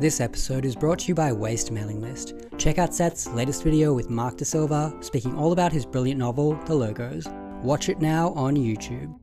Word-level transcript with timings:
This 0.00 0.22
episode 0.22 0.64
is 0.64 0.74
brought 0.74 1.00
to 1.00 1.08
you 1.08 1.14
by 1.14 1.30
Waste 1.30 1.70
Mailing 1.70 2.00
List. 2.00 2.32
Check 2.56 2.78
out 2.78 2.94
Seth's 2.94 3.26
latest 3.34 3.62
video 3.62 3.92
with 3.92 4.08
Mark 4.08 4.38
De 4.38 4.46
Silva, 4.46 4.96
speaking 5.00 5.36
all 5.36 5.52
about 5.52 5.72
his 5.72 5.84
brilliant 5.84 6.18
novel, 6.18 6.54
The 6.64 6.74
Logos. 6.74 7.26
Watch 7.62 7.90
it 7.90 8.00
now 8.00 8.30
on 8.30 8.56
YouTube. 8.56 9.14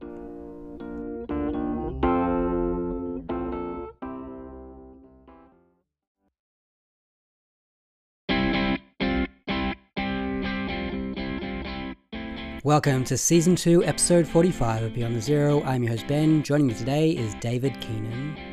Welcome 12.63 13.03
to 13.05 13.17
Season 13.17 13.55
2, 13.55 13.83
Episode 13.83 14.27
45 14.27 14.83
of 14.83 14.93
Beyond 14.93 15.15
the 15.15 15.21
Zero. 15.21 15.63
I'm 15.63 15.81
your 15.81 15.93
host 15.93 16.05
Ben. 16.05 16.43
Joining 16.43 16.67
me 16.67 16.75
today 16.75 17.17
is 17.17 17.33
David 17.41 17.81
Keenan. 17.81 18.46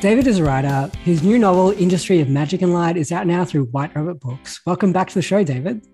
David 0.00 0.26
is 0.26 0.38
a 0.38 0.44
writer. 0.44 0.90
His 1.04 1.22
new 1.22 1.38
novel, 1.38 1.70
Industry 1.70 2.20
of 2.20 2.28
Magic 2.28 2.60
and 2.60 2.74
Light, 2.74 2.98
is 2.98 3.10
out 3.10 3.26
now 3.26 3.46
through 3.46 3.64
White 3.66 3.96
Rabbit 3.96 4.20
Books. 4.20 4.60
Welcome 4.66 4.92
back 4.92 5.08
to 5.08 5.14
the 5.14 5.22
show, 5.22 5.42
David. 5.42 5.86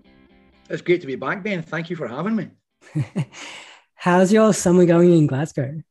It's 0.69 0.81
great 0.81 0.99
to 1.01 1.07
be 1.07 1.15
back, 1.15 1.41
Ben. 1.41 1.61
Thank 1.61 1.89
you 1.89 1.95
for 1.95 2.05
having 2.05 2.35
me. 2.35 2.49
How's 3.95 4.33
your 4.33 4.53
summer 4.53 4.85
going 4.85 5.13
in 5.13 5.25
Glasgow? 5.25 5.81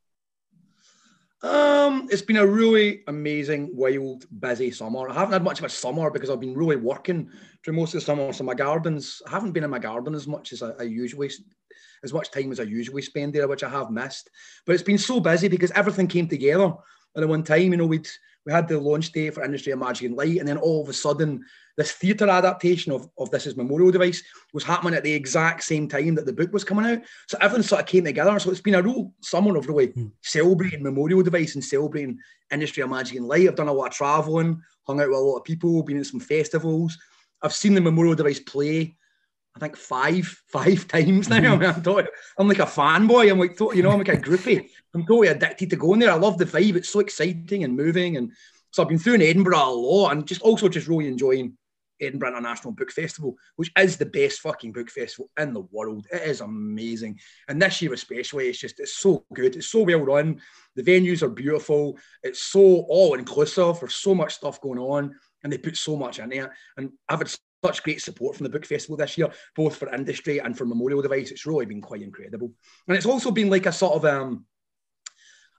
Um, 1.42 2.06
it's 2.10 2.20
been 2.20 2.36
a 2.36 2.46
really 2.46 3.02
amazing, 3.08 3.70
wild, 3.72 4.26
busy 4.40 4.70
summer. 4.70 5.08
I 5.08 5.14
haven't 5.14 5.32
had 5.32 5.42
much 5.42 5.60
of 5.60 5.64
a 5.64 5.70
summer 5.70 6.10
because 6.10 6.28
I've 6.28 6.38
been 6.38 6.54
really 6.54 6.76
working 6.76 7.30
through 7.64 7.74
most 7.74 7.94
of 7.94 8.00
the 8.00 8.04
summer. 8.04 8.30
So 8.34 8.44
my 8.44 8.54
gardens, 8.54 9.22
I 9.26 9.30
haven't 9.30 9.52
been 9.52 9.64
in 9.64 9.70
my 9.70 9.78
garden 9.78 10.14
as 10.14 10.26
much 10.26 10.52
as 10.52 10.62
I, 10.62 10.72
I 10.78 10.82
usually, 10.82 11.30
as 12.04 12.12
much 12.12 12.30
time 12.30 12.52
as 12.52 12.60
I 12.60 12.64
usually 12.64 13.00
spend 13.00 13.32
there, 13.32 13.48
which 13.48 13.64
I 13.64 13.70
have 13.70 13.90
missed. 13.90 14.28
But 14.66 14.74
it's 14.74 14.82
been 14.82 14.98
so 14.98 15.18
busy 15.18 15.48
because 15.48 15.70
everything 15.70 16.08
came 16.08 16.28
together 16.28 16.74
at 17.16 17.28
one 17.28 17.42
time. 17.42 17.72
You 17.72 17.76
know, 17.76 17.86
we'd 17.86 18.08
we 18.44 18.52
had 18.52 18.68
the 18.68 18.78
launch 18.78 19.12
day 19.12 19.30
for 19.30 19.44
Industry 19.44 19.72
of 19.72 19.78
Magic 19.78 20.08
and 20.08 20.16
Light, 20.16 20.38
and 20.38 20.48
then 20.48 20.58
all 20.58 20.82
of 20.82 20.88
a 20.88 20.92
sudden, 20.92 21.44
this 21.76 21.92
theatre 21.92 22.28
adaptation 22.28 22.92
of, 22.92 23.08
of 23.16 23.30
This 23.30 23.46
Is 23.46 23.56
Memorial 23.56 23.92
Device 23.92 24.22
was 24.52 24.64
happening 24.64 24.94
at 24.94 25.04
the 25.04 25.12
exact 25.12 25.62
same 25.62 25.88
time 25.88 26.14
that 26.16 26.26
the 26.26 26.32
book 26.32 26.52
was 26.52 26.64
coming 26.64 26.84
out. 26.84 27.02
So 27.28 27.38
everything 27.40 27.62
sort 27.62 27.82
of 27.82 27.86
came 27.86 28.04
together. 28.04 28.38
So 28.38 28.50
it's 28.50 28.60
been 28.60 28.74
a 28.74 28.82
real 28.82 29.12
summer 29.20 29.56
of 29.56 29.68
really 29.68 29.88
mm. 29.88 30.10
celebrating 30.22 30.82
Memorial 30.82 31.22
Device 31.22 31.54
and 31.54 31.64
celebrating 31.64 32.18
Industry 32.50 32.82
of 32.82 32.90
Magic 32.90 33.16
and 33.16 33.28
Light. 33.28 33.48
I've 33.48 33.54
done 33.54 33.68
a 33.68 33.72
lot 33.72 33.88
of 33.88 33.94
travelling, 33.94 34.60
hung 34.86 35.00
out 35.00 35.08
with 35.08 35.18
a 35.18 35.20
lot 35.20 35.38
of 35.38 35.44
people, 35.44 35.82
been 35.82 35.98
at 35.98 36.06
some 36.06 36.20
festivals. 36.20 36.98
I've 37.42 37.54
seen 37.54 37.74
the 37.74 37.80
Memorial 37.80 38.14
Device 38.14 38.40
play 38.40 38.96
I 39.54 39.58
think 39.58 39.76
five, 39.76 40.26
five 40.48 40.88
times 40.88 41.28
now. 41.28 41.56
Mm-hmm. 41.56 41.88
I 41.98 42.06
I'm 42.38 42.48
like 42.48 42.58
a 42.58 42.62
fanboy. 42.62 43.30
I'm 43.30 43.38
like, 43.38 43.58
you 43.76 43.82
know, 43.82 43.90
I'm 43.90 43.98
like 43.98 44.08
a 44.08 44.16
groupie. 44.16 44.68
I'm 44.94 45.02
totally 45.02 45.28
addicted 45.28 45.70
to 45.70 45.76
going 45.76 46.00
there. 46.00 46.10
I 46.10 46.16
love 46.16 46.38
the 46.38 46.46
vibe. 46.46 46.76
It's 46.76 46.90
so 46.90 47.00
exciting 47.00 47.64
and 47.64 47.76
moving. 47.76 48.16
And 48.16 48.32
so 48.70 48.82
I've 48.82 48.88
been 48.88 48.98
through 48.98 49.14
in 49.14 49.22
Edinburgh 49.22 49.58
a 49.58 49.70
lot 49.70 50.12
and 50.12 50.26
just 50.26 50.42
also 50.42 50.68
just 50.68 50.88
really 50.88 51.06
enjoying 51.06 51.56
Edinburgh 52.00 52.30
International 52.30 52.72
Book 52.72 52.90
Festival, 52.90 53.36
which 53.56 53.70
is 53.78 53.96
the 53.96 54.06
best 54.06 54.40
fucking 54.40 54.72
book 54.72 54.90
festival 54.90 55.30
in 55.38 55.52
the 55.52 55.60
world. 55.70 56.06
It 56.10 56.22
is 56.22 56.40
amazing. 56.40 57.20
And 57.48 57.60
this 57.60 57.80
year 57.80 57.92
especially, 57.92 58.48
it's 58.48 58.58
just, 58.58 58.80
it's 58.80 58.96
so 58.96 59.24
good. 59.34 59.56
It's 59.56 59.68
so 59.68 59.82
well 59.82 60.00
run. 60.00 60.40
The 60.74 60.82
venues 60.82 61.22
are 61.22 61.28
beautiful. 61.28 61.98
It's 62.22 62.42
so 62.42 62.60
all 62.88 63.14
inclusive. 63.14 63.80
There's 63.80 63.94
so 63.94 64.14
much 64.14 64.34
stuff 64.34 64.60
going 64.60 64.78
on 64.78 65.14
and 65.44 65.52
they 65.52 65.58
put 65.58 65.76
so 65.76 65.96
much 65.96 66.18
in 66.18 66.30
there. 66.30 66.54
And 66.76 66.90
I've 67.08 67.18
had 67.18 67.34
such 67.64 67.82
great 67.82 68.02
support 68.02 68.36
from 68.36 68.44
the 68.44 68.50
book 68.50 68.66
festival 68.66 68.96
this 68.96 69.16
year, 69.16 69.30
both 69.54 69.76
for 69.76 69.92
industry 69.94 70.38
and 70.38 70.56
for 70.56 70.66
Memorial 70.66 71.02
Device. 71.02 71.30
It's 71.30 71.46
really 71.46 71.66
been 71.66 71.80
quite 71.80 72.02
incredible, 72.02 72.52
and 72.88 72.96
it's 72.96 73.06
also 73.06 73.30
been 73.30 73.50
like 73.50 73.66
a 73.66 73.72
sort 73.72 73.94
of 73.94 74.04
um, 74.04 74.44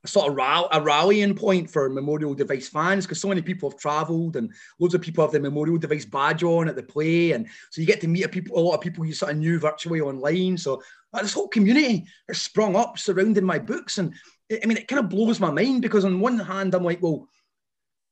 a 0.03 0.07
sort 0.07 0.31
of 0.31 0.67
a 0.71 0.81
rallying 0.81 1.33
point 1.33 1.69
for 1.69 1.89
Memorial 1.89 2.33
Device 2.33 2.67
fans 2.67 3.05
because 3.05 3.21
so 3.21 3.29
many 3.29 3.41
people 3.41 3.69
have 3.69 3.79
travelled 3.79 4.35
and 4.35 4.51
loads 4.79 4.93
of 4.93 5.01
people 5.01 5.23
have 5.23 5.31
the 5.31 5.39
Memorial 5.39 5.77
Device 5.77 6.05
badge 6.05 6.43
on 6.43 6.67
at 6.67 6.75
the 6.75 6.83
play, 6.83 7.31
and 7.31 7.47
so 7.71 7.79
you 7.79 7.87
get 7.87 8.01
to 8.01 8.07
meet 8.07 8.23
a 8.23 8.29
people, 8.29 8.57
a 8.57 8.59
lot 8.59 8.75
of 8.75 8.81
people 8.81 9.05
you 9.05 9.13
sort 9.13 9.31
of 9.31 9.37
knew 9.37 9.59
virtually 9.59 10.01
online. 10.01 10.57
So 10.57 10.81
uh, 11.13 11.21
this 11.21 11.33
whole 11.33 11.47
community 11.47 12.05
has 12.27 12.41
sprung 12.41 12.75
up 12.75 12.99
surrounding 12.99 13.45
my 13.45 13.59
books, 13.59 13.97
and 13.97 14.13
I 14.51 14.65
mean 14.65 14.77
it 14.77 14.89
kind 14.89 14.99
of 14.99 15.09
blows 15.09 15.39
my 15.39 15.51
mind 15.51 15.81
because 15.81 16.03
on 16.03 16.19
one 16.19 16.39
hand 16.39 16.73
I'm 16.75 16.83
like, 16.83 17.01
well, 17.01 17.27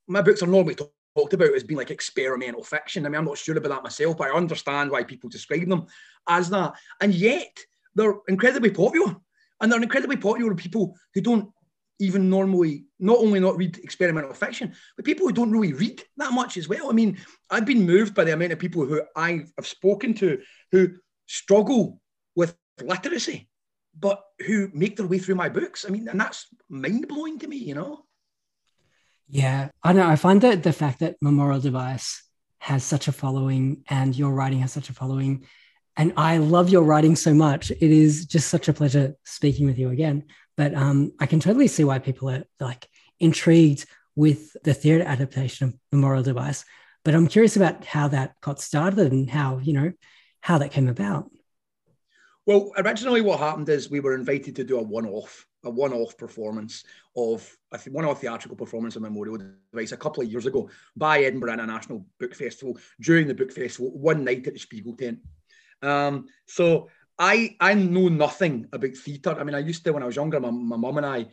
my 0.08 0.22
books 0.22 0.42
are 0.42 0.48
normally 0.48 0.78
talked 1.16 1.34
about 1.34 1.54
as 1.54 1.64
being 1.64 1.78
like 1.78 1.92
experimental 1.92 2.64
fiction. 2.64 3.06
I 3.06 3.10
mean, 3.10 3.20
I'm 3.20 3.26
not 3.26 3.38
sure 3.38 3.58
about 3.58 3.70
that 3.70 3.84
myself, 3.84 4.18
but 4.18 4.30
I 4.30 4.36
understand 4.36 4.92
why 4.92 5.04
people 5.04 5.30
describe 5.30 5.68
them 5.68 5.86
as 6.28 6.50
that. 6.50 6.74
And 7.02 7.14
yet 7.14 7.58
they're 7.96 8.16
incredibly 8.28 8.72
popular. 8.72 9.16
And 9.60 9.72
they're 9.72 9.82
incredibly 9.82 10.18
popular 10.18 10.50
with 10.50 10.64
people 10.64 10.96
who 11.14 11.22
don't 11.22 11.50
even 12.00 12.32
normally 12.32 12.86
not 13.00 13.20
only 13.20 13.40
not 13.40 13.56
read 13.58 13.78
experimental 13.78 14.34
fiction, 14.34 14.74
but 14.96 15.06
people 15.06 15.28
who 15.28 15.34
don't 15.34 15.52
really 15.52 15.74
read 15.74 16.02
that 16.18 16.34
much 16.34 16.58
as 16.58 16.68
well. 16.68 16.90
I 16.90 16.94
mean, 16.94 17.18
I've 17.52 17.66
been 17.66 17.86
moved 17.86 18.16
by 18.16 18.24
the 18.24 18.34
amount 18.34 18.54
of 18.54 18.60
people 18.60 18.86
who 18.86 19.04
I 19.16 19.44
have 19.58 19.68
spoken 19.68 20.16
to 20.16 20.42
who 20.72 20.90
struggle 21.28 22.02
with 22.36 22.56
literacy, 22.82 23.50
but 24.00 24.24
who 24.48 24.72
make 24.74 24.98
their 24.98 25.06
way 25.06 25.20
through 25.20 25.36
my 25.36 25.48
books. 25.48 25.86
I 25.88 25.92
mean, 25.92 26.08
and 26.08 26.20
that's 26.20 26.48
mind 26.70 27.08
blowing 27.08 27.38
to 27.40 27.48
me, 27.48 27.58
you 27.58 27.76
know. 27.76 28.06
Yeah, 29.32 29.70
I 29.82 29.94
know. 29.94 30.06
I 30.06 30.18
find 30.18 30.42
that 30.42 30.62
the 30.62 30.74
fact 30.74 31.00
that 31.00 31.16
Memorial 31.22 31.62
Device 31.62 32.22
has 32.60 32.84
such 32.84 33.08
a 33.08 33.14
following 33.14 33.84
and 33.90 34.14
your 34.14 34.34
writing 34.34 34.60
has 34.60 34.74
such 34.74 34.90
a 34.90 34.94
following, 34.94 35.46
and 35.96 36.12
I 36.18 36.38
love 36.38 36.70
your 36.70 36.84
writing 36.84 37.16
so 37.16 37.34
much. 37.34 37.72
It 37.72 37.82
is 37.82 38.26
just 38.26 38.50
such 38.50 38.68
a 38.68 38.74
pleasure 38.74 39.16
speaking 39.24 39.68
with 39.68 39.80
you 39.80 39.90
again. 39.90 40.26
But 40.58 40.76
um, 40.76 41.14
I 41.18 41.28
can 41.28 41.40
totally 41.40 41.68
see 41.68 41.86
why 41.86 42.00
people 42.00 42.30
are 42.30 42.44
like 42.60 42.90
intrigued 43.22 43.86
with 44.18 44.54
the 44.64 44.74
theatre 44.74 45.06
adaptation 45.06 45.70
of 45.70 45.76
Memorial 45.94 46.24
Device. 46.24 46.66
But 47.06 47.16
I'm 47.16 47.28
curious 47.28 47.56
about 47.56 47.86
how 47.86 48.10
that 48.10 48.36
got 48.42 48.60
started 48.60 49.14
and 49.14 49.30
how 49.30 49.60
you 49.60 49.72
know 49.72 49.94
how 50.42 50.58
that 50.58 50.72
came 50.72 50.90
about. 50.90 51.32
Well, 52.46 52.74
originally, 52.76 53.22
what 53.22 53.40
happened 53.40 53.70
is 53.70 53.90
we 53.90 54.02
were 54.02 54.14
invited 54.14 54.58
to 54.58 54.66
do 54.66 54.78
a 54.78 54.84
one-off 54.84 55.46
a 55.64 55.70
one-off 55.70 56.18
performance 56.18 56.84
of 57.16 57.58
a 57.74 57.80
one-off 57.90 58.22
theatrical 58.22 58.58
performance 58.58 58.96
of 58.96 59.02
Memorial 59.02 59.38
Device 59.72 59.92
a 59.92 59.98
couple 59.98 60.24
of 60.24 60.32
years 60.32 60.46
ago 60.46 60.70
by 60.96 61.20
Edinburgh 61.20 61.54
International 61.54 62.06
Book 62.20 62.36
Festival 62.36 62.78
during 63.00 63.28
the 63.28 63.36
book 63.36 63.52
festival, 63.52 63.92
one 63.92 64.24
night 64.24 64.48
at 64.48 64.54
the 64.54 64.60
Spiegel 64.60 64.96
tent. 64.96 65.20
Um, 65.82 66.28
so 66.48 66.90
I 67.18 67.56
I 67.60 67.74
know 67.74 68.08
nothing 68.08 68.68
about 68.72 68.96
theatre. 68.96 69.36
I 69.40 69.44
mean, 69.44 69.56
I 69.56 69.60
used 69.60 69.84
to 69.86 69.94
when 69.94 70.04
I 70.04 70.08
was 70.08 70.16
younger. 70.16 70.40
My, 70.40 70.50
my 70.50 70.78
mum 70.78 70.98
and 70.98 71.06
I 71.06 71.28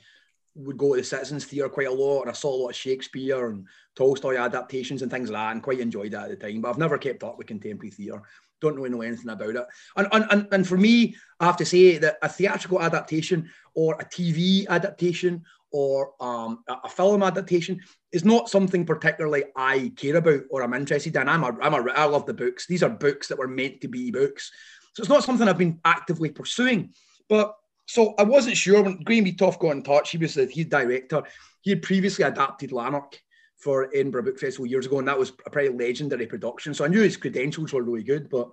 would 0.55 0.77
go 0.77 0.95
to 0.95 1.01
the 1.01 1.05
Citizens 1.05 1.45
Theatre 1.45 1.69
quite 1.69 1.87
a 1.87 1.93
lot, 1.93 2.23
and 2.23 2.31
I 2.31 2.35
saw 2.35 2.55
a 2.55 2.61
lot 2.63 2.71
of 2.71 2.77
Shakespeare 2.77 3.49
and 3.49 3.67
Tolstoy 3.95 4.37
adaptations 4.37 5.03
and 5.03 5.11
things 5.11 5.31
like 5.31 5.41
that, 5.41 5.53
and 5.53 5.63
quite 5.63 5.81
enjoyed 5.81 6.13
that 6.13 6.31
at 6.31 6.41
the 6.41 6.49
time. 6.49 6.61
But 6.61 6.71
I've 6.71 6.79
never 6.79 6.99
kept 6.99 7.23
up 7.23 7.39
with 7.39 7.47
contemporary 7.47 7.91
theatre 7.91 8.23
don't 8.61 8.77
really 8.77 8.91
know 8.91 9.03
anything 9.03 9.31
about 9.31 9.57
it. 9.57 9.67
And, 9.97 10.25
and, 10.31 10.49
and, 10.53 10.67
for 10.67 10.77
me, 10.77 11.17
I 11.41 11.47
have 11.47 11.57
to 11.59 11.65
say 11.65 11.99
that 11.99 12.19
a 12.23 12.29
theatrical 12.29 12.83
adaptation 12.83 13.51
or 13.75 13.95
a 13.95 14.05
TV 14.05 14.67
adaptation 14.69 15.45
or 15.71 16.13
um, 16.21 16.65
a 16.69 16.89
film 16.89 17.23
adaptation 17.23 17.81
is 18.13 18.25
not 18.25 18.49
something 18.49 18.87
particularly 18.87 19.45
I 19.57 19.93
care 19.97 20.17
about 20.17 20.43
or 20.51 20.63
I'm 20.63 20.75
interested 20.75 21.15
in. 21.15 21.29
I'm 21.29 21.45
a, 21.45 21.57
I'm 21.61 21.75
a, 21.75 21.91
I 21.93 22.05
love 22.05 22.27
the 22.27 22.35
books. 22.35 22.67
These 22.67 22.83
are 22.83 22.89
books 22.89 23.29
that 23.29 23.39
were 23.39 23.49
meant 23.49 23.81
to 23.83 23.89
be 23.89 24.11
books. 24.11 24.51
So 24.95 25.03
it's 25.03 25.11
not 25.11 25.25
something 25.25 25.49
I've 25.49 25.59
been 25.59 25.81
actively 25.85 26.31
pursuing. 26.31 26.95
But 27.29 27.55
so 27.87 28.15
I 28.19 28.23
wasn't 28.23 28.57
sure 28.57 28.83
when 28.83 29.03
Graham 29.03 29.27
Eatough 29.27 29.59
got 29.59 29.73
in 29.73 29.83
touch. 29.83 30.11
He 30.11 30.19
was 30.19 30.35
the 30.35 30.47
his 30.47 30.67
director. 30.67 31.23
He 31.63 31.71
had 31.71 31.83
previously 31.83 32.25
adapted 32.25 32.73
Lanark 32.73 33.19
for 33.59 33.91
Edinburgh 33.95 34.23
Book 34.23 34.39
Festival 34.39 34.67
years 34.67 34.87
ago, 34.87 35.01
and 35.01 35.09
that 35.09 35.19
was 35.19 35.33
a 35.45 35.51
pretty 35.51 35.77
legendary 35.77 36.27
production. 36.27 36.73
So 36.73 36.85
I 36.85 36.89
knew 36.89 37.03
his 37.03 37.17
credentials 37.17 37.73
were 37.73 37.83
really 37.83 38.05
good, 38.05 38.31
but 38.31 38.49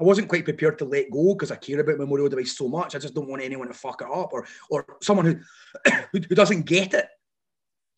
I 0.00 0.04
wasn't 0.04 0.28
quite 0.28 0.44
prepared 0.44 0.78
to 0.78 0.84
let 0.84 1.10
go 1.10 1.34
because 1.34 1.50
I 1.50 1.56
care 1.56 1.80
about 1.80 1.98
Memorial 1.98 2.28
Device 2.28 2.56
so 2.56 2.68
much. 2.68 2.94
I 2.94 2.98
just 2.98 3.14
don't 3.14 3.28
want 3.28 3.42
anyone 3.42 3.68
to 3.68 3.74
fuck 3.74 4.00
it 4.02 4.08
up 4.12 4.32
or 4.32 4.46
or 4.70 4.96
someone 5.02 5.26
who 5.26 5.90
who, 6.12 6.20
doesn't 6.20 6.62
get 6.62 6.94
it. 6.94 7.06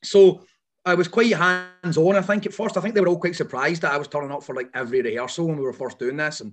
So 0.05 0.45
I 0.85 0.95
was 0.95 1.09
quite 1.09 1.33
hands 1.33 1.97
on. 1.97 2.17
I 2.17 2.23
think 2.23 2.45
at 2.45 2.55
first, 2.55 2.77
I 2.77 2.81
think 2.81 2.95
they 2.95 3.01
were 3.01 3.09
all 3.09 3.21
quite 3.21 3.37
surprised 3.37 3.83
that 3.83 3.93
I 3.93 3.99
was 3.99 4.09
turning 4.09 4.33
up 4.33 4.43
for 4.43 4.55
like 4.55 4.69
every 4.75 5.01
rehearsal 5.01 5.47
when 5.47 5.57
we 5.57 5.63
were 5.63 5.73
first 5.73 5.99
doing 5.99 6.17
this, 6.17 6.41
and 6.41 6.53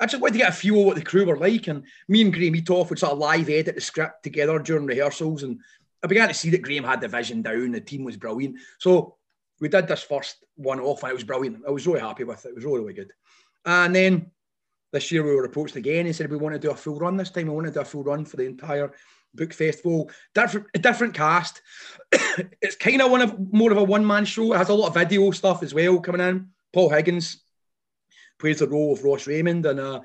I 0.00 0.06
just 0.06 0.22
wanted 0.22 0.34
to 0.34 0.38
get 0.38 0.50
a 0.50 0.52
feel 0.52 0.80
of 0.80 0.86
what 0.86 0.96
the 0.96 1.02
crew 1.02 1.26
were 1.26 1.36
like. 1.36 1.66
And 1.66 1.82
me 2.08 2.22
and 2.22 2.32
Graham 2.32 2.54
Eatough 2.54 2.88
would 2.88 2.98
sort 2.98 3.12
of 3.12 3.18
live 3.18 3.50
edit 3.50 3.74
the 3.74 3.80
script 3.80 4.22
together 4.22 4.58
during 4.60 4.86
rehearsals, 4.86 5.42
and 5.42 5.60
I 6.02 6.06
began 6.06 6.28
to 6.28 6.34
see 6.34 6.50
that 6.50 6.62
Graham 6.62 6.84
had 6.84 7.00
the 7.00 7.08
vision 7.08 7.42
down. 7.42 7.72
The 7.72 7.80
team 7.80 8.04
was 8.04 8.16
brilliant. 8.16 8.56
So 8.78 9.17
we 9.60 9.68
did 9.68 9.88
this 9.88 10.02
first 10.02 10.44
one 10.56 10.80
off 10.80 11.02
and 11.02 11.10
it 11.10 11.14
was 11.14 11.24
brilliant. 11.24 11.64
I 11.66 11.70
was 11.70 11.86
really 11.86 12.00
happy 12.00 12.24
with 12.24 12.44
it. 12.44 12.50
It 12.50 12.54
was 12.54 12.64
really, 12.64 12.80
really 12.80 12.94
good. 12.94 13.12
And 13.64 13.94
then 13.94 14.30
this 14.92 15.10
year 15.12 15.22
we 15.22 15.34
were 15.34 15.44
approached 15.44 15.76
again 15.76 16.06
and 16.06 16.14
said 16.14 16.30
we 16.30 16.36
want 16.36 16.54
to 16.54 16.58
do 16.58 16.70
a 16.70 16.76
full 16.76 16.98
run 16.98 17.16
this 17.16 17.30
time. 17.30 17.46
We 17.46 17.54
want 17.54 17.66
to 17.66 17.72
do 17.72 17.80
a 17.80 17.84
full 17.84 18.04
run 18.04 18.24
for 18.24 18.36
the 18.36 18.46
entire 18.46 18.92
book 19.34 19.52
festival. 19.52 20.10
Different, 20.34 20.66
a 20.74 20.78
different 20.78 21.14
cast. 21.14 21.60
it's 22.62 22.76
kind 22.76 23.02
of 23.02 23.10
one 23.10 23.22
of 23.22 23.52
more 23.52 23.70
of 23.72 23.78
a 23.78 23.84
one 23.84 24.06
man 24.06 24.24
show. 24.24 24.52
It 24.52 24.58
has 24.58 24.68
a 24.68 24.74
lot 24.74 24.88
of 24.88 24.94
video 24.94 25.30
stuff 25.32 25.62
as 25.62 25.74
well 25.74 26.00
coming 26.00 26.26
in. 26.26 26.48
Paul 26.72 26.90
Higgins 26.90 27.42
plays 28.38 28.60
the 28.60 28.68
role 28.68 28.92
of 28.92 29.02
Ross 29.02 29.26
Raymond, 29.26 29.66
and 29.66 29.80
uh, 29.80 30.00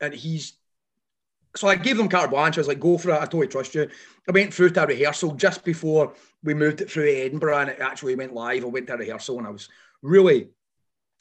and 0.00 0.14
he's 0.14 0.54
so 1.56 1.68
I 1.68 1.76
gave 1.76 1.96
them 1.96 2.08
carte 2.08 2.30
blanche. 2.30 2.56
I 2.56 2.60
was 2.60 2.68
like, 2.68 2.80
go 2.80 2.98
for 2.98 3.10
it. 3.10 3.16
I 3.16 3.20
totally 3.20 3.48
trust 3.48 3.74
you. 3.74 3.88
I 4.28 4.32
went 4.32 4.52
through 4.52 4.70
to 4.70 4.84
a 4.84 4.86
rehearsal 4.86 5.34
just 5.34 5.64
before 5.64 6.12
we 6.42 6.54
moved 6.54 6.80
it 6.80 6.90
through 6.90 7.08
Edinburgh 7.08 7.58
and 7.58 7.70
it 7.70 7.80
actually 7.80 8.14
went 8.14 8.34
live. 8.34 8.64
I 8.64 8.68
went 8.68 8.86
to 8.88 8.94
a 8.94 8.98
rehearsal 8.98 9.38
and 9.38 9.46
I 9.46 9.50
was 9.50 9.68
really 10.02 10.48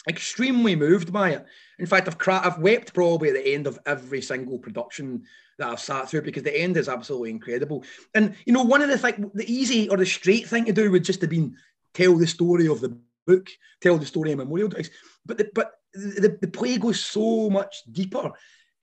extremely 0.08 0.76
moved 0.76 1.12
by 1.12 1.32
it. 1.32 1.46
In 1.80 1.86
fact, 1.86 2.08
I've 2.08 2.18
cra- 2.18 2.42
I've 2.44 2.60
wept 2.60 2.94
probably 2.94 3.30
at 3.30 3.36
the 3.36 3.54
end 3.54 3.68
of 3.68 3.80
every 3.86 4.22
single 4.22 4.60
production 4.60 5.24
that 5.58 5.70
I've 5.70 5.80
sat 5.80 6.10
through 6.10 6.22
because 6.22 6.44
the 6.44 6.58
end 6.58 6.78
is 6.78 6.90
absolutely 6.90 7.32
incredible. 7.32 7.84
And 8.14 8.36
you 8.46 8.54
know, 8.54 8.64
one 8.64 8.82
of 8.82 8.90
the 8.90 8.98
thing, 8.98 9.32
the 9.34 9.52
easy 9.52 9.90
or 9.90 9.98
the 9.98 10.06
straight 10.06 10.48
thing 10.48 10.66
to 10.66 10.74
do 10.74 10.92
would 10.92 11.04
just 11.04 11.22
have 11.22 11.30
been 11.30 11.56
tell 11.94 12.16
the 12.16 12.28
story 12.28 12.68
of 12.68 12.82
the 12.82 12.98
book, 13.26 13.50
tell 13.82 13.98
the 13.98 14.06
story 14.06 14.32
of 14.32 14.38
Memorial 14.38 14.68
Days. 14.68 14.92
But 15.26 15.38
the, 15.38 15.50
but 15.56 15.72
the, 15.94 16.38
the 16.42 16.48
play 16.48 16.78
goes 16.78 17.04
so 17.04 17.50
much 17.50 17.84
deeper 17.92 18.32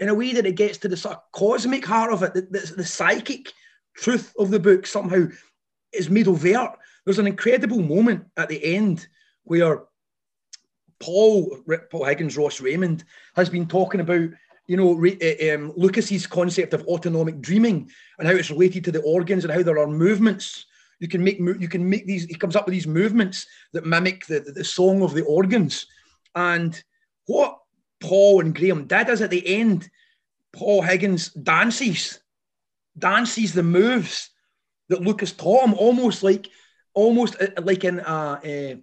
in 0.03 0.09
a 0.09 0.15
way 0.15 0.33
that 0.33 0.47
it 0.47 0.57
gets 0.57 0.79
to 0.79 0.89
the 0.89 0.97
sort 0.97 1.15
of 1.15 1.23
cosmic 1.31 1.87
heart 1.87 2.13
of 2.13 2.25
it, 2.25 2.35
the, 2.35 2.41
the, 2.43 2.75
the 2.79 2.85
psychic 2.85 3.53
truth 3.95 4.35
of 4.37 4.51
the 4.51 4.59
book 4.59 4.85
somehow 4.85 5.29
is 5.93 6.11
made 6.11 6.27
overt. 6.27 6.73
There's 7.05 7.21
an 7.21 7.29
incredible 7.29 7.81
moment 7.81 8.25
at 8.37 8.49
the 8.49 8.63
end 8.65 9.07
where 9.45 9.85
Paul, 10.99 11.57
Paul 11.89 12.05
Higgins, 12.05 12.37
Ross 12.37 12.61
Raymond 12.61 13.05
has 13.37 13.49
been 13.49 13.69
talking 13.69 14.01
about, 14.01 14.29
you 14.67 14.77
know, 14.77 15.01
eh, 15.05 15.55
um, 15.55 15.73
Lucas's 15.77 16.27
concept 16.27 16.75
of 16.75 16.85
autonomic 16.89 17.41
dreaming 17.41 17.89
and 18.19 18.27
how 18.27 18.35
it's 18.35 18.51
related 18.51 18.83
to 18.85 18.93
the 18.93 19.03
organs 19.03 19.45
and 19.45 19.53
how 19.53 19.63
there 19.63 19.79
are 19.79 19.87
movements. 19.87 20.67
You 20.99 21.07
can 21.07 21.23
make 21.23 21.39
you 21.39 21.69
can 21.69 21.89
make 21.89 22.07
these. 22.07 22.25
He 22.25 22.35
comes 22.35 22.57
up 22.57 22.67
with 22.67 22.75
these 22.75 22.87
movements 22.89 23.47
that 23.73 23.87
mimic 23.87 24.27
the, 24.27 24.41
the, 24.41 24.53
the 24.53 24.65
song 24.65 25.03
of 25.03 25.15
the 25.15 25.25
organs. 25.25 25.87
And 26.35 26.81
what 27.27 27.59
Paul 28.13 28.43
and 28.43 28.55
Graham 28.55 28.87
did 28.87 29.09
is 29.09 29.23
at 29.23 29.31
the 29.31 29.57
end, 29.57 29.89
Paul 30.53 30.83
Higgins 30.83 31.31
dances, 31.31 32.21
dances 32.99 33.55
the 33.55 33.63
moves 33.63 34.29
that 34.91 35.01
Lucas 35.01 35.33
taught 35.33 35.65
him, 35.65 35.73
almost 35.73 36.23
like 36.23 36.47
almost 36.93 37.37
uh, 37.41 37.47
uh 37.57 37.63
like 37.63 37.85
in 37.85 38.01
a, 38.01 38.41
a 38.45 38.77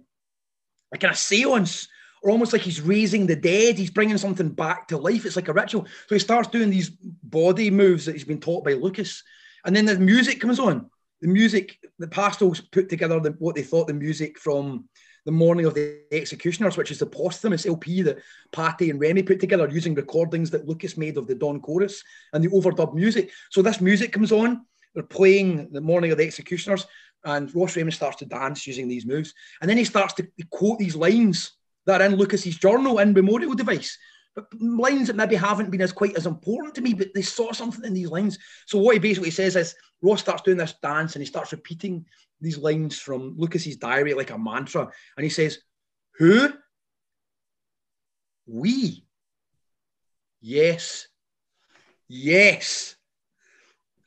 like 0.90 1.04
in 1.04 1.10
a 1.10 1.14
seance 1.14 1.86
or 2.24 2.32
almost 2.32 2.52
like 2.52 2.62
he's 2.62 2.80
raising 2.80 3.24
the 3.24 3.36
dead. 3.36 3.78
He's 3.78 3.92
bringing 3.92 4.18
something 4.18 4.48
back 4.48 4.88
to 4.88 4.98
life. 4.98 5.24
It's 5.24 5.36
like 5.36 5.46
a 5.46 5.52
ritual. 5.52 5.86
So 6.08 6.16
he 6.16 6.18
starts 6.18 6.48
doing 6.48 6.68
these 6.68 6.90
body 6.90 7.70
moves 7.70 8.06
that 8.06 8.16
he's 8.16 8.24
been 8.24 8.40
taught 8.40 8.64
by 8.64 8.72
Lucas. 8.72 9.22
And 9.64 9.76
then 9.76 9.86
the 9.86 9.96
music 9.96 10.40
comes 10.40 10.58
on. 10.58 10.90
The 11.20 11.28
music, 11.28 11.78
the 12.00 12.08
pastels 12.08 12.60
put 12.60 12.88
together 12.88 13.20
the, 13.20 13.30
what 13.38 13.54
they 13.54 13.62
thought 13.62 13.86
the 13.86 13.94
music 13.94 14.40
from 14.40 14.88
the 15.24 15.32
morning 15.32 15.66
of 15.66 15.74
the 15.74 16.00
executioners, 16.12 16.76
which 16.76 16.90
is 16.90 16.98
the 16.98 17.06
posthumous 17.06 17.66
LP 17.66 18.02
that 18.02 18.18
Patty 18.52 18.90
and 18.90 19.00
Remy 19.00 19.22
put 19.22 19.40
together 19.40 19.68
using 19.68 19.94
recordings 19.94 20.50
that 20.50 20.66
Lucas 20.66 20.96
made 20.96 21.16
of 21.16 21.26
the 21.26 21.34
Dawn 21.34 21.60
chorus 21.60 22.02
and 22.32 22.42
the 22.42 22.48
overdub 22.48 22.94
music. 22.94 23.30
So 23.50 23.62
this 23.62 23.80
music 23.80 24.12
comes 24.12 24.32
on. 24.32 24.64
They're 24.94 25.04
playing 25.04 25.70
the 25.70 25.80
morning 25.80 26.10
of 26.10 26.18
the 26.18 26.24
executioners, 26.26 26.86
and 27.24 27.54
Ross 27.54 27.76
Raymond 27.76 27.94
starts 27.94 28.16
to 28.16 28.26
dance 28.26 28.66
using 28.66 28.88
these 28.88 29.06
moves. 29.06 29.34
And 29.60 29.70
then 29.70 29.76
he 29.76 29.84
starts 29.84 30.14
to 30.14 30.26
quote 30.50 30.78
these 30.78 30.96
lines 30.96 31.52
that 31.86 32.00
are 32.00 32.06
in 32.06 32.16
Lucas's 32.16 32.56
journal 32.56 32.98
and 32.98 33.14
memorial 33.14 33.54
device. 33.54 33.96
But 34.34 34.46
lines 34.60 35.08
that 35.08 35.16
maybe 35.16 35.34
haven't 35.34 35.70
been 35.70 35.80
as 35.80 35.92
quite 35.92 36.16
as 36.16 36.26
important 36.26 36.74
to 36.76 36.80
me, 36.80 36.94
but 36.94 37.08
they 37.14 37.22
saw 37.22 37.52
something 37.52 37.84
in 37.84 37.94
these 37.94 38.10
lines. 38.10 38.38
So 38.66 38.78
what 38.78 38.94
he 38.94 39.00
basically 39.00 39.30
says 39.30 39.56
is 39.56 39.74
Ross 40.02 40.20
starts 40.20 40.42
doing 40.42 40.56
this 40.56 40.74
dance 40.80 41.14
and 41.14 41.22
he 41.22 41.26
starts 41.26 41.52
repeating 41.52 42.06
these 42.40 42.56
lines 42.56 42.98
from 42.98 43.34
Lucas's 43.36 43.76
diary 43.76 44.14
like 44.14 44.30
a 44.30 44.38
mantra, 44.38 44.88
and 45.16 45.24
he 45.24 45.30
says, 45.30 45.58
"Who? 46.18 46.52
We? 48.46 49.04
Yes, 50.40 51.08
yes." 52.08 52.96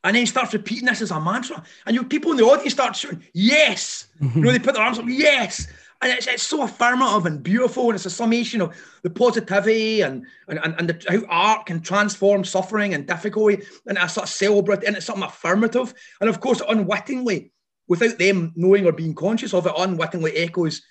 And 0.06 0.16
then 0.16 0.24
he 0.24 0.25
starts 0.25 0.54
repeating 0.54 0.86
this 0.86 1.02
as 1.02 1.12
a 1.12 1.20
mantra, 1.20 1.64
and 1.86 1.96
your 1.96 2.04
people 2.06 2.31
in 2.31 2.38
the 2.38 2.44
audience 2.44 2.74
start 2.74 2.96
shouting, 2.96 3.24
"Yes!" 3.34 4.08
you 4.20 4.42
know, 4.42 4.52
they 4.52 4.60
put 4.60 4.74
their 4.74 4.84
arms 4.84 5.00
up, 5.00 5.06
"Yes!" 5.08 5.68
And 6.03 6.11
it's, 6.11 6.27
it's 6.27 6.44
so 6.44 6.63
affirmative 6.63 7.25
and 7.25 7.41
beautiful, 7.41 7.85
and 7.85 7.95
it's 7.95 8.05
a 8.05 8.09
summation 8.09 8.61
of 8.61 8.75
the 9.03 9.09
positivity 9.09 10.01
and 10.01 10.25
and, 10.47 10.59
and, 10.59 10.75
and 10.77 10.89
the, 10.89 11.05
how 11.09 11.25
art 11.29 11.65
can 11.65 11.81
transform 11.81 12.44
suffering 12.44 12.94
and 12.94 13.07
difficulty 13.07 13.63
and 13.88 13.97
a 13.97 14.09
sort 14.09 14.25
of 14.25 14.29
celebrate, 14.29 14.83
and 14.83 14.95
it's 14.95 15.05
something 15.05 15.23
affirmative. 15.23 15.94
And 16.19 16.29
of 16.29 16.39
course, 16.39 16.61
unwittingly, 16.67 17.51
without 17.88 18.17
them 18.17 18.53
knowing 18.55 18.85
or 18.85 18.91
being 18.91 19.15
conscious 19.15 19.53
of 19.53 19.65
it, 19.65 19.73
unwittingly 19.77 20.35
echoes 20.38 20.81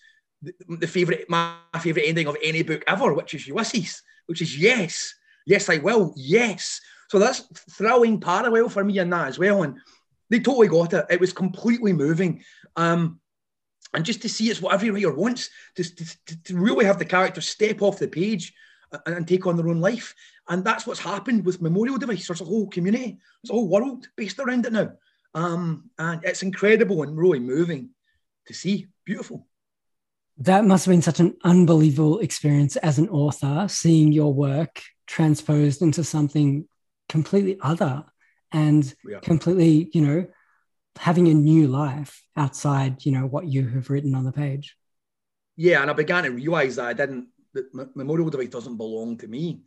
the, 0.40 0.52
the 0.68 0.86
favorite, 0.86 1.26
my 1.28 1.54
favorite 1.80 2.06
ending 2.06 2.26
of 2.26 2.36
any 2.42 2.62
book 2.62 2.82
ever, 2.86 3.12
which 3.12 3.34
is 3.34 3.46
Ulysses, 3.46 4.02
which 4.26 4.42
is 4.42 4.58
yes, 4.58 5.14
yes, 5.46 5.68
I 5.68 5.78
will, 5.78 6.14
yes. 6.16 6.80
So 7.08 7.18
that's 7.18 7.40
thrilling 7.70 8.20
parallel 8.20 8.68
for 8.68 8.82
me 8.82 8.98
in 8.98 9.10
that 9.10 9.28
as 9.28 9.38
well, 9.38 9.62
and 9.62 9.76
they 10.30 10.40
totally 10.40 10.68
got 10.68 10.94
it. 10.94 11.04
It 11.10 11.20
was 11.20 11.32
completely 11.32 11.92
moving. 11.92 12.42
Um, 12.76 13.20
and 13.94 14.04
just 14.04 14.22
to 14.22 14.28
see 14.28 14.50
it's 14.50 14.62
what 14.62 14.74
every 14.74 14.90
writer 14.90 15.12
wants 15.12 15.50
to, 15.76 15.84
to, 15.84 16.42
to 16.44 16.56
really 16.56 16.84
have 16.84 16.98
the 16.98 17.04
characters 17.04 17.48
step 17.48 17.82
off 17.82 17.98
the 17.98 18.08
page 18.08 18.54
and, 19.06 19.16
and, 19.16 19.28
take 19.28 19.46
on 19.46 19.56
their 19.56 19.68
own 19.68 19.80
life. 19.80 20.14
And 20.48 20.64
that's 20.64 20.86
what's 20.86 21.00
happened 21.00 21.44
with 21.44 21.62
Memorial 21.62 21.98
Device. 21.98 22.26
There's 22.26 22.40
a 22.40 22.44
whole 22.46 22.68
community, 22.68 23.18
there's 23.42 23.50
a 23.50 23.54
whole 23.54 23.68
world 23.68 24.08
based 24.16 24.38
around 24.38 24.66
it 24.66 24.72
now. 24.72 24.92
Um, 25.34 25.90
and 25.98 26.22
it's 26.24 26.42
incredible 26.42 27.02
and 27.02 27.16
really 27.16 27.38
moving 27.38 27.90
to 28.46 28.54
see. 28.54 28.86
Beautiful. 29.04 29.46
That 30.38 30.64
must 30.64 30.86
have 30.86 30.92
been 30.92 31.02
such 31.02 31.20
an 31.20 31.36
unbelievable 31.44 32.18
experience 32.20 32.76
as 32.76 32.98
an 32.98 33.08
author, 33.08 33.66
seeing 33.68 34.12
your 34.12 34.32
work 34.32 34.82
transposed 35.06 35.82
into 35.82 36.04
something 36.04 36.66
completely 37.08 37.58
other 37.60 38.04
and 38.52 38.94
yeah. 39.08 39.20
completely, 39.20 39.90
you 39.92 40.00
know, 40.00 40.26
having 40.98 41.28
a 41.28 41.34
new 41.34 41.68
life 41.68 42.22
outside, 42.36 43.04
you 43.04 43.12
know, 43.12 43.26
what 43.26 43.46
you 43.46 43.68
have 43.68 43.90
written 43.90 44.14
on 44.14 44.24
the 44.24 44.32
page. 44.32 44.76
Yeah, 45.56 45.82
and 45.82 45.90
I 45.90 45.94
began 45.94 46.24
to 46.24 46.30
realize 46.30 46.76
that 46.76 46.86
I 46.86 46.92
didn't. 46.92 47.28
That 47.54 47.94
Memorial 47.94 48.30
Device 48.30 48.48
doesn't 48.48 48.78
belong 48.78 49.18
to 49.18 49.28
me. 49.28 49.62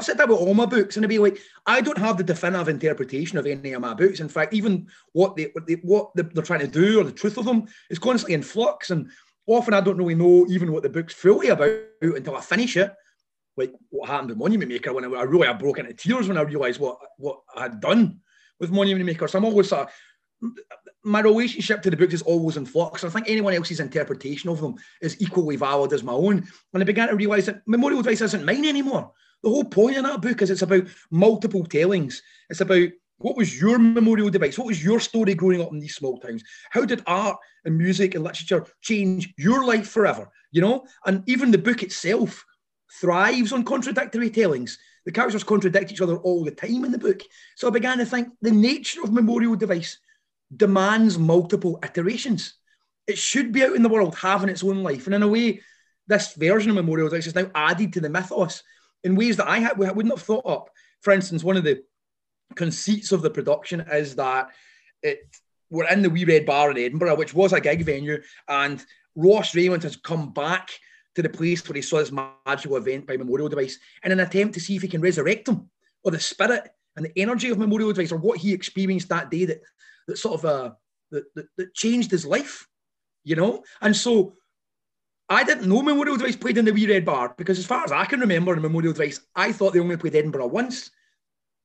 Said 0.00 0.18
that 0.18 0.24
about 0.24 0.38
all 0.38 0.54
my 0.54 0.66
books, 0.66 0.96
and 0.96 1.02
to 1.02 1.08
be 1.08 1.18
like, 1.18 1.38
I 1.66 1.80
don't 1.80 1.98
have 1.98 2.16
the 2.16 2.22
definitive 2.22 2.68
interpretation 2.68 3.38
of 3.38 3.46
any 3.46 3.72
of 3.72 3.82
my 3.82 3.92
books. 3.92 4.20
In 4.20 4.28
fact, 4.28 4.54
even 4.54 4.86
what 5.12 5.36
they 5.36 5.50
what, 5.52 5.66
they, 5.66 5.74
what 5.74 6.10
they're 6.14 6.44
trying 6.44 6.60
to 6.60 6.68
do 6.68 7.00
or 7.00 7.04
the 7.04 7.12
truth 7.12 7.36
of 7.36 7.44
them 7.44 7.66
is 7.90 7.98
constantly 7.98 8.34
in 8.34 8.42
flux, 8.42 8.90
and 8.90 9.10
often 9.46 9.74
I 9.74 9.80
don't 9.80 9.98
really 9.98 10.14
know 10.14 10.46
even 10.48 10.72
what 10.72 10.82
the 10.82 10.88
book's 10.88 11.12
fully 11.12 11.48
about 11.48 11.76
until 12.00 12.36
I 12.36 12.40
finish 12.40 12.76
it. 12.76 12.94
Like 13.56 13.74
what 13.90 14.08
happened 14.08 14.30
with 14.30 14.38
Monument 14.38 14.70
Maker 14.70 14.92
when 14.92 15.04
I, 15.04 15.08
I 15.08 15.22
really 15.22 15.48
I 15.48 15.52
broke 15.52 15.78
into 15.78 15.92
tears 15.92 16.28
when 16.28 16.38
I 16.38 16.42
realised 16.42 16.80
what 16.80 16.98
what 17.18 17.40
I 17.54 17.62
had 17.62 17.80
done 17.80 18.20
with 18.60 18.70
Monument 18.70 19.06
Maker. 19.06 19.28
So 19.28 19.38
I'm 19.38 19.44
always 19.44 19.68
sort 19.68 19.88
of 19.88 19.92
my 21.04 21.20
relationship 21.20 21.82
to 21.82 21.90
the 21.90 21.96
books 21.96 22.14
is 22.14 22.22
always 22.22 22.56
in 22.56 22.66
flux. 22.66 23.04
I 23.04 23.08
think 23.08 23.28
anyone 23.28 23.54
else's 23.54 23.80
interpretation 23.80 24.50
of 24.50 24.60
them 24.60 24.74
is 25.00 25.20
equally 25.20 25.56
valid 25.56 25.92
as 25.92 26.02
my 26.02 26.12
own. 26.12 26.46
And 26.72 26.82
I 26.82 26.84
began 26.84 27.08
to 27.08 27.16
realise 27.16 27.46
that 27.46 27.62
Memorial 27.66 28.02
Device 28.02 28.20
isn't 28.20 28.44
mine 28.44 28.64
anymore. 28.64 29.12
The 29.42 29.48
whole 29.48 29.64
point 29.64 29.96
in 29.96 30.04
that 30.04 30.20
book 30.20 30.42
is 30.42 30.50
it's 30.50 30.62
about 30.62 30.84
multiple 31.10 31.64
tellings. 31.64 32.22
It's 32.50 32.60
about 32.60 32.90
what 33.18 33.36
was 33.36 33.60
your 33.60 33.78
memorial 33.78 34.30
device? 34.30 34.58
What 34.58 34.66
was 34.66 34.82
your 34.82 34.98
story 34.98 35.34
growing 35.34 35.60
up 35.60 35.72
in 35.72 35.80
these 35.80 35.94
small 35.94 36.18
towns? 36.18 36.42
How 36.70 36.84
did 36.84 37.02
art 37.06 37.36
and 37.64 37.76
music 37.76 38.14
and 38.14 38.24
literature 38.24 38.66
change 38.80 39.32
your 39.36 39.64
life 39.64 39.88
forever? 39.88 40.30
You 40.52 40.62
know, 40.62 40.86
and 41.06 41.22
even 41.26 41.50
the 41.50 41.58
book 41.58 41.82
itself 41.82 42.44
thrives 43.00 43.52
on 43.52 43.64
contradictory 43.64 44.30
tellings. 44.30 44.78
The 45.06 45.12
characters 45.12 45.44
contradict 45.44 45.92
each 45.92 46.00
other 46.00 46.18
all 46.18 46.44
the 46.44 46.50
time 46.50 46.84
in 46.84 46.92
the 46.92 46.98
book. 46.98 47.22
So 47.56 47.68
I 47.68 47.70
began 47.70 47.98
to 47.98 48.06
think 48.06 48.28
the 48.42 48.50
nature 48.50 49.02
of 49.02 49.12
memorial 49.12 49.56
device 49.56 49.98
demands 50.54 51.18
multiple 51.18 51.78
iterations. 51.82 52.54
It 53.06 53.18
should 53.18 53.52
be 53.52 53.62
out 53.62 53.74
in 53.74 53.82
the 53.82 53.88
world 53.88 54.14
having 54.14 54.48
its 54.48 54.64
own 54.64 54.82
life. 54.82 55.06
And 55.06 55.14
in 55.14 55.22
a 55.22 55.28
way, 55.28 55.60
this 56.06 56.34
version 56.34 56.70
of 56.70 56.76
Memorial 56.76 57.08
Device 57.08 57.28
is 57.28 57.34
now 57.34 57.50
added 57.54 57.92
to 57.92 58.00
the 58.00 58.10
mythos 58.10 58.62
in 59.04 59.16
ways 59.16 59.36
that 59.36 59.48
I, 59.48 59.58
had, 59.58 59.78
wouldn't 59.78 60.10
have 60.10 60.22
thought 60.22 60.46
up. 60.46 60.70
For 61.00 61.12
instance, 61.12 61.42
one 61.42 61.56
of 61.56 61.64
the 61.64 61.82
conceits 62.54 63.12
of 63.12 63.22
the 63.22 63.30
production 63.30 63.80
is 63.92 64.16
that 64.16 64.50
it 65.02 65.20
we're 65.70 65.88
in 65.88 66.02
the 66.02 66.10
Wee 66.10 66.24
Red 66.24 66.46
Bar 66.46 66.72
in 66.72 66.78
Edinburgh, 66.78 67.14
which 67.14 67.32
was 67.32 67.52
a 67.52 67.60
gig 67.60 67.84
venue, 67.84 68.20
and 68.48 68.84
Ross 69.14 69.54
Raymond 69.54 69.84
has 69.84 69.96
come 69.96 70.32
back 70.32 70.68
to 71.14 71.22
the 71.22 71.28
place 71.28 71.66
where 71.68 71.76
he 71.76 71.82
saw 71.82 71.98
this 71.98 72.12
magical 72.12 72.76
event 72.76 73.06
by 73.06 73.16
Memorial 73.16 73.48
Device 73.48 73.78
in 74.02 74.10
an 74.10 74.20
attempt 74.20 74.54
to 74.54 74.60
see 74.60 74.74
if 74.74 74.82
he 74.82 74.88
can 74.88 75.00
resurrect 75.00 75.48
him, 75.48 75.70
or 76.02 76.10
the 76.10 76.18
spirit 76.18 76.68
and 76.96 77.06
the 77.06 77.16
energy 77.16 77.50
of 77.50 77.58
Memorial 77.58 77.92
Device, 77.92 78.10
or 78.10 78.18
what 78.18 78.38
he 78.38 78.52
experienced 78.52 79.08
that 79.10 79.30
day 79.30 79.44
that 79.44 79.60
that 80.06 80.18
sort 80.18 80.34
of 80.40 80.44
uh, 80.44 80.70
that, 81.10 81.24
that, 81.34 81.46
that 81.56 81.74
changed 81.74 82.10
his 82.10 82.24
life, 82.24 82.66
you 83.24 83.36
know. 83.36 83.62
And 83.80 83.94
so 83.94 84.34
I 85.28 85.44
didn't 85.44 85.68
know 85.68 85.82
Memorial 85.82 86.16
Device 86.16 86.36
played 86.36 86.58
in 86.58 86.64
the 86.64 86.72
Wee 86.72 86.88
Red 86.88 87.04
Bar 87.04 87.34
because, 87.38 87.58
as 87.58 87.66
far 87.66 87.84
as 87.84 87.92
I 87.92 88.04
can 88.04 88.20
remember, 88.20 88.54
in 88.54 88.62
Memorial 88.62 88.92
Device, 88.92 89.20
I 89.36 89.52
thought 89.52 89.72
they 89.72 89.80
only 89.80 89.96
played 89.96 90.16
Edinburgh 90.16 90.48
once, 90.48 90.90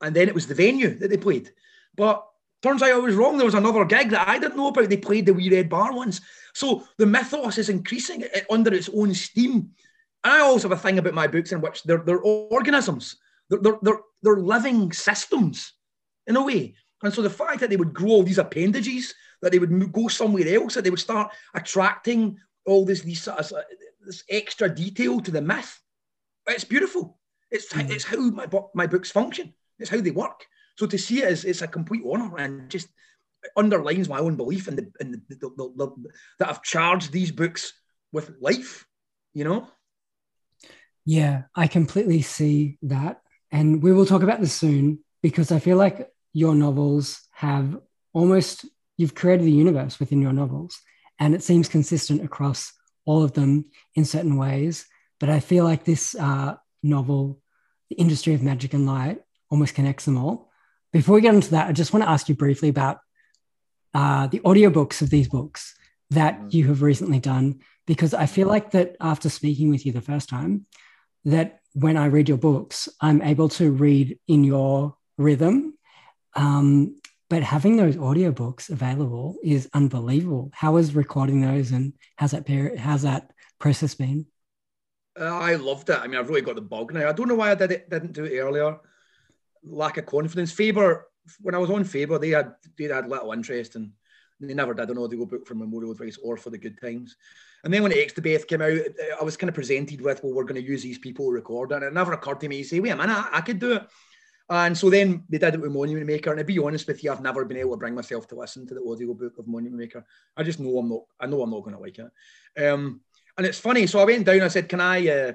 and 0.01 0.15
then 0.15 0.27
it 0.27 0.35
was 0.35 0.47
the 0.47 0.55
venue 0.55 0.97
that 0.99 1.09
they 1.09 1.17
played. 1.17 1.51
But 1.95 2.25
turns 2.61 2.81
out 2.81 2.91
I 2.91 2.97
was 2.97 3.15
wrong. 3.15 3.37
There 3.37 3.45
was 3.45 3.55
another 3.55 3.85
gig 3.85 4.09
that 4.11 4.27
I 4.27 4.39
didn't 4.39 4.57
know 4.57 4.67
about. 4.67 4.89
They 4.89 4.97
played 4.97 5.25
the 5.25 5.33
Wee 5.33 5.49
Red 5.49 5.69
Bar 5.69 5.93
once. 5.93 6.21
So 6.53 6.83
the 6.97 7.05
mythos 7.05 7.57
is 7.57 7.69
increasing 7.69 8.23
under 8.49 8.73
its 8.73 8.89
own 8.93 9.13
steam. 9.13 9.71
And 10.23 10.33
I 10.33 10.39
also 10.39 10.69
have 10.69 10.77
a 10.77 10.81
thing 10.81 10.97
about 10.97 11.13
my 11.13 11.27
books 11.27 11.51
in 11.51 11.61
which 11.61 11.83
they're, 11.83 12.03
they're 12.05 12.21
organisms, 12.21 13.17
they're, 13.49 13.77
they're, 13.81 13.99
they're 14.21 14.37
living 14.37 14.91
systems 14.91 15.73
in 16.27 16.35
a 16.35 16.43
way. 16.43 16.75
And 17.05 17.13
so 17.13 17.21
the 17.21 17.29
fact 17.29 17.59
that 17.59 17.69
they 17.69 17.75
would 17.75 17.93
grow 17.93 18.09
all 18.09 18.23
these 18.23 18.37
appendages, 18.37 19.13
that 19.41 19.51
they 19.51 19.59
would 19.59 19.91
go 19.91 20.07
somewhere 20.07 20.47
else, 20.47 20.73
that 20.73 20.83
they 20.83 20.89
would 20.89 20.99
start 20.99 21.31
attracting 21.53 22.37
all 22.65 22.85
this, 22.85 23.01
these, 23.01 23.27
uh, 23.27 23.43
this 24.05 24.23
extra 24.29 24.73
detail 24.73 25.19
to 25.21 25.31
the 25.31 25.41
myth, 25.41 25.79
it's 26.47 26.63
beautiful. 26.63 27.19
It's, 27.51 27.71
mm. 27.71 27.89
it's 27.89 28.03
how 28.03 28.17
my, 28.31 28.47
my 28.73 28.87
books 28.87 29.11
function. 29.11 29.53
It's 29.79 29.89
how 29.89 30.01
they 30.01 30.11
work. 30.11 30.45
So 30.77 30.87
to 30.87 30.97
see 30.97 31.21
it 31.21 31.31
is 31.31 31.45
it's 31.45 31.61
a 31.61 31.67
complete 31.67 32.03
honour 32.05 32.37
and 32.37 32.69
just 32.69 32.87
underlines 33.55 34.09
my 34.09 34.19
own 34.19 34.35
belief 34.35 34.67
in 34.67 34.75
the, 34.75 34.91
in 34.99 35.11
the, 35.11 35.21
the, 35.29 35.49
the, 35.55 36.09
that 36.39 36.49
I've 36.49 36.63
charged 36.63 37.11
these 37.11 37.31
books 37.31 37.73
with 38.11 38.35
life, 38.39 38.85
you 39.33 39.43
know? 39.43 39.67
Yeah, 41.05 41.43
I 41.55 41.67
completely 41.67 42.21
see 42.23 42.77
that. 42.83 43.21
And 43.51 43.83
we 43.83 43.93
will 43.93 44.05
talk 44.05 44.23
about 44.23 44.41
this 44.41 44.53
soon 44.53 44.99
because 45.21 45.51
I 45.51 45.59
feel 45.59 45.77
like 45.77 46.09
your 46.35 46.53
novels 46.53 47.21
have 47.31 47.77
almost, 48.13 48.65
you've 48.97 49.15
created 49.15 49.47
a 49.47 49.49
universe 49.49 50.01
within 50.01 50.21
your 50.21 50.33
novels 50.33 50.77
and 51.17 51.33
it 51.33 51.41
seems 51.41 51.69
consistent 51.69 52.21
across 52.21 52.73
all 53.05 53.23
of 53.23 53.31
them 53.31 53.63
in 53.95 54.03
certain 54.03 54.35
ways. 54.35 54.85
But 55.17 55.29
I 55.29 55.39
feel 55.39 55.63
like 55.63 55.85
this 55.85 56.13
uh, 56.13 56.55
novel, 56.83 57.39
The 57.89 57.95
Industry 57.95 58.33
of 58.33 58.43
Magic 58.43 58.73
and 58.73 58.85
Light, 58.85 59.21
almost 59.49 59.75
connects 59.75 60.03
them 60.03 60.17
all. 60.17 60.51
Before 60.91 61.15
we 61.15 61.21
get 61.21 61.33
into 61.33 61.51
that, 61.51 61.69
I 61.69 61.71
just 61.71 61.93
want 61.93 62.03
to 62.03 62.09
ask 62.09 62.27
you 62.27 62.35
briefly 62.35 62.67
about 62.67 62.99
uh, 63.93 64.27
the 64.27 64.39
audiobooks 64.39 65.01
of 65.01 65.09
these 65.09 65.29
books 65.29 65.73
that 66.09 66.37
mm. 66.37 66.53
you 66.53 66.67
have 66.67 66.81
recently 66.81 67.19
done, 67.19 67.61
because 67.87 68.13
I 68.13 68.25
feel 68.25 68.49
like 68.49 68.71
that 68.71 68.97
after 68.99 69.29
speaking 69.29 69.69
with 69.69 69.85
you 69.85 69.93
the 69.93 70.01
first 70.01 70.27
time, 70.27 70.65
that 71.23 71.61
when 71.71 71.95
I 71.95 72.07
read 72.07 72.27
your 72.27 72.37
books, 72.37 72.89
I'm 72.99 73.21
able 73.21 73.47
to 73.49 73.71
read 73.71 74.19
in 74.27 74.43
your 74.43 74.97
rhythm. 75.17 75.74
Um, 76.35 76.97
but 77.29 77.43
having 77.43 77.77
those 77.77 77.95
audiobooks 77.95 78.69
available 78.69 79.35
is 79.43 79.69
unbelievable. 79.73 80.51
How 80.53 80.77
is 80.77 80.95
recording 80.95 81.41
those 81.41 81.71
and 81.71 81.93
how's 82.17 82.31
that 82.31 82.45
period, 82.45 82.77
how's 82.77 83.01
that 83.01 83.31
process 83.59 83.95
been? 83.95 84.27
Uh, 85.19 85.25
I 85.25 85.55
loved 85.55 85.89
it. 85.89 85.99
I 85.99 86.07
mean, 86.07 86.19
I've 86.19 86.29
really 86.29 86.41
got 86.41 86.55
the 86.55 86.61
bug 86.61 86.93
now. 86.93 87.09
I 87.09 87.13
don't 87.13 87.27
know 87.27 87.35
why 87.35 87.51
I 87.51 87.55
did 87.55 87.71
it, 87.71 87.89
didn't 87.89 88.13
do 88.13 88.25
it 88.25 88.37
earlier. 88.37 88.77
Lack 89.63 89.97
of 89.97 90.05
confidence. 90.05 90.51
Faber 90.51 91.07
when 91.41 91.55
I 91.55 91.57
was 91.57 91.69
on 91.69 91.83
Faber, 91.83 92.19
they 92.19 92.29
had 92.29 92.53
they 92.77 92.85
had 92.85 93.07
little 93.07 93.31
interest 93.31 93.75
and 93.75 93.91
they 94.39 94.53
never 94.53 94.73
did 94.73 94.89
an 94.89 94.97
audio 94.97 95.25
book 95.25 95.47
for 95.47 95.55
Memorial 95.55 95.93
Device 95.93 96.17
or 96.23 96.37
for 96.37 96.49
the 96.49 96.57
Good 96.57 96.79
Times. 96.81 97.15
And 97.63 97.73
then 97.73 97.83
when 97.83 97.91
Xstabeth 97.91 98.47
came 98.47 98.61
out, 98.61 98.77
I 99.19 99.23
was 99.23 99.37
kind 99.37 99.47
of 99.49 99.55
presented 99.55 100.01
with, 100.01 100.23
well, 100.23 100.33
we're 100.33 100.43
going 100.43 100.61
to 100.61 100.69
use 100.69 100.83
these 100.83 100.99
people 100.99 101.31
recording. 101.31 101.77
And 101.77 101.85
it 101.85 101.93
never 101.93 102.13
occurred 102.13 102.41
to 102.41 102.49
me 102.49 102.61
to 102.61 102.67
say, 102.67 102.79
wait 102.79 102.91
a 102.91 102.95
minute, 102.95 103.15
I, 103.15 103.29
I 103.31 103.41
could 103.41 103.59
do 103.59 103.73
it. 103.73 103.87
And 104.49 104.77
so 104.77 104.89
then 104.89 105.23
they 105.27 105.39
did 105.39 105.55
it 105.55 105.61
with 105.61 105.71
Monument 105.71 106.05
Maker. 106.05 106.29
And 106.29 106.39
to 106.39 106.45
be 106.45 106.59
honest 106.59 106.87
with 106.87 107.03
you, 107.03 107.11
I've 107.11 107.21
never 107.21 107.45
been 107.45 107.57
able 107.57 107.71
to 107.71 107.77
bring 107.77 107.95
myself 107.95 108.27
to 108.27 108.35
listen 108.35 108.67
to 108.67 108.75
the 108.75 108.83
audio 108.87 109.13
book 109.13 109.37
of 109.39 109.47
Monument 109.47 109.79
Maker. 109.79 110.05
I 110.37 110.43
just 110.43 110.59
know 110.59 110.77
I'm 110.77 110.89
not, 110.89 111.01
I 111.19 111.25
know 111.25 111.41
I'm 111.41 111.49
not 111.49 111.63
going 111.63 111.75
to 111.75 111.81
like 111.81 111.97
it. 111.97 112.63
Um, 112.63 113.01
and 113.37 113.47
it's 113.47 113.59
funny. 113.59 113.87
So 113.87 113.99
I 113.99 114.05
went 114.05 114.25
down, 114.25 114.41
I 114.41 114.47
said, 114.47 114.69
can 114.69 114.81
I, 114.81 115.07
uh, 115.07 115.33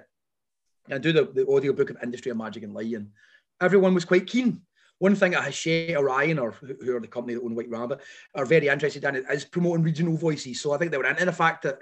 I 0.91 0.99
do 0.99 1.13
the, 1.13 1.25
the 1.25 1.51
audio 1.51 1.73
book 1.73 1.91
of 1.91 1.99
Industry 2.03 2.31
of 2.31 2.37
Magic 2.37 2.63
and 2.63 2.73
Light? 2.73 2.95
And 2.95 3.11
everyone 3.61 3.95
was 3.95 4.05
quite 4.05 4.27
keen. 4.27 4.63
One 4.99 5.17
thing 5.17 5.33
that 5.33 5.45
Hachette 5.45 5.97
Orion, 5.97 6.39
or 6.39 6.53
who 6.53 6.95
are 6.95 7.01
the 7.01 7.09
company 7.09 7.35
that 7.35 7.43
own 7.43 7.55
White 7.55 7.71
Rabbit, 7.71 8.01
are 8.35 8.45
very 8.45 8.69
interested 8.69 9.03
in 9.03 9.17
is 9.31 9.45
promoting 9.45 9.83
regional 9.83 10.17
voices. 10.17 10.61
So 10.61 10.73
I 10.73 10.79
think 10.79 10.91
they 10.91 10.99
were 10.99 11.07
into 11.07 11.25
the 11.25 11.33
fact 11.33 11.63
that 11.63 11.79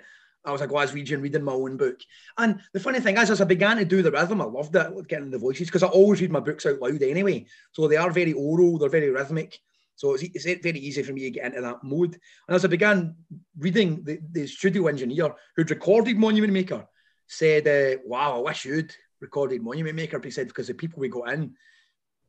I 0.49 0.53
was 0.53 0.61
a 0.61 0.67
Glaswegian 0.69 1.23
reading 1.23 1.45
my 1.45 1.53
own 1.53 1.77
book. 1.77 2.01
And 2.37 2.61
the 2.73 2.81
funny 2.81 3.01
thing 3.01 3.17
is, 3.19 3.31
as 3.31 3.41
I 3.41 3.45
began 3.45 3.77
to 3.77 3.85
do 3.85 4.03
the 4.03 4.11
rhythm, 4.11 4.41
I 4.41 4.45
loved 4.45 4.75
it, 4.75 5.09
getting 5.09 5.31
the 5.31 5.39
voices, 5.39 5.69
because 5.69 5.83
I 5.83 5.89
always 5.89 6.21
read 6.21 6.33
my 6.33 6.41
books 6.41 6.67
out 6.67 6.81
loud 6.81 7.03
anyway. 7.03 7.47
So 7.73 7.87
they 7.87 7.97
are 7.97 8.11
very 8.11 8.33
oral, 8.33 8.79
they're 8.79 8.89
very 8.89 9.11
rhythmic. 9.11 9.59
So 9.97 10.15
it's, 10.15 10.23
it's 10.23 10.63
very 10.63 10.79
easy 10.79 11.03
for 11.03 11.13
me 11.13 11.23
to 11.23 11.31
get 11.31 11.47
into 11.47 11.61
that 11.61 11.83
mode. 11.83 12.17
And 12.47 12.55
as 12.55 12.65
I 12.65 12.69
began 12.69 13.17
reading, 13.59 14.05
the, 14.05 14.21
the 14.31 14.47
studio 14.47 14.87
engineer 14.87 15.35
who'd 15.57 15.71
recorded 15.71 16.17
Monument 16.17 16.53
Maker 16.53 16.87
said, 17.27 17.67
uh, 17.67 18.01
Wow, 18.07 18.39
I 18.39 18.41
wish 18.41 18.65
you'd 18.65 18.95
recorded 19.21 19.63
Monument 19.63 19.97
Maker. 19.97 20.21
He 20.23 20.31
said, 20.31 20.49
because 20.49 20.69
the 20.69 20.75
people 20.75 21.01
we 21.01 21.09
got 21.09 21.33
in 21.33 21.55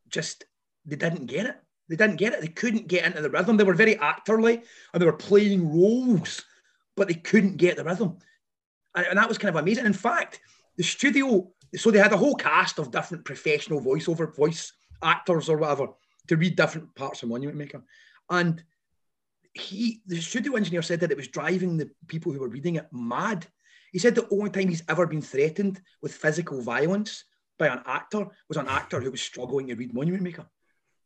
just 0.09 0.45
they 0.85 0.95
didn't 0.95 1.27
get 1.27 1.45
it. 1.45 1.55
They 1.87 1.95
didn't 1.95 2.17
get 2.17 2.33
it. 2.33 2.41
They 2.41 2.47
couldn't 2.47 2.87
get 2.87 3.05
into 3.05 3.21
the 3.21 3.29
rhythm. 3.29 3.57
They 3.57 3.63
were 3.63 3.73
very 3.73 3.95
actorly 3.95 4.63
and 4.93 5.01
they 5.01 5.05
were 5.05 5.13
playing 5.13 5.69
roles, 5.69 6.43
but 6.95 7.07
they 7.07 7.13
couldn't 7.13 7.57
get 7.57 7.77
the 7.77 7.83
rhythm. 7.83 8.17
And, 8.95 9.07
and 9.07 9.17
that 9.17 9.27
was 9.27 9.37
kind 9.37 9.55
of 9.55 9.61
amazing. 9.61 9.85
In 9.85 9.93
fact, 9.93 10.39
the 10.77 10.83
studio, 10.83 11.51
so 11.75 11.91
they 11.91 11.99
had 11.99 12.13
a 12.13 12.17
whole 12.17 12.35
cast 12.35 12.79
of 12.79 12.91
different 12.91 13.25
professional 13.25 13.81
voiceover 13.81 14.35
voice 14.35 14.73
actors 15.03 15.49
or 15.49 15.57
whatever 15.57 15.87
to 16.27 16.37
read 16.37 16.55
different 16.55 16.93
parts 16.95 17.23
of 17.23 17.29
Monument 17.29 17.57
Maker. 17.57 17.83
And 18.29 18.63
he, 19.53 20.01
the 20.05 20.21
studio 20.21 20.55
engineer 20.55 20.81
said 20.81 20.99
that 20.99 21.11
it 21.11 21.17
was 21.17 21.27
driving 21.27 21.77
the 21.77 21.89
people 22.07 22.31
who 22.31 22.39
were 22.39 22.49
reading 22.49 22.75
it 22.75 22.87
mad. 22.91 23.47
He 23.91 23.99
said 23.99 24.13
the 24.13 24.27
only 24.31 24.51
time 24.51 24.67
he's 24.67 24.83
ever 24.87 25.07
been 25.07 25.21
threatened 25.21 25.81
with 26.01 26.13
physical 26.13 26.61
violence 26.61 27.25
by 27.57 27.67
an 27.67 27.81
actor 27.85 28.27
was 28.47 28.57
an 28.57 28.67
actor 28.67 29.01
who 29.01 29.11
was 29.11 29.21
struggling 29.21 29.67
to 29.67 29.75
read 29.75 29.93
Monument 29.93 30.23
Maker. 30.23 30.45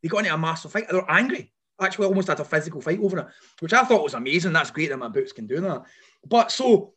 They 0.02 0.10
got 0.10 0.20
into 0.20 0.34
a 0.34 0.38
massive 0.38 0.72
fight. 0.72 0.90
They 0.90 0.96
were 0.96 1.10
angry. 1.10 1.52
Actually, 1.82 2.08
almost 2.08 2.27
had 2.27 2.39
a 2.39 2.46
physical 2.46 2.82
fight 2.82 3.00
over 3.00 3.20
it, 3.20 3.27
which 3.60 3.74
I 3.74 3.84
thought 3.84 4.03
was 4.03 4.13
amazing. 4.13 4.53
That's 4.53 4.72
great 4.72 4.89
that 4.89 4.98
my 4.98 5.08
books 5.08 5.32
can 5.32 5.48
do 5.48 5.60
that. 5.62 5.84
But 6.25 6.51
so, 6.51 6.94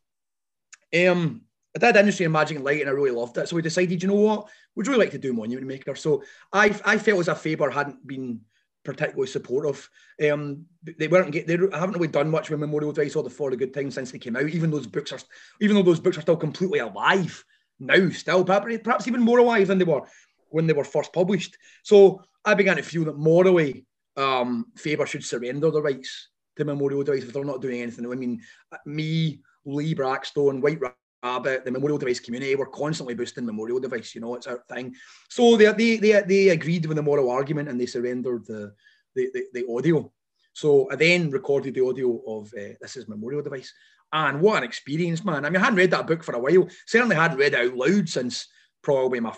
um, 0.95 1.43
I 1.75 1.79
did 1.79 1.97
Industry 1.97 2.25
and 2.25 2.33
Magic 2.33 2.57
and 2.57 2.65
Light, 2.65 2.81
and 2.81 2.89
I 2.89 2.93
really 2.93 3.11
loved 3.11 3.37
it. 3.39 3.49
So 3.49 3.57
we 3.57 3.63
decided, 3.63 4.03
you 4.03 4.09
know 4.09 4.15
what, 4.15 4.49
we'd 4.75 4.87
really 4.87 5.01
like 5.01 5.11
to 5.13 5.19
do 5.19 5.33
Monument 5.33 5.67
Maker. 5.67 5.95
So 5.95 6.23
I, 6.53 6.79
I 6.85 6.99
felt 6.99 7.21
as 7.21 7.29
if 7.29 7.39
Faber 7.39 7.71
hadn't 7.71 8.07
been 8.07 8.41
particularly 8.85 9.27
supportive. 9.27 9.89
Um, 10.23 10.67
they 10.83 11.09
weren't 11.09 11.33
get, 11.33 11.47
they 11.47 11.55
haven't 11.55 11.95
really 11.95 12.09
done 12.09 12.31
much 12.31 12.49
with 12.49 12.61
Memorial 12.61 12.93
Device 12.93 13.17
or 13.17 13.23
the 13.23 13.31
For 13.31 13.51
the 13.51 13.57
Good 13.57 13.75
Times 13.75 13.95
since 13.95 14.13
they 14.13 14.19
came 14.19 14.37
out. 14.37 14.49
Even 14.49 14.71
those 14.71 14.87
books 14.87 15.13
are, 15.13 15.19
even 15.61 15.75
though 15.75 15.83
those 15.83 16.01
books 16.01 16.17
are 16.17 16.23
still 16.23 16.37
completely 16.37 16.79
alive 16.79 17.45
now, 17.81 18.09
still 18.11 18.45
perhaps 18.45 19.09
even 19.09 19.21
more 19.21 19.39
alive 19.39 19.67
than 19.67 19.79
they 19.79 19.85
were 19.85 20.03
when 20.51 20.67
they 20.67 20.73
were 20.73 20.85
first 20.85 21.13
published. 21.13 21.59
So 21.83 22.23
I 22.45 22.55
began 22.55 22.77
to 22.77 22.83
feel 22.83 23.05
that 23.07 23.19
morally, 23.19 23.85
um, 24.17 24.67
Faber 24.77 25.07
should 25.07 25.25
surrender 25.25 25.71
the 25.71 25.83
rights 25.83 26.29
to 26.57 26.65
Memorial 26.65 27.03
Device 27.03 27.25
if 27.25 27.33
they're 27.33 27.45
not 27.45 27.61
doing 27.61 27.83
anything. 27.83 28.11
I 28.11 28.15
mean, 28.15 28.41
me, 28.87 29.41
Lee 29.65 29.95
Brackstone, 29.95 30.61
White 30.61 30.81
Rabbit, 31.23 31.65
the 31.65 31.71
Memorial 31.71 31.99
Device 31.99 32.21
community 32.21 32.55
were 32.55 32.67
constantly 32.67 33.15
boosting 33.15 33.45
Memorial 33.45 33.81
Device. 33.81 34.15
You 34.15 34.21
know, 34.23 34.35
it's 34.35 34.47
our 34.47 34.63
thing. 34.69 34.95
So 35.29 35.57
they 35.57 35.73
they 35.73 35.97
they, 35.97 36.23
they 36.23 36.49
agreed 36.51 36.87
with 36.87 36.97
the 36.97 37.03
moral 37.03 37.31
argument 37.31 37.69
and 37.69 37.81
they 37.81 37.87
surrendered 37.87 38.47
the 38.47 38.75
the, 39.15 39.31
the, 39.33 39.45
the 39.53 39.73
audio. 39.73 40.11
So 40.53 40.91
I 40.91 40.97
then 40.97 41.31
recorded 41.31 41.75
the 41.75 41.85
audio 41.85 42.23
of 42.27 42.47
uh, 42.55 42.75
this 42.81 42.97
is 42.97 43.09
Memorial 43.09 43.43
Device. 43.43 43.73
And 44.13 44.41
what 44.41 44.59
an 44.59 44.65
experience, 44.65 45.25
man. 45.25 45.45
I 45.45 45.51
mean, 45.51 45.61
I 45.61 45.65
hadn't 45.65 45.79
read 45.79 45.91
that 45.91 46.07
book 46.07 46.23
for 46.23 46.35
a 46.35 46.39
while. 46.39 46.69
Certainly 46.87 47.17
hadn't 47.17 47.39
read 47.39 47.55
it 47.55 47.61
out 47.61 47.77
loud 47.77 48.09
since 48.09 48.47
probably 48.83 49.21
my 49.21 49.37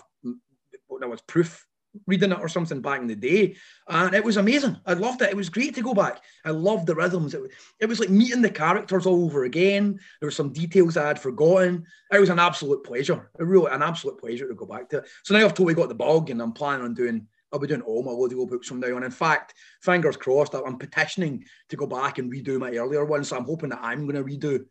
there 0.99 1.09
was 1.09 1.21
proof 1.21 1.65
reading 2.05 2.31
it 2.31 2.39
or 2.39 2.47
something 2.47 2.81
back 2.81 3.01
in 3.01 3.07
the 3.07 3.15
day. 3.15 3.55
And 3.87 4.13
it 4.13 4.23
was 4.23 4.37
amazing. 4.37 4.77
I 4.85 4.93
loved 4.93 5.21
it. 5.21 5.29
It 5.29 5.35
was 5.35 5.49
great 5.49 5.75
to 5.75 5.81
go 5.81 5.93
back. 5.93 6.23
I 6.45 6.51
loved 6.51 6.87
the 6.87 6.95
rhythms. 6.95 7.33
It, 7.33 7.41
it 7.79 7.87
was 7.87 7.99
like 7.99 8.09
meeting 8.09 8.41
the 8.41 8.49
characters 8.49 9.05
all 9.05 9.25
over 9.25 9.43
again. 9.45 9.99
There 10.19 10.27
were 10.27 10.31
some 10.31 10.53
details 10.53 10.97
I 10.97 11.07
had 11.07 11.19
forgotten. 11.19 11.85
It 12.11 12.19
was 12.19 12.29
an 12.29 12.39
absolute 12.39 12.83
pleasure. 12.83 13.29
A 13.39 13.45
real 13.45 13.67
an 13.67 13.83
absolute 13.83 14.19
pleasure 14.19 14.47
to 14.47 14.55
go 14.55 14.65
back 14.65 14.89
to. 14.89 15.03
So 15.23 15.33
now 15.33 15.45
I've 15.45 15.53
totally 15.53 15.73
got 15.73 15.89
the 15.89 15.95
bug 15.95 16.29
and 16.29 16.41
I'm 16.41 16.53
planning 16.53 16.85
on 16.85 16.93
doing 16.93 17.27
I'll 17.51 17.59
be 17.59 17.67
doing 17.67 17.81
all 17.81 18.03
my 18.03 18.11
audio 18.11 18.45
books 18.45 18.67
from 18.67 18.79
now 18.79 18.95
on. 18.95 19.03
In 19.03 19.11
fact, 19.11 19.55
fingers 19.81 20.17
crossed, 20.17 20.53
I'm 20.53 20.77
petitioning 20.77 21.43
to 21.69 21.75
go 21.75 21.87
back 21.87 22.19
and 22.19 22.31
redo 22.31 22.59
my 22.59 22.71
earlier 22.71 23.05
ones. 23.05 23.29
So 23.29 23.37
I'm 23.37 23.45
hoping 23.45 23.69
that 23.69 23.79
I'm 23.81 24.07
going 24.07 24.23
to 24.23 24.23
redo 24.23 24.65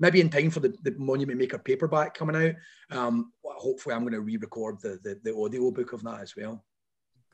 maybe 0.00 0.20
in 0.20 0.30
time 0.30 0.50
for 0.50 0.60
the, 0.60 0.74
the 0.82 0.94
Monument 0.98 1.38
Maker 1.38 1.58
paperback 1.58 2.14
coming 2.14 2.36
out. 2.36 2.96
Um, 2.96 3.32
hopefully, 3.60 3.94
I'm 3.94 4.02
going 4.02 4.14
to 4.14 4.20
re-record 4.20 4.80
the, 4.80 4.98
the, 5.02 5.20
the 5.22 5.36
audio 5.36 5.70
book 5.70 5.92
of 5.92 6.02
that 6.04 6.20
as 6.20 6.34
well. 6.36 6.64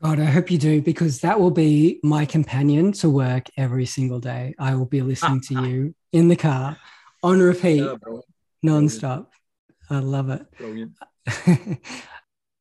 God, 0.03 0.19
I 0.19 0.25
hope 0.25 0.51
you 0.51 0.59
do 0.59 0.81
because 0.81 1.21
that 1.21 1.39
will 1.39 1.51
be 1.51 1.99
my 2.03 2.25
companion 2.25 2.91
to 2.93 3.09
work 3.09 3.49
every 3.57 3.87
single 3.87 4.19
day. 4.19 4.53
I 4.59 4.75
will 4.75 4.85
be 4.85 5.01
listening 5.01 5.41
to 5.41 5.65
you 5.65 5.95
in 6.11 6.27
the 6.27 6.35
car 6.35 6.77
on 7.23 7.39
repeat, 7.39 7.83
yeah, 7.83 7.95
non-stop. 8.61 9.31
I 9.89 9.99
love 9.99 10.29
it. 10.29 10.45
Brilliant. 10.57 10.91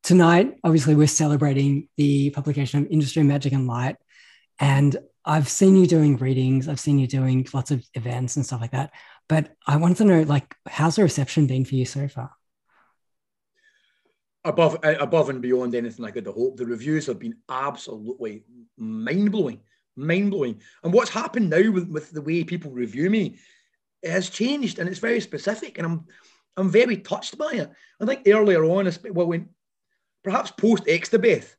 Tonight, 0.02 0.54
obviously, 0.64 0.94
we're 0.94 1.08
celebrating 1.08 1.88
the 1.96 2.30
publication 2.30 2.80
of 2.80 2.90
Industry 2.90 3.22
Magic 3.22 3.52
and 3.52 3.66
Light. 3.66 3.96
And 4.58 4.96
I've 5.24 5.48
seen 5.48 5.76
you 5.76 5.86
doing 5.86 6.16
readings, 6.16 6.68
I've 6.68 6.80
seen 6.80 6.98
you 6.98 7.08
doing 7.08 7.46
lots 7.52 7.70
of 7.70 7.84
events 7.94 8.36
and 8.36 8.46
stuff 8.46 8.60
like 8.60 8.70
that. 8.70 8.92
But 9.28 9.52
I 9.66 9.76
wanted 9.76 9.98
to 9.98 10.04
know, 10.04 10.22
like, 10.22 10.54
how's 10.66 10.96
the 10.96 11.02
reception 11.02 11.48
been 11.48 11.64
for 11.64 11.74
you 11.74 11.84
so 11.84 12.06
far? 12.08 12.30
Above, 14.46 14.78
uh, 14.84 14.94
above 15.00 15.28
and 15.28 15.42
beyond 15.42 15.74
anything 15.74 16.04
I 16.04 16.12
could 16.12 16.26
hope. 16.26 16.56
The 16.56 16.66
reviews 16.66 17.06
have 17.06 17.18
been 17.18 17.36
absolutely 17.48 18.44
mind 18.78 19.32
blowing, 19.32 19.60
mind 19.96 20.30
blowing. 20.30 20.60
And 20.84 20.92
what's 20.92 21.10
happened 21.10 21.50
now 21.50 21.70
with, 21.72 21.88
with 21.88 22.12
the 22.12 22.22
way 22.22 22.44
people 22.44 22.70
review 22.70 23.10
me 23.10 23.38
has 24.04 24.30
changed, 24.30 24.78
and 24.78 24.88
it's 24.88 25.00
very 25.00 25.20
specific. 25.20 25.78
And 25.78 25.86
I'm, 25.86 26.04
I'm 26.56 26.70
very 26.70 26.96
touched 26.98 27.36
by 27.36 27.50
it. 27.54 27.72
I 28.00 28.06
think 28.06 28.22
earlier 28.28 28.64
on, 28.64 28.88
well, 29.10 29.26
when 29.26 29.48
perhaps 30.22 30.52
post 30.52 30.84
Xstabeth, 30.84 31.56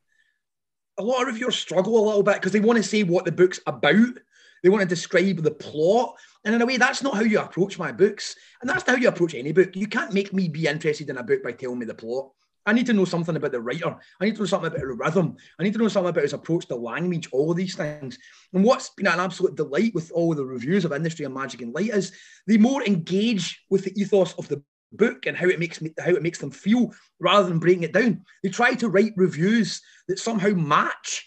a 0.96 1.02
lot 1.02 1.20
of 1.20 1.28
reviewers 1.28 1.56
struggle 1.56 1.98
a 1.98 2.06
little 2.06 2.22
bit 2.22 2.36
because 2.36 2.52
they 2.52 2.60
want 2.60 2.78
to 2.78 2.82
say 2.82 3.02
what 3.02 3.26
the 3.26 3.32
book's 3.32 3.60
about. 3.66 4.18
They 4.62 4.70
want 4.70 4.80
to 4.80 4.88
describe 4.88 5.42
the 5.42 5.50
plot. 5.50 6.16
And 6.44 6.54
in 6.54 6.62
a 6.62 6.66
way, 6.66 6.78
that's 6.78 7.02
not 7.02 7.14
how 7.14 7.20
you 7.20 7.38
approach 7.38 7.78
my 7.78 7.92
books. 7.92 8.34
And 8.60 8.70
that's 8.70 8.86
not 8.86 8.96
how 8.96 9.02
you 9.02 9.08
approach 9.08 9.34
any 9.34 9.52
book. 9.52 9.76
You 9.76 9.86
can't 9.86 10.14
make 10.14 10.32
me 10.32 10.48
be 10.48 10.66
interested 10.66 11.10
in 11.10 11.18
a 11.18 11.22
book 11.22 11.42
by 11.44 11.52
telling 11.52 11.78
me 11.78 11.84
the 11.84 11.94
plot. 11.94 12.30
I 12.68 12.72
need 12.72 12.86
to 12.86 12.92
know 12.92 13.06
something 13.06 13.34
about 13.34 13.52
the 13.52 13.62
writer. 13.62 13.96
I 14.20 14.24
need 14.26 14.34
to 14.34 14.42
know 14.42 14.46
something 14.46 14.66
about 14.66 14.80
the 14.80 14.86
rhythm. 14.86 15.36
I 15.58 15.62
need 15.62 15.72
to 15.72 15.78
know 15.78 15.88
something 15.88 16.10
about 16.10 16.22
his 16.22 16.34
approach 16.34 16.66
to 16.66 16.76
language, 16.76 17.26
all 17.32 17.54
these 17.54 17.74
things. 17.74 18.18
And 18.52 18.62
what's 18.62 18.90
been 18.90 19.06
an 19.06 19.20
absolute 19.20 19.56
delight 19.56 19.94
with 19.94 20.12
all 20.12 20.34
the 20.34 20.44
reviews 20.44 20.84
of 20.84 20.92
Industry 20.92 21.24
of 21.24 21.32
Magic 21.32 21.62
and 21.62 21.74
Light 21.74 21.88
is 21.88 22.12
they 22.46 22.58
more 22.58 22.84
engage 22.84 23.64
with 23.70 23.84
the 23.84 23.98
ethos 23.98 24.34
of 24.34 24.48
the 24.48 24.62
book 24.92 25.24
and 25.24 25.34
how 25.34 25.46
it 25.48 25.58
makes 25.58 25.80
me 25.80 25.94
how 25.98 26.10
it 26.10 26.22
makes 26.22 26.38
them 26.38 26.50
feel 26.50 26.92
rather 27.20 27.48
than 27.48 27.58
breaking 27.58 27.84
it 27.84 27.94
down. 27.94 28.22
They 28.42 28.50
try 28.50 28.74
to 28.74 28.90
write 28.90 29.12
reviews 29.16 29.80
that 30.08 30.18
somehow 30.18 30.50
match 30.50 31.26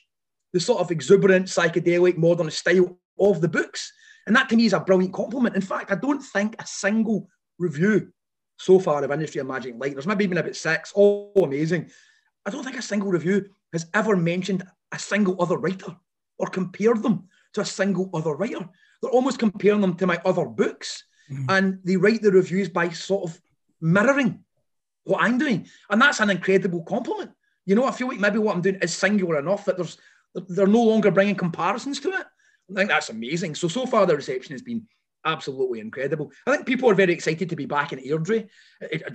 the 0.53 0.59
sort 0.59 0.81
of 0.81 0.91
exuberant, 0.91 1.47
psychedelic, 1.47 2.17
modern 2.17 2.51
style 2.51 2.99
of 3.19 3.41
the 3.41 3.49
books. 3.49 3.91
And 4.27 4.35
that 4.35 4.47
to 4.49 4.55
me 4.55 4.65
is 4.65 4.73
a 4.73 4.79
brilliant 4.79 5.15
compliment. 5.15 5.55
In 5.55 5.61
fact, 5.61 5.91
I 5.91 5.95
don't 5.95 6.21
think 6.21 6.55
a 6.59 6.67
single 6.67 7.29
review 7.57 8.13
so 8.61 8.79
far 8.79 9.03
of 9.03 9.11
Industry 9.11 9.41
of 9.41 9.47
Magic 9.47 9.75
Light, 9.79 9.93
there's 9.93 10.05
maybe 10.05 10.27
been 10.27 10.37
about 10.37 10.55
six, 10.55 10.91
all 10.93 11.33
amazing. 11.35 11.89
I 12.45 12.51
don't 12.51 12.63
think 12.63 12.77
a 12.77 12.81
single 12.81 13.09
review 13.09 13.49
has 13.73 13.87
ever 13.93 14.15
mentioned 14.15 14.63
a 14.91 14.99
single 14.99 15.41
other 15.41 15.57
writer 15.57 15.95
or 16.37 16.47
compared 16.47 17.01
them 17.01 17.27
to 17.53 17.61
a 17.61 17.65
single 17.65 18.09
other 18.13 18.35
writer. 18.35 18.69
They're 19.01 19.11
almost 19.11 19.39
comparing 19.39 19.81
them 19.81 19.95
to 19.95 20.05
my 20.05 20.21
other 20.25 20.45
books. 20.45 21.03
Mm. 21.31 21.45
And 21.49 21.79
they 21.83 21.95
write 21.95 22.21
the 22.21 22.31
reviews 22.31 22.69
by 22.69 22.89
sort 22.89 23.29
of 23.29 23.41
mirroring 23.79 24.43
what 25.05 25.23
I'm 25.23 25.39
doing. 25.39 25.67
And 25.89 25.99
that's 25.99 26.19
an 26.19 26.29
incredible 26.29 26.83
compliment. 26.83 27.31
You 27.65 27.75
know, 27.75 27.85
I 27.85 27.91
feel 27.91 28.09
like 28.09 28.19
maybe 28.19 28.37
what 28.37 28.55
I'm 28.55 28.61
doing 28.61 28.79
is 28.81 28.93
singular 28.93 29.39
enough 29.39 29.65
that 29.65 29.77
there's 29.77 29.97
they're 30.33 30.67
no 30.67 30.83
longer 30.83 31.11
bringing 31.11 31.35
comparisons 31.35 31.99
to 32.01 32.09
it. 32.09 32.25
I 32.71 32.73
think 32.73 32.89
that's 32.89 33.09
amazing. 33.09 33.55
So 33.55 33.67
so 33.67 33.85
far 33.85 34.05
the 34.05 34.15
reception 34.15 34.53
has 34.53 34.61
been 34.61 34.87
absolutely 35.25 35.79
incredible. 35.79 36.31
I 36.47 36.51
think 36.51 36.65
people 36.65 36.89
are 36.89 36.95
very 36.95 37.13
excited 37.13 37.49
to 37.49 37.55
be 37.55 37.65
back 37.65 37.93
in 37.93 37.99
Airdrie. 37.99 38.49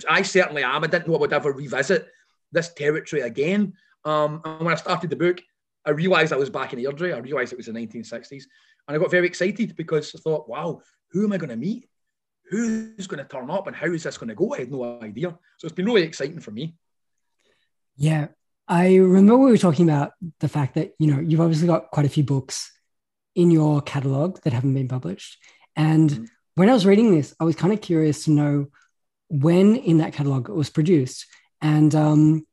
I 0.09 0.21
certainly 0.21 0.63
am. 0.63 0.83
I 0.83 0.87
didn't 0.87 1.07
know 1.07 1.15
I 1.15 1.19
would 1.19 1.33
ever 1.33 1.51
revisit 1.51 2.07
this 2.51 2.73
territory 2.73 3.23
again. 3.23 3.73
Um, 4.05 4.41
and 4.45 4.65
when 4.65 4.73
I 4.73 4.77
started 4.77 5.09
the 5.09 5.15
book, 5.15 5.41
I 5.85 5.91
realised 5.91 6.33
I 6.33 6.37
was 6.37 6.49
back 6.49 6.73
in 6.73 6.79
Airdrie. 6.79 7.13
I 7.13 7.19
realised 7.19 7.53
it 7.53 7.57
was 7.57 7.67
the 7.67 7.71
1960s, 7.71 8.43
and 8.87 8.95
I 8.95 8.97
got 8.97 9.11
very 9.11 9.27
excited 9.27 9.75
because 9.75 10.13
I 10.15 10.19
thought, 10.19 10.49
"Wow, 10.49 10.81
who 11.11 11.25
am 11.25 11.33
I 11.33 11.37
going 11.37 11.49
to 11.49 11.55
meet? 11.55 11.89
Who's 12.49 13.07
going 13.07 13.23
to 13.23 13.29
turn 13.29 13.49
up, 13.49 13.67
and 13.67 13.75
how 13.75 13.87
is 13.87 14.03
this 14.03 14.17
going 14.17 14.29
to 14.29 14.35
go?" 14.35 14.53
I 14.53 14.59
had 14.59 14.71
no 14.71 14.99
idea. 15.01 15.37
So 15.57 15.65
it's 15.65 15.75
been 15.75 15.85
really 15.85 16.03
exciting 16.03 16.39
for 16.39 16.51
me. 16.51 16.75
Yeah, 17.95 18.27
I 18.67 18.95
remember 18.95 19.37
we 19.37 19.51
were 19.51 19.57
talking 19.57 19.89
about 19.89 20.11
the 20.39 20.49
fact 20.49 20.75
that 20.75 20.93
you 20.99 21.07
know 21.07 21.19
you've 21.19 21.41
obviously 21.41 21.67
got 21.67 21.91
quite 21.91 22.05
a 22.05 22.09
few 22.09 22.23
books 22.23 22.71
in 23.35 23.51
your 23.51 23.81
catalog 23.81 24.41
that 24.41 24.53
haven't 24.53 24.73
been 24.73 24.87
published, 24.87 25.37
and 25.77 26.09
mm-hmm. 26.09 26.25
when 26.55 26.69
I 26.69 26.73
was 26.73 26.85
reading 26.85 27.15
this, 27.15 27.33
I 27.39 27.45
was 27.45 27.55
kind 27.55 27.71
of 27.71 27.79
curious 27.79 28.25
to 28.25 28.31
know 28.31 28.67
when 29.29 29.75
in 29.75 29.99
that 29.99 30.13
catalog 30.13 30.49
it 30.49 30.53
was 30.53 30.69
produced. 30.69 31.25
And 31.61 31.93
um, 31.95 32.47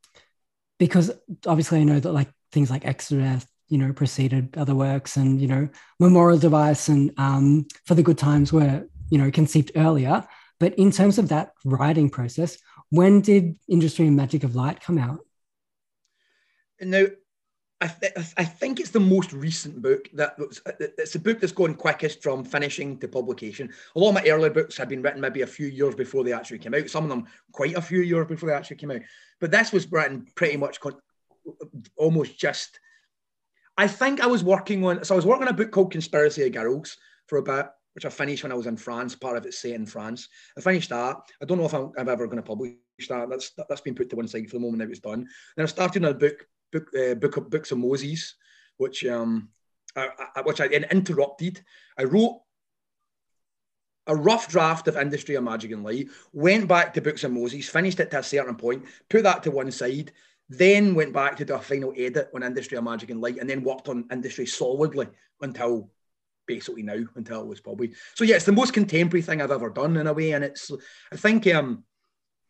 because 0.78 1.10
obviously 1.46 1.80
I 1.80 1.84
know 1.84 1.98
that 1.98 2.12
like 2.12 2.30
things 2.52 2.70
like 2.70 2.84
Exodus, 2.84 3.46
you 3.68 3.78
know, 3.78 3.92
preceded 3.92 4.56
other 4.56 4.74
works 4.74 5.16
and, 5.16 5.40
you 5.40 5.48
know, 5.48 5.68
Memorial 5.98 6.38
Device 6.38 6.88
and 6.88 7.12
um, 7.16 7.66
For 7.86 7.94
the 7.94 8.02
Good 8.02 8.18
Times 8.18 8.52
were, 8.52 8.86
you 9.10 9.18
know, 9.18 9.30
conceived 9.30 9.72
earlier. 9.74 10.26
But 10.60 10.74
in 10.74 10.90
terms 10.90 11.18
of 11.18 11.30
that 11.30 11.52
writing 11.64 12.10
process, 12.10 12.58
when 12.90 13.22
did 13.22 13.56
Industry 13.68 14.06
and 14.06 14.16
Magic 14.16 14.44
of 14.44 14.54
Light 14.54 14.80
come 14.80 14.98
out? 14.98 15.20
Now, 16.80 17.06
I, 17.84 17.88
th- 17.88 18.32
I 18.38 18.44
think 18.44 18.80
it's 18.80 18.92
the 18.92 18.98
most 18.98 19.34
recent 19.34 19.82
book 19.82 20.08
that 20.14 20.36
it's 20.38 20.62
uh, 21.14 21.18
a 21.18 21.22
book 21.22 21.38
that's 21.38 21.52
gone 21.52 21.74
quickest 21.74 22.22
from 22.22 22.42
finishing 22.42 22.96
to 22.98 23.08
publication. 23.08 23.70
A 23.94 23.98
lot 23.98 24.08
of 24.08 24.14
my 24.14 24.24
earlier 24.26 24.48
books 24.48 24.78
had 24.78 24.88
been 24.88 25.02
written 25.02 25.20
maybe 25.20 25.42
a 25.42 25.46
few 25.46 25.66
years 25.66 25.94
before 25.94 26.24
they 26.24 26.32
actually 26.32 26.60
came 26.60 26.72
out. 26.72 26.88
Some 26.88 27.04
of 27.04 27.10
them 27.10 27.26
quite 27.52 27.76
a 27.76 27.82
few 27.82 28.00
years 28.00 28.26
before 28.26 28.48
they 28.48 28.54
actually 28.54 28.78
came 28.78 28.90
out. 28.90 29.02
But 29.38 29.50
this 29.50 29.70
was 29.70 29.92
written 29.92 30.26
pretty 30.34 30.56
much 30.56 30.78
almost 31.96 32.38
just. 32.38 32.80
I 33.76 33.86
think 33.86 34.22
I 34.22 34.28
was 34.28 34.42
working 34.42 34.82
on 34.86 35.04
so 35.04 35.14
I 35.14 35.16
was 35.16 35.26
working 35.26 35.46
on 35.46 35.52
a 35.52 35.56
book 35.56 35.70
called 35.70 35.92
Conspiracy 35.92 36.46
of 36.46 36.52
Girls 36.52 36.96
for 37.26 37.36
a 37.36 37.42
bit, 37.42 37.66
which 37.92 38.06
I 38.06 38.08
finished 38.08 38.44
when 38.44 38.52
I 38.52 38.56
was 38.56 38.66
in 38.66 38.78
France. 38.78 39.14
Part 39.14 39.36
of 39.36 39.44
it 39.44 39.52
set 39.52 39.72
in 39.72 39.84
France. 39.84 40.26
I 40.56 40.62
finished 40.62 40.88
that. 40.88 41.16
I 41.42 41.44
don't 41.44 41.58
know 41.58 41.66
if 41.66 41.74
I'm, 41.74 41.92
I'm 41.98 42.08
ever 42.08 42.26
going 42.28 42.38
to 42.38 42.42
publish 42.42 42.76
that. 43.10 43.28
That's 43.28 43.50
that's 43.68 43.82
been 43.82 43.94
put 43.94 44.08
to 44.08 44.16
one 44.16 44.28
side 44.28 44.48
for 44.48 44.56
the 44.56 44.60
moment. 44.60 44.78
Now 44.78 44.88
it's 44.88 45.00
done. 45.00 45.28
Then 45.54 45.64
I 45.64 45.68
started 45.68 46.02
on 46.02 46.12
a 46.12 46.14
book 46.14 46.46
book, 46.74 46.90
uh, 46.98 47.14
book 47.14 47.36
of 47.36 47.50
books 47.50 47.72
of 47.72 47.78
Moses, 47.78 48.34
which 48.76 49.04
um, 49.06 49.48
I, 49.96 50.08
I, 50.36 50.40
which 50.42 50.60
I 50.60 50.66
interrupted. 50.66 51.62
I 51.96 52.04
wrote 52.04 52.40
a 54.06 54.14
rough 54.14 54.48
draft 54.48 54.88
of 54.88 54.96
Industry 54.96 55.36
of 55.36 55.44
Magic 55.44 55.70
and 55.70 55.84
Light, 55.84 56.08
went 56.32 56.68
back 56.68 56.92
to 56.92 57.00
Books 57.00 57.24
of 57.24 57.32
Moses, 57.32 57.68
finished 57.68 58.00
it 58.00 58.10
to 58.10 58.18
a 58.18 58.22
certain 58.22 58.56
point, 58.56 58.84
put 59.08 59.22
that 59.22 59.42
to 59.44 59.50
one 59.50 59.70
side, 59.70 60.12
then 60.50 60.94
went 60.94 61.14
back 61.14 61.36
to 61.36 61.44
do 61.44 61.54
a 61.54 61.58
final 61.58 61.94
edit 61.96 62.28
on 62.34 62.42
Industry 62.42 62.76
of 62.76 62.84
Magic 62.84 63.10
and 63.10 63.20
Light, 63.20 63.38
and 63.38 63.48
then 63.48 63.62
worked 63.62 63.88
on 63.88 64.06
Industry 64.10 64.44
solidly 64.44 65.08
until 65.40 65.90
basically 66.46 66.82
now, 66.82 67.02
until 67.14 67.40
it 67.40 67.46
was 67.46 67.60
probably. 67.60 67.92
So 68.14 68.24
yeah, 68.24 68.36
it's 68.36 68.44
the 68.44 68.52
most 68.52 68.74
contemporary 68.74 69.22
thing 69.22 69.40
I've 69.40 69.50
ever 69.50 69.70
done 69.70 69.96
in 69.96 70.06
a 70.06 70.12
way, 70.12 70.32
and 70.32 70.44
it's 70.44 70.70
I 71.12 71.16
think 71.16 71.46
um 71.46 71.84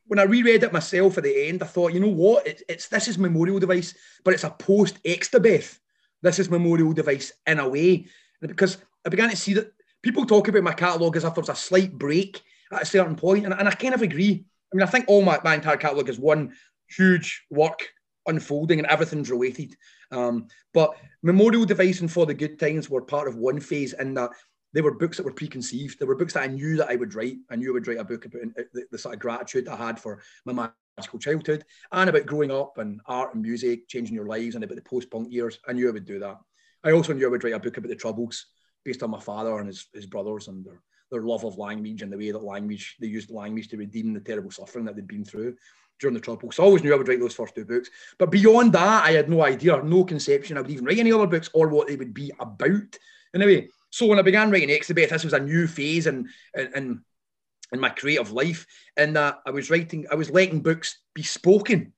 when 0.06 0.18
I 0.18 0.24
reread 0.24 0.62
it 0.62 0.72
myself 0.72 1.16
at 1.18 1.24
the 1.24 1.48
end, 1.48 1.62
I 1.62 1.66
thought, 1.66 1.92
you 1.92 2.00
know 2.00 2.08
what? 2.08 2.46
It, 2.46 2.62
it's 2.68 2.88
this 2.88 3.08
is 3.08 3.18
memorial 3.18 3.58
device, 3.58 3.94
but 4.24 4.34
it's 4.34 4.44
a 4.44 4.50
post 4.50 5.02
Xstabeth. 5.02 5.78
This 6.22 6.38
is 6.38 6.50
memorial 6.50 6.92
device 6.92 7.32
in 7.46 7.58
a 7.58 7.68
way, 7.68 8.06
because 8.40 8.78
I 9.06 9.08
began 9.08 9.30
to 9.30 9.36
see 9.36 9.54
that 9.54 9.72
people 10.02 10.24
talk 10.24 10.48
about 10.48 10.62
my 10.62 10.72
catalogue 10.72 11.16
as 11.16 11.24
if 11.24 11.34
there's 11.34 11.48
a 11.48 11.54
slight 11.54 11.96
break 11.96 12.42
at 12.72 12.82
a 12.82 12.86
certain 12.86 13.16
point, 13.16 13.44
and, 13.44 13.54
and 13.54 13.68
I 13.68 13.72
kind 13.72 13.94
of 13.94 14.02
agree. 14.02 14.44
I 14.72 14.76
mean, 14.76 14.82
I 14.82 14.90
think 14.90 15.04
all 15.08 15.22
my, 15.22 15.38
my 15.44 15.54
entire 15.54 15.76
catalogue 15.76 16.08
is 16.08 16.18
one 16.18 16.54
huge 16.88 17.44
work 17.50 17.88
unfolding 18.26 18.78
and 18.78 18.88
everything's 18.88 19.30
related. 19.30 19.76
Um, 20.10 20.48
but 20.72 20.96
Memorial 21.22 21.64
Device 21.64 22.00
and 22.00 22.10
For 22.10 22.26
the 22.26 22.34
Good 22.34 22.58
Times 22.58 22.88
were 22.88 23.02
part 23.02 23.28
of 23.28 23.36
one 23.36 23.60
phase 23.60 23.92
in 23.92 24.14
that 24.14 24.30
they 24.74 24.82
were 24.82 24.94
books 24.94 25.16
that 25.16 25.24
were 25.24 25.32
preconceived. 25.32 25.98
There 25.98 26.08
were 26.08 26.16
books 26.16 26.34
that 26.34 26.42
I 26.42 26.48
knew 26.48 26.76
that 26.76 26.90
I 26.90 26.96
would 26.96 27.14
write. 27.14 27.36
I 27.48 27.56
knew 27.56 27.70
I 27.70 27.74
would 27.74 27.86
write 27.86 27.98
a 27.98 28.04
book 28.04 28.26
about 28.26 28.42
uh, 28.42 28.62
the, 28.72 28.84
the 28.90 28.98
sort 28.98 29.14
of 29.14 29.20
gratitude 29.20 29.68
I 29.68 29.76
had 29.76 30.00
for 30.00 30.20
my 30.44 30.68
magical 30.96 31.18
childhood 31.18 31.64
and 31.92 32.10
about 32.10 32.26
growing 32.26 32.50
up 32.50 32.78
and 32.78 33.00
art 33.06 33.34
and 33.34 33.42
music, 33.42 33.88
changing 33.88 34.14
your 34.14 34.26
lives, 34.26 34.56
and 34.56 34.64
about 34.64 34.74
the 34.74 34.82
post-punk 34.82 35.32
years. 35.32 35.58
I 35.66 35.72
knew 35.72 35.88
I 35.88 35.92
would 35.92 36.04
do 36.04 36.18
that. 36.18 36.38
I 36.82 36.90
also 36.90 37.12
knew 37.12 37.26
I 37.26 37.30
would 37.30 37.44
write 37.44 37.54
a 37.54 37.60
book 37.60 37.76
about 37.76 37.88
the 37.88 37.96
Troubles 37.96 38.46
based 38.84 39.02
on 39.02 39.10
my 39.10 39.20
father 39.20 39.58
and 39.58 39.68
his, 39.68 39.86
his 39.94 40.06
brothers 40.06 40.48
and 40.48 40.64
their, 40.64 40.82
their 41.10 41.22
love 41.22 41.44
of 41.44 41.56
language 41.56 42.02
and 42.02 42.12
the 42.12 42.18
way 42.18 42.32
that 42.32 42.42
language, 42.42 42.96
they 43.00 43.06
used 43.06 43.30
language 43.30 43.68
to 43.68 43.76
redeem 43.76 44.12
the 44.12 44.20
terrible 44.20 44.50
suffering 44.50 44.84
that 44.84 44.96
they'd 44.96 45.06
been 45.06 45.24
through 45.24 45.54
during 46.00 46.14
the 46.14 46.20
Troubles. 46.20 46.56
So 46.56 46.64
I 46.64 46.66
always 46.66 46.82
knew 46.82 46.92
I 46.92 46.98
would 46.98 47.08
write 47.08 47.20
those 47.20 47.34
first 47.34 47.54
two 47.54 47.64
books. 47.64 47.88
But 48.18 48.32
beyond 48.32 48.72
that, 48.72 49.04
I 49.04 49.12
had 49.12 49.30
no 49.30 49.44
idea, 49.44 49.80
no 49.82 50.04
conception 50.04 50.58
I 50.58 50.62
would 50.62 50.70
even 50.70 50.84
write 50.84 50.98
any 50.98 51.12
other 51.12 51.28
books 51.28 51.48
or 51.54 51.68
what 51.68 51.86
they 51.86 51.96
would 51.96 52.12
be 52.12 52.32
about. 52.40 52.98
Anyway, 53.34 53.68
so 53.94 54.06
when 54.06 54.18
I 54.18 54.22
began 54.22 54.50
writing 54.50 54.70
Xstabeth, 54.70 55.10
this 55.10 55.22
was 55.22 55.34
a 55.34 55.38
new 55.38 55.68
phase 55.68 56.08
in, 56.08 56.28
in, 56.52 57.04
in 57.72 57.78
my 57.78 57.90
creative 57.90 58.32
life, 58.32 58.66
in 58.96 59.12
that 59.12 59.38
I 59.46 59.52
was 59.52 59.70
writing, 59.70 60.04
I 60.10 60.16
was 60.16 60.30
letting 60.30 60.62
books 60.62 60.98
be 61.14 61.22
spoken 61.22 61.92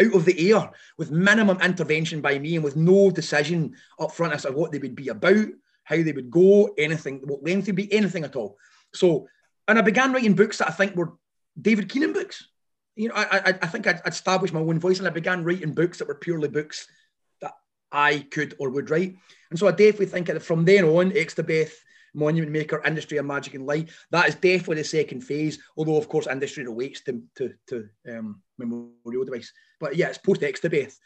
out 0.00 0.14
of 0.14 0.24
the 0.24 0.50
air 0.50 0.70
with 0.96 1.10
minimum 1.10 1.60
intervention 1.60 2.22
by 2.22 2.38
me 2.38 2.54
and 2.54 2.64
with 2.64 2.76
no 2.76 3.10
decision 3.10 3.74
up 4.00 4.12
front 4.12 4.32
as 4.32 4.44
to 4.44 4.52
what 4.52 4.72
they 4.72 4.78
would 4.78 4.96
be 4.96 5.08
about, 5.08 5.44
how 5.84 5.96
they 6.02 6.12
would 6.12 6.30
go, 6.30 6.72
anything, 6.78 7.20
what 7.26 7.44
length 7.44 7.66
would 7.66 7.76
be, 7.76 7.92
anything 7.92 8.24
at 8.24 8.34
all. 8.34 8.56
So, 8.94 9.28
and 9.68 9.78
I 9.78 9.82
began 9.82 10.10
writing 10.14 10.32
books 10.32 10.56
that 10.56 10.68
I 10.68 10.72
think 10.72 10.96
were 10.96 11.12
David 11.60 11.90
Keenan 11.90 12.14
books. 12.14 12.48
You 12.96 13.08
know, 13.08 13.14
I, 13.14 13.24
I, 13.30 13.48
I 13.60 13.66
think 13.66 13.86
I'd 13.86 14.00
established 14.06 14.54
my 14.54 14.60
own 14.60 14.80
voice 14.80 15.00
and 15.00 15.06
I 15.06 15.10
began 15.10 15.44
writing 15.44 15.74
books 15.74 15.98
that 15.98 16.08
were 16.08 16.14
purely 16.14 16.48
books 16.48 16.88
I 17.92 18.26
could 18.30 18.54
or 18.58 18.70
would 18.70 18.90
write. 18.90 19.16
And 19.50 19.58
so 19.58 19.68
I 19.68 19.72
definitely 19.72 20.06
think 20.06 20.26
that 20.28 20.42
from 20.42 20.64
then 20.64 20.84
on, 20.84 21.10
Xstabeth, 21.10 21.72
Monument 22.14 22.52
Maker, 22.52 22.82
Industry 22.84 23.18
of 23.18 23.26
Magic 23.26 23.54
and 23.54 23.66
Light, 23.66 23.90
that 24.10 24.28
is 24.28 24.34
definitely 24.34 24.76
the 24.76 24.84
second 24.84 25.22
phase, 25.22 25.58
although 25.76 25.96
of 25.96 26.08
course 26.08 26.26
industry 26.26 26.64
relates 26.64 27.02
to, 27.02 27.22
to, 27.36 27.54
to 27.68 27.88
um, 28.08 28.42
Memorial 28.58 29.24
Device. 29.24 29.52
But 29.80 29.96
yeah, 29.96 30.08
it's 30.08 30.18
post 30.18 30.42
Xstabeth 30.42 30.96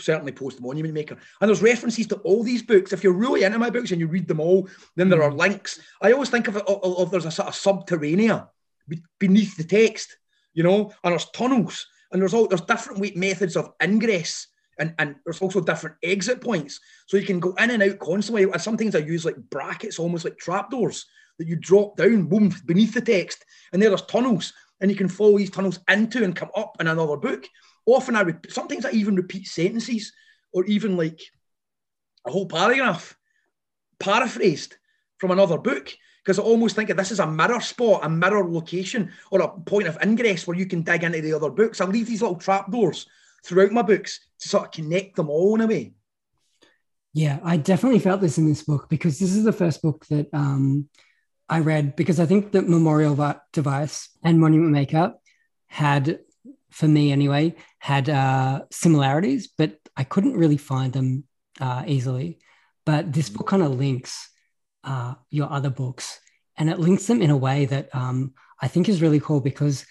certainly 0.00 0.32
post 0.32 0.60
Monument 0.60 0.94
Maker. 0.94 1.16
And 1.40 1.48
there's 1.48 1.62
references 1.62 2.06
to 2.08 2.16
all 2.16 2.42
these 2.42 2.62
books. 2.62 2.92
If 2.92 3.02
you're 3.02 3.12
really 3.12 3.42
into 3.42 3.58
my 3.58 3.70
books 3.70 3.90
and 3.90 4.00
you 4.00 4.06
read 4.06 4.28
them 4.28 4.40
all, 4.40 4.68
then 4.96 5.08
there 5.08 5.22
are 5.22 5.30
mm. 5.30 5.38
links. 5.38 5.80
I 6.00 6.12
always 6.12 6.30
think 6.30 6.48
of 6.48 6.56
it 6.56 6.64
of, 6.66 6.98
of 6.98 7.10
there's 7.10 7.26
a 7.26 7.30
sort 7.30 7.48
of 7.48 7.54
subterranean 7.54 8.42
beneath 9.18 9.56
the 9.56 9.64
text, 9.64 10.16
you 10.54 10.62
know, 10.62 10.92
and 11.02 11.12
there's 11.12 11.30
tunnels 11.30 11.86
and 12.12 12.20
there's 12.20 12.34
all 12.34 12.46
there's 12.46 12.62
different 12.62 13.16
methods 13.16 13.56
of 13.56 13.72
ingress 13.82 14.46
and, 14.78 14.94
and 14.98 15.16
there's 15.24 15.42
also 15.42 15.60
different 15.60 15.96
exit 16.02 16.40
points. 16.40 16.80
So 17.06 17.16
you 17.16 17.26
can 17.26 17.40
go 17.40 17.52
in 17.54 17.70
and 17.70 17.82
out 17.82 17.98
constantly. 17.98 18.44
And 18.44 18.60
sometimes 18.60 18.94
I 18.94 19.00
use 19.00 19.24
like 19.24 19.36
brackets, 19.50 19.98
almost 19.98 20.24
like 20.24 20.38
trapdoors 20.38 21.06
that 21.38 21.48
you 21.48 21.56
drop 21.56 21.96
down, 21.96 22.26
boom, 22.26 22.52
beneath 22.64 22.94
the 22.94 23.00
text. 23.00 23.44
And 23.72 23.82
there 23.82 23.90
there's 23.90 24.02
tunnels. 24.02 24.52
And 24.80 24.90
you 24.90 24.96
can 24.96 25.08
follow 25.08 25.38
these 25.38 25.50
tunnels 25.50 25.80
into 25.88 26.22
and 26.22 26.36
come 26.36 26.50
up 26.54 26.76
in 26.80 26.86
another 26.86 27.16
book. 27.16 27.46
Often 27.86 28.16
I 28.16 28.20
re- 28.22 28.34
sometimes 28.48 28.84
I 28.84 28.90
even 28.92 29.16
repeat 29.16 29.48
sentences 29.48 30.12
or 30.52 30.64
even 30.66 30.96
like 30.96 31.20
a 32.26 32.30
whole 32.30 32.46
paragraph 32.46 33.16
paraphrased 33.98 34.76
from 35.18 35.32
another 35.32 35.58
book 35.58 35.92
because 36.24 36.38
I 36.38 36.42
almost 36.42 36.76
think 36.76 36.90
of 36.90 36.96
this 36.96 37.10
as 37.10 37.20
a 37.20 37.26
mirror 37.26 37.60
spot, 37.60 38.04
a 38.04 38.08
mirror 38.08 38.48
location, 38.48 39.10
or 39.30 39.40
a 39.40 39.48
point 39.48 39.88
of 39.88 39.98
ingress 40.02 40.46
where 40.46 40.56
you 40.56 40.66
can 40.66 40.82
dig 40.82 41.02
into 41.02 41.22
the 41.22 41.32
other 41.32 41.50
books. 41.50 41.80
I 41.80 41.86
leave 41.86 42.06
these 42.06 42.20
little 42.20 42.36
trapdoors 42.36 43.06
throughout 43.44 43.72
my 43.72 43.82
books 43.82 44.20
to 44.40 44.48
sort 44.48 44.64
of 44.64 44.70
connect 44.72 45.16
them 45.16 45.30
all 45.30 45.54
in 45.54 45.60
a 45.60 45.66
way. 45.66 45.92
Yeah, 47.14 47.40
I 47.42 47.56
definitely 47.56 47.98
felt 48.00 48.20
this 48.20 48.38
in 48.38 48.48
this 48.48 48.62
book 48.62 48.88
because 48.88 49.18
this 49.18 49.34
is 49.34 49.44
the 49.44 49.52
first 49.52 49.82
book 49.82 50.06
that 50.06 50.28
um, 50.32 50.88
I 51.48 51.60
read 51.60 51.96
because 51.96 52.20
I 52.20 52.26
think 52.26 52.52
that 52.52 52.68
Memorial 52.68 53.16
Device 53.52 54.10
and 54.22 54.40
Monument 54.40 54.72
Maker 54.72 55.14
had, 55.66 56.20
for 56.70 56.86
me 56.86 57.10
anyway, 57.10 57.56
had 57.78 58.08
uh, 58.08 58.62
similarities, 58.70 59.48
but 59.48 59.78
I 59.96 60.04
couldn't 60.04 60.36
really 60.36 60.58
find 60.58 60.92
them 60.92 61.24
uh, 61.60 61.84
easily. 61.86 62.38
But 62.84 63.12
this 63.12 63.30
book 63.30 63.48
kind 63.48 63.62
of 63.62 63.72
links 63.72 64.30
uh, 64.84 65.14
your 65.30 65.50
other 65.50 65.70
books 65.70 66.20
and 66.58 66.68
it 66.68 66.78
links 66.78 67.06
them 67.06 67.22
in 67.22 67.30
a 67.30 67.36
way 67.36 67.64
that 67.66 67.94
um, 67.94 68.34
I 68.60 68.68
think 68.68 68.88
is 68.88 69.00
really 69.00 69.20
cool 69.20 69.40
because 69.40 69.86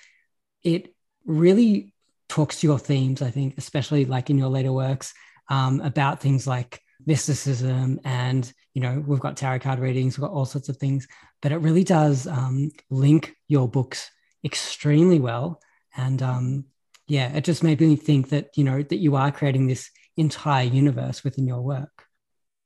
it 0.64 0.94
really 1.26 1.94
talks 2.30 2.60
to 2.60 2.68
your 2.68 2.80
themes, 2.80 3.22
I 3.22 3.32
think, 3.32 3.58
especially 3.58 4.06
like 4.06 4.30
in 4.30 4.38
your 4.38 4.50
later 4.50 4.72
works 4.72 5.14
um, 5.50 5.82
about 5.82 6.22
things 6.22 6.46
like 6.46 6.82
mysticism 7.06 8.00
and, 8.04 8.52
you 8.74 8.82
know, 8.82 9.04
we've 9.06 9.20
got 9.20 9.38
tarot 9.38 9.60
card 9.60 9.80
readings, 9.80 10.18
we've 10.18 10.28
got 10.28 10.34
all 10.34 10.46
sorts 10.46 10.70
of 10.70 10.78
things, 10.78 11.08
but 11.42 11.52
it 11.52 11.58
really 11.58 11.84
does 11.84 12.28
um, 12.28 12.72
link 12.90 13.36
your 13.48 13.68
books 13.68 14.12
extremely 14.44 15.20
well. 15.20 15.62
And 15.96 16.22
um, 16.22 16.66
yeah, 17.08 17.32
it 17.34 17.44
just 17.44 17.64
made 17.64 17.80
me 17.82 17.96
think 17.96 18.30
that, 18.30 18.50
you 18.56 18.64
know, 18.64 18.84
that 18.84 18.98
you 18.98 19.16
are 19.16 19.32
creating 19.32 19.68
this 19.68 19.90
entire 20.18 20.66
universe 20.66 21.24
within 21.24 21.48
your 21.48 21.62
work. 21.62 21.97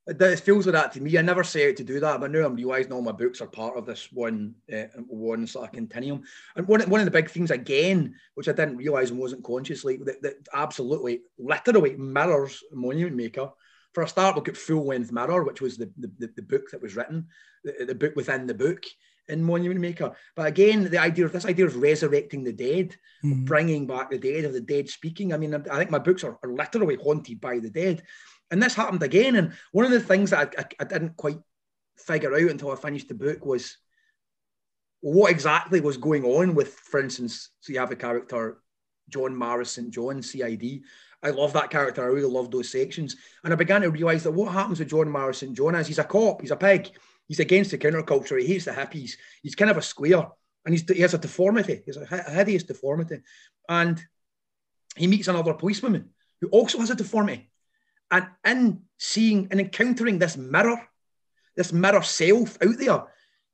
It 0.07 0.39
feels 0.39 0.65
like 0.65 0.73
that 0.73 0.91
to 0.93 1.01
me. 1.01 1.15
I 1.17 1.21
never 1.21 1.43
set 1.43 1.69
out 1.69 1.75
to 1.75 1.83
do 1.83 1.99
that, 1.99 2.19
but 2.19 2.31
now 2.31 2.45
I'm 2.45 2.55
realizing 2.55 2.91
all 2.91 3.03
my 3.03 3.11
books 3.11 3.39
are 3.39 3.47
part 3.47 3.77
of 3.77 3.85
this 3.85 4.11
one, 4.11 4.55
uh, 4.73 4.85
one 5.07 5.45
sort 5.45 5.67
of 5.67 5.73
continuum. 5.73 6.23
And 6.55 6.67
one, 6.67 6.81
one 6.89 7.01
of 7.01 7.05
the 7.05 7.11
big 7.11 7.29
things 7.29 7.51
again, 7.51 8.15
which 8.33 8.49
I 8.49 8.53
didn't 8.53 8.77
realize 8.77 9.11
and 9.11 9.19
wasn't 9.19 9.43
consciously, 9.43 9.97
that, 9.97 10.23
that 10.23 10.47
absolutely, 10.55 11.21
literally 11.37 11.95
mirrors 11.97 12.63
Monument 12.71 13.15
Maker. 13.15 13.51
For 13.93 14.03
a 14.03 14.07
start, 14.07 14.35
we've 14.35 14.43
got 14.43 14.57
Full 14.57 14.87
Length 14.87 15.11
Mirror, 15.11 15.43
which 15.43 15.61
was 15.61 15.77
the, 15.77 15.91
the, 15.97 16.31
the 16.35 16.41
book 16.41 16.71
that 16.71 16.81
was 16.81 16.95
written, 16.95 17.27
the, 17.63 17.85
the 17.85 17.95
book 17.95 18.15
within 18.15 18.47
the 18.47 18.55
book 18.55 18.83
in 19.27 19.43
Monument 19.43 19.79
Maker. 19.79 20.15
But 20.35 20.47
again, 20.47 20.89
the 20.89 20.97
idea 20.97 21.25
of 21.25 21.31
this 21.31 21.45
idea 21.45 21.65
of 21.65 21.75
resurrecting 21.75 22.43
the 22.43 22.53
dead, 22.53 22.95
mm. 23.23 23.45
bringing 23.45 23.85
back 23.85 24.09
the 24.09 24.17
dead, 24.17 24.45
of 24.45 24.53
the 24.53 24.61
dead 24.61 24.89
speaking. 24.89 25.31
I 25.31 25.37
mean, 25.37 25.53
I 25.53 25.77
think 25.77 25.91
my 25.91 25.99
books 25.99 26.23
are, 26.23 26.39
are 26.43 26.51
literally 26.51 26.95
haunted 26.95 27.39
by 27.39 27.59
the 27.59 27.69
dead. 27.69 28.01
And 28.51 28.61
this 28.61 28.75
happened 28.75 29.01
again. 29.01 29.35
And 29.35 29.53
one 29.71 29.85
of 29.85 29.91
the 29.91 29.99
things 29.99 30.29
that 30.29 30.53
I, 30.57 30.61
I, 30.61 30.65
I 30.81 30.83
didn't 30.83 31.17
quite 31.17 31.39
figure 31.97 32.33
out 32.33 32.51
until 32.51 32.71
I 32.71 32.75
finished 32.75 33.07
the 33.07 33.15
book 33.15 33.45
was 33.45 33.77
what 34.99 35.31
exactly 35.31 35.81
was 35.81 35.97
going 35.97 36.23
on 36.23 36.53
with, 36.53 36.73
for 36.73 36.99
instance, 36.99 37.49
so 37.59 37.73
you 37.73 37.79
have 37.79 37.91
a 37.91 37.95
character, 37.95 38.61
John 39.09 39.35
Maris 39.35 39.71
St. 39.71 39.89
John, 39.89 40.21
CID. 40.21 40.81
I 41.23 41.29
love 41.29 41.53
that 41.53 41.69
character. 41.69 42.03
I 42.03 42.07
really 42.07 42.29
love 42.29 42.51
those 42.51 42.69
sections. 42.69 43.15
And 43.43 43.53
I 43.53 43.55
began 43.55 43.81
to 43.81 43.89
realise 43.89 44.23
that 44.23 44.31
what 44.31 44.51
happens 44.51 44.79
with 44.79 44.89
John 44.89 45.11
Maris 45.11 45.39
St. 45.39 45.55
John 45.55 45.75
is 45.75 45.87
he's 45.87 45.99
a 45.99 46.03
cop, 46.03 46.41
he's 46.41 46.51
a 46.51 46.55
pig, 46.55 46.89
he's 47.27 47.39
against 47.39 47.71
the 47.71 47.77
counterculture, 47.77 48.39
he 48.39 48.47
hates 48.47 48.65
the 48.65 48.71
hippies, 48.71 49.13
he's 49.41 49.55
kind 49.55 49.71
of 49.71 49.77
a 49.77 49.81
square, 49.81 50.27
and 50.65 50.73
he's, 50.73 50.89
he 50.89 51.01
has 51.01 51.13
a 51.13 51.19
deformity, 51.19 51.81
he's 51.85 51.97
a 51.97 52.31
hideous 52.31 52.63
deformity. 52.63 53.21
And 53.69 54.03
he 54.95 55.07
meets 55.07 55.27
another 55.27 55.53
policewoman 55.53 56.09
who 56.41 56.47
also 56.49 56.79
has 56.79 56.89
a 56.89 56.95
deformity. 56.95 57.50
And 58.11 58.27
in 58.45 58.81
seeing 58.97 59.47
and 59.49 59.59
encountering 59.59 60.19
this 60.19 60.37
mirror, 60.37 60.79
this 61.55 61.73
mirror 61.73 62.03
self 62.03 62.57
out 62.61 62.77
there, 62.77 63.03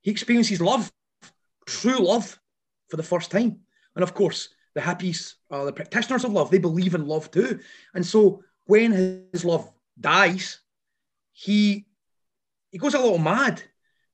he 0.01 0.11
experiences 0.11 0.59
love, 0.59 0.91
true 1.65 1.99
love, 1.99 2.39
for 2.89 2.97
the 2.97 3.03
first 3.03 3.31
time. 3.31 3.59
And 3.95 4.03
of 4.03 4.13
course, 4.13 4.49
the 4.73 4.81
hippies 4.81 5.35
are 5.49 5.65
the 5.65 5.73
practitioners 5.73 6.23
of 6.23 6.33
love. 6.33 6.51
They 6.51 6.59
believe 6.59 6.95
in 6.95 7.07
love 7.07 7.31
too. 7.31 7.59
And 7.93 8.05
so 8.05 8.43
when 8.65 8.91
his 9.31 9.43
love 9.45 9.71
dies, 9.99 10.59
he 11.31 11.85
he 12.71 12.77
goes 12.77 12.93
a 12.93 12.99
little 12.99 13.17
mad. 13.17 13.61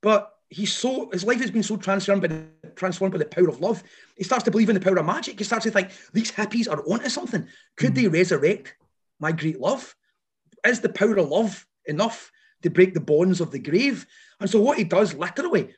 But 0.02 0.34
he's 0.50 0.74
so 0.74 1.10
his 1.12 1.24
life 1.24 1.42
has 1.42 1.52
been 1.52 1.64
so 1.64 1.78
transformed 1.78 2.22
by 2.22 2.28
the, 2.30 2.46
transformed 2.76 3.12
by 3.12 3.18
the 3.18 3.26
power 3.26 3.50
of 3.50 3.60
love. 3.60 3.84
He 4.16 4.24
starts 4.24 4.44
to 4.46 4.52
believe 4.52 4.70
in 4.70 4.76
the 4.76 4.82
power 4.82 4.98
of 4.98 5.06
magic. 5.06 5.38
He 5.38 5.44
starts 5.44 5.66
to 5.66 5.72
think 5.72 5.90
these 6.14 6.32
hippies 6.32 6.70
are 6.70 6.82
onto 6.88 7.10
something. 7.10 7.48
Could 7.76 7.92
mm. 7.92 7.96
they 7.96 8.08
resurrect 8.08 8.76
my 9.20 9.32
great 9.32 9.60
love? 9.60 9.96
Is 10.66 10.80
the 10.80 10.90
power 10.90 11.18
of 11.18 11.30
love 11.30 11.66
enough 11.86 12.32
to 12.62 12.70
break 12.70 12.94
the 12.94 13.00
bonds 13.02 13.42
of 13.42 13.52
the 13.52 13.60
grave? 13.60 14.06
And 14.40 14.50
so 14.50 14.60
what 14.62 14.78
he 14.78 14.84
does 14.84 15.14
literally 15.14 15.74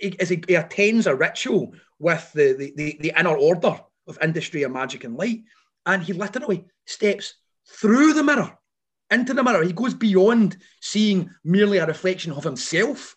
is 0.00 0.28
he, 0.28 0.42
he 0.46 0.54
attends 0.54 1.06
a 1.06 1.14
ritual 1.14 1.74
with 1.98 2.30
the, 2.34 2.52
the, 2.52 2.72
the, 2.76 2.98
the 3.00 3.12
inner 3.18 3.36
order 3.36 3.80
of 4.06 4.18
industry 4.22 4.62
and 4.62 4.74
magic 4.74 5.04
and 5.04 5.16
light. 5.16 5.42
And 5.86 6.02
he 6.02 6.12
literally 6.12 6.66
steps 6.86 7.34
through 7.66 8.14
the 8.14 8.24
mirror 8.24 8.56
into 9.10 9.34
the 9.34 9.42
mirror. 9.42 9.62
He 9.62 9.72
goes 9.72 9.94
beyond 9.94 10.56
seeing 10.80 11.30
merely 11.44 11.78
a 11.78 11.86
reflection 11.86 12.32
of 12.32 12.44
himself 12.44 13.16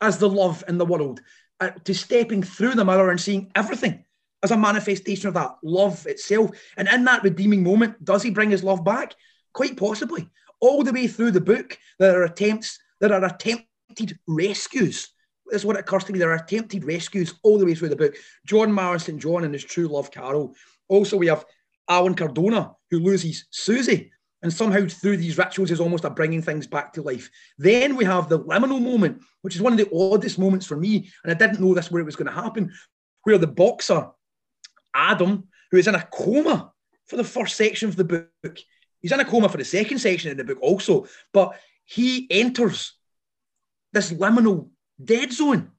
as 0.00 0.18
the 0.18 0.28
love 0.28 0.64
in 0.68 0.78
the 0.78 0.84
world 0.84 1.20
uh, 1.60 1.70
to 1.84 1.94
stepping 1.94 2.42
through 2.42 2.74
the 2.74 2.84
mirror 2.84 3.10
and 3.10 3.20
seeing 3.20 3.50
everything 3.54 4.04
as 4.42 4.50
a 4.50 4.56
manifestation 4.56 5.28
of 5.28 5.34
that 5.34 5.56
love 5.62 6.06
itself. 6.06 6.50
And 6.76 6.88
in 6.88 7.04
that 7.04 7.22
redeeming 7.22 7.62
moment, 7.62 8.04
does 8.04 8.22
he 8.22 8.30
bring 8.30 8.50
his 8.50 8.64
love 8.64 8.84
back? 8.84 9.14
Quite 9.52 9.76
possibly 9.76 10.28
all 10.60 10.82
the 10.82 10.92
way 10.92 11.06
through 11.06 11.32
the 11.32 11.40
book, 11.40 11.78
there 11.98 12.20
are 12.20 12.24
attempts, 12.24 12.78
there 13.00 13.12
are 13.12 13.24
attempted 13.24 14.18
rescues. 14.26 15.08
That's 15.46 15.64
what 15.64 15.76
it 15.76 15.80
occurs 15.80 16.04
to 16.04 16.12
me. 16.12 16.18
There 16.18 16.32
are 16.32 16.42
attempted 16.42 16.84
rescues 16.84 17.34
all 17.42 17.58
the 17.58 17.66
way 17.66 17.74
through 17.74 17.90
the 17.90 17.96
book. 17.96 18.14
John 18.44 18.98
St. 18.98 19.20
John 19.20 19.44
and 19.44 19.54
his 19.54 19.64
true 19.64 19.86
love, 19.86 20.10
Carol. 20.10 20.54
Also, 20.88 21.16
we 21.16 21.28
have 21.28 21.44
Alan 21.88 22.14
Cardona, 22.14 22.72
who 22.90 22.98
loses 22.98 23.46
Susie, 23.50 24.10
and 24.42 24.52
somehow 24.52 24.86
through 24.86 25.16
these 25.16 25.38
rituals 25.38 25.70
is 25.70 25.80
almost 25.80 26.04
a 26.04 26.10
bringing 26.10 26.42
things 26.42 26.66
back 26.66 26.92
to 26.92 27.02
life. 27.02 27.30
Then 27.58 27.96
we 27.96 28.04
have 28.04 28.28
the 28.28 28.40
liminal 28.40 28.80
moment, 28.80 29.22
which 29.42 29.54
is 29.54 29.62
one 29.62 29.72
of 29.72 29.78
the 29.78 29.90
oddest 29.94 30.38
moments 30.38 30.66
for 30.66 30.76
me, 30.76 31.10
and 31.22 31.32
I 31.32 31.34
didn't 31.34 31.60
know 31.60 31.74
this 31.74 31.90
where 31.90 32.02
it 32.02 32.06
was 32.06 32.16
going 32.16 32.26
to 32.26 32.40
happen, 32.42 32.72
where 33.22 33.38
the 33.38 33.46
boxer, 33.46 34.08
Adam, 34.94 35.48
who 35.70 35.78
is 35.78 35.88
in 35.88 35.94
a 35.94 36.08
coma 36.12 36.72
for 37.06 37.16
the 37.16 37.24
first 37.24 37.56
section 37.56 37.88
of 37.88 37.96
the 37.96 38.04
book, 38.04 38.58
He's 39.00 39.12
in 39.12 39.20
a 39.20 39.24
coma 39.24 39.48
for 39.48 39.58
the 39.58 39.64
second 39.64 39.98
section 39.98 40.30
in 40.30 40.36
the 40.36 40.44
book 40.44 40.58
also, 40.60 41.06
but 41.32 41.58
he 41.84 42.26
enters 42.30 42.94
this 43.92 44.12
liminal 44.12 44.68
dead 45.02 45.32
zone 45.32 45.70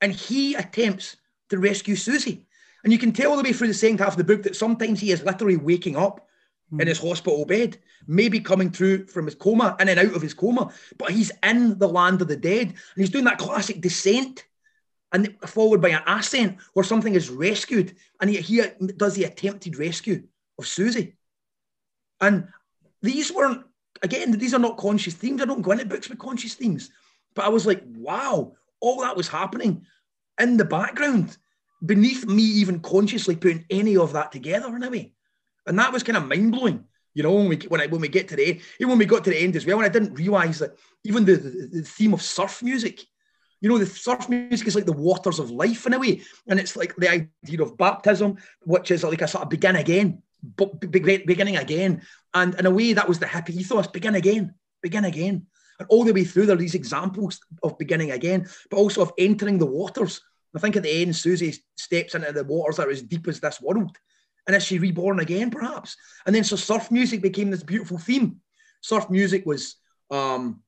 and 0.00 0.12
he 0.12 0.54
attempts 0.54 1.16
to 1.50 1.58
rescue 1.58 1.96
Susie. 1.96 2.46
And 2.84 2.92
you 2.92 2.98
can 2.98 3.12
tell 3.12 3.30
all 3.30 3.36
the 3.36 3.42
way 3.42 3.52
through 3.52 3.68
the 3.68 3.74
second 3.74 4.00
half 4.00 4.12
of 4.12 4.16
the 4.16 4.24
book 4.24 4.42
that 4.42 4.56
sometimes 4.56 5.00
he 5.00 5.12
is 5.12 5.22
literally 5.22 5.56
waking 5.56 5.96
up 5.96 6.26
mm. 6.72 6.80
in 6.80 6.88
his 6.88 6.98
hospital 6.98 7.44
bed, 7.44 7.78
maybe 8.06 8.40
coming 8.40 8.70
through 8.70 9.06
from 9.06 9.26
his 9.26 9.34
coma, 9.34 9.76
in 9.78 9.88
and 9.88 10.00
out 10.00 10.14
of 10.14 10.22
his 10.22 10.34
coma, 10.34 10.72
but 10.98 11.10
he's 11.10 11.30
in 11.44 11.78
the 11.78 11.88
land 11.88 12.20
of 12.22 12.28
the 12.28 12.36
dead. 12.36 12.68
And 12.68 12.78
he's 12.96 13.10
doing 13.10 13.24
that 13.24 13.38
classic 13.38 13.80
descent 13.80 14.44
and 15.12 15.36
followed 15.46 15.80
by 15.80 15.90
an 15.90 16.02
ascent 16.06 16.58
where 16.72 16.84
something 16.84 17.14
is 17.14 17.30
rescued. 17.30 17.94
And 18.20 18.30
he, 18.30 18.38
he 18.38 18.62
does 18.96 19.14
the 19.14 19.24
attempted 19.24 19.78
rescue 19.78 20.24
of 20.58 20.66
Susie. 20.66 21.14
And 22.22 22.48
these 23.02 23.32
weren't, 23.32 23.64
again, 24.02 24.30
these 24.38 24.54
are 24.54 24.60
not 24.60 24.78
conscious 24.78 25.14
themes. 25.14 25.42
I 25.42 25.44
don't 25.44 25.60
go 25.60 25.72
into 25.72 25.84
books 25.84 26.08
with 26.08 26.18
conscious 26.18 26.54
themes. 26.54 26.90
But 27.34 27.44
I 27.44 27.48
was 27.48 27.66
like, 27.66 27.82
wow, 27.84 28.52
all 28.80 29.00
that 29.02 29.16
was 29.16 29.28
happening 29.28 29.84
in 30.40 30.56
the 30.56 30.64
background 30.64 31.36
beneath 31.84 32.24
me 32.24 32.42
even 32.42 32.80
consciously 32.80 33.34
putting 33.34 33.66
any 33.68 33.96
of 33.96 34.12
that 34.12 34.30
together 34.30 34.74
in 34.76 34.84
a 34.84 34.90
way. 34.90 35.12
And 35.66 35.78
that 35.78 35.92
was 35.92 36.04
kind 36.04 36.16
of 36.16 36.28
mind 36.28 36.52
blowing. 36.52 36.84
You 37.14 37.24
know, 37.24 37.34
when 37.34 37.48
we 37.48 37.56
when, 37.68 37.80
I, 37.80 37.86
when 37.88 38.00
we 38.00 38.08
get 38.08 38.28
to 38.28 38.36
the 38.36 38.46
end, 38.46 38.60
even 38.78 38.90
when 38.90 38.98
we 38.98 39.04
got 39.04 39.24
to 39.24 39.30
the 39.30 39.38
end 39.38 39.54
as 39.56 39.66
well, 39.66 39.78
and 39.78 39.86
I 39.86 39.90
didn't 39.90 40.14
realize 40.14 40.60
that 40.60 40.76
even 41.04 41.26
the, 41.26 41.36
the, 41.36 41.68
the 41.70 41.82
theme 41.82 42.14
of 42.14 42.22
surf 42.22 42.62
music, 42.62 43.02
you 43.60 43.68
know, 43.68 43.76
the 43.76 43.84
surf 43.84 44.30
music 44.30 44.66
is 44.66 44.74
like 44.74 44.86
the 44.86 44.92
waters 44.92 45.38
of 45.38 45.50
life 45.50 45.86
in 45.86 45.92
a 45.92 45.98
way, 45.98 46.22
and 46.48 46.58
it's 46.58 46.74
like 46.74 46.96
the 46.96 47.10
idea 47.10 47.62
of 47.62 47.76
baptism, 47.76 48.38
which 48.62 48.90
is 48.90 49.04
like 49.04 49.20
a 49.20 49.28
sort 49.28 49.44
of 49.44 49.50
begin 49.50 49.76
again 49.76 50.22
beginning 50.90 51.56
again. 51.56 52.02
And 52.34 52.54
in 52.58 52.66
a 52.66 52.70
way, 52.70 52.92
that 52.92 53.08
was 53.08 53.18
the 53.18 53.26
hippie 53.26 53.50
ethos 53.50 53.86
begin 53.86 54.14
again, 54.14 54.54
begin 54.82 55.04
again. 55.04 55.46
And 55.78 55.88
all 55.88 56.04
the 56.04 56.12
way 56.12 56.24
through, 56.24 56.46
there 56.46 56.56
are 56.56 56.58
these 56.58 56.74
examples 56.74 57.40
of 57.62 57.78
beginning 57.78 58.10
again, 58.10 58.48
but 58.70 58.76
also 58.76 59.02
of 59.02 59.12
entering 59.18 59.58
the 59.58 59.66
waters. 59.66 60.20
I 60.54 60.58
think 60.58 60.76
at 60.76 60.82
the 60.82 61.02
end, 61.02 61.16
Susie 61.16 61.54
steps 61.76 62.14
into 62.14 62.30
the 62.32 62.44
waters 62.44 62.76
that 62.76 62.88
are 62.88 62.90
as 62.90 63.02
deep 63.02 63.26
as 63.28 63.40
this 63.40 63.60
world. 63.60 63.96
And 64.46 64.56
is 64.56 64.64
she 64.64 64.78
reborn 64.78 65.20
again, 65.20 65.50
perhaps? 65.50 65.96
And 66.26 66.34
then 66.34 66.44
so 66.44 66.56
surf 66.56 66.90
music 66.90 67.22
became 67.22 67.50
this 67.50 67.62
beautiful 67.62 67.98
theme. 67.98 68.40
Surf 68.80 69.08
music 69.08 69.46
was, 69.46 69.76
um, 70.10 70.60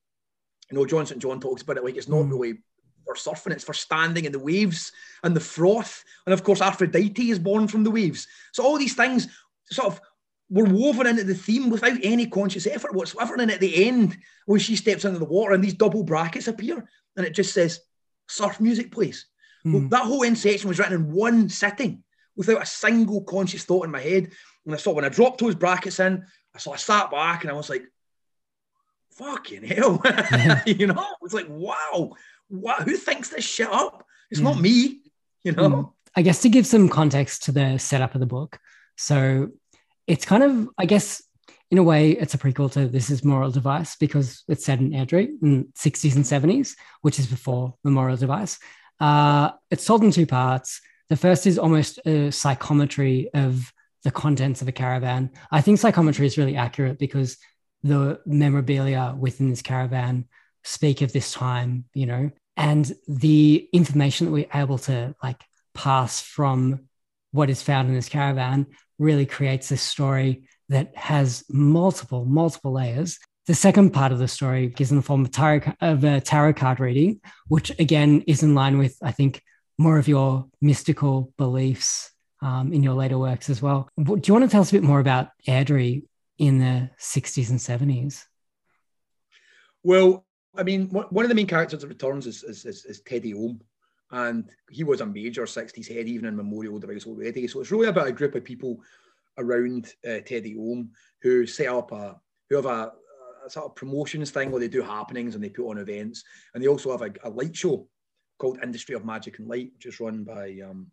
you 0.70 0.78
know, 0.78 0.86
John 0.86 1.06
St. 1.06 1.20
John 1.20 1.40
talks 1.40 1.62
about 1.62 1.76
it 1.76 1.84
like 1.84 1.96
it's 1.96 2.08
not 2.08 2.24
mm. 2.24 2.30
really 2.30 2.58
for 3.04 3.14
surfing, 3.14 3.52
it's 3.52 3.64
for 3.64 3.74
standing 3.74 4.24
in 4.24 4.32
the 4.32 4.38
waves 4.38 4.92
and 5.22 5.36
the 5.36 5.40
froth. 5.40 6.04
And 6.26 6.32
of 6.32 6.42
course, 6.42 6.60
Aphrodite 6.60 7.30
is 7.30 7.38
born 7.38 7.68
from 7.68 7.84
the 7.84 7.90
waves. 7.90 8.26
So 8.52 8.64
all 8.64 8.78
these 8.78 8.94
things 8.94 9.28
sort 9.70 9.88
of 9.88 10.00
were 10.50 10.64
woven 10.64 11.06
into 11.06 11.24
the 11.24 11.34
theme 11.34 11.70
without 11.70 11.98
any 12.02 12.26
conscious 12.26 12.66
effort 12.66 12.94
whatsoever. 12.94 13.34
And 13.34 13.50
at 13.50 13.60
the 13.60 13.86
end, 13.86 14.16
when 14.46 14.60
she 14.60 14.76
steps 14.76 15.04
into 15.04 15.18
the 15.18 15.24
water 15.24 15.54
and 15.54 15.64
these 15.64 15.74
double 15.74 16.04
brackets 16.04 16.48
appear, 16.48 16.88
and 17.16 17.26
it 17.26 17.34
just 17.34 17.54
says 17.54 17.80
surf 18.28 18.60
music 18.60 18.92
plays. 18.92 19.26
Mm. 19.66 19.72
Well, 19.72 19.88
that 19.88 20.04
whole 20.04 20.24
end 20.24 20.38
section 20.38 20.68
was 20.68 20.78
written 20.78 20.94
in 20.94 21.12
one 21.12 21.48
sitting 21.48 22.02
without 22.36 22.62
a 22.62 22.66
single 22.66 23.22
conscious 23.22 23.64
thought 23.64 23.84
in 23.84 23.90
my 23.90 24.00
head. 24.00 24.30
And 24.66 24.74
I 24.74 24.78
saw 24.78 24.92
when 24.92 25.04
I 25.04 25.08
dropped 25.08 25.40
those 25.40 25.54
brackets 25.54 26.00
in, 26.00 26.24
I 26.54 26.58
saw 26.58 26.72
I 26.72 26.76
sat 26.76 27.10
back 27.10 27.42
and 27.42 27.50
I 27.50 27.54
was 27.54 27.70
like, 27.70 27.84
fucking 29.12 29.62
hell. 29.64 30.00
Yeah. 30.04 30.62
you 30.66 30.86
know, 30.86 30.94
it 30.94 31.22
was 31.22 31.34
like, 31.34 31.46
wow, 31.48 32.12
what, 32.48 32.82
who 32.82 32.96
thinks 32.96 33.28
this 33.28 33.44
shit 33.44 33.68
up? 33.68 34.04
It's 34.30 34.40
yeah. 34.40 34.50
not 34.50 34.60
me, 34.60 35.00
you 35.42 35.52
know. 35.52 35.70
Mm. 35.70 35.92
I 36.16 36.22
guess 36.22 36.42
to 36.42 36.48
give 36.48 36.66
some 36.66 36.88
context 36.88 37.44
to 37.44 37.52
the 37.52 37.78
setup 37.78 38.14
of 38.14 38.20
the 38.20 38.26
book. 38.26 38.58
So 38.96 39.50
it's 40.06 40.24
kind 40.24 40.42
of, 40.42 40.68
I 40.78 40.86
guess, 40.86 41.22
in 41.70 41.78
a 41.78 41.82
way, 41.82 42.12
it's 42.12 42.34
a 42.34 42.38
prequel 42.38 42.70
to 42.72 42.86
This 42.86 43.10
is 43.10 43.24
Memorial 43.24 43.50
Device 43.50 43.96
because 43.96 44.44
it's 44.48 44.64
set 44.64 44.78
in 44.78 44.90
Airdrie 44.90 45.30
in 45.42 45.72
60s 45.76 46.14
and 46.14 46.24
70s, 46.24 46.74
which 47.00 47.18
is 47.18 47.26
before 47.26 47.74
Memorial 47.82 48.16
Device. 48.16 48.58
Uh, 49.00 49.50
it's 49.70 49.84
told 49.84 50.04
in 50.04 50.10
two 50.10 50.26
parts. 50.26 50.80
The 51.08 51.16
first 51.16 51.46
is 51.46 51.58
almost 51.58 51.98
a 52.06 52.30
psychometry 52.30 53.30
of 53.34 53.72
the 54.04 54.10
contents 54.10 54.62
of 54.62 54.68
a 54.68 54.72
caravan. 54.72 55.30
I 55.50 55.62
think 55.62 55.78
psychometry 55.78 56.26
is 56.26 56.38
really 56.38 56.56
accurate 56.56 56.98
because 56.98 57.38
the 57.82 58.20
memorabilia 58.24 59.14
within 59.18 59.50
this 59.50 59.62
caravan 59.62 60.26
speak 60.62 61.02
of 61.02 61.12
this 61.12 61.32
time, 61.32 61.86
you 61.94 62.06
know, 62.06 62.30
and 62.56 62.92
the 63.08 63.68
information 63.72 64.26
that 64.26 64.32
we're 64.32 64.46
able 64.54 64.78
to 64.78 65.14
like 65.22 65.42
pass 65.74 66.20
from 66.20 66.88
what 67.32 67.50
is 67.50 67.62
found 67.62 67.88
in 67.88 67.94
this 67.94 68.08
caravan 68.08 68.66
really 68.98 69.26
creates 69.26 69.68
this 69.68 69.82
story 69.82 70.44
that 70.68 70.96
has 70.96 71.44
multiple, 71.48 72.24
multiple 72.24 72.72
layers. 72.72 73.18
The 73.46 73.54
second 73.54 73.90
part 73.90 74.12
of 74.12 74.18
the 74.18 74.28
story 74.28 74.68
gives 74.68 74.90
in 74.90 74.96
the 74.96 75.02
form 75.02 75.22
of, 75.22 75.30
tarot, 75.30 75.72
of 75.80 76.04
a 76.04 76.20
tarot 76.20 76.54
card 76.54 76.80
reading, 76.80 77.20
which 77.48 77.70
again 77.78 78.22
is 78.26 78.42
in 78.42 78.54
line 78.54 78.78
with, 78.78 78.96
I 79.02 79.12
think, 79.12 79.42
more 79.76 79.98
of 79.98 80.08
your 80.08 80.46
mystical 80.60 81.32
beliefs 81.36 82.10
um, 82.40 82.72
in 82.72 82.82
your 82.82 82.94
later 82.94 83.18
works 83.18 83.50
as 83.50 83.60
well. 83.60 83.88
Do 83.96 84.20
you 84.24 84.32
want 84.32 84.44
to 84.44 84.50
tell 84.50 84.62
us 84.62 84.70
a 84.70 84.74
bit 84.74 84.82
more 84.82 85.00
about 85.00 85.28
Airdrie 85.48 86.04
in 86.38 86.58
the 86.58 86.90
60s 86.98 87.50
and 87.50 87.58
70s? 87.58 88.24
Well, 89.82 90.24
I 90.56 90.62
mean, 90.62 90.88
one 90.88 91.24
of 91.24 91.28
the 91.28 91.34
main 91.34 91.46
characters 91.46 91.80
that 91.80 91.88
returns 91.88 92.26
is, 92.26 92.42
is, 92.44 92.64
is, 92.64 92.84
is 92.84 93.00
Teddy 93.00 93.34
Ohm, 93.34 93.60
and 94.14 94.48
he 94.70 94.84
was 94.84 95.00
a 95.00 95.06
major 95.06 95.42
60s 95.42 95.92
head, 95.92 96.06
even 96.06 96.26
in 96.26 96.36
Memorial 96.36 96.78
Device 96.78 97.04
already. 97.04 97.48
So 97.48 97.60
it's 97.60 97.72
really 97.72 97.88
about 97.88 98.06
a 98.06 98.12
group 98.12 98.36
of 98.36 98.44
people 98.44 98.80
around 99.38 99.92
uh, 100.08 100.20
Teddy 100.24 100.54
Ohm 100.56 100.90
who 101.20 101.46
set 101.48 101.66
up 101.66 101.90
a, 101.90 102.20
who 102.48 102.54
have 102.54 102.66
a, 102.66 102.92
a, 103.44 103.50
sort 103.50 103.66
of 103.66 103.74
promotions 103.74 104.30
thing 104.30 104.52
where 104.52 104.60
they 104.60 104.68
do 104.68 104.82
happenings 104.82 105.34
and 105.34 105.42
they 105.42 105.48
put 105.48 105.68
on 105.68 105.78
events. 105.78 106.22
And 106.54 106.62
they 106.62 106.68
also 106.68 106.92
have 106.92 107.02
a, 107.02 107.12
a 107.24 107.28
light 107.28 107.56
show 107.56 107.88
called 108.38 108.62
Industry 108.62 108.94
of 108.94 109.04
Magic 109.04 109.40
and 109.40 109.48
Light, 109.48 109.72
which 109.74 109.86
is 109.86 109.98
run 109.98 110.22
by 110.22 110.60
um, 110.64 110.86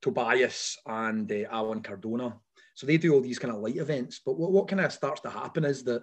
Tobias 0.00 0.78
and 0.86 1.30
uh, 1.32 1.48
Alan 1.50 1.82
Cardona. 1.82 2.36
So 2.74 2.86
they 2.86 2.96
do 2.96 3.12
all 3.12 3.22
these 3.22 3.40
kind 3.40 3.52
of 3.52 3.60
light 3.60 3.76
events. 3.76 4.20
But 4.24 4.38
what, 4.38 4.52
what 4.52 4.68
kind 4.68 4.80
of 4.80 4.92
starts 4.92 5.20
to 5.22 5.30
happen 5.30 5.64
is 5.64 5.82
that 5.84 6.02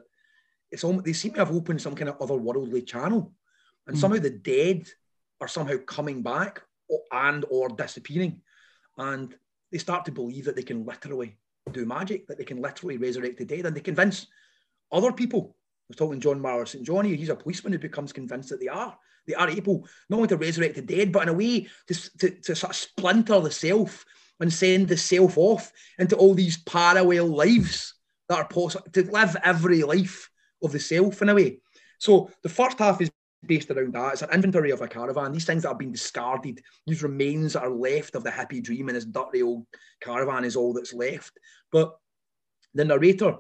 it's 0.69 0.83
almost, 0.83 1.05
they 1.05 1.13
seem 1.13 1.31
to 1.33 1.39
have 1.39 1.55
opened 1.55 1.81
some 1.81 1.95
kind 1.95 2.09
of 2.09 2.19
otherworldly 2.19 2.85
channel. 2.85 3.31
And 3.87 3.95
mm. 3.95 3.99
somehow 3.99 4.19
the 4.19 4.29
dead 4.29 4.87
are 5.43 5.47
somehow 5.47 5.77
coming 5.85 6.23
back 6.23 6.61
and 7.11 7.45
or 7.49 7.67
disappearing. 7.69 8.41
And 8.97 9.35
they 9.71 9.77
start 9.77 10.05
to 10.05 10.11
believe 10.11 10.45
that 10.45 10.55
they 10.55 10.63
can 10.63 10.85
literally 10.85 11.35
do 11.71 11.85
magic, 11.85 12.27
that 12.27 12.37
they 12.37 12.45
can 12.45 12.61
literally 12.61 12.97
resurrect 12.97 13.37
the 13.37 13.45
dead, 13.45 13.65
and 13.65 13.75
they 13.75 13.81
convince 13.81 14.27
other 14.91 15.11
people. 15.11 15.55
I 15.55 15.85
was 15.89 15.97
talking 15.97 16.19
to 16.19 16.23
John 16.23 16.39
Marler 16.39 16.67
St. 16.67 16.85
Johnny, 16.85 17.15
he's 17.15 17.29
a 17.29 17.35
policeman 17.35 17.73
who 17.73 17.79
becomes 17.79 18.13
convinced 18.13 18.49
that 18.49 18.61
they 18.61 18.69
are. 18.69 18.97
They 19.27 19.33
are 19.33 19.49
able 19.49 19.85
not 20.09 20.17
only 20.17 20.27
to 20.29 20.37
resurrect 20.37 20.75
the 20.75 20.81
dead, 20.81 21.11
but 21.11 21.23
in 21.23 21.29
a 21.29 21.33
way 21.33 21.67
to, 21.87 22.17
to, 22.19 22.29
to 22.29 22.55
sort 22.55 22.71
of 22.71 22.75
splinter 22.75 23.39
the 23.41 23.51
self 23.51 24.05
and 24.39 24.51
send 24.51 24.87
the 24.87 24.97
self 24.97 25.37
off 25.37 25.71
into 25.99 26.15
all 26.15 26.33
these 26.33 26.57
parallel 26.63 27.27
lives 27.27 27.95
that 28.29 28.37
are 28.37 28.47
possible, 28.47 28.85
to 28.93 29.11
live 29.11 29.35
every 29.43 29.83
life 29.83 30.29
of 30.61 30.71
the 30.71 30.79
self 30.79 31.21
in 31.21 31.29
a 31.29 31.35
way. 31.35 31.59
So 31.97 32.29
the 32.43 32.49
first 32.49 32.79
half 32.79 33.01
is 33.01 33.11
based 33.45 33.69
around 33.71 33.93
that. 33.93 34.13
It's 34.13 34.21
an 34.21 34.31
inventory 34.31 34.71
of 34.71 34.81
a 34.81 34.87
caravan. 34.87 35.31
These 35.31 35.45
things 35.45 35.63
that 35.63 35.69
have 35.69 35.79
been 35.79 35.91
discarded, 35.91 36.61
these 36.85 37.03
remains 37.03 37.53
that 37.53 37.63
are 37.63 37.69
left 37.69 38.15
of 38.15 38.23
the 38.23 38.29
hippie 38.29 38.63
dream 38.63 38.89
and 38.89 38.95
this 38.95 39.05
dirty 39.05 39.43
old 39.43 39.65
caravan 40.01 40.45
is 40.45 40.55
all 40.55 40.73
that's 40.73 40.93
left. 40.93 41.31
But 41.71 41.95
the 42.73 42.85
narrator 42.85 43.37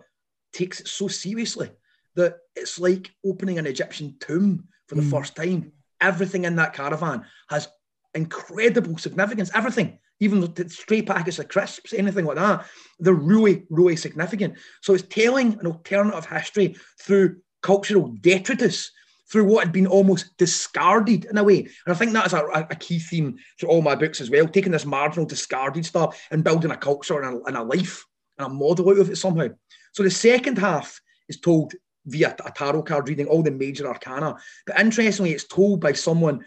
takes 0.51 0.79
it 0.79 0.87
so 0.87 1.07
seriously 1.07 1.71
that 2.15 2.37
it's 2.55 2.79
like 2.79 3.11
opening 3.25 3.57
an 3.57 3.65
Egyptian 3.65 4.15
tomb 4.19 4.67
for 4.87 4.95
the 4.95 5.01
mm. 5.01 5.11
first 5.11 5.35
time. 5.35 5.71
Everything 6.01 6.45
in 6.45 6.55
that 6.57 6.73
caravan 6.73 7.25
has 7.49 7.67
incredible 8.13 8.97
significance. 8.97 9.49
Everything, 9.55 9.97
even 10.19 10.41
the 10.41 10.69
stray 10.69 11.01
packets 11.01 11.39
of 11.39 11.47
crisps, 11.47 11.93
anything 11.93 12.25
like 12.25 12.37
that, 12.37 12.65
they're 12.99 13.13
really, 13.13 13.65
really 13.69 13.95
significant. 13.95 14.55
So 14.81 14.93
it's 14.93 15.03
telling 15.03 15.59
an 15.59 15.67
alternative 15.67 16.25
history 16.25 16.75
through 17.01 17.37
cultural 17.61 18.09
detritus 18.21 18.91
through 19.33 19.45
what 19.45 19.63
had 19.63 19.73
been 19.73 19.87
almost 19.87 20.37
discarded 20.37 21.25
in 21.25 21.39
a 21.39 21.43
way. 21.43 21.61
And 21.61 21.69
I 21.87 21.93
think 21.95 22.13
that 22.13 22.27
is 22.27 22.33
a, 22.33 22.45
a 22.69 22.75
key 22.75 22.99
theme 22.99 23.35
through 23.59 23.69
all 23.69 23.81
my 23.81 23.95
books 23.95 24.21
as 24.21 24.29
well, 24.29 24.47
taking 24.47 24.71
this 24.71 24.85
marginal, 24.85 25.25
discarded 25.25 25.87
stuff 25.87 26.23
and 26.29 26.43
building 26.43 26.69
a 26.69 26.77
culture 26.77 27.19
and 27.19 27.41
a, 27.41 27.43
and 27.45 27.57
a 27.57 27.63
life 27.63 28.05
and 28.37 28.45
a 28.45 28.49
model 28.49 28.91
out 28.91 28.99
of 28.99 29.09
it 29.09 29.15
somehow. 29.15 29.47
So 29.93 30.03
the 30.03 30.11
second 30.11 30.59
half 30.59 31.01
is 31.27 31.39
told 31.39 31.73
via 32.05 32.35
a 32.45 32.51
tarot 32.51 32.83
card 32.83 33.09
reading, 33.09 33.25
all 33.25 33.41
the 33.41 33.49
major 33.49 33.87
arcana. 33.87 34.35
But 34.67 34.79
interestingly, 34.79 35.31
it's 35.31 35.47
told 35.47 35.81
by 35.81 35.93
someone 35.93 36.45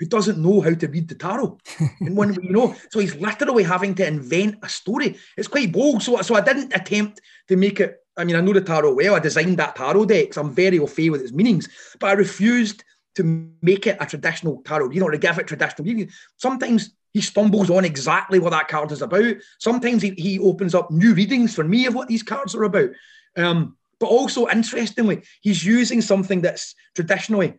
who 0.00 0.06
doesn't 0.06 0.42
know 0.42 0.60
how 0.60 0.74
to 0.74 0.88
read 0.88 1.06
the 1.06 1.14
tarot. 1.14 1.56
and 2.00 2.16
when 2.16 2.34
you 2.34 2.50
know, 2.50 2.74
so 2.90 2.98
he's 2.98 3.14
literally 3.14 3.62
having 3.62 3.94
to 3.94 4.06
invent 4.08 4.56
a 4.64 4.68
story. 4.68 5.18
It's 5.36 5.46
quite 5.46 5.70
bold. 5.70 6.02
So, 6.02 6.20
so 6.22 6.34
I 6.34 6.40
didn't 6.40 6.74
attempt 6.74 7.20
to 7.46 7.54
make 7.54 7.78
it 7.78 8.03
I 8.16 8.24
mean, 8.24 8.36
I 8.36 8.40
know 8.40 8.52
the 8.52 8.60
tarot 8.60 8.94
well. 8.94 9.14
I 9.14 9.18
designed 9.18 9.58
that 9.58 9.76
tarot 9.76 10.06
deck, 10.06 10.34
so 10.34 10.40
I'm 10.40 10.52
very 10.52 10.78
au 10.78 10.86
fait 10.86 11.10
with 11.10 11.22
its 11.22 11.32
meanings. 11.32 11.68
But 11.98 12.08
I 12.08 12.12
refused 12.12 12.84
to 13.16 13.50
make 13.62 13.86
it 13.86 13.96
a 14.00 14.06
traditional 14.06 14.62
tarot, 14.64 14.90
you 14.90 15.00
know, 15.00 15.10
to 15.10 15.18
give 15.18 15.38
it 15.38 15.46
traditional 15.46 15.86
meaning. 15.86 16.10
Sometimes 16.36 16.90
he 17.12 17.20
stumbles 17.20 17.70
on 17.70 17.84
exactly 17.84 18.38
what 18.38 18.50
that 18.50 18.68
card 18.68 18.90
is 18.90 19.02
about. 19.02 19.36
Sometimes 19.58 20.02
he, 20.02 20.10
he 20.10 20.38
opens 20.38 20.74
up 20.74 20.90
new 20.90 21.14
readings 21.14 21.54
for 21.54 21.64
me 21.64 21.86
of 21.86 21.94
what 21.94 22.08
these 22.08 22.22
cards 22.22 22.54
are 22.54 22.64
about. 22.64 22.90
Um, 23.36 23.76
but 24.00 24.06
also, 24.06 24.48
interestingly, 24.48 25.22
he's 25.40 25.64
using 25.64 26.00
something 26.00 26.42
that's 26.42 26.74
traditionally 26.94 27.54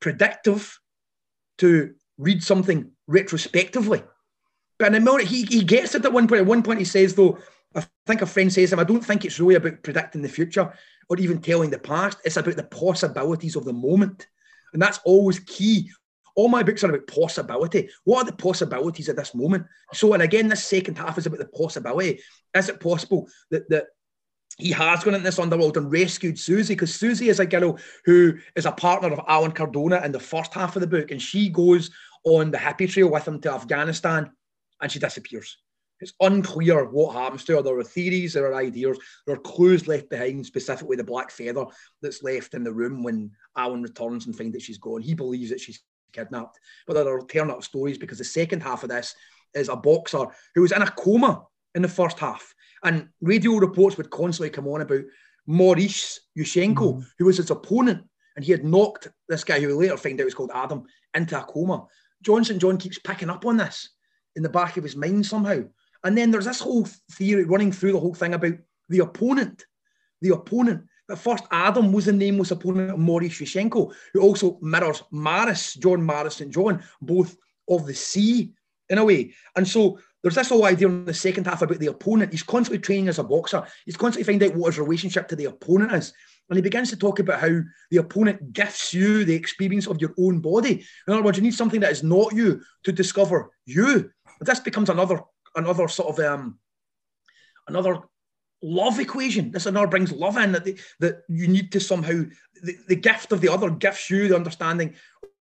predictive 0.00 0.78
to 1.58 1.94
read 2.18 2.42
something 2.42 2.90
retrospectively. 3.06 4.02
But 4.78 4.88
in 4.88 4.94
a 4.94 5.00
moment, 5.00 5.28
he, 5.28 5.44
he 5.44 5.64
gets 5.64 5.94
it 5.94 6.04
at 6.04 6.12
one 6.12 6.28
point. 6.28 6.42
At 6.42 6.46
one 6.46 6.62
point, 6.62 6.78
he 6.78 6.84
says, 6.84 7.14
though, 7.14 7.38
I 7.74 7.86
think 8.06 8.22
a 8.22 8.26
friend 8.26 8.52
says 8.52 8.70
to 8.70 8.76
him, 8.76 8.80
I 8.80 8.84
don't 8.84 9.04
think 9.04 9.24
it's 9.24 9.38
really 9.38 9.54
about 9.54 9.82
predicting 9.82 10.22
the 10.22 10.28
future 10.28 10.72
or 11.08 11.18
even 11.18 11.40
telling 11.40 11.70
the 11.70 11.78
past. 11.78 12.18
It's 12.24 12.36
about 12.36 12.56
the 12.56 12.64
possibilities 12.64 13.56
of 13.56 13.64
the 13.64 13.72
moment. 13.72 14.26
And 14.72 14.82
that's 14.82 15.00
always 15.04 15.38
key. 15.40 15.90
All 16.36 16.48
my 16.48 16.62
books 16.62 16.82
are 16.84 16.88
about 16.88 17.06
possibility. 17.06 17.88
What 18.04 18.22
are 18.22 18.30
the 18.30 18.36
possibilities 18.36 19.08
at 19.08 19.16
this 19.16 19.34
moment? 19.34 19.66
So, 19.92 20.14
and 20.14 20.22
again, 20.22 20.48
this 20.48 20.64
second 20.64 20.98
half 20.98 21.18
is 21.18 21.26
about 21.26 21.38
the 21.38 21.46
possibility. 21.46 22.20
Is 22.54 22.68
it 22.68 22.80
possible 22.80 23.28
that, 23.50 23.68
that 23.68 23.86
he 24.58 24.70
has 24.72 25.04
gone 25.04 25.14
into 25.14 25.24
this 25.24 25.38
underworld 25.38 25.76
and 25.76 25.92
rescued 25.92 26.38
Susie? 26.38 26.74
Because 26.74 26.94
Susie 26.94 27.28
is 27.28 27.40
a 27.40 27.46
girl 27.46 27.78
who 28.04 28.34
is 28.56 28.66
a 28.66 28.72
partner 28.72 29.12
of 29.12 29.20
Alan 29.28 29.52
Cardona 29.52 30.00
in 30.04 30.12
the 30.12 30.20
first 30.20 30.54
half 30.54 30.76
of 30.76 30.80
the 30.80 30.88
book, 30.88 31.10
and 31.10 31.20
she 31.20 31.48
goes 31.48 31.90
on 32.24 32.50
the 32.50 32.58
happy 32.58 32.86
trail 32.86 33.10
with 33.10 33.26
him 33.26 33.40
to 33.40 33.52
Afghanistan 33.52 34.30
and 34.80 34.90
she 34.90 34.98
disappears. 34.98 35.58
It's 36.00 36.14
unclear 36.20 36.84
what 36.86 37.14
happens 37.14 37.44
to 37.44 37.56
her. 37.56 37.62
There 37.62 37.78
are 37.78 37.84
theories, 37.84 38.32
there 38.32 38.46
are 38.46 38.54
ideas, 38.54 38.98
there 39.26 39.36
are 39.36 39.40
clues 39.40 39.86
left 39.86 40.08
behind, 40.08 40.46
specifically 40.46 40.96
the 40.96 41.04
black 41.04 41.30
feather 41.30 41.66
that's 42.00 42.22
left 42.22 42.54
in 42.54 42.64
the 42.64 42.72
room 42.72 43.02
when 43.02 43.30
Alan 43.56 43.82
returns 43.82 44.26
and 44.26 44.36
finds 44.36 44.54
that 44.54 44.62
she's 44.62 44.78
gone. 44.78 45.02
He 45.02 45.14
believes 45.14 45.50
that 45.50 45.60
she's 45.60 45.82
kidnapped. 46.12 46.58
But 46.86 46.94
there 46.94 47.08
are 47.08 47.20
alternative 47.20 47.64
stories 47.64 47.98
because 47.98 48.18
the 48.18 48.24
second 48.24 48.62
half 48.62 48.82
of 48.82 48.88
this 48.88 49.14
is 49.54 49.68
a 49.68 49.76
boxer 49.76 50.26
who 50.54 50.62
was 50.62 50.72
in 50.72 50.82
a 50.82 50.90
coma 50.90 51.44
in 51.74 51.82
the 51.82 51.88
first 51.88 52.18
half. 52.18 52.54
And 52.82 53.08
radio 53.20 53.56
reports 53.56 53.96
would 53.96 54.10
constantly 54.10 54.50
come 54.50 54.66
on 54.68 54.80
about 54.80 55.02
Maurice 55.46 56.20
Yushchenko, 56.38 56.74
mm. 56.74 57.06
who 57.18 57.26
was 57.26 57.36
his 57.36 57.50
opponent, 57.50 58.04
and 58.36 58.44
he 58.44 58.52
had 58.52 58.64
knocked 58.64 59.08
this 59.28 59.44
guy, 59.44 59.60
who 59.60 59.68
we 59.68 59.74
later 59.74 59.96
find 59.96 60.20
out 60.20 60.24
was 60.24 60.34
called 60.34 60.52
Adam, 60.54 60.84
into 61.14 61.38
a 61.38 61.42
coma. 61.42 61.86
John 62.22 62.44
St. 62.44 62.60
John 62.60 62.78
keeps 62.78 62.98
picking 62.98 63.30
up 63.30 63.44
on 63.44 63.56
this 63.56 63.90
in 64.36 64.42
the 64.42 64.48
back 64.48 64.76
of 64.76 64.84
his 64.84 64.96
mind 64.96 65.26
somehow. 65.26 65.62
And 66.04 66.16
then 66.16 66.30
there's 66.30 66.46
this 66.46 66.60
whole 66.60 66.86
theory 67.12 67.44
running 67.44 67.72
through 67.72 67.92
the 67.92 68.00
whole 68.00 68.14
thing 68.14 68.34
about 68.34 68.54
the 68.88 69.00
opponent. 69.00 69.64
The 70.20 70.34
opponent. 70.34 70.86
At 71.10 71.18
first, 71.18 71.44
Adam 71.50 71.92
was 71.92 72.04
the 72.04 72.12
nameless 72.12 72.52
opponent 72.52 72.90
of 72.90 72.98
Maurice 72.98 73.40
Yushchenko, 73.40 73.92
who 74.12 74.20
also 74.20 74.58
mirrors 74.62 75.02
Maris, 75.10 75.74
John 75.74 76.04
Maris 76.04 76.40
and 76.40 76.52
John, 76.52 76.82
both 77.00 77.36
of 77.68 77.86
the 77.86 77.94
sea 77.94 78.52
in 78.88 78.98
a 78.98 79.04
way. 79.04 79.34
And 79.56 79.66
so 79.66 79.98
there's 80.22 80.34
this 80.34 80.50
whole 80.50 80.66
idea 80.66 80.88
in 80.88 81.04
the 81.04 81.14
second 81.14 81.46
half 81.46 81.62
about 81.62 81.78
the 81.78 81.86
opponent. 81.86 82.32
He's 82.32 82.42
constantly 82.42 82.80
training 82.80 83.08
as 83.08 83.18
a 83.18 83.24
boxer. 83.24 83.66
He's 83.86 83.96
constantly 83.96 84.30
finding 84.30 84.52
out 84.52 84.56
what 84.56 84.66
his 84.66 84.78
relationship 84.78 85.28
to 85.28 85.36
the 85.36 85.46
opponent 85.46 85.92
is. 85.92 86.12
And 86.48 86.56
he 86.56 86.62
begins 86.62 86.90
to 86.90 86.96
talk 86.96 87.20
about 87.20 87.40
how 87.40 87.60
the 87.90 87.98
opponent 87.98 88.52
gifts 88.52 88.92
you 88.92 89.24
the 89.24 89.34
experience 89.34 89.86
of 89.86 90.00
your 90.00 90.14
own 90.18 90.40
body. 90.40 90.84
In 91.06 91.14
other 91.14 91.22
words, 91.22 91.38
you 91.38 91.42
need 91.42 91.54
something 91.54 91.80
that 91.80 91.92
is 91.92 92.02
not 92.02 92.34
you 92.34 92.60
to 92.84 92.92
discover 92.92 93.50
you. 93.66 94.10
But 94.38 94.48
this 94.48 94.60
becomes 94.60 94.90
another 94.90 95.20
another 95.56 95.88
sort 95.88 96.18
of 96.18 96.24
um, 96.24 96.58
another 97.68 98.00
love 98.62 99.00
equation. 99.00 99.50
This 99.50 99.66
another 99.66 99.86
brings 99.86 100.12
love 100.12 100.36
in 100.36 100.52
that 100.52 100.64
the, 100.64 100.78
that 101.00 101.22
you 101.28 101.48
need 101.48 101.72
to 101.72 101.80
somehow 101.80 102.24
the, 102.62 102.76
the 102.88 102.96
gift 102.96 103.32
of 103.32 103.40
the 103.40 103.52
other 103.52 103.70
gifts 103.70 104.10
you 104.10 104.28
the 104.28 104.36
understanding 104.36 104.94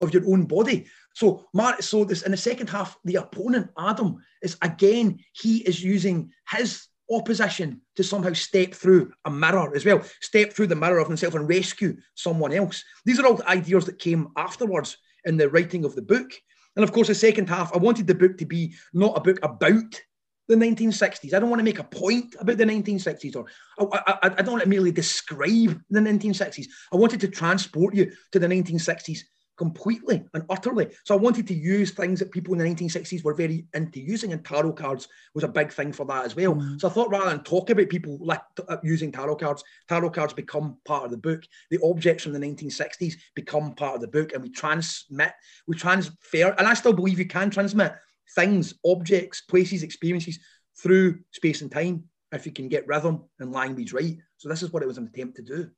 of 0.00 0.12
your 0.12 0.28
own 0.28 0.44
body. 0.44 0.87
So, 1.14 1.46
Mark, 1.52 1.83
so 1.83 2.05
this 2.05 2.22
in 2.22 2.31
the 2.31 2.37
second 2.37 2.70
half, 2.70 2.96
the 3.05 3.16
opponent 3.16 3.70
Adam 3.78 4.16
is 4.42 4.57
again 4.62 5.18
he 5.33 5.59
is 5.59 5.83
using 5.83 6.31
his 6.50 6.87
opposition 7.11 7.81
to 7.96 8.02
somehow 8.02 8.33
step 8.33 8.72
through 8.72 9.12
a 9.24 9.31
mirror 9.31 9.74
as 9.74 9.85
well, 9.85 10.02
step 10.20 10.52
through 10.52 10.68
the 10.68 10.76
mirror 10.76 10.98
of 10.98 11.09
himself 11.09 11.35
and 11.35 11.48
rescue 11.48 11.96
someone 12.14 12.52
else. 12.52 12.83
These 13.05 13.20
are 13.20 13.26
all 13.26 13.42
ideas 13.44 13.85
that 13.87 13.98
came 13.98 14.28
afterwards 14.37 14.96
in 15.24 15.37
the 15.37 15.50
writing 15.50 15.85
of 15.85 15.94
the 15.94 16.02
book. 16.02 16.33
And 16.76 16.85
of 16.85 16.92
course, 16.92 17.08
the 17.08 17.14
second 17.14 17.48
half, 17.48 17.74
I 17.74 17.78
wanted 17.78 18.06
the 18.06 18.14
book 18.14 18.38
to 18.38 18.46
be 18.46 18.74
not 18.92 19.16
a 19.16 19.20
book 19.20 19.38
about 19.42 20.00
the 20.48 20.54
1960s. 20.54 21.35
I 21.35 21.38
don't 21.38 21.50
want 21.50 21.61
to 21.61 21.64
make 21.64 21.78
a 21.78 21.85
point 21.85 22.35
about 22.38 22.56
the 22.56 22.64
1960s 22.64 23.37
or 23.37 23.46
I, 23.78 24.14
I, 24.22 24.26
I 24.38 24.42
don't 24.42 24.52
want 24.52 24.62
to 24.62 24.68
merely 24.68 24.92
describe 24.92 25.80
the 25.90 26.00
1960s. 26.00 26.66
I 26.92 26.96
wanted 26.96 27.20
to 27.20 27.28
transport 27.28 27.94
you 27.94 28.12
to 28.32 28.38
the 28.38 28.48
1960s 28.48 29.20
completely 29.62 30.25
and 30.35 30.42
utterly. 30.51 30.88
So 31.05 31.14
I 31.14 31.18
wanted 31.18 31.46
to 31.46 31.55
use 31.55 31.92
things 31.92 32.18
that 32.18 32.33
people 32.33 32.53
in 32.53 32.59
the 32.59 32.64
1960s 32.64 33.22
were 33.22 33.33
very 33.33 33.64
into 33.75 34.01
using, 34.01 34.33
and 34.33 34.44
tarot 34.44 34.72
cards 34.72 35.07
was 35.37 35.44
a 35.44 35.48
big 35.48 35.70
thing 35.70 35.92
for 35.92 36.05
that 36.07 36.25
as 36.25 36.35
well. 36.35 36.57
Mm. 36.57 36.81
So 36.81 36.88
I 36.88 36.90
thought 36.90 37.11
rather 37.11 37.31
than 37.31 37.44
talk 37.44 37.70
about 37.70 37.88
people 37.88 38.18
like 38.20 38.40
uh, 38.68 38.79
using 38.83 39.12
tarot 39.12 39.37
cards, 39.37 39.62
tarot 39.88 40.11
cards 40.11 40.33
become 40.33 40.79
part 40.85 41.05
of 41.05 41.12
the 41.12 41.16
book. 41.16 41.44
The 41.70 41.79
objects 41.85 42.25
from 42.25 42.33
the 42.33 42.40
1960s 42.40 43.14
become 43.37 43.77
part 43.77 43.94
of 43.94 44.01
the 44.01 44.09
book, 44.09 44.33
and 44.33 44.42
we 44.42 44.51
transmit, 44.51 45.33
we 45.68 45.77
transfer, 45.77 46.57
and 46.59 46.66
I 46.66 46.75
still 46.75 46.92
believe 46.92 47.20
you 47.20 47.27
can 47.27 47.48
transmit 47.48 47.94
things, 48.35 48.75
objects, 48.85 49.42
places, 49.42 49.85
experiences 49.85 50.40
through 50.77 51.20
space 51.31 51.62
and 51.62 51.70
time 51.70 52.03
if 52.33 52.46
you 52.46 52.53
can 52.53 52.68
get 52.68 52.88
rhythm 52.88 53.22
and 53.38 53.53
language 53.53 53.92
right. 53.92 54.18
So 54.38 54.48
this 54.48 54.64
is 54.64 54.72
what 54.72 54.83
it 54.83 54.87
was 54.87 54.98
an 54.98 55.07
attempt 55.07 55.37
to 55.37 55.42
do. 55.42 55.70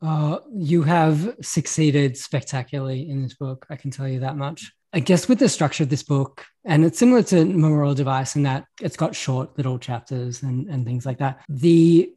Uh, 0.00 0.38
you 0.54 0.82
have 0.82 1.36
succeeded 1.42 2.16
spectacularly 2.16 3.08
in 3.08 3.22
this 3.22 3.34
book. 3.34 3.66
I 3.68 3.76
can 3.76 3.90
tell 3.90 4.08
you 4.08 4.20
that 4.20 4.36
much. 4.36 4.72
I 4.92 5.00
guess 5.00 5.28
with 5.28 5.38
the 5.38 5.48
structure 5.48 5.82
of 5.82 5.90
this 5.90 6.02
book, 6.02 6.46
and 6.64 6.84
it's 6.84 6.98
similar 6.98 7.22
to 7.24 7.44
Memorial 7.44 7.94
Device 7.94 8.36
in 8.36 8.44
that 8.44 8.64
it's 8.80 8.96
got 8.96 9.14
short 9.14 9.56
little 9.56 9.78
chapters 9.78 10.42
and, 10.42 10.68
and 10.68 10.86
things 10.86 11.04
like 11.04 11.18
that. 11.18 11.40
The, 11.48 12.10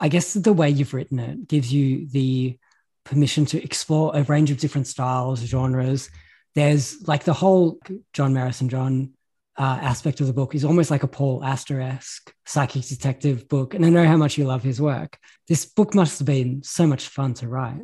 I 0.00 0.08
guess 0.08 0.34
the 0.34 0.52
way 0.52 0.68
you've 0.68 0.92
written 0.92 1.18
it 1.18 1.48
gives 1.48 1.72
you 1.72 2.06
the 2.08 2.58
permission 3.04 3.46
to 3.46 3.62
explore 3.62 4.14
a 4.14 4.22
range 4.24 4.50
of 4.50 4.58
different 4.58 4.86
styles, 4.86 5.40
genres. 5.40 6.10
There's 6.54 7.06
like 7.08 7.24
the 7.24 7.32
whole 7.32 7.78
John 8.12 8.34
Maris 8.34 8.60
and 8.60 8.70
John 8.70 9.12
uh, 9.56 9.78
aspect 9.80 10.20
of 10.20 10.26
the 10.26 10.32
book 10.32 10.54
is 10.54 10.64
almost 10.64 10.90
like 10.90 11.02
a 11.02 11.08
Paul 11.08 11.42
Auster 11.44 11.80
esque 11.80 12.34
psychic 12.44 12.86
detective 12.86 13.48
book. 13.48 13.74
And 13.74 13.86
I 13.86 13.90
know 13.90 14.06
how 14.06 14.16
much 14.16 14.36
you 14.36 14.44
love 14.44 14.62
his 14.62 14.80
work. 14.80 15.18
This 15.48 15.64
book 15.64 15.94
must 15.94 16.18
have 16.18 16.26
been 16.26 16.62
so 16.62 16.86
much 16.86 17.08
fun 17.08 17.34
to 17.34 17.48
write. 17.48 17.82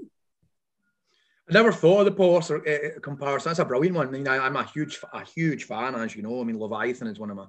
I 1.49 1.53
never 1.53 1.73
thought 1.73 2.01
of 2.01 2.05
the 2.07 2.13
Paul 2.13 2.37
Auster 2.37 2.57
uh, 2.69 3.01
comparison. 3.01 3.51
That's 3.51 3.59
a 3.59 3.65
brilliant 3.65 3.97
one. 3.97 4.09
I 4.09 4.11
mean, 4.11 4.29
I, 4.29 4.47
am 4.47 4.57
a 4.57 4.65
huge, 4.65 4.99
a 5.13 5.25
huge 5.25 5.65
fan, 5.65 5.95
as 5.95 6.15
you 6.15 6.23
know. 6.23 6.41
I 6.41 6.45
mean, 6.45 6.59
Leviathan 6.59 7.09
is 7.09 7.19
one 7.19 7.31
of 7.31 7.37
my 7.37 7.47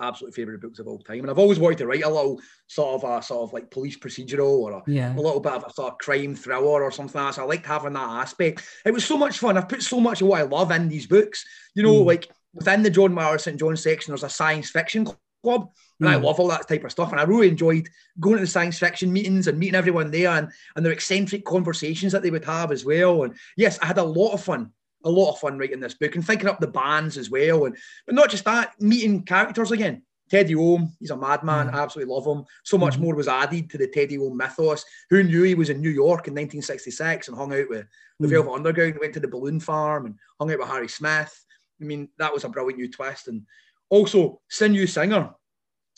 absolute 0.00 0.34
favorite 0.34 0.62
books 0.62 0.78
of 0.78 0.86
all 0.86 0.98
time, 0.98 1.20
and 1.20 1.30
I've 1.30 1.38
always 1.38 1.58
wanted 1.58 1.78
to 1.78 1.86
write 1.86 2.04
a 2.04 2.08
little 2.08 2.40
sort 2.68 3.02
of 3.02 3.10
a 3.10 3.22
sort 3.22 3.42
of 3.42 3.52
like 3.52 3.70
police 3.70 3.98
procedural 3.98 4.60
or 4.60 4.72
a, 4.72 4.82
yeah. 4.86 5.14
a 5.14 5.20
little 5.20 5.40
bit 5.40 5.52
of 5.52 5.64
a 5.64 5.72
sort 5.72 5.92
of 5.92 5.98
crime 5.98 6.34
thriller 6.34 6.82
or 6.82 6.90
something. 6.90 7.32
So 7.32 7.42
I 7.42 7.44
liked 7.44 7.66
having 7.66 7.92
that 7.92 8.22
aspect. 8.22 8.66
It 8.86 8.94
was 8.94 9.04
so 9.04 9.18
much 9.18 9.38
fun. 9.38 9.58
I've 9.58 9.68
put 9.68 9.82
so 9.82 10.00
much 10.00 10.22
of 10.22 10.28
what 10.28 10.40
I 10.40 10.44
love 10.44 10.70
in 10.70 10.88
these 10.88 11.06
books. 11.06 11.44
You 11.74 11.82
know, 11.82 12.02
mm. 12.02 12.06
like 12.06 12.30
within 12.54 12.82
the 12.82 12.90
John 12.90 13.12
Maris 13.12 13.44
St. 13.44 13.58
John 13.58 13.76
section, 13.76 14.12
there's 14.12 14.22
a 14.22 14.28
science 14.28 14.70
fiction 14.70 15.06
club. 15.42 15.70
And 16.00 16.08
mm. 16.08 16.12
I 16.12 16.16
hmm. 16.16 16.24
love 16.24 16.40
all 16.40 16.48
that 16.48 16.66
type 16.66 16.84
of 16.84 16.90
stuff. 16.90 17.12
And 17.12 17.20
I 17.20 17.24
really 17.24 17.48
enjoyed 17.48 17.88
going 18.18 18.36
to 18.36 18.40
the 18.40 18.46
science 18.46 18.78
fiction 18.78 19.12
meetings 19.12 19.46
and 19.46 19.58
meeting 19.58 19.76
everyone 19.76 20.10
there 20.10 20.30
and, 20.30 20.48
and 20.74 20.84
their 20.84 20.92
eccentric 20.92 21.44
conversations 21.44 22.12
that 22.12 22.22
they 22.22 22.30
would 22.30 22.44
have 22.44 22.72
as 22.72 22.84
well. 22.84 23.24
And 23.24 23.34
yes, 23.56 23.78
I 23.80 23.86
had 23.86 23.98
a 23.98 24.02
lot 24.02 24.32
of 24.32 24.42
fun, 24.42 24.72
a 25.04 25.10
lot 25.10 25.32
of 25.32 25.38
fun 25.38 25.58
writing 25.58 25.80
this 25.80 25.94
book 25.94 26.14
and 26.14 26.26
thinking 26.26 26.48
up 26.48 26.60
the 26.60 26.66
bands 26.66 27.16
as 27.16 27.30
well. 27.30 27.66
And 27.66 27.76
but 28.06 28.14
not 28.14 28.30
just 28.30 28.44
that, 28.44 28.80
meeting 28.80 29.22
characters 29.22 29.70
again. 29.70 30.02
Teddy 30.30 30.54
Ohm, 30.54 30.90
he's 30.98 31.10
a 31.10 31.16
madman. 31.16 31.68
Mm. 31.68 31.74
I 31.74 31.82
absolutely 31.82 32.12
love 32.12 32.26
him. 32.26 32.44
So 32.64 32.78
much 32.78 32.96
mm. 32.96 33.00
more 33.00 33.14
was 33.14 33.28
added 33.28 33.70
to 33.70 33.78
the 33.78 33.86
Teddy 33.86 34.18
Ohm 34.18 34.36
mythos. 34.36 34.84
Who 35.10 35.22
knew 35.22 35.42
he 35.42 35.54
was 35.54 35.70
in 35.70 35.80
New 35.80 35.90
York 35.90 36.26
in 36.26 36.34
1966 36.34 37.28
and 37.28 37.36
hung 37.36 37.52
out 37.52 37.68
with 37.68 37.86
the 38.18 38.26
mm. 38.26 38.30
Velvet 38.30 38.52
Underground, 38.52 38.98
went 39.00 39.14
to 39.14 39.20
the 39.20 39.28
balloon 39.28 39.60
farm 39.60 40.06
and 40.06 40.14
hung 40.40 40.50
out 40.50 40.58
with 40.58 40.68
Harry 40.68 40.88
Smith. 40.88 41.44
I 41.84 41.86
mean, 41.86 42.08
that 42.18 42.32
was 42.32 42.44
a 42.44 42.48
brilliant 42.48 42.78
new 42.78 42.90
twist. 42.90 43.28
And 43.28 43.42
also, 43.90 44.40
Sinew 44.48 44.86
Singer, 44.86 45.30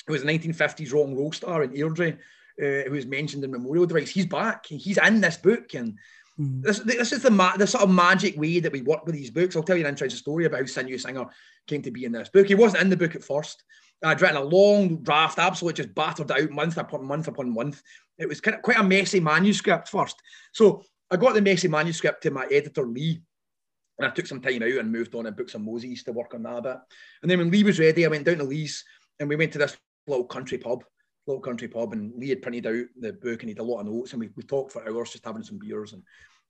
who 0.07 0.12
was 0.12 0.22
a 0.22 0.27
1950s 0.27 0.92
rock 0.92 1.07
and 1.07 1.16
roll 1.16 1.33
star 1.33 1.62
in 1.62 1.72
Airdrie, 1.72 2.18
uh, 2.61 2.88
who 2.88 2.92
was 2.92 3.07
mentioned 3.07 3.44
in 3.44 3.51
Memorial 3.51 3.87
Device, 3.87 4.11
he's 4.11 4.27
back. 4.27 4.66
He's 4.66 4.99
in 4.99 5.20
this 5.20 5.37
book. 5.37 5.75
And 5.75 5.99
mm. 6.38 6.62
this, 6.62 6.81
this 6.81 7.12
is 7.12 7.22
the, 7.22 7.31
ma- 7.31 7.57
the 7.57 7.66
sort 7.66 7.85
of 7.85 7.90
magic 7.90 8.38
way 8.38 8.61
that 8.61 8.72
we 8.72 8.83
work 8.83 9.07
with 9.07 9.14
these 9.14 9.31
books. 9.31 9.57
I'll 9.57 9.62
tell 9.62 9.77
you 9.77 9.85
an 9.85 9.90
interesting 9.90 10.18
story 10.18 10.44
about 10.44 10.61
how 10.61 10.66
Sinew 10.66 10.99
Singer 10.99 11.27
came 11.66 11.83
to 11.83 11.90
be 11.90 12.05
in 12.05 12.12
this 12.12 12.29
book. 12.29 12.49
He 12.49 12.55
wasn't 12.55 12.83
in 12.83 12.90
the 12.90 12.96
book 12.96 13.14
at 13.14 13.25
first. 13.25 13.62
I'd 14.03 14.20
written 14.20 14.37
a 14.37 14.44
long 14.44 15.03
draft, 15.03 15.38
absolutely 15.38 15.83
just 15.83 15.94
battered 15.94 16.31
out 16.31 16.51
month 16.51 16.77
upon 16.77 17.07
month 17.07 17.29
upon 17.29 17.55
month. 17.55 17.83
It 18.18 18.29
was 18.29 18.40
kind 18.40 18.55
of 18.55 18.62
quite 18.62 18.79
a 18.79 18.83
messy 18.83 19.20
manuscript 19.20 19.88
first. 19.88 20.16
So 20.53 20.83
I 21.11 21.16
got 21.16 21.35
the 21.35 21.40
messy 21.40 21.68
manuscript 21.68 22.22
to 22.25 22.31
my 22.31 22.46
editor, 22.46 22.85
Lee, 22.85 23.22
and 23.98 24.06
I 24.06 24.11
took 24.11 24.26
some 24.26 24.40
time 24.40 24.62
out 24.62 24.68
and 24.68 24.92
moved 24.92 25.14
on 25.14 25.26
and 25.26 25.37
Books 25.37 25.54
of 25.54 25.62
Moses 25.62 26.02
to 26.04 26.12
work 26.12 26.35
on 26.35 26.42
that 26.42 26.59
a 26.59 26.62
bit. 26.62 26.76
And 27.22 27.30
then 27.30 27.38
when 27.38 27.50
Lee 27.50 27.64
was 27.64 27.78
ready, 27.78 28.04
I 28.04 28.09
went 28.09 28.24
down 28.24 28.38
to 28.38 28.44
Lee's 28.44 28.85
and 29.18 29.28
we 29.28 29.37
went 29.37 29.52
to 29.52 29.59
this 29.59 29.76
little 30.06 30.24
country 30.24 30.59
pub, 30.59 30.85
little 31.26 31.40
country 31.40 31.68
pub, 31.68 31.92
and 31.92 32.12
Lee 32.16 32.28
had 32.28 32.42
printed 32.42 32.66
out 32.66 32.85
the 33.00 33.12
book 33.14 33.42
and 33.42 33.48
he 33.48 33.50
had 33.50 33.59
a 33.59 33.62
lot 33.62 33.80
of 33.80 33.87
notes 33.87 34.12
and 34.12 34.20
we, 34.20 34.28
we 34.37 34.42
talked 34.42 34.72
for 34.72 34.87
hours 34.87 35.11
just 35.11 35.24
having 35.24 35.42
some 35.42 35.59
beers. 35.59 35.92
And 35.92 36.02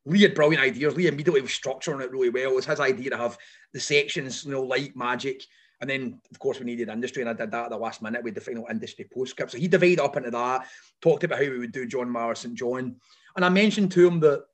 Lee 0.05 0.23
had 0.23 0.35
brilliant 0.35 0.65
ideas. 0.65 0.97
Lee 0.97 1.07
immediately 1.07 1.41
was 1.41 1.51
structuring 1.51 2.03
it 2.03 2.11
really 2.11 2.31
well. 2.31 2.51
It 2.51 2.57
was 2.57 2.67
his 2.67 2.81
idea 2.81 3.11
to 3.11 3.17
have 3.17 3.39
the 3.73 3.81
sections, 3.81 4.45
you 4.45 4.53
know, 4.53 4.63
like 4.63 4.97
magic. 4.97 5.43
And 5.81 5.91
then, 5.91 6.21
of 6.31 6.39
course, 6.39 6.59
we 6.59 6.65
needed 6.65 6.89
industry, 6.89 7.21
and 7.21 7.29
I 7.29 7.35
did 7.35 7.51
that 7.51 7.65
at 7.65 7.71
the 7.71 7.77
last 7.77 8.01
minute 8.01 8.25
with 8.25 8.35
the 8.35 8.41
final 8.41 8.67
industry 8.71 9.07
postscript. 9.13 9.53
So 9.53 9.59
he 9.59 9.69
divided 9.69 10.01
up 10.01 10.17
into 10.17 10.31
that, 10.31 10.67
talked 11.03 11.23
about 11.23 11.39
how 11.39 11.51
we 11.51 11.59
would 11.59 11.73
do 11.73 11.87
John 11.87 12.11
Maris 12.11 12.41
St. 12.41 12.55
John. 12.55 12.97
And 13.37 13.45
I 13.45 13.51
mentioned 13.51 13.93
to 13.93 14.07
him 14.07 14.19
that 14.21 14.47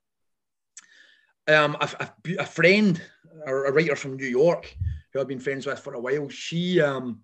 um, 1.48 1.76
a, 1.80 1.88
a, 2.00 2.34
a, 2.40 2.46
friend, 2.46 3.00
a 3.46 3.54
writer 3.54 3.96
from 3.96 4.16
New 4.16 4.26
York, 4.26 4.74
who 5.12 5.20
I've 5.20 5.28
been 5.28 5.40
friends 5.40 5.66
with 5.66 5.78
for 5.78 5.94
a 5.94 6.00
while, 6.00 6.28
she 6.28 6.80
um, 6.80 7.20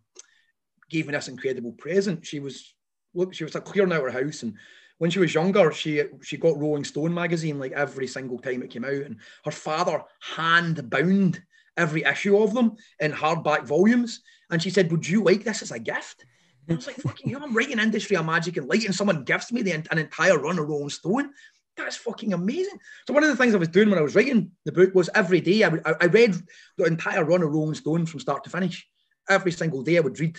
gave 0.90 1.06
me 1.06 1.12
this 1.12 1.28
incredible 1.28 1.72
present. 1.72 2.26
She 2.26 2.40
was 2.40 2.74
look, 3.14 3.34
she 3.34 3.44
was 3.44 3.54
like 3.54 3.64
clearing 3.64 3.92
out 3.92 4.02
her 4.02 4.10
house, 4.10 4.42
and 4.42 4.54
when 4.98 5.10
she 5.10 5.18
was 5.18 5.34
younger, 5.34 5.72
she 5.72 6.02
she 6.22 6.36
got 6.36 6.58
Rolling 6.58 6.84
Stone 6.84 7.14
magazine 7.14 7.58
like 7.58 7.72
every 7.72 8.06
single 8.06 8.38
time 8.38 8.62
it 8.62 8.70
came 8.70 8.84
out, 8.84 8.92
and 8.92 9.16
her 9.44 9.50
father 9.50 10.02
hand 10.20 10.90
bound 10.90 11.42
every 11.76 12.02
issue 12.02 12.36
of 12.38 12.54
them 12.54 12.76
in 13.00 13.12
hardback 13.12 13.64
volumes. 13.64 14.20
And 14.50 14.62
she 14.62 14.70
said, 14.70 14.90
"Would 14.90 15.08
you 15.08 15.22
like 15.22 15.44
this 15.44 15.62
as 15.62 15.70
a 15.70 15.78
gift?" 15.78 16.24
And 16.66 16.74
I 16.74 16.76
was 16.76 16.86
like, 16.86 16.96
"Fucking, 16.96 17.30
you 17.30 17.38
know, 17.38 17.44
I'm 17.44 17.54
writing 17.54 17.78
Industry 17.78 18.16
of 18.16 18.26
Magic 18.26 18.56
and 18.56 18.68
Light, 18.68 18.84
and 18.84 18.94
someone 18.94 19.24
gives 19.24 19.52
me 19.52 19.62
the, 19.62 19.72
an 19.72 19.98
entire 19.98 20.38
run 20.38 20.58
of 20.58 20.68
Rolling 20.68 20.90
Stone." 20.90 21.30
That's 21.78 21.96
fucking 21.96 22.32
amazing. 22.32 22.78
So 23.06 23.14
one 23.14 23.22
of 23.22 23.30
the 23.30 23.36
things 23.36 23.54
I 23.54 23.58
was 23.58 23.68
doing 23.68 23.90
when 23.90 23.98
I 23.98 24.02
was 24.02 24.14
writing 24.14 24.50
the 24.64 24.72
book 24.72 24.94
was 24.94 25.08
every 25.14 25.40
day 25.40 25.62
I, 25.62 25.68
would, 25.68 25.82
I 25.84 26.06
read 26.06 26.34
the 26.76 26.84
entire 26.84 27.24
run 27.24 27.42
of 27.42 27.50
Rolling 27.50 27.74
Stone 27.74 28.06
from 28.06 28.20
start 28.20 28.44
to 28.44 28.50
finish. 28.50 28.86
Every 29.28 29.52
single 29.52 29.82
day 29.82 29.96
I 29.96 30.00
would 30.00 30.18
read 30.18 30.38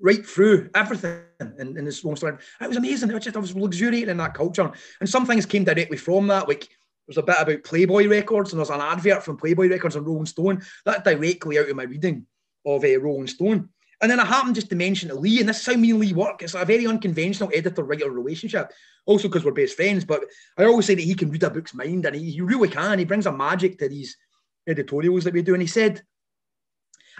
right 0.00 0.26
through 0.26 0.68
everything 0.74 1.20
in, 1.40 1.76
in 1.78 1.84
this 1.84 2.04
Rolling 2.04 2.16
Stone. 2.16 2.38
It 2.60 2.68
was 2.68 2.76
amazing. 2.76 3.10
I 3.10 3.14
was 3.14 3.24
just 3.24 3.36
I 3.36 3.40
was 3.40 3.54
luxuriating 3.54 4.10
in 4.10 4.16
that 4.18 4.34
culture, 4.34 4.70
and 5.00 5.08
some 5.08 5.26
things 5.26 5.46
came 5.46 5.64
directly 5.64 5.96
from 5.96 6.26
that. 6.28 6.48
Like 6.48 6.68
there's 7.06 7.18
a 7.18 7.22
bit 7.22 7.36
about 7.40 7.64
Playboy 7.64 8.08
Records, 8.08 8.52
and 8.52 8.58
there's 8.58 8.70
an 8.70 8.80
advert 8.80 9.22
from 9.22 9.36
Playboy 9.36 9.68
Records 9.68 9.96
and 9.96 10.06
Rolling 10.06 10.26
Stone. 10.26 10.62
That 10.84 11.04
directly 11.04 11.58
out 11.58 11.68
of 11.68 11.76
my 11.76 11.84
reading 11.84 12.26
of 12.66 12.84
uh, 12.84 13.00
Rolling 13.00 13.26
Stone. 13.26 13.68
And 14.00 14.10
then 14.10 14.18
I 14.18 14.24
happened 14.24 14.56
just 14.56 14.68
to 14.70 14.76
mention 14.76 15.10
to 15.10 15.14
Lee, 15.14 15.38
and 15.38 15.48
this 15.48 15.60
is 15.60 15.66
how 15.66 15.78
me 15.78 15.92
and 15.92 16.00
Lee 16.00 16.12
work. 16.12 16.42
It's 16.42 16.54
a 16.54 16.64
very 16.64 16.88
unconventional 16.88 17.52
editor-writer 17.54 18.10
relationship. 18.10 18.72
Also 19.04 19.28
because 19.28 19.44
we're 19.44 19.52
best 19.52 19.76
friends, 19.76 20.04
but 20.04 20.22
I 20.56 20.64
always 20.64 20.86
say 20.86 20.94
that 20.94 21.02
he 21.02 21.14
can 21.14 21.30
read 21.30 21.42
a 21.42 21.50
book's 21.50 21.74
mind, 21.74 22.06
and 22.06 22.14
he, 22.14 22.30
he 22.30 22.40
really 22.40 22.68
can. 22.68 22.98
He 22.98 23.04
brings 23.04 23.26
a 23.26 23.32
magic 23.32 23.78
to 23.78 23.88
these 23.88 24.16
editorials 24.66 25.24
that 25.24 25.34
we 25.34 25.42
do. 25.42 25.54
And 25.54 25.62
he 25.62 25.66
said, 25.66 26.02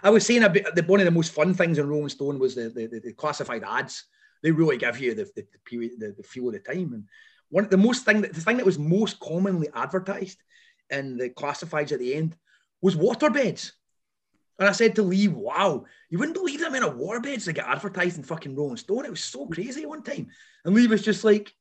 I 0.03 0.11
was 0.11 0.25
saying 0.25 0.43
a 0.43 0.49
bit, 0.49 0.75
the, 0.75 0.83
one 0.83 1.01
of 1.01 1.07
the 1.07 1.11
most 1.11 1.33
fun 1.33 1.55
things 1.55 1.79
in 1.79 1.89
Rolling 1.89 2.09
Stone 2.09 2.39
was 2.39 2.55
the, 2.55 2.69
the, 2.69 3.01
the 3.03 3.13
classified 3.13 3.65
ads. 3.65 4.05
They 4.43 4.51
really 4.51 4.77
give 4.77 4.99
you 4.99 5.15
the, 5.15 5.25
the, 5.37 5.43
the 5.53 5.59
period, 5.65 5.93
the, 5.99 6.15
the 6.17 6.23
feel 6.23 6.49
of 6.49 6.55
the 6.55 6.61
time. 6.61 6.93
And 6.93 7.05
one 7.51 7.69
the 7.69 7.77
most 7.77 8.05
thing 8.05 8.23
that 8.23 8.35
the 8.35 8.41
thing 8.41 8.57
that 8.57 8.67
was 8.67 8.79
most 8.79 9.21
commonly 9.21 9.69
advertised 9.75 10.39
in 10.91 11.17
the 11.17 11.31
classifieds 11.31 11.93
at 11.93 11.99
the 11.99 12.15
end 12.15 12.37
was 12.81 12.97
waterbeds. 12.97 13.73
And 14.59 14.69
I 14.69 14.73
said 14.73 14.95
to 14.97 15.03
Lee, 15.03 15.29
wow, 15.29 15.85
you 16.11 16.19
wouldn't 16.19 16.37
believe 16.37 16.61
the 16.61 16.67
amount 16.67 16.85
of 16.85 16.95
waterbeds 16.97 17.45
that 17.45 17.55
get 17.55 17.67
advertised 17.67 18.19
in 18.19 18.25
fucking 18.25 18.55
Rolling 18.55 18.77
Stone. 18.77 19.05
It 19.05 19.11
was 19.11 19.25
so 19.25 19.47
crazy 19.47 19.87
one 19.87 20.03
time. 20.03 20.29
And 20.65 20.75
Lee 20.75 20.87
was 20.87 21.03
just 21.03 21.25
like, 21.25 21.53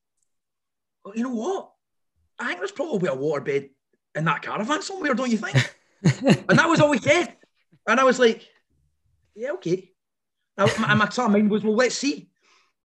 well, 1.03 1.15
you 1.15 1.23
know 1.23 1.33
what? 1.33 1.71
I 2.39 2.47
think 2.47 2.59
there's 2.59 2.71
probably 2.71 3.09
a 3.09 3.15
waterbed 3.15 3.69
in 4.15 4.25
that 4.25 4.41
caravan 4.41 4.81
somewhere, 4.81 5.13
don't 5.13 5.31
you 5.31 5.37
think? 5.37 5.75
and 6.03 6.57
that 6.57 6.69
was 6.69 6.79
all 6.79 6.89
we 6.89 6.97
said. 6.97 7.35
And 7.87 7.99
I 7.99 8.03
was 8.03 8.19
like, 8.19 8.47
yeah, 9.35 9.51
okay. 9.51 9.91
And 10.57 10.71
my, 10.79 10.93
my 10.93 11.09
sort 11.09 11.27
of 11.27 11.33
mind 11.33 11.49
was, 11.49 11.63
well, 11.63 11.75
let's 11.75 11.95
see. 11.95 12.29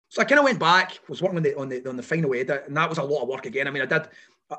So 0.08 0.20
I 0.20 0.24
kind 0.24 0.38
of 0.38 0.44
went 0.44 0.58
back, 0.58 0.98
was 1.08 1.22
working 1.22 1.38
on 1.38 1.42
the, 1.42 1.58
on 1.58 1.68
the 1.68 1.88
on 1.88 1.96
the 1.96 2.02
final 2.02 2.34
edit, 2.34 2.64
and 2.66 2.76
that 2.76 2.88
was 2.88 2.98
a 2.98 3.02
lot 3.02 3.22
of 3.22 3.28
work 3.28 3.46
again. 3.46 3.66
I 3.66 3.70
mean, 3.70 3.82
I 3.82 3.86
did 3.86 4.08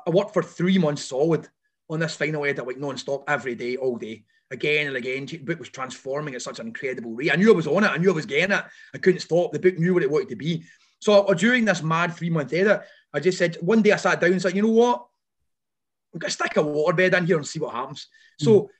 I 0.06 0.10
worked 0.10 0.32
for 0.32 0.42
three 0.42 0.78
months 0.78 1.04
solid 1.04 1.48
on 1.88 2.00
this 2.00 2.16
final 2.16 2.44
edit, 2.44 2.66
like 2.66 2.78
non-stop, 2.78 3.24
every 3.28 3.54
day, 3.54 3.76
all 3.76 3.96
day, 3.96 4.24
again 4.50 4.88
and 4.88 4.96
again. 4.96 5.26
The 5.26 5.38
book 5.38 5.58
was 5.60 5.68
transforming 5.68 6.34
at 6.34 6.42
such 6.42 6.58
an 6.58 6.66
incredible 6.66 7.12
rate. 7.12 7.32
I 7.32 7.36
knew 7.36 7.52
I 7.52 7.54
was 7.56 7.66
on 7.66 7.84
it. 7.84 7.88
I 7.90 7.98
knew 7.98 8.10
I 8.10 8.14
was 8.14 8.26
getting 8.26 8.56
it. 8.56 8.64
I 8.94 8.98
couldn't 8.98 9.20
stop. 9.20 9.52
The 9.52 9.60
book 9.60 9.78
knew 9.78 9.94
what 9.94 10.02
it 10.02 10.10
wanted 10.10 10.30
to 10.30 10.36
be. 10.36 10.64
So 10.98 11.24
uh, 11.24 11.34
during 11.34 11.64
this 11.64 11.82
mad 11.82 12.14
three-month 12.14 12.52
edit, 12.52 12.82
I 13.14 13.20
just 13.20 13.38
said 13.38 13.56
one 13.60 13.80
day 13.80 13.92
I 13.92 13.96
sat 13.96 14.20
down 14.20 14.32
and 14.32 14.42
said, 14.42 14.56
you 14.56 14.62
know 14.62 14.68
what? 14.68 15.06
I'm 16.12 16.18
gonna 16.18 16.30
stick 16.30 16.56
a 16.56 16.60
waterbed 16.60 17.16
in 17.16 17.26
here 17.26 17.36
and 17.36 17.46
see 17.46 17.60
what 17.60 17.74
happens. 17.74 18.08
Mm. 18.40 18.44
So, 18.44 18.70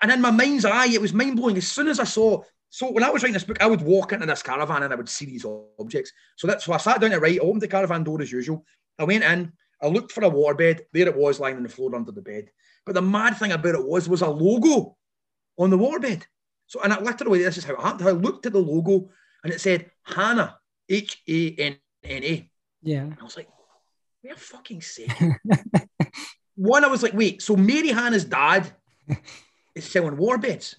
and 0.00 0.12
in 0.12 0.20
my 0.20 0.30
mind's 0.30 0.64
eye, 0.64 0.86
it 0.86 1.00
was 1.00 1.12
mind 1.12 1.36
blowing. 1.36 1.56
As 1.56 1.66
soon 1.66 1.88
as 1.88 1.98
I 1.98 2.04
saw 2.04 2.42
so 2.72 2.90
when 2.90 3.04
I 3.04 3.10
was 3.10 3.22
writing 3.22 3.34
this 3.34 3.44
book, 3.44 3.60
I 3.60 3.66
would 3.66 3.82
walk 3.82 4.14
into 4.14 4.24
this 4.24 4.42
caravan 4.42 4.82
and 4.82 4.94
I 4.94 4.96
would 4.96 5.08
see 5.08 5.26
these 5.26 5.44
objects. 5.78 6.10
So 6.36 6.46
that's 6.46 6.64
so 6.64 6.72
I 6.72 6.78
sat 6.78 7.02
down 7.02 7.10
to 7.10 7.20
write, 7.20 7.36
I 7.38 7.44
opened 7.44 7.60
the 7.60 7.68
caravan 7.68 8.02
door 8.02 8.22
as 8.22 8.32
usual. 8.32 8.64
I 8.98 9.04
went 9.04 9.24
in, 9.24 9.52
I 9.82 9.88
looked 9.88 10.10
for 10.10 10.24
a 10.24 10.30
waterbed. 10.30 10.80
There 10.90 11.06
it 11.06 11.14
was 11.14 11.38
lying 11.38 11.56
on 11.56 11.64
the 11.64 11.68
floor 11.68 11.94
under 11.94 12.12
the 12.12 12.22
bed. 12.22 12.50
But 12.86 12.94
the 12.94 13.02
mad 13.02 13.36
thing 13.36 13.52
about 13.52 13.74
it 13.74 13.86
was 13.86 14.08
was 14.08 14.22
a 14.22 14.30
logo 14.30 14.96
on 15.58 15.68
the 15.68 15.76
waterbed. 15.76 16.22
So 16.66 16.80
and 16.82 16.94
I 16.94 17.00
literally 17.00 17.42
this 17.42 17.58
is 17.58 17.64
how 17.64 17.74
it 17.74 17.82
happened. 17.82 18.08
I 18.08 18.12
looked 18.12 18.46
at 18.46 18.54
the 18.54 18.58
logo 18.58 19.10
and 19.44 19.52
it 19.52 19.60
said 19.60 19.90
Hannah, 20.04 20.56
H 20.88 21.22
A 21.28 21.54
N 21.56 21.76
N 22.04 22.24
A. 22.24 22.50
Yeah. 22.82 23.00
And 23.00 23.18
I 23.20 23.22
was 23.22 23.36
like, 23.36 23.48
we're 24.22 24.36
fucking 24.36 24.82
sick. 24.82 25.10
One, 26.54 26.84
I 26.84 26.88
was 26.88 27.02
like, 27.02 27.14
wait, 27.14 27.42
so 27.42 27.56
Mary 27.56 27.88
Hannah's 27.88 28.24
dad 28.24 28.70
is 29.74 29.84
selling 29.84 30.16
waterbeds. 30.16 30.76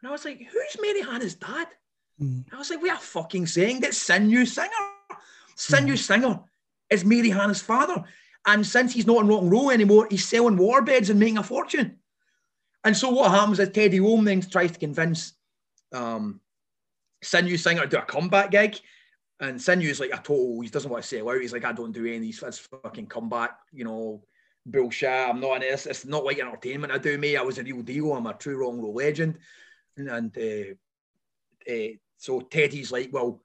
And 0.00 0.08
I 0.08 0.12
was 0.12 0.24
like, 0.24 0.38
who's 0.38 0.80
Mary 0.80 1.02
Hannah's 1.02 1.34
dad? 1.34 1.68
Mm. 2.20 2.44
I 2.52 2.56
was 2.56 2.70
like, 2.70 2.82
we 2.82 2.90
are 2.90 2.98
fucking 2.98 3.46
saying 3.46 3.80
that 3.80 3.94
Sinew 3.94 4.46
Singer. 4.46 4.70
Sinew 5.56 5.94
mm. 5.94 5.98
Singer 5.98 6.40
is 6.90 7.04
Mary 7.04 7.30
Hannah's 7.30 7.62
father. 7.62 8.04
And 8.46 8.66
since 8.66 8.92
he's 8.92 9.06
not 9.06 9.22
in 9.22 9.28
rock 9.28 9.42
and 9.42 9.52
roll 9.52 9.70
anymore, 9.70 10.08
he's 10.10 10.26
selling 10.26 10.56
warbeds 10.56 11.10
and 11.10 11.20
making 11.20 11.38
a 11.38 11.42
fortune. 11.42 11.98
And 12.84 12.96
so 12.96 13.10
what 13.10 13.30
happens 13.30 13.60
is 13.60 13.68
Teddy 13.68 14.00
Ohm 14.00 14.24
then 14.24 14.40
tries 14.40 14.72
to 14.72 14.78
convince 14.78 15.34
um, 15.92 16.40
Sinew 17.22 17.56
Singer 17.56 17.82
to 17.82 17.88
do 17.88 17.98
a 17.98 18.02
comeback 18.02 18.50
gig. 18.50 18.80
And 19.42 19.60
Sinew's 19.60 20.00
like 20.00 20.14
a 20.14 20.22
total, 20.22 20.60
he 20.60 20.68
doesn't 20.68 20.90
want 20.90 21.02
to 21.02 21.08
sell 21.08 21.28
out. 21.28 21.40
He's 21.40 21.52
like, 21.52 21.64
I 21.64 21.72
don't 21.72 21.92
do 21.92 22.06
any 22.06 22.16
of 22.16 22.22
these 22.22 22.38
fucking 22.38 23.06
comeback, 23.06 23.58
you 23.72 23.84
know, 23.84 24.22
bullshit. 24.64 25.10
I'm 25.10 25.40
not 25.40 25.56
in 25.56 25.62
this. 25.62 25.86
It's 25.86 26.06
not 26.06 26.24
like 26.24 26.38
entertainment 26.38 26.92
I 26.92 26.98
do, 26.98 27.18
me. 27.18 27.36
I 27.36 27.42
was 27.42 27.58
a 27.58 27.62
real 27.62 27.82
deal. 27.82 28.14
I'm 28.14 28.26
a 28.26 28.34
true 28.34 28.56
wrong 28.56 28.80
roll 28.80 28.94
legend 28.94 29.38
and 29.96 30.36
uh, 30.36 31.70
uh, 31.70 31.88
so 32.16 32.40
Teddy's 32.40 32.92
like, 32.92 33.10
well, 33.12 33.42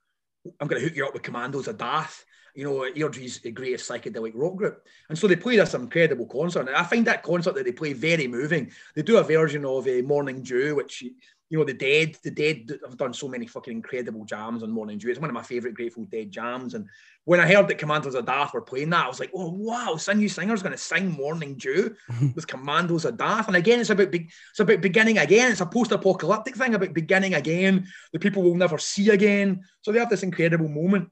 I'm 0.59 0.67
going 0.67 0.81
to 0.81 0.87
hook 0.87 0.95
you 0.95 1.05
up 1.05 1.13
with 1.13 1.23
Commandos 1.23 1.67
of 1.67 1.77
Dath, 1.77 2.23
you 2.55 2.63
know, 2.63 2.89
Airdrie's 2.95 3.39
the 3.39 3.51
greatest 3.51 3.89
psychedelic 3.89 4.31
rock 4.33 4.55
group. 4.55 4.85
And 5.09 5.17
so 5.17 5.27
they 5.27 5.35
play 5.35 5.57
this 5.57 5.73
incredible 5.73 6.25
concert. 6.25 6.67
And 6.67 6.75
I 6.75 6.83
find 6.83 7.05
that 7.05 7.23
concert 7.23 7.55
that 7.55 7.65
they 7.65 7.71
play 7.71 7.93
very 7.93 8.27
moving. 8.27 8.71
They 8.95 9.03
do 9.03 9.17
a 9.17 9.23
version 9.23 9.65
of 9.65 9.87
uh, 9.87 10.01
Morning 10.03 10.41
Dew, 10.41 10.75
which 10.75 11.03
you 11.49 11.57
know, 11.57 11.63
the 11.63 11.73
Dead, 11.73 12.17
the 12.23 12.31
Dead 12.31 12.69
have 12.85 12.97
done 12.97 13.13
so 13.13 13.27
many 13.27 13.47
fucking 13.47 13.71
incredible 13.73 14.25
jams 14.25 14.63
on 14.63 14.71
Morning 14.71 14.97
Dew. 14.97 15.09
It's 15.09 15.19
one 15.19 15.29
of 15.29 15.33
my 15.33 15.43
favourite 15.43 15.75
Grateful 15.75 16.05
Dead 16.05 16.29
jams. 16.29 16.73
And 16.73 16.87
when 17.23 17.39
I 17.39 17.47
heard 17.47 17.67
that 17.67 17.77
Commandos 17.77 18.15
of 18.15 18.25
Dath 18.25 18.53
were 18.53 18.61
playing 18.61 18.89
that, 18.89 19.05
I 19.05 19.07
was 19.07 19.19
like, 19.19 19.31
oh 19.33 19.51
wow, 19.51 19.95
Sinew 19.95 20.27
Singer's 20.27 20.61
going 20.61 20.73
to 20.73 20.77
sing 20.77 21.09
Morning 21.09 21.55
Dew 21.55 21.95
with 22.35 22.47
Commandos 22.47 23.05
of 23.05 23.17
Dath. 23.17 23.47
And 23.47 23.55
again, 23.55 23.79
it's 23.79 23.89
about 23.89 24.11
be- 24.11 24.29
it's 24.51 24.59
about 24.59 24.81
beginning 24.81 25.19
again. 25.19 25.51
It's 25.51 25.61
a 25.61 25.65
post-apocalyptic 25.65 26.55
thing 26.55 26.75
about 26.75 26.93
beginning 26.93 27.33
again. 27.33 27.87
The 28.11 28.19
people 28.19 28.43
will 28.43 28.55
never 28.55 28.77
see 28.77 29.09
again. 29.09 29.61
So 29.81 29.91
they 29.91 29.99
have 29.99 30.09
this 30.09 30.23
incredible 30.23 30.67
moment 30.67 31.09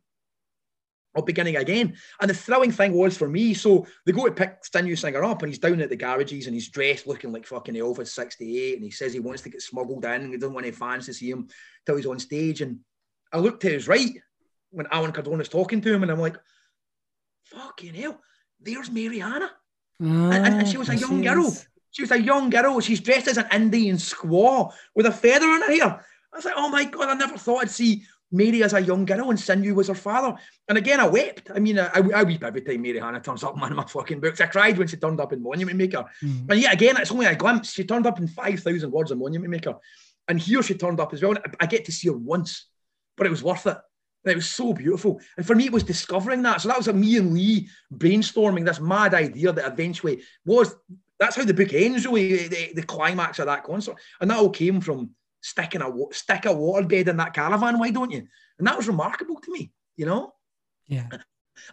of 1.15 1.25
beginning 1.25 1.55
again. 1.55 1.95
And 2.19 2.29
the 2.29 2.33
thrilling 2.33 2.71
thing 2.71 2.93
was 2.93 3.17
for 3.17 3.27
me, 3.27 3.53
so 3.53 3.87
they 4.05 4.11
go 4.11 4.25
to 4.25 4.31
pick 4.31 4.63
Sinew 4.63 4.95
Singer 4.95 5.23
up 5.23 5.41
and 5.41 5.49
he's 5.49 5.59
down 5.59 5.81
at 5.81 5.89
the 5.89 5.95
garages 5.95 6.47
and 6.47 6.53
he's 6.53 6.69
dressed 6.69 7.07
looking 7.07 7.31
like 7.31 7.45
fucking 7.45 7.75
Elvis 7.75 8.09
68 8.09 8.75
and 8.75 8.83
he 8.83 8.91
says 8.91 9.13
he 9.13 9.19
wants 9.19 9.41
to 9.43 9.49
get 9.49 9.61
smuggled 9.61 10.05
in 10.05 10.21
and 10.21 10.31
he 10.31 10.37
doesn't 10.37 10.53
want 10.53 10.65
any 10.65 10.75
fans 10.75 11.05
to 11.05 11.13
see 11.13 11.29
him 11.29 11.47
till 11.85 11.95
he's 11.95 12.05
on 12.05 12.19
stage. 12.19 12.61
And 12.61 12.79
I 13.31 13.39
looked 13.39 13.61
to 13.61 13.69
his 13.69 13.87
right 13.87 14.11
when 14.71 14.87
Alan 14.91 15.11
Cardona's 15.11 15.49
talking 15.49 15.81
to 15.81 15.93
him 15.93 16.03
and 16.03 16.11
I'm 16.11 16.19
like, 16.19 16.37
fucking 17.45 17.93
hell, 17.93 18.19
there's 18.59 18.91
Mary 18.91 19.19
Hannah. 19.19 19.51
and, 19.99 20.33
and, 20.33 20.67
she 20.67 20.77
was 20.77 20.89
a 20.89 20.93
ah, 20.93 20.95
young 20.95 21.21
girl. 21.21 21.55
She 21.91 22.01
was 22.01 22.11
a 22.11 22.21
young 22.21 22.49
girl. 22.49 22.81
She's 22.81 22.99
dressed 22.99 23.29
as 23.29 23.37
an 23.37 23.47
Indian 23.53 23.95
squaw 23.95 24.73
with 24.93 25.05
a 25.05 25.11
feather 25.11 25.47
in 25.47 25.61
her 25.61 25.71
hair. 25.71 26.05
I 26.33 26.35
was 26.35 26.43
like, 26.43 26.55
oh 26.57 26.67
my 26.67 26.83
God, 26.83 27.07
I 27.07 27.13
never 27.13 27.37
thought 27.37 27.61
I'd 27.61 27.69
see 27.69 28.03
Mary 28.31 28.63
as 28.63 28.73
a 28.73 28.81
young 28.81 29.05
girl 29.05 29.29
and 29.29 29.39
Sinew 29.39 29.75
was 29.75 29.87
her 29.87 29.95
father. 29.95 30.35
And 30.67 30.77
again, 30.77 30.99
I 30.99 31.07
wept. 31.07 31.51
I 31.53 31.59
mean, 31.59 31.79
I, 31.79 31.89
I 31.93 32.23
weep 32.23 32.43
every 32.43 32.61
time 32.61 32.81
Mary 32.81 32.99
Hannah 32.99 33.21
turns 33.21 33.43
up 33.43 33.53
in 33.53 33.61
one 33.61 33.71
of 33.71 33.77
my 33.77 33.85
fucking 33.85 34.19
books. 34.19 34.41
I 34.41 34.47
cried 34.47 34.77
when 34.77 34.87
she 34.87 34.97
turned 34.97 35.19
up 35.19 35.33
in 35.33 35.41
Monument 35.41 35.77
Maker. 35.77 36.05
Mm. 36.23 36.49
And 36.49 36.59
yet 36.59 36.73
again, 36.73 36.97
it's 36.97 37.11
only 37.11 37.27
a 37.27 37.35
glimpse. 37.35 37.71
She 37.71 37.83
turned 37.83 38.07
up 38.07 38.19
in 38.19 38.27
5,000 38.27 38.91
words 38.91 39.11
of 39.11 39.19
Monument 39.19 39.51
Maker. 39.51 39.75
And 40.27 40.39
here 40.39 40.63
she 40.63 40.73
turned 40.73 40.99
up 40.99 41.13
as 41.13 41.21
well. 41.21 41.35
I 41.59 41.65
get 41.65 41.85
to 41.85 41.91
see 41.91 42.07
her 42.07 42.17
once, 42.17 42.67
but 43.15 43.27
it 43.27 43.31
was 43.31 43.43
worth 43.43 43.67
it. 43.67 43.77
And 44.23 44.31
it 44.31 44.35
was 44.35 44.49
so 44.49 44.73
beautiful. 44.73 45.21
And 45.37 45.45
for 45.45 45.55
me, 45.55 45.65
it 45.65 45.71
was 45.71 45.83
discovering 45.83 46.41
that. 46.41 46.61
So 46.61 46.69
that 46.69 46.77
was 46.77 46.87
a 46.87 46.93
me 46.93 47.17
and 47.17 47.31
Lee 47.33 47.69
brainstorming 47.93 48.65
this 48.65 48.79
mad 48.79 49.13
idea 49.13 49.51
that 49.53 49.71
eventually 49.71 50.23
was 50.45 50.75
that's 51.19 51.35
how 51.35 51.45
the 51.45 51.53
book 51.53 51.73
ends, 51.73 52.05
really, 52.05 52.47
the, 52.47 52.73
the 52.73 52.83
climax 52.83 53.39
of 53.39 53.45
that 53.45 53.63
concert. 53.63 53.95
And 54.19 54.29
that 54.29 54.37
all 54.37 54.49
came 54.49 54.81
from 54.81 55.11
sticking 55.45 55.83
a 55.83 55.91
stick 56.11 56.45
a 56.45 56.49
waterbed 56.49 57.07
in 57.07 57.17
that 57.17 57.33
caravan. 57.33 57.77
Why 57.77 57.91
don't 57.91 58.09
you? 58.09 58.27
And 58.57 58.67
that 58.67 58.77
was 58.77 58.87
remarkable 58.87 59.39
to 59.41 59.51
me, 59.51 59.71
you 59.95 60.07
know. 60.07 60.33
Yeah. 60.87 61.07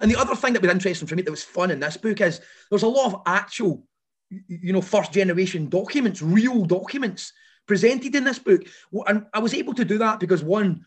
And 0.00 0.10
the 0.10 0.20
other 0.20 0.36
thing 0.36 0.52
that 0.52 0.60
was 0.60 0.70
interesting 0.70 1.08
for 1.08 1.16
me 1.16 1.22
that 1.22 1.30
was 1.30 1.42
fun 1.42 1.70
in 1.70 1.80
this 1.80 1.96
book 1.96 2.20
is 2.20 2.42
there's 2.70 2.82
a 2.82 2.88
lot 2.88 3.06
of 3.06 3.22
actual, 3.24 3.86
you 4.28 4.74
know, 4.74 4.82
first 4.82 5.10
generation 5.10 5.70
documents, 5.70 6.20
real 6.20 6.66
documents 6.66 7.32
presented 7.66 8.14
in 8.14 8.24
this 8.24 8.38
book. 8.38 8.62
And 9.06 9.24
I 9.32 9.38
was 9.38 9.54
able 9.54 9.72
to 9.74 9.86
do 9.86 9.96
that 9.98 10.20
because 10.20 10.44
one, 10.44 10.84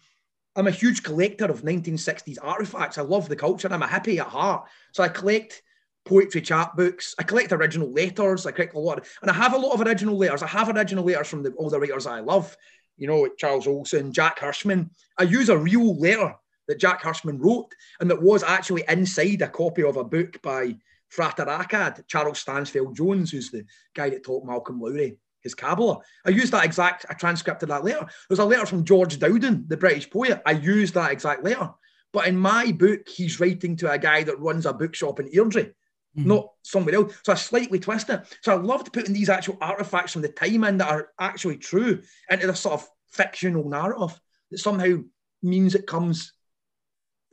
I'm 0.56 0.68
a 0.68 0.72
huge 0.72 1.02
collector 1.02 1.46
of 1.46 1.64
1960s 1.64 2.38
artifacts. 2.40 3.00
I 3.00 3.02
love 3.02 3.28
the 3.28 3.36
culture. 3.36 3.68
I'm 3.72 3.84
a 3.84 3.88
hippie 3.88 4.20
at 4.20 4.28
heart. 4.28 4.68
So 4.94 5.04
I 5.04 5.08
collect 5.08 5.64
poetry 6.06 6.42
chapbooks. 6.42 7.14
I 7.20 7.24
collect 7.24 7.52
original 7.52 7.92
letters. 7.92 8.46
I 8.46 8.52
collect 8.52 8.76
a 8.76 8.80
lot, 8.80 9.00
of, 9.00 9.10
and 9.22 9.30
I 9.30 9.34
have 9.34 9.54
a 9.54 9.58
lot 9.58 9.74
of 9.74 9.82
original 9.86 10.18
letters. 10.18 10.44
I 10.44 10.48
have 10.48 10.70
original 10.70 11.04
letters 11.04 11.28
from 11.28 11.44
the, 11.44 11.52
all 11.54 11.70
the 11.70 11.80
writers 11.80 12.08
I 12.08 12.20
love. 12.20 12.56
You 12.98 13.08
know, 13.08 13.28
Charles 13.38 13.68
Olson, 13.68 14.14
Jack 14.14 14.40
Hirschman. 14.40 14.90
I 15.18 15.24
use 15.24 15.50
a 15.50 15.58
real 15.58 15.98
letter 16.00 16.36
that 16.68 16.80
Jack 16.80 17.02
Hirschman 17.04 17.40
wrote, 17.40 17.74
and 18.00 18.10
that 18.10 18.22
was 18.22 18.44
actually 18.44 18.84
inside 18.88 19.42
a 19.42 19.50
copy 19.50 19.84
of 19.84 19.98
a 19.98 20.04
book 20.04 20.42
by 20.42 20.76
Frater 21.10 21.46
Achad, 21.46 22.08
Charles 22.08 22.44
Stansfeld 22.44 22.96
Jones, 22.96 23.32
who's 23.32 23.52
the 23.52 23.66
guy 23.94 24.10
that 24.10 24.24
taught 24.24 24.46
Malcolm 24.46 24.80
Lowry 24.80 25.18
his 25.42 25.54
Kabbalah. 25.54 26.00
I 26.26 26.32
used 26.32 26.52
that 26.54 26.66
exact 26.66 27.06
transcript 27.20 27.62
of 27.62 27.70
that 27.70 27.84
letter. 27.84 28.08
There's 28.28 28.40
a 28.40 28.46
letter 28.46 28.66
from 28.66 28.84
George 28.84 29.20
Dowden, 29.20 29.66
the 29.68 29.78
British 29.78 30.10
poet. 30.10 30.42
I 30.44 30.54
used 30.54 30.96
that 30.96 31.12
exact 31.12 31.44
letter. 31.44 31.70
But 32.12 32.28
in 32.28 32.36
my 32.36 32.72
book, 32.72 33.08
he's 33.08 33.40
writing 33.40 33.76
to 33.78 33.92
a 33.92 34.00
guy 34.00 34.24
that 34.24 34.40
runs 34.40 34.66
a 34.66 34.74
bookshop 34.74 35.20
in 35.20 35.28
Airdrie 35.28 35.72
mm-hmm. 36.18 36.28
not 36.28 36.52
somewhere 36.64 36.96
else. 36.96 37.14
So 37.24 37.34
I 37.34 37.36
slightly 37.36 37.80
twist 37.80 38.10
it. 38.10 38.22
So 38.42 38.54
I 38.54 38.62
loved 38.62 38.94
putting 38.94 39.14
these 39.14 39.30
actual 39.30 39.58
artifacts 39.62 40.14
from 40.14 40.22
the 40.22 40.30
time 40.30 40.64
in 40.64 40.78
that 40.78 40.90
are 40.90 41.10
actually 41.20 41.58
true 41.58 42.02
into 42.30 42.48
this 42.48 42.60
sort 42.60 42.82
of 42.82 42.88
fictional 43.12 43.68
narrative 43.70 44.20
that 44.52 44.58
somehow 44.60 44.98
means 45.42 45.76
it 45.76 45.88
comes 45.88 46.34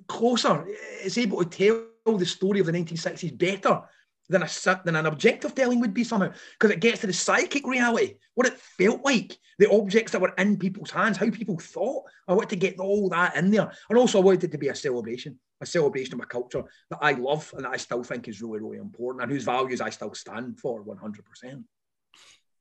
closer. 0.08 0.66
It's 1.02 1.18
able 1.18 1.44
to 1.44 1.84
tell 2.04 2.18
the 2.18 2.26
story 2.26 2.60
of 2.60 2.66
the 2.66 2.72
1960s 2.72 3.38
better 3.38 3.82
than 4.28 4.42
a 4.42 4.48
than 4.84 4.96
an 4.96 5.06
objective 5.06 5.54
telling 5.54 5.80
would 5.80 5.94
be 5.94 6.04
somehow 6.04 6.32
because 6.58 6.70
it 6.70 6.80
gets 6.80 7.00
to 7.00 7.06
the 7.06 7.12
psychic 7.12 7.66
reality, 7.66 8.14
what 8.34 8.46
it 8.46 8.58
felt 8.58 9.04
like, 9.04 9.36
the 9.58 9.70
objects 9.70 10.12
that 10.12 10.20
were 10.20 10.34
in 10.38 10.56
people's 10.56 10.90
hands, 10.90 11.16
how 11.16 11.30
people 11.30 11.58
thought. 11.58 12.04
I 12.26 12.32
wanted 12.32 12.50
to 12.50 12.56
get 12.56 12.78
all 12.78 13.08
that 13.10 13.36
in 13.36 13.50
there, 13.50 13.70
and 13.88 13.98
also 13.98 14.18
I 14.18 14.22
wanted 14.22 14.44
it 14.44 14.52
to 14.52 14.58
be 14.58 14.68
a 14.68 14.74
celebration, 14.74 15.38
a 15.62 15.66
celebration 15.66 16.14
of 16.14 16.20
a 16.20 16.26
culture 16.26 16.64
that 16.90 16.98
I 17.00 17.12
love 17.12 17.52
and 17.56 17.64
that 17.64 17.72
I 17.72 17.78
still 17.78 18.02
think 18.02 18.28
is 18.28 18.42
really 18.42 18.60
really 18.60 18.78
important 18.78 19.22
and 19.22 19.32
whose 19.32 19.44
values 19.44 19.80
I 19.80 19.90
still 19.90 20.14
stand 20.14 20.60
for 20.60 20.82
one 20.82 20.98
hundred 20.98 21.24
percent. 21.24 21.64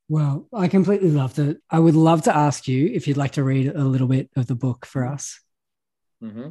Well, 0.08 0.48
I 0.54 0.68
completely 0.68 1.10
loved 1.10 1.40
it. 1.40 1.58
I 1.70 1.80
would 1.80 1.96
love 1.96 2.24
to 2.24 2.36
ask 2.36 2.68
you 2.68 2.88
if 2.88 3.08
you'd 3.08 3.18
like 3.18 3.32
to 3.32 3.44
read 3.44 3.68
a 3.68 3.84
little 3.84 4.08
bit 4.08 4.30
of 4.36 4.46
the 4.46 4.56
book 4.56 4.86
for 4.86 5.06
us. 5.06 5.40
Mm-hmm. 6.24 6.50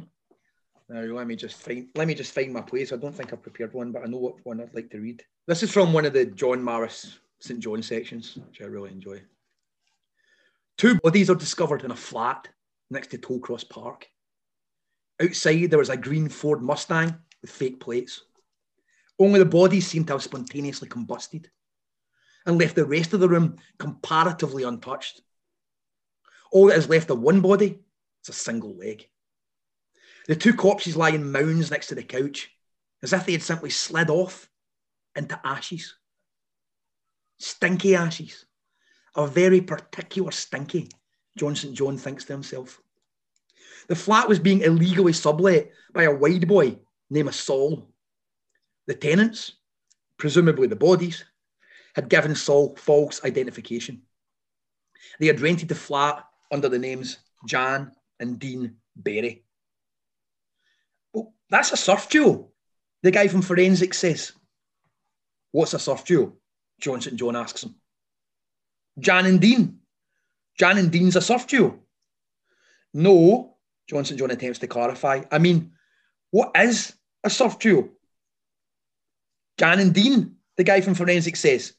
Now 0.89 1.01
let 1.15 1.27
me 1.27 1.35
just 1.35 1.61
find 1.61 1.87
let 1.95 2.07
me 2.07 2.13
just 2.13 2.33
find 2.33 2.51
my 2.51 2.61
place. 2.61 2.91
I 2.91 2.97
don't 2.97 3.15
think 3.15 3.31
I've 3.31 3.41
prepared 3.41 3.73
one, 3.73 3.91
but 3.91 4.03
I 4.03 4.07
know 4.07 4.17
what 4.17 4.45
one 4.45 4.59
I'd 4.59 4.75
like 4.75 4.89
to 4.91 4.99
read. 4.99 5.23
This 5.47 5.63
is 5.63 5.71
from 5.71 5.93
one 5.93 6.05
of 6.05 6.13
the 6.13 6.25
John 6.25 6.61
Maris 6.63 7.19
St. 7.39 7.59
John 7.59 7.81
sections, 7.81 8.37
which 8.47 8.61
I 8.61 8.65
really 8.65 8.91
enjoy. 8.91 9.21
Two 10.77 10.95
bodies 10.95 11.29
are 11.29 11.35
discovered 11.35 11.83
in 11.83 11.91
a 11.91 11.95
flat 11.95 12.47
next 12.89 13.07
to 13.11 13.17
Tollcross 13.17 13.67
Park. 13.69 14.07
Outside 15.21 15.69
there 15.69 15.79
was 15.79 15.89
a 15.89 15.97
green 15.97 16.29
Ford 16.29 16.61
Mustang 16.61 17.15
with 17.41 17.51
fake 17.51 17.79
plates. 17.79 18.21
Only 19.19 19.39
the 19.39 19.45
bodies 19.45 19.87
seemed 19.87 20.07
to 20.07 20.13
have 20.13 20.23
spontaneously 20.23 20.89
combusted 20.89 21.49
and 22.45 22.57
left 22.57 22.75
the 22.75 22.85
rest 22.85 23.13
of 23.13 23.19
the 23.19 23.29
room 23.29 23.57
comparatively 23.77 24.63
untouched. 24.63 25.21
All 26.51 26.67
that 26.67 26.77
is 26.77 26.89
left 26.89 27.11
of 27.11 27.19
one 27.19 27.41
body 27.41 27.79
is 28.23 28.29
a 28.29 28.33
single 28.33 28.75
leg. 28.75 29.07
The 30.27 30.35
two 30.35 30.53
corpses 30.53 30.97
lie 30.97 31.09
in 31.09 31.31
mounds 31.31 31.69
next 31.69 31.87
to 31.87 31.95
the 31.95 32.03
couch, 32.03 32.49
as 33.03 33.13
if 33.13 33.25
they 33.25 33.33
had 33.33 33.43
simply 33.43 33.69
slid 33.69 34.09
off 34.09 34.49
into 35.15 35.39
ashes. 35.43 35.95
Stinky 37.37 37.95
ashes. 37.95 38.45
A 39.15 39.27
very 39.27 39.61
particular 39.61 40.31
stinky, 40.31 40.89
John 41.37 41.55
St. 41.55 41.75
John 41.75 41.97
thinks 41.97 42.25
to 42.25 42.33
himself. 42.33 42.81
The 43.87 43.95
flat 43.95 44.27
was 44.27 44.39
being 44.39 44.61
illegally 44.61 45.13
sublet 45.13 45.71
by 45.93 46.03
a 46.03 46.15
wide 46.15 46.47
boy 46.47 46.77
named 47.09 47.33
Saul. 47.33 47.89
The 48.87 48.93
tenants, 48.93 49.53
presumably 50.17 50.67
the 50.67 50.75
bodies, 50.75 51.25
had 51.95 52.09
given 52.09 52.35
Saul 52.35 52.75
false 52.75 53.23
identification. 53.23 54.03
They 55.19 55.27
had 55.27 55.41
rented 55.41 55.69
the 55.69 55.75
flat 55.75 56.25
under 56.51 56.69
the 56.69 56.79
names 56.79 57.19
Jan 57.47 57.91
and 58.19 58.39
Dean 58.39 58.75
Berry. 58.95 59.43
Well, 61.13 61.33
that's 61.49 61.71
a 61.71 61.77
surf 61.77 62.09
duo, 62.09 62.49
the 63.01 63.11
guy 63.11 63.27
from 63.27 63.41
Forensics 63.41 63.97
says. 63.97 64.33
What's 65.51 65.73
a 65.73 65.79
surf 65.79 66.05
duo? 66.05 66.37
John 66.79 67.01
St. 67.01 67.17
John 67.17 67.35
asks 67.35 67.63
him. 67.63 67.75
Jan 68.99 69.25
and 69.25 69.41
Dean. 69.41 69.79
Jan 70.57 70.77
and 70.77 70.91
Dean's 70.91 71.15
a 71.15 71.21
surf 71.21 71.47
duo. 71.47 71.79
No, 72.93 73.50
John 73.91 74.05
St. 74.05 74.17
John 74.17 74.31
attempts 74.31 74.59
to 74.59 74.67
clarify. 74.67 75.21
I 75.29 75.37
mean, 75.37 75.73
what 76.29 76.51
is 76.55 76.93
a 77.25 77.29
surf 77.29 77.59
duo? 77.59 77.89
Jan 79.59 79.79
and 79.79 79.93
Dean, 79.93 80.37
the 80.55 80.63
guy 80.63 80.79
from 80.79 80.95
Forensic 80.95 81.35
says 81.35 81.73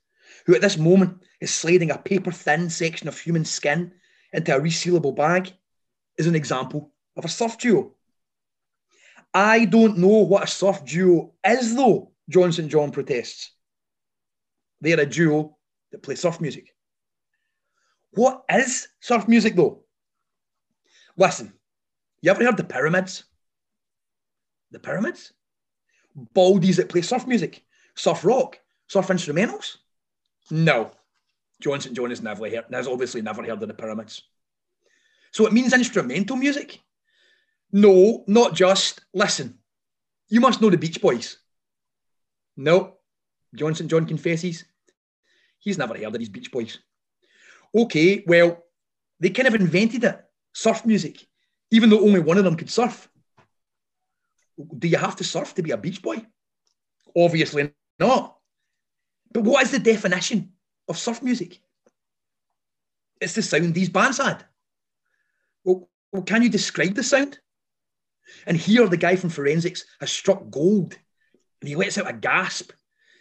who 0.44 0.54
at 0.54 0.60
this 0.60 0.76
moment 0.76 1.22
is 1.40 1.54
sliding 1.54 1.90
a 1.90 1.96
paper 1.96 2.30
thin 2.30 2.68
section 2.68 3.08
of 3.08 3.18
human 3.18 3.46
skin 3.46 3.92
into 4.32 4.54
a 4.54 4.60
resealable 4.60 5.16
bag, 5.16 5.52
is 6.18 6.26
an 6.26 6.34
example 6.34 6.92
of 7.16 7.24
a 7.24 7.28
surf 7.28 7.56
duo. 7.56 7.94
I 9.32 9.64
don't 9.64 9.96
know 9.96 10.24
what 10.24 10.44
a 10.44 10.46
surf 10.46 10.84
duo 10.84 11.32
is, 11.46 11.74
though, 11.74 12.12
John 12.28 12.52
St. 12.52 12.70
John 12.70 12.90
protests. 12.90 13.52
They're 14.82 15.00
a 15.00 15.06
duo 15.06 15.56
that 15.92 16.02
play 16.02 16.16
surf 16.16 16.40
music. 16.40 16.74
What 18.10 18.42
is 18.50 18.88
surf 19.00 19.28
music, 19.28 19.56
though? 19.56 19.84
Listen, 21.16 21.52
you 22.22 22.30
ever 22.30 22.44
heard 22.44 22.56
the 22.56 22.64
pyramids? 22.64 23.24
The 24.70 24.78
pyramids? 24.78 25.32
Baldies 26.34 26.76
that 26.76 26.88
play 26.88 27.02
surf 27.02 27.26
music, 27.26 27.64
surf 27.94 28.24
rock, 28.24 28.58
surf 28.86 29.08
instrumentals. 29.08 29.76
No. 30.50 30.92
John 31.60 31.80
St. 31.80 31.94
John 31.94 32.10
has 32.10 32.22
never 32.22 32.48
heard, 32.48 32.64
has 32.72 32.88
obviously 32.88 33.22
never 33.22 33.42
heard 33.42 33.62
of 33.62 33.68
the 33.68 33.74
pyramids. 33.74 34.22
So 35.32 35.46
it 35.46 35.52
means 35.52 35.72
instrumental 35.72 36.36
music? 36.36 36.80
No, 37.72 38.24
not 38.26 38.54
just. 38.54 39.00
Listen, 39.14 39.58
you 40.28 40.40
must 40.40 40.60
know 40.60 40.70
the 40.70 40.76
Beach 40.76 41.00
Boys. 41.00 41.38
No. 42.56 42.96
John 43.54 43.74
St. 43.74 43.90
John 43.90 44.06
confesses 44.06 44.64
he's 45.58 45.78
never 45.78 45.94
heard 45.94 46.06
of 46.06 46.18
these 46.18 46.28
Beach 46.28 46.50
Boys. 46.50 46.78
Okay, 47.74 48.22
well, 48.26 48.64
they 49.20 49.30
kind 49.30 49.48
of 49.48 49.54
invented 49.54 50.04
it 50.04 50.24
surf 50.52 50.84
music, 50.84 51.26
even 51.72 51.88
though 51.88 52.00
only 52.00 52.20
one 52.20 52.38
of 52.38 52.44
them 52.44 52.54
could 52.54 52.70
surf. 52.70 53.08
Do 54.78 54.86
you 54.86 54.98
have 54.98 55.16
to 55.16 55.24
surf 55.24 55.54
to 55.54 55.62
be 55.62 55.70
a 55.70 55.76
Beach 55.76 56.02
Boy? 56.02 56.24
Obviously 57.16 57.72
not. 57.98 58.36
But 59.32 59.44
what 59.44 59.62
is 59.64 59.70
the 59.70 59.78
definition 59.78 60.52
of 60.86 60.98
surf 60.98 61.22
music? 61.22 61.60
It's 63.20 63.34
the 63.34 63.42
sound 63.42 63.74
these 63.74 63.88
bands 63.88 64.18
had. 64.18 64.44
Well, 65.64 65.88
well, 66.12 66.22
can 66.22 66.42
you 66.42 66.50
describe 66.50 66.94
the 66.94 67.02
sound? 67.02 67.38
And 68.46 68.56
here 68.56 68.86
the 68.86 68.98
guy 68.98 69.16
from 69.16 69.30
forensics 69.30 69.84
has 69.98 70.12
struck 70.12 70.50
gold 70.50 70.96
and 71.60 71.68
he 71.68 71.74
lets 71.74 71.96
out 71.96 72.10
a 72.10 72.12
gasp 72.12 72.72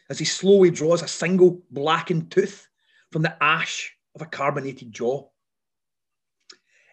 as 0.10 0.20
he 0.20 0.26
slowly 0.26 0.72
draws 0.72 1.02
a 1.02 1.08
single 1.08 1.62
blackened 1.72 2.32
tooth 2.32 2.68
from 3.12 3.22
the 3.22 3.42
ash 3.42 3.96
of 4.14 4.22
a 4.22 4.26
carbonated 4.26 4.92
jaw. 4.92 5.30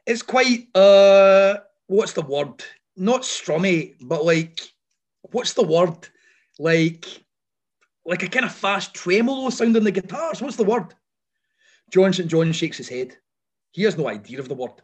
It's 0.09 0.23
quite, 0.23 0.75
uh, 0.75 1.59
what's 1.87 2.15
the 2.15 2.23
word? 2.23 2.65
Not 2.97 3.23
strummy, 3.23 3.95
but 4.01 4.25
like, 4.25 4.59
what's 5.21 5.53
the 5.53 5.63
word? 5.63 6.09
Like, 6.59 7.05
like 8.07 8.23
a 8.23 8.29
kind 8.29 8.47
of 8.47 8.55
fast 8.55 8.95
tremolo 8.95 9.51
sound 9.51 9.77
on 9.77 9.85
the 9.85 9.91
guitars. 9.91 10.41
What's 10.41 10.57
the 10.57 10.65
word? 10.65 10.95
John 11.91 12.15
St. 12.15 12.27
John 12.27 12.53
shakes 12.53 12.79
his 12.79 12.89
head. 12.89 13.19
He 13.73 13.83
has 13.83 13.99
no 13.99 14.09
idea 14.09 14.41
of 14.41 14.49
the 14.49 14.55
word. 14.55 14.81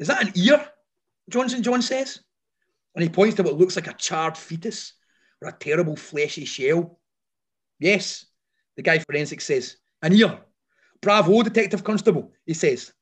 Is 0.00 0.08
that 0.08 0.26
an 0.26 0.32
ear? 0.34 0.66
John 1.30 1.48
St. 1.48 1.64
John 1.64 1.80
says. 1.80 2.18
And 2.96 3.04
he 3.04 3.08
points 3.08 3.36
to 3.36 3.44
what 3.44 3.56
looks 3.56 3.76
like 3.76 3.86
a 3.86 3.94
charred 3.94 4.36
fetus 4.36 4.94
or 5.40 5.48
a 5.48 5.52
terrible 5.52 5.94
fleshy 5.94 6.44
shell. 6.44 6.98
Yes, 7.78 8.26
the 8.76 8.82
guy 8.82 8.98
forensic 8.98 9.40
says. 9.40 9.76
An 10.02 10.12
ear. 10.12 10.40
Bravo, 11.00 11.44
Detective 11.44 11.84
Constable, 11.84 12.32
he 12.46 12.54
says. 12.54 12.92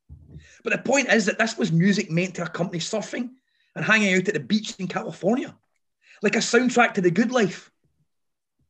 But 0.62 0.72
the 0.72 0.78
point 0.78 1.09
is 1.12 1.26
that 1.26 1.38
this 1.38 1.57
was 1.57 1.72
music 1.72 2.11
meant 2.11 2.34
to 2.36 2.45
accompany 2.45 2.80
surfing 2.80 3.30
and 3.74 3.84
hanging 3.84 4.14
out 4.14 4.28
at 4.28 4.34
the 4.34 4.41
beach 4.41 4.74
in 4.78 4.88
California, 4.88 5.55
like 6.22 6.36
a 6.36 6.41
soundtrack 6.41 6.95
to 6.95 7.01
the 7.01 7.11
good 7.11 7.32
life. 7.32 7.70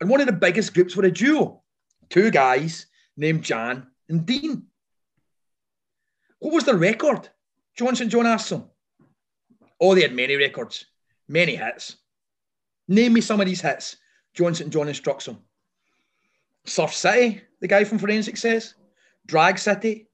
And 0.00 0.08
one 0.08 0.20
of 0.20 0.26
the 0.26 0.32
biggest 0.32 0.74
groups 0.74 0.96
were 0.96 1.04
a 1.04 1.10
duo, 1.10 1.62
two 2.08 2.30
guys 2.30 2.86
named 3.16 3.42
Jan 3.42 3.86
and 4.08 4.24
Dean. 4.24 4.66
What 6.38 6.54
was 6.54 6.64
the 6.64 6.74
record? 6.74 7.28
John 7.76 7.94
St. 7.94 8.10
John 8.10 8.26
asked 8.26 8.50
them. 8.50 8.64
Oh, 9.80 9.94
they 9.94 10.02
had 10.02 10.14
many 10.14 10.36
records, 10.36 10.86
many 11.28 11.56
hits. 11.56 11.96
Name 12.88 13.12
me 13.12 13.20
some 13.20 13.40
of 13.40 13.46
these 13.46 13.60
hits. 13.60 13.96
John 14.34 14.54
St. 14.54 14.70
John 14.70 14.88
instructs 14.88 15.26
them. 15.26 15.38
Surf 16.64 16.94
City, 16.94 17.42
the 17.60 17.68
guy 17.68 17.84
from 17.84 17.98
Forensic 17.98 18.36
says. 18.36 18.74
Drag 19.26 19.58
City, 19.58 20.08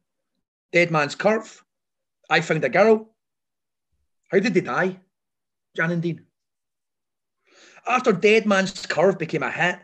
Dead 0.72 0.90
Man's 0.90 1.14
Curve, 1.14 1.64
I 2.28 2.40
Found 2.40 2.64
a 2.64 2.68
Girl. 2.68 3.14
How 4.30 4.40
did 4.40 4.54
they 4.54 4.60
die? 4.60 4.98
Jan 5.76 5.92
and 5.92 6.02
Dean. 6.02 6.26
After 7.86 8.12
Dead 8.12 8.46
Man's 8.46 8.86
Curve 8.86 9.18
became 9.18 9.42
a 9.42 9.50
hit, 9.50 9.78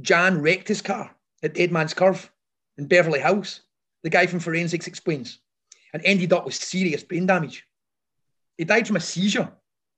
Jan 0.00 0.40
wrecked 0.40 0.68
his 0.68 0.80
car 0.80 1.10
at 1.42 1.54
Dead 1.54 1.72
Man's 1.72 1.94
Curve 1.94 2.30
in 2.76 2.86
Beverly 2.86 3.20
Hills, 3.20 3.62
the 4.02 4.10
guy 4.10 4.26
from 4.26 4.38
Forensics 4.38 4.86
explains, 4.86 5.40
and 5.92 6.02
ended 6.04 6.32
up 6.32 6.44
with 6.44 6.54
serious 6.54 7.02
brain 7.02 7.26
damage. 7.26 7.66
He 8.56 8.64
died 8.64 8.86
from 8.86 8.96
a 8.96 9.00
seizure 9.00 9.52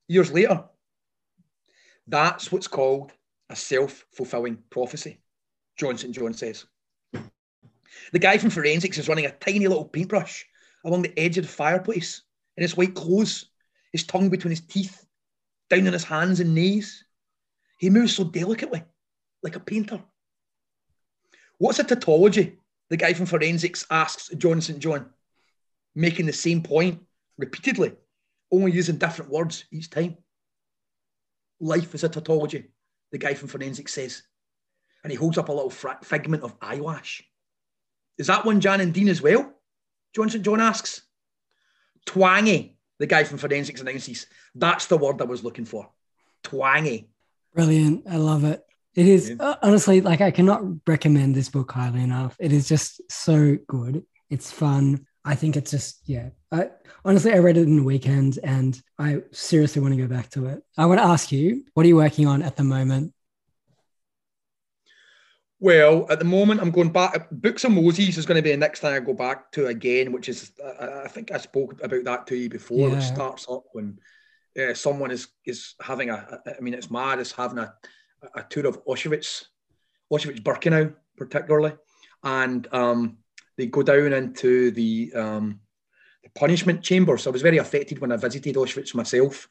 years 0.07 0.31
later. 0.31 0.63
That's 2.07 2.51
what's 2.51 2.67
called 2.67 3.13
a 3.49 3.55
self 3.55 4.05
fulfilling 4.11 4.57
prophecy, 4.69 5.21
John 5.77 5.97
St. 5.97 6.13
John 6.13 6.33
says. 6.33 6.65
The 8.11 8.19
guy 8.19 8.37
from 8.37 8.49
Forensics 8.49 8.97
is 8.97 9.07
running 9.07 9.25
a 9.25 9.31
tiny 9.31 9.67
little 9.67 9.85
paintbrush 9.85 10.45
along 10.83 11.03
the 11.03 11.17
edge 11.19 11.37
of 11.37 11.45
the 11.45 11.51
fireplace 11.51 12.21
in 12.57 12.63
his 12.63 12.75
white 12.75 12.95
clothes, 12.95 13.45
his 13.91 14.03
tongue 14.03 14.29
between 14.29 14.51
his 14.51 14.61
teeth, 14.61 15.05
down 15.69 15.87
on 15.87 15.93
his 15.93 16.03
hands 16.03 16.39
and 16.39 16.53
knees. 16.55 17.05
He 17.77 17.89
moves 17.89 18.15
so 18.15 18.23
delicately, 18.23 18.83
like 19.43 19.55
a 19.55 19.59
painter. 19.59 20.01
What's 21.57 21.79
a 21.79 21.83
tautology? 21.83 22.57
The 22.89 22.97
guy 22.97 23.13
from 23.13 23.25
forensics 23.25 23.85
asks 23.89 24.29
John 24.37 24.61
St. 24.61 24.79
John, 24.79 25.09
making 25.95 26.25
the 26.25 26.33
same 26.33 26.61
point 26.61 27.01
repeatedly, 27.37 27.93
only 28.51 28.71
using 28.71 28.97
different 28.97 29.31
words 29.31 29.65
each 29.71 29.89
time. 29.89 30.17
Life 31.59 31.95
is 31.95 32.03
a 32.03 32.09
tautology, 32.09 32.71
the 33.11 33.17
guy 33.17 33.33
from 33.33 33.47
forensics 33.47 33.93
says. 33.93 34.23
and 35.03 35.11
he 35.11 35.17
holds 35.17 35.37
up 35.37 35.49
a 35.49 35.51
little 35.51 35.69
figment 35.69 36.43
of 36.43 36.55
eyelash. 36.61 37.23
Is 38.17 38.27
that 38.27 38.45
one 38.45 38.61
Jan 38.61 38.81
and 38.81 38.93
Dean 38.93 39.09
as 39.09 39.21
well? 39.21 39.51
John 40.15 40.29
St. 40.29 40.43
John 40.43 40.61
asks. 40.61 41.01
Twangy, 42.05 42.75
the 42.99 43.07
guy 43.07 43.23
from 43.23 43.37
Forensics 43.37 43.81
Analysis. 43.81 44.25
That's 44.55 44.87
the 44.87 44.97
word 44.97 45.21
I 45.21 45.25
was 45.25 45.43
looking 45.43 45.65
for. 45.65 45.89
Twangy. 46.43 47.09
Brilliant. 47.53 48.03
I 48.09 48.17
love 48.17 48.43
it. 48.43 48.63
It 48.95 49.07
is 49.07 49.29
yeah. 49.29 49.35
uh, 49.39 49.55
honestly 49.61 50.01
like 50.01 50.19
I 50.19 50.31
cannot 50.31 50.63
recommend 50.85 51.33
this 51.33 51.49
book 51.49 51.71
highly 51.71 52.01
enough. 52.03 52.35
It 52.39 52.51
is 52.51 52.67
just 52.67 53.01
so 53.09 53.57
good. 53.67 54.05
It's 54.29 54.51
fun. 54.51 55.05
I 55.23 55.35
think 55.35 55.55
it's 55.55 55.71
just 55.71 56.01
yeah. 56.05 56.29
I, 56.51 56.69
honestly, 57.05 57.33
I 57.33 57.37
read 57.37 57.57
it 57.57 57.67
in 57.67 57.77
the 57.77 57.83
weekend, 57.83 58.39
and 58.43 58.79
I 58.97 59.21
seriously 59.31 59.81
want 59.81 59.93
to 59.93 60.01
go 60.01 60.07
back 60.07 60.29
to 60.31 60.47
it. 60.47 60.63
I 60.77 60.85
want 60.87 60.99
to 60.99 61.05
ask 61.05 61.31
you, 61.31 61.63
what 61.73 61.85
are 61.85 61.87
you 61.87 61.95
working 61.95 62.27
on 62.27 62.41
at 62.41 62.55
the 62.55 62.63
moment? 62.63 63.13
Well, 65.61 66.07
at 66.09 66.17
the 66.17 66.25
moment, 66.25 66.59
I'm 66.59 66.71
going 66.71 66.91
back. 66.91 67.29
Books 67.29 67.63
of 67.63 67.71
Moses 67.71 68.17
is 68.17 68.25
going 68.25 68.35
to 68.35 68.41
be 68.41 68.49
the 68.49 68.57
next 68.57 68.79
thing 68.79 68.93
I 68.93 68.99
go 68.99 69.13
back 69.13 69.51
to 69.51 69.67
again, 69.67 70.11
which 70.11 70.27
is 70.27 70.51
I, 70.81 71.03
I 71.03 71.07
think 71.07 71.31
I 71.31 71.37
spoke 71.37 71.79
about 71.83 72.03
that 72.03 72.27
to 72.27 72.35
you 72.35 72.49
before. 72.49 72.89
Yeah. 72.89 72.97
It 72.97 73.03
starts 73.03 73.45
up 73.47 73.65
when 73.73 73.99
uh, 74.59 74.73
someone 74.73 75.11
is 75.11 75.27
is 75.45 75.75
having 75.79 76.09
a. 76.09 76.41
I 76.47 76.59
mean, 76.61 76.73
it's 76.73 76.89
mad. 76.89 77.19
It's 77.19 77.31
having 77.31 77.59
a, 77.59 77.75
a 78.33 78.43
tour 78.49 78.65
of 78.65 78.83
Auschwitz, 78.85 79.45
Auschwitz 80.11 80.41
Birkenau 80.41 80.95
particularly, 81.15 81.73
and 82.23 82.67
um, 82.73 83.17
they 83.55 83.67
go 83.67 83.83
down 83.83 84.13
into 84.13 84.71
the, 84.71 85.11
um, 85.13 85.59
the 86.23 86.29
punishment 86.31 86.81
chamber. 86.81 87.15
So 87.17 87.29
I 87.29 87.33
was 87.33 87.43
very 87.43 87.59
affected 87.59 87.99
when 87.99 88.11
I 88.11 88.17
visited 88.17 88.55
Auschwitz 88.55 88.95
myself. 88.95 89.47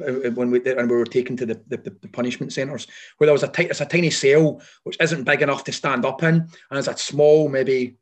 Uh, 0.00 0.30
when 0.30 0.50
we 0.50 0.64
and 0.64 0.90
we 0.90 0.96
were 0.96 1.04
taken 1.04 1.36
to 1.36 1.46
the, 1.46 1.60
the, 1.68 1.76
the 1.76 2.08
punishment 2.08 2.52
centres, 2.52 2.86
where 3.16 3.26
there 3.26 3.32
was 3.32 3.42
a 3.42 3.48
t- 3.48 3.64
it's 3.64 3.80
a 3.80 3.86
tiny 3.86 4.10
cell 4.10 4.60
which 4.84 4.96
isn't 5.00 5.24
big 5.24 5.42
enough 5.42 5.64
to 5.64 5.72
stand 5.72 6.04
up 6.04 6.22
in, 6.22 6.34
and 6.34 6.50
there's 6.70 6.88
a 6.88 6.96
small 6.96 7.48
maybe 7.48 7.96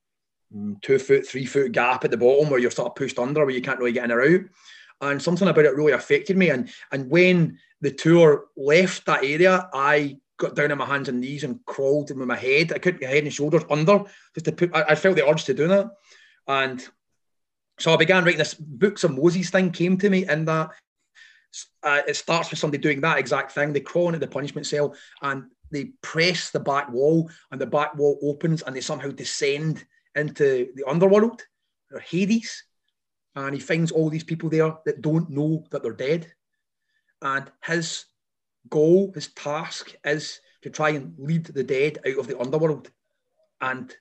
mm, 0.54 0.80
two 0.82 0.98
foot, 0.98 1.26
three 1.26 1.46
foot 1.46 1.72
gap 1.72 2.04
at 2.04 2.10
the 2.10 2.16
bottom 2.16 2.50
where 2.50 2.60
you're 2.60 2.70
sort 2.70 2.88
of 2.88 2.94
pushed 2.94 3.18
under, 3.18 3.44
where 3.44 3.54
you 3.54 3.62
can't 3.62 3.78
really 3.78 3.92
get 3.92 4.04
in 4.04 4.12
or 4.12 4.22
out. 4.22 4.40
And 5.00 5.22
something 5.22 5.46
about 5.46 5.64
it 5.64 5.76
really 5.76 5.92
affected 5.92 6.36
me. 6.36 6.50
And 6.50 6.70
and 6.92 7.10
when 7.10 7.58
the 7.80 7.92
tour 7.92 8.46
left 8.56 9.06
that 9.06 9.24
area, 9.24 9.68
I 9.72 10.18
got 10.38 10.54
down 10.54 10.72
on 10.72 10.78
my 10.78 10.86
hands 10.86 11.08
and 11.08 11.20
knees 11.20 11.44
and 11.44 11.64
crawled 11.66 12.16
with 12.16 12.28
my 12.28 12.36
head. 12.36 12.72
I 12.72 12.78
couldn't 12.78 13.00
get 13.00 13.10
head 13.10 13.24
and 13.24 13.32
shoulders 13.32 13.64
under 13.70 14.04
just 14.34 14.46
to 14.46 14.52
put. 14.52 14.74
I, 14.74 14.82
I, 14.90 14.94
felt 14.94 15.16
the 15.16 15.28
urge 15.28 15.44
to 15.44 15.54
do 15.54 15.68
that, 15.68 15.90
and 16.46 16.86
so 17.78 17.92
I 17.92 17.96
began 17.96 18.24
writing 18.24 18.38
this 18.38 18.54
books 18.54 19.04
of 19.04 19.16
Moses 19.16 19.50
thing 19.50 19.70
came 19.70 19.98
to 19.98 20.10
me, 20.10 20.24
and 20.24 20.48
that 20.48 20.70
uh, 21.82 22.02
it 22.06 22.16
starts 22.16 22.50
with 22.50 22.58
somebody 22.58 22.80
doing 22.80 23.00
that 23.00 23.18
exact 23.18 23.52
thing. 23.52 23.72
They 23.72 23.80
crawl 23.80 24.08
into 24.08 24.18
the 24.18 24.26
punishment 24.26 24.66
cell 24.66 24.94
and 25.22 25.44
they 25.70 25.92
press 26.02 26.50
the 26.50 26.60
back 26.60 26.90
wall, 26.90 27.30
and 27.50 27.60
the 27.60 27.66
back 27.66 27.94
wall 27.96 28.18
opens, 28.22 28.62
and 28.62 28.74
they 28.74 28.80
somehow 28.80 29.10
descend 29.10 29.84
into 30.14 30.68
the 30.74 30.84
underworld 30.86 31.42
or 31.92 32.00
Hades, 32.00 32.64
and 33.36 33.54
he 33.54 33.60
finds 33.60 33.92
all 33.92 34.10
these 34.10 34.24
people 34.24 34.48
there 34.48 34.74
that 34.86 35.02
don't 35.02 35.30
know 35.30 35.64
that 35.70 35.82
they're 35.82 35.92
dead, 35.92 36.32
and 37.22 37.50
his 37.64 38.06
goal, 38.70 39.12
his 39.14 39.28
task 39.34 39.94
is 40.04 40.40
to 40.62 40.70
try 40.70 40.90
and 40.90 41.14
lead 41.18 41.46
the 41.46 41.62
dead 41.62 41.98
out 42.06 42.18
of 42.18 42.26
the 42.26 42.38
underworld 42.38 42.90
and 43.60 43.94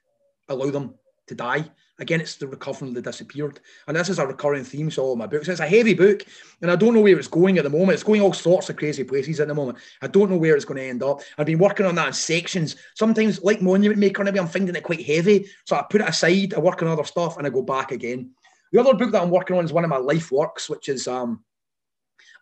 allow 0.49 0.69
them 0.71 0.95
to 1.27 1.35
die. 1.35 1.69
Again, 1.99 2.21
it's 2.21 2.35
the 2.35 2.47
recovering 2.47 2.93
the 2.93 3.01
disappeared. 3.01 3.59
And 3.87 3.97
this 3.97 4.09
is 4.09 4.19
a 4.19 4.27
recurring 4.27 4.63
theme 4.63 4.89
to 4.91 5.01
all 5.01 5.15
my 5.15 5.25
books. 5.25 5.47
It's 5.47 5.59
a 5.59 5.67
heavy 5.67 5.93
book, 5.93 6.23
and 6.61 6.69
I 6.69 6.75
don't 6.75 6.93
know 6.93 7.01
where 7.01 7.17
it's 7.17 7.27
going 7.27 7.57
at 7.57 7.63
the 7.63 7.69
moment. 7.69 7.93
It's 7.93 8.03
going 8.03 8.21
all 8.21 8.33
sorts 8.33 8.69
of 8.69 8.77
crazy 8.77 9.03
places 9.03 9.39
at 9.39 9.47
the 9.47 9.55
moment. 9.55 9.79
I 10.01 10.07
don't 10.07 10.29
know 10.29 10.37
where 10.37 10.55
it's 10.55 10.65
going 10.65 10.77
to 10.77 10.83
end 10.83 11.01
up. 11.01 11.21
I've 11.37 11.47
been 11.47 11.59
working 11.59 11.85
on 11.85 11.95
that 11.95 12.07
in 12.07 12.13
sections. 12.13 12.75
Sometimes, 12.95 13.41
like 13.43 13.61
Monument 13.61 13.99
Maker, 13.99 14.23
maybe 14.23 14.39
I'm 14.39 14.47
finding 14.47 14.75
it 14.75 14.83
quite 14.83 15.05
heavy. 15.05 15.47
So 15.65 15.75
I 15.75 15.85
put 15.89 16.01
it 16.01 16.09
aside, 16.09 16.53
I 16.53 16.59
work 16.59 16.81
on 16.81 16.87
other 16.87 17.03
stuff, 17.03 17.37
and 17.37 17.47
I 17.47 17.49
go 17.49 17.63
back 17.63 17.91
again. 17.91 18.31
The 18.71 18.79
other 18.79 18.93
book 18.93 19.11
that 19.11 19.21
I'm 19.21 19.31
working 19.31 19.57
on 19.57 19.65
is 19.65 19.73
one 19.73 19.83
of 19.83 19.89
my 19.89 19.97
life 19.97 20.31
works, 20.31 20.69
which 20.69 20.89
is 20.89 21.07
um, 21.07 21.43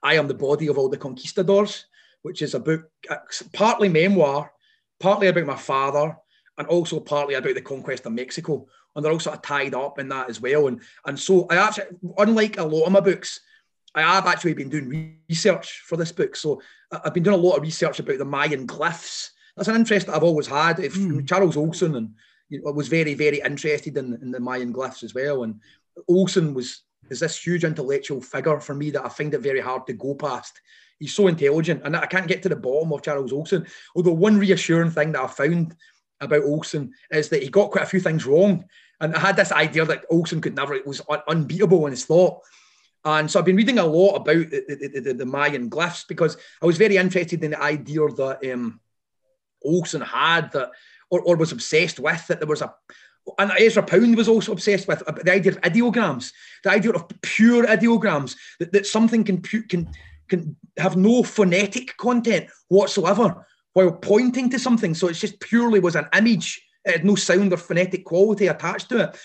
I 0.04 0.16
Am 0.16 0.28
the 0.28 0.34
Body 0.34 0.68
of 0.68 0.78
All 0.78 0.90
the 0.90 0.98
Conquistadors 0.98 1.86
which 2.26 2.42
is 2.42 2.56
a 2.56 2.60
book 2.60 2.90
partly 3.54 3.88
memoir, 3.88 4.52
partly 5.00 5.28
about 5.28 5.46
my 5.46 5.56
father, 5.56 6.18
and 6.58 6.68
also 6.68 7.00
partly 7.00 7.36
about 7.36 7.54
the 7.54 7.62
conquest 7.62 8.08
of 8.08 8.14
Mexico. 8.14 8.66
And 8.96 9.04
they're 9.04 9.12
all 9.12 9.20
sort 9.20 9.36
of 9.36 9.42
tied 9.42 9.74
up 9.74 10.00
in 10.00 10.10
that 10.10 10.30
as 10.30 10.42
well. 10.42 10.68
And 10.68 10.82
and 11.06 11.20
so 11.20 11.48
I 11.50 11.56
actually, 11.56 11.98
unlike 12.18 12.58
a 12.58 12.64
lot 12.64 12.86
of 12.86 12.92
my 12.92 13.00
books, 13.00 13.42
I 13.94 14.02
have 14.02 14.26
actually 14.26 14.54
been 14.54 14.70
doing 14.70 15.18
research 15.30 15.84
for 15.86 15.98
this 15.98 16.12
book. 16.12 16.36
So 16.36 16.62
I've 16.92 17.14
been 17.14 17.24
doing 17.24 17.40
a 17.40 17.42
lot 17.42 17.58
of 17.58 17.64
research 17.64 18.00
about 18.00 18.18
the 18.18 18.26
Mayan 18.26 18.68
glyphs. 18.68 19.32
That's 19.56 19.70
an 19.70 19.76
interest 19.76 20.08
that 20.08 20.16
I've 20.16 20.24
always 20.24 20.48
had. 20.48 20.80
If 20.80 20.96
mm. 20.96 21.28
Charles 21.28 21.58
Olson 21.58 21.96
and 21.96 22.14
you 22.50 22.62
know, 22.62 22.72
was 22.72 22.88
very, 22.88 23.14
very 23.14 23.40
interested 23.40 23.98
in, 23.98 24.14
in 24.22 24.32
the 24.32 24.40
Mayan 24.40 24.74
glyphs 24.74 25.04
as 25.04 25.14
well. 25.14 25.44
And 25.44 25.60
Olson 26.08 26.54
was 26.54 26.82
is 27.10 27.20
this 27.20 27.46
huge 27.46 27.64
intellectual 27.64 28.20
figure 28.20 28.60
for 28.60 28.74
me 28.74 28.90
that 28.90 29.06
I 29.06 29.10
find 29.10 29.34
it 29.34 29.40
very 29.40 29.62
hard 29.62 29.86
to 29.88 29.94
go 29.94 30.16
past 30.16 30.60
he's 31.00 31.14
so 31.14 31.28
intelligent, 31.28 31.82
and 31.84 31.96
I 31.96 32.06
can't 32.06 32.28
get 32.28 32.42
to 32.44 32.50
the 32.50 32.56
bottom 32.56 32.94
of 32.94 33.02
Charles 33.02 33.34
Olson. 33.34 33.66
Although 33.96 34.14
one 34.14 34.38
reassuring 34.38 34.92
thing 34.92 35.12
that 35.14 35.24
I 35.24 35.28
found 35.28 35.76
about 36.22 36.44
Olson 36.44 36.94
is 37.12 37.30
that 37.30 37.44
he 37.44 37.50
got 37.50 37.72
quite 37.72 37.84
a 37.84 37.88
few 37.88 38.00
things 38.00 38.26
wrong, 38.26 38.66
and 39.02 39.16
I 39.16 39.20
had 39.20 39.36
this 39.36 39.52
idea 39.52 39.86
that 39.86 40.06
Olson 40.10 40.42
could 40.42 40.56
never 40.56 40.74
it 40.74 40.88
was 40.88 41.02
un- 41.10 41.22
unbeatable 41.28 41.86
in 41.86 41.92
his 41.92 42.06
thought. 42.06 42.42
And 43.04 43.30
so 43.30 43.38
I've 43.38 43.46
been 43.46 43.56
reading 43.56 43.78
a 43.78 43.86
lot 43.86 44.16
about 44.16 44.50
the, 44.50 44.64
the, 44.68 45.00
the, 45.00 45.14
the, 45.14 45.26
Mayan 45.26 45.70
glyphs 45.70 46.08
because 46.08 46.38
I 46.62 46.66
was 46.66 46.78
very 46.78 46.98
interested 46.98 47.44
in 47.44 47.52
the 47.52 47.62
idea 47.62 48.08
that 48.08 48.52
um, 48.52 48.80
Olson 49.64 50.02
had 50.02 50.52
that, 50.54 50.72
or, 51.12 51.22
or 51.22 51.36
was 51.36 51.52
obsessed 51.52 52.00
with 52.00 52.26
that 52.28 52.40
there 52.40 52.48
was 52.48 52.64
a 52.64 52.74
and 53.40 53.52
Ezra 53.58 53.82
Pound 53.84 54.16
was 54.16 54.28
also 54.28 54.52
obsessed 54.52 54.88
with 54.88 55.04
the 55.24 55.32
idea 55.32 55.52
of 55.52 55.62
ideograms, 55.62 56.32
the 56.64 56.70
idea 56.70 56.92
of 56.92 57.08
pure 57.22 57.66
ideograms, 57.66 58.36
that, 58.60 58.72
that 58.72 58.86
something 58.86 59.24
can 59.24 59.42
can 59.42 59.90
can 60.28 60.56
have 60.78 60.96
no 60.96 61.24
phonetic 61.24 61.98
content 61.98 62.50
whatsoever 62.68 63.46
while 63.76 63.92
pointing 63.92 64.50
to 64.50 64.58
something. 64.58 64.96
So 64.96 65.10
it's 65.10 65.20
just 65.20 65.40
purely 65.40 65.80
was 65.80 65.96
an 65.96 66.08
image. 66.16 66.66
It 66.86 66.92
had 66.92 67.06
no 67.06 67.16
sound 67.16 67.52
or 67.52 67.58
phonetic 67.58 68.06
quality 68.06 68.48
attached 68.48 68.90
to 68.90 69.04
it. 69.04 69.18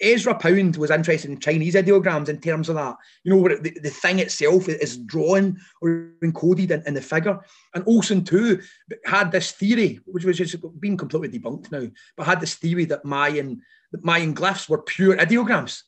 Ezra 0.00 0.34
Pound 0.34 0.76
was 0.76 0.90
interested 0.90 1.30
in 1.30 1.40
Chinese 1.40 1.74
ideograms 1.74 2.28
in 2.28 2.40
terms 2.40 2.68
of 2.68 2.76
that, 2.76 2.96
you 3.24 3.32
know, 3.32 3.38
where 3.38 3.58
the, 3.58 3.76
the 3.82 3.90
thing 3.90 4.20
itself 4.20 4.68
is 4.68 4.96
drawn 4.96 5.58
or 5.82 6.12
encoded 6.22 6.70
in, 6.70 6.82
in, 6.86 6.94
the 6.94 7.00
figure. 7.02 7.38
And 7.74 7.84
Olson 7.86 8.24
too 8.24 8.62
had 9.04 9.30
this 9.32 9.52
theory, 9.52 10.00
which 10.06 10.24
was 10.24 10.38
just 10.38 10.56
being 10.80 10.96
completely 10.96 11.36
debunked 11.36 11.72
now, 11.72 11.88
but 12.16 12.26
had 12.26 12.40
this 12.40 12.54
theory 12.54 12.84
that 12.86 13.04
Mayan 13.04 13.60
that 13.92 14.04
Mayan 14.04 14.34
glyphs 14.34 14.68
were 14.68 14.82
pure 14.82 15.16
ideograms, 15.16 15.82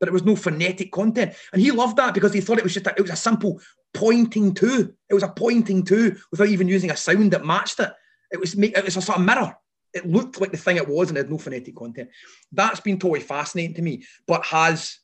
but 0.00 0.08
it 0.08 0.12
was 0.12 0.24
no 0.24 0.34
phonetic 0.34 0.90
content. 0.90 1.34
And 1.52 1.62
he 1.62 1.70
loved 1.70 1.96
that 1.98 2.14
because 2.14 2.32
he 2.32 2.40
thought 2.40 2.58
it 2.58 2.64
was 2.64 2.74
just 2.74 2.86
a, 2.86 2.94
it 2.96 3.02
was 3.02 3.10
a 3.10 3.16
simple 3.16 3.60
pointing 3.94 4.54
to. 4.54 4.92
It 5.08 5.14
was 5.14 5.22
a 5.22 5.28
pointing 5.28 5.84
to 5.84 6.16
without 6.30 6.48
even 6.48 6.68
using 6.68 6.90
a 6.90 6.96
sound 6.96 7.32
that 7.32 7.44
matched 7.44 7.80
it. 7.80 7.92
It 8.30 8.40
was 8.40 8.54
it 8.54 8.84
was 8.84 8.96
a 8.96 9.02
sort 9.02 9.18
of 9.18 9.24
mirror. 9.24 9.56
It 9.94 10.06
looked 10.06 10.40
like 10.40 10.50
the 10.50 10.56
thing 10.56 10.76
it 10.76 10.88
was 10.88 11.08
and 11.08 11.18
it 11.18 11.22
had 11.22 11.30
no 11.30 11.38
phonetic 11.38 11.76
content. 11.76 12.08
That's 12.50 12.80
been 12.80 12.98
totally 12.98 13.20
fascinating 13.20 13.74
to 13.74 13.82
me, 13.82 14.04
but 14.26 14.44
has 14.46 14.98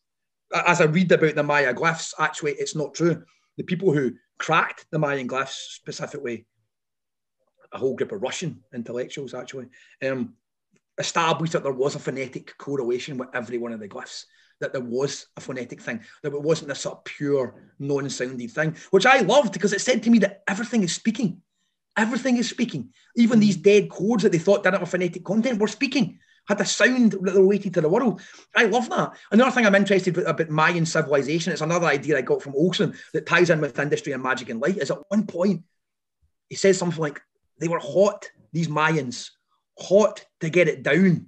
as 0.66 0.80
I 0.80 0.84
read 0.84 1.12
about 1.12 1.34
the 1.34 1.42
Maya 1.42 1.74
glyphs, 1.74 2.14
actually 2.18 2.52
it's 2.52 2.74
not 2.74 2.94
true. 2.94 3.22
The 3.58 3.64
people 3.64 3.92
who 3.92 4.12
cracked 4.38 4.86
the 4.90 4.98
Mayan 4.98 5.28
glyphs, 5.28 5.74
specifically 5.74 6.46
a 7.72 7.78
whole 7.78 7.94
group 7.94 8.12
of 8.12 8.22
Russian 8.22 8.62
intellectuals, 8.72 9.34
actually, 9.34 9.66
um, 10.02 10.34
established 10.96 11.52
that 11.52 11.62
there 11.62 11.72
was 11.72 11.96
a 11.96 11.98
phonetic 11.98 12.56
correlation 12.56 13.18
with 13.18 13.28
every 13.34 13.58
one 13.58 13.72
of 13.72 13.80
the 13.80 13.88
glyphs 13.88 14.24
that 14.60 14.72
there 14.72 14.82
was 14.82 15.26
a 15.36 15.40
phonetic 15.40 15.80
thing, 15.80 16.00
that 16.22 16.32
it 16.32 16.42
wasn't 16.42 16.70
a 16.70 16.74
sort 16.74 16.98
of 16.98 17.04
pure 17.04 17.54
non-sounding 17.78 18.48
thing, 18.48 18.76
which 18.90 19.06
I 19.06 19.20
loved 19.20 19.52
because 19.52 19.72
it 19.72 19.80
said 19.80 20.02
to 20.02 20.10
me 20.10 20.18
that 20.20 20.42
everything 20.48 20.82
is 20.82 20.94
speaking. 20.94 21.42
Everything 21.96 22.36
is 22.36 22.48
speaking. 22.48 22.90
Even 23.16 23.38
hmm. 23.38 23.40
these 23.40 23.56
dead 23.56 23.90
codes 23.90 24.22
that 24.22 24.32
they 24.32 24.38
thought 24.38 24.62
didn't 24.62 24.80
have 24.80 24.88
phonetic 24.88 25.24
content 25.24 25.58
were 25.58 25.68
speaking, 25.68 26.18
had 26.46 26.60
a 26.60 26.64
sound 26.64 27.12
that 27.12 27.34
related 27.34 27.74
to 27.74 27.80
the 27.80 27.88
world. 27.88 28.20
I 28.56 28.64
love 28.64 28.88
that. 28.90 29.12
Another 29.30 29.50
thing 29.50 29.66
I'm 29.66 29.74
interested 29.74 30.16
in 30.16 30.26
about 30.26 30.48
Mayan 30.48 30.86
civilization, 30.86 31.52
it's 31.52 31.60
another 31.60 31.86
idea 31.86 32.16
I 32.16 32.22
got 32.22 32.42
from 32.42 32.54
Olson 32.54 32.94
that 33.12 33.26
ties 33.26 33.50
in 33.50 33.60
with 33.60 33.78
industry 33.78 34.12
and 34.12 34.22
magic 34.22 34.48
and 34.48 34.60
light, 34.60 34.78
is 34.78 34.90
at 34.90 34.98
one 35.08 35.26
point 35.26 35.64
he 36.48 36.56
says 36.56 36.78
something 36.78 37.00
like, 37.00 37.20
they 37.60 37.68
were 37.68 37.80
hot, 37.80 38.30
these 38.52 38.68
Mayans, 38.68 39.30
hot 39.78 40.24
to 40.40 40.48
get 40.48 40.68
it 40.68 40.82
down. 40.82 41.26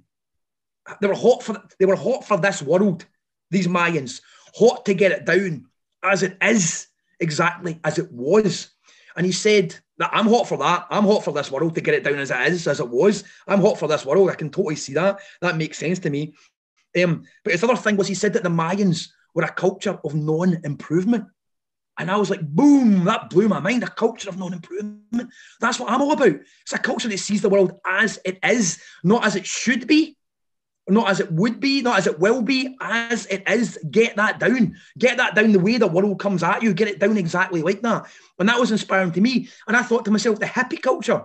They 0.99 1.07
were 1.07 1.13
hot 1.13 1.43
for 1.43 1.61
they 1.79 1.85
were 1.85 1.95
hot 1.95 2.25
for 2.25 2.37
this 2.37 2.61
world 2.61 3.05
these 3.51 3.67
Mayans, 3.67 4.21
hot 4.55 4.85
to 4.85 4.93
get 4.93 5.11
it 5.11 5.25
down 5.25 5.65
as 6.03 6.23
it 6.23 6.37
is, 6.41 6.87
exactly 7.19 7.79
as 7.83 7.99
it 7.99 8.11
was. 8.11 8.71
And 9.15 9.25
he 9.25 9.31
said 9.31 9.75
that 9.97 10.09
I'm 10.13 10.27
hot 10.27 10.47
for 10.47 10.57
that. 10.57 10.87
I'm 10.89 11.03
hot 11.03 11.23
for 11.23 11.33
this 11.33 11.51
world 11.51 11.75
to 11.75 11.81
get 11.81 11.93
it 11.93 12.03
down 12.03 12.15
as 12.15 12.31
it 12.31 12.39
is, 12.47 12.67
as 12.67 12.79
it 12.79 12.89
was. 12.89 13.23
I'm 13.47 13.61
hot 13.61 13.77
for 13.77 13.87
this 13.87 14.05
world. 14.05 14.29
I 14.29 14.35
can 14.35 14.49
totally 14.49 14.75
see 14.75 14.93
that. 14.93 15.19
That 15.41 15.57
makes 15.57 15.77
sense 15.77 15.99
to 15.99 16.09
me. 16.09 16.33
Um, 17.01 17.23
but 17.43 17.53
his 17.53 17.63
other 17.63 17.75
thing 17.75 17.97
was 17.97 18.07
he 18.07 18.15
said 18.15 18.33
that 18.33 18.43
the 18.43 18.49
Mayans 18.49 19.09
were 19.33 19.43
a 19.43 19.51
culture 19.51 19.99
of 20.03 20.15
non-improvement. 20.15 21.25
And 21.97 22.09
I 22.09 22.15
was 22.15 22.29
like, 22.29 22.41
boom, 22.41 23.03
that 23.05 23.29
blew 23.29 23.47
my 23.47 23.59
mind. 23.59 23.83
A 23.83 23.87
culture 23.87 24.29
of 24.29 24.37
non 24.37 24.53
improvement. 24.53 25.29
That's 25.59 25.79
what 25.79 25.91
I'm 25.91 26.01
all 26.01 26.13
about. 26.13 26.39
It's 26.63 26.73
a 26.73 26.79
culture 26.79 27.09
that 27.09 27.19
sees 27.19 27.41
the 27.41 27.49
world 27.49 27.73
as 27.85 28.17
it 28.25 28.39
is, 28.43 28.81
not 29.03 29.25
as 29.25 29.35
it 29.35 29.45
should 29.45 29.87
be, 29.87 30.17
not 30.89 31.09
as 31.09 31.19
it 31.19 31.31
would 31.31 31.59
be, 31.59 31.81
not 31.81 31.99
as 31.99 32.07
it 32.07 32.19
will 32.19 32.41
be, 32.41 32.75
as 32.81 33.25
it 33.27 33.43
is. 33.47 33.77
Get 33.89 34.15
that 34.15 34.39
down. 34.39 34.75
Get 34.97 35.17
that 35.17 35.35
down 35.35 35.51
the 35.51 35.59
way 35.59 35.77
the 35.77 35.87
world 35.87 36.19
comes 36.19 36.43
at 36.43 36.63
you. 36.63 36.73
Get 36.73 36.87
it 36.87 36.99
down 36.99 37.17
exactly 37.17 37.61
like 37.61 37.81
that. 37.81 38.07
And 38.39 38.49
that 38.49 38.59
was 38.59 38.71
inspiring 38.71 39.11
to 39.13 39.21
me. 39.21 39.49
And 39.67 39.77
I 39.77 39.83
thought 39.83 40.05
to 40.05 40.11
myself, 40.11 40.39
the 40.39 40.45
hippie 40.45 40.81
culture, 40.81 41.23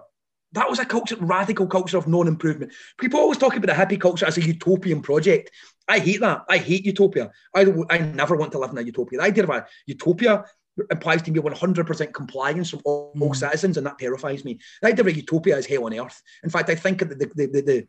that 0.53 0.69
was 0.71 0.79
a 0.79 0.85
culture, 0.85 1.17
radical 1.19 1.67
culture 1.67 1.99
of 1.99 2.07
non-improvement. 2.07 2.73
People 2.99 3.21
always 3.21 3.39
talk 3.39 3.57
about 3.57 3.67
the 3.67 3.73
hippie 3.73 4.01
culture 4.01 4.27
as 4.27 4.37
a 4.37 4.43
utopian 4.43 5.03
project. 5.03 5.51
I 5.89 5.99
hate 5.99 6.21
that. 6.21 6.45
I 6.49 6.59
hate 6.59 6.85
utopia. 6.85 7.31
I, 7.55 7.67
I 7.91 7.99
never 7.99 8.37
want 8.37 8.53
to 8.53 8.59
live 8.59 8.71
in 8.71 8.79
a 8.79 8.83
utopia. 8.83 9.19
The 9.19 9.25
idea 9.25 9.45
of 9.45 9.51
a 9.51 9.67
utopia 9.87 10.45
implies 10.91 11.23
to 11.23 11.31
me 11.31 11.41
100% 11.41 12.13
compliance 12.13 12.71
from 12.71 12.81
all, 12.85 13.13
mm. 13.17 13.23
all, 13.23 13.35
citizens, 13.35 13.77
and 13.77 13.87
that 13.87 13.99
terrifies 13.99 14.45
me. 14.45 14.59
The 14.83 14.89
idea 14.89 15.01
of 15.01 15.07
a 15.07 15.17
utopia 15.17 15.57
is 15.57 15.67
hell 15.67 15.85
on 15.85 15.99
earth. 15.99 16.23
In 16.45 16.51
fact, 16.51 16.69
I 16.69 16.75
think 16.75 17.01
that 17.01 17.19
the, 17.19 17.27
the, 17.35 17.47
the, 17.47 17.61
the 17.63 17.89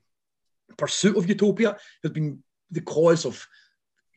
pursuit 0.77 1.17
of 1.17 1.27
utopia 1.27 1.77
has 2.03 2.11
been 2.11 2.43
the 2.71 2.81
cause 2.81 3.25
of 3.25 3.45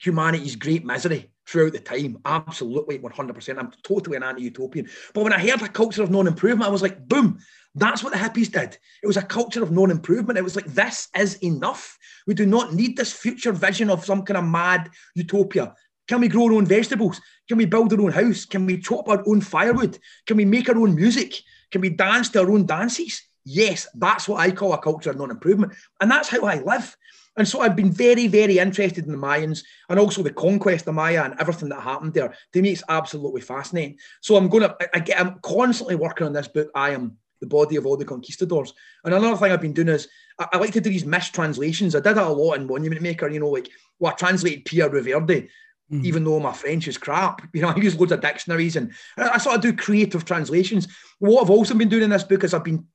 humanity's 0.01 0.57
great 0.57 0.85
misery 0.85 1.31
throughout 1.47 1.73
the 1.73 1.81
time. 1.81 2.19
Absolutely, 2.25 2.99
100%. 2.99 3.59
I'm 3.59 3.73
totally 3.83 4.17
an 4.17 4.23
anti 4.23 4.43
utopian. 4.43 4.89
But 5.15 5.25
when 5.25 5.33
I 5.33 5.39
heard 5.39 5.63
a 5.63 5.69
culture 5.69 6.03
of 6.03 6.11
non 6.11 6.27
improvement, 6.27 6.69
I 6.69 6.73
was 6.73 6.83
like, 6.83 7.07
boom, 7.07 7.39
that's 7.75 8.03
what 8.03 8.13
the 8.13 8.19
hippies 8.19 8.51
did. 8.51 8.79
It 9.03 9.07
was 9.07 9.17
a 9.17 9.23
culture 9.23 9.63
of 9.63 9.71
non 9.71 9.91
improvement. 9.91 10.39
It 10.39 10.45
was 10.45 10.57
like, 10.57 10.67
this 10.67 11.09
is 11.17 11.37
enough. 11.37 11.99
We 12.27 12.35
do 12.35 12.47
not 12.47 12.75
need 12.75 12.97
this 12.97 13.13
future 13.13 13.53
vision 13.53 13.91
of 13.91 14.05
some 14.05 14.23
kind 14.23 14.39
of 14.39 14.45
mad 14.45 14.91
utopia. 15.15 15.75
Can 16.09 16.21
we 16.21 16.29
grow 16.29 16.47
our 16.47 16.55
own 16.55 16.67
vegetables? 16.67 17.21
Can 17.49 17.59
we 17.59 17.67
build 17.67 17.93
our 17.93 18.01
own 18.01 18.11
house? 18.11 18.45
Can 18.45 18.67
we 18.67 18.81
chop 18.81 19.09
our 19.09 19.23
own 19.27 19.41
firewood? 19.41 19.99
Can 20.27 20.37
we 20.37 20.45
make 20.45 20.69
our 20.69 20.77
own 20.77 20.95
music? 20.95 21.35
Can 21.71 21.81
we 21.83 21.91
dance 21.91 22.29
to 22.31 22.41
our 22.41 22.51
own 22.51 22.67
dances? 22.67 23.23
Yes, 23.45 23.87
that's 23.95 24.29
what 24.29 24.41
I 24.41 24.51
call 24.51 24.73
a 24.73 24.79
culture 24.79 25.11
of 25.11 25.17
non 25.17 25.31
improvement. 25.31 25.73
And 26.01 26.11
that's 26.11 26.29
how 26.29 26.45
I 26.45 26.61
live. 26.61 26.97
And 27.37 27.47
so 27.47 27.61
I've 27.61 27.77
been 27.77 27.93
very, 27.93 28.27
very 28.27 28.59
interested 28.59 29.07
in 29.07 29.13
the 29.13 29.19
Mayans 29.19 29.63
and 29.89 29.99
also 29.99 30.23
the 30.23 30.33
conquest 30.33 30.87
of 30.89 30.95
Maya 30.95 31.23
and 31.25 31.35
everything 31.39 31.69
that 31.71 31.81
happened 31.81 32.13
there. 32.13 32.35
To 32.53 32.63
me, 32.63 32.71
it's 32.71 32.83
absolutely 32.89 33.41
fascinating. 33.41 33.99
So 34.21 34.37
I'm 34.37 34.49
going 34.49 34.65
to, 34.65 34.77
I, 34.81 35.01
I, 35.01 35.05
I'm 35.17 35.39
constantly 35.43 35.95
working 35.95 36.27
on 36.27 36.33
this 36.33 36.49
book. 36.49 36.71
I 36.75 36.91
am 36.91 37.17
the 37.41 37.47
body 37.47 37.77
of 37.77 37.87
all 37.87 37.97
the 37.97 38.05
conquistadors. 38.05 38.75
And 39.05 39.15
another 39.15 39.37
thing 39.37 39.53
I've 39.53 39.61
been 39.61 39.73
doing 39.73 39.89
is 39.89 40.09
I, 40.39 40.49
I 40.53 40.59
like 40.59 40.73
to 40.73 40.81
do 40.81 40.91
these 40.91 41.07
mistranslations. 41.07 41.95
I 41.95 42.01
did 42.01 42.17
that 42.17 42.27
a 42.27 42.29
lot 42.29 42.55
in 42.55 42.67
Monument 42.67 43.01
Maker, 43.01 43.29
you 43.29 43.41
know, 43.41 43.49
like, 43.49 43.69
well, 43.99 44.13
I 44.13 44.17
translated 44.17 44.65
Pierre 44.65 44.91
Reverdy, 44.91 45.49
mm. 45.91 46.05
even 46.05 46.25
though 46.25 46.41
my 46.41 46.53
French 46.53 46.89
is 46.89 46.99
crap. 46.99 47.43
You 47.55 47.63
know, 47.63 47.69
I 47.69 47.77
use 47.77 47.99
loads 47.99 48.13
of 48.13 48.21
dictionaries 48.21 48.77
and 48.77 48.93
I, 49.17 49.31
I 49.31 49.39
sort 49.39 49.57
of 49.57 49.63
do 49.63 49.73
creative 49.73 50.25
translations. 50.25 50.89
What 51.19 51.43
I've 51.43 51.51
also 51.51 51.75
been 51.75 51.89
doing 51.89 52.03
in 52.05 52.11
this 52.11 52.25
book 52.25 52.45
is 52.45 52.55
I've 52.55 52.65
been 52.65 52.87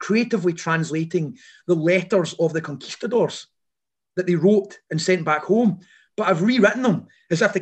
creatively 0.00 0.52
translating 0.52 1.38
the 1.66 1.74
letters 1.74 2.34
of 2.40 2.52
the 2.52 2.60
conquistadors 2.60 3.46
that 4.16 4.26
they 4.26 4.34
wrote 4.34 4.78
and 4.90 5.00
sent 5.00 5.24
back 5.24 5.44
home. 5.44 5.78
But 6.16 6.28
I've 6.28 6.42
rewritten 6.42 6.82
them 6.82 7.06
as 7.30 7.42
if 7.42 7.52
the, 7.52 7.60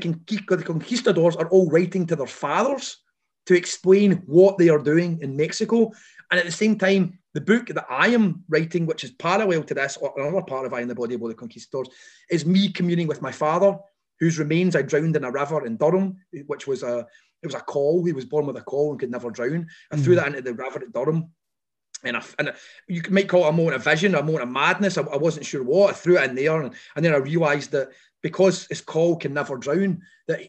conquistadors 0.64 1.36
are 1.36 1.48
all 1.48 1.70
writing 1.70 2.06
to 2.06 2.16
their 2.16 2.26
fathers 2.26 2.98
to 3.46 3.54
explain 3.54 4.22
what 4.26 4.58
they 4.58 4.68
are 4.68 4.78
doing 4.78 5.18
in 5.20 5.36
Mexico. 5.36 5.92
And 6.30 6.40
at 6.40 6.46
the 6.46 6.52
same 6.52 6.78
time, 6.78 7.18
the 7.34 7.40
book 7.40 7.66
that 7.68 7.86
I 7.88 8.08
am 8.08 8.44
writing, 8.48 8.86
which 8.86 9.04
is 9.04 9.10
parallel 9.12 9.62
to 9.64 9.74
this, 9.74 9.96
or 9.96 10.12
another 10.16 10.42
part 10.42 10.66
of 10.66 10.72
I 10.72 10.80
in 10.80 10.88
the 10.88 10.94
Body 10.94 11.14
of 11.14 11.20
the 11.20 11.34
Conquistadors, 11.34 11.88
is 12.30 12.46
me 12.46 12.70
communing 12.70 13.06
with 13.06 13.22
my 13.22 13.32
father, 13.32 13.78
whose 14.18 14.38
remains 14.38 14.74
I 14.74 14.82
drowned 14.82 15.16
in 15.16 15.24
a 15.24 15.30
river 15.30 15.64
in 15.64 15.76
Durham, 15.76 16.16
which 16.46 16.66
was 16.66 16.82
a 16.82 17.06
it 17.42 17.46
was 17.46 17.54
a 17.54 17.60
caul. 17.60 18.04
He 18.04 18.12
was 18.12 18.24
born 18.24 18.46
with 18.46 18.56
a 18.56 18.62
caul 18.62 18.90
and 18.90 18.98
could 18.98 19.12
never 19.12 19.30
drown. 19.30 19.68
I 19.92 19.96
mm. 19.96 20.02
threw 20.02 20.16
that 20.16 20.26
into 20.26 20.42
the 20.42 20.54
river 20.54 20.80
at 20.80 20.92
Durham 20.92 21.30
and, 22.04 22.16
I, 22.16 22.22
and 22.38 22.52
you 22.86 23.02
might 23.10 23.28
caul 23.28 23.46
it 23.46 23.48
a 23.48 23.52
moment 23.52 23.76
of 23.76 23.84
vision, 23.84 24.14
a 24.14 24.22
moment 24.22 24.42
of 24.42 24.50
madness. 24.50 24.98
I, 24.98 25.02
I 25.02 25.16
wasn't 25.16 25.46
sure 25.46 25.62
what. 25.62 25.90
I 25.90 25.92
threw 25.94 26.18
it 26.18 26.28
in 26.28 26.36
there, 26.36 26.60
and, 26.60 26.74
and 26.96 27.04
then 27.04 27.14
I 27.14 27.18
realised 27.18 27.72
that 27.72 27.88
because 28.22 28.66
his 28.66 28.80
caul 28.80 29.16
can 29.16 29.34
never 29.34 29.56
drown, 29.56 30.02
that 30.26 30.40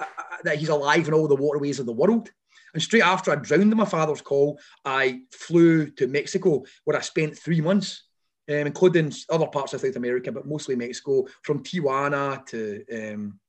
uh, 0.00 0.04
uh, 0.04 0.36
that 0.44 0.56
he's 0.56 0.68
alive 0.68 1.08
in 1.08 1.14
all 1.14 1.28
the 1.28 1.36
waterways 1.36 1.80
of 1.80 1.86
the 1.86 1.92
world. 1.92 2.30
And 2.74 2.82
straight 2.82 3.02
after 3.02 3.30
I 3.30 3.36
drowned 3.36 3.72
in 3.72 3.78
my 3.78 3.84
father's 3.84 4.20
call, 4.20 4.60
I 4.84 5.22
flew 5.32 5.90
to 5.92 6.06
Mexico, 6.06 6.64
where 6.84 6.96
I 6.96 7.00
spent 7.00 7.36
three 7.36 7.60
months, 7.60 8.04
um, 8.48 8.56
including 8.56 9.12
other 9.30 9.46
parts 9.46 9.72
of 9.72 9.80
South 9.80 9.96
America, 9.96 10.30
but 10.30 10.46
mostly 10.46 10.76
Mexico, 10.76 11.26
from 11.42 11.62
Tijuana 11.62 12.44
to 12.46 12.84
um, 12.92 13.40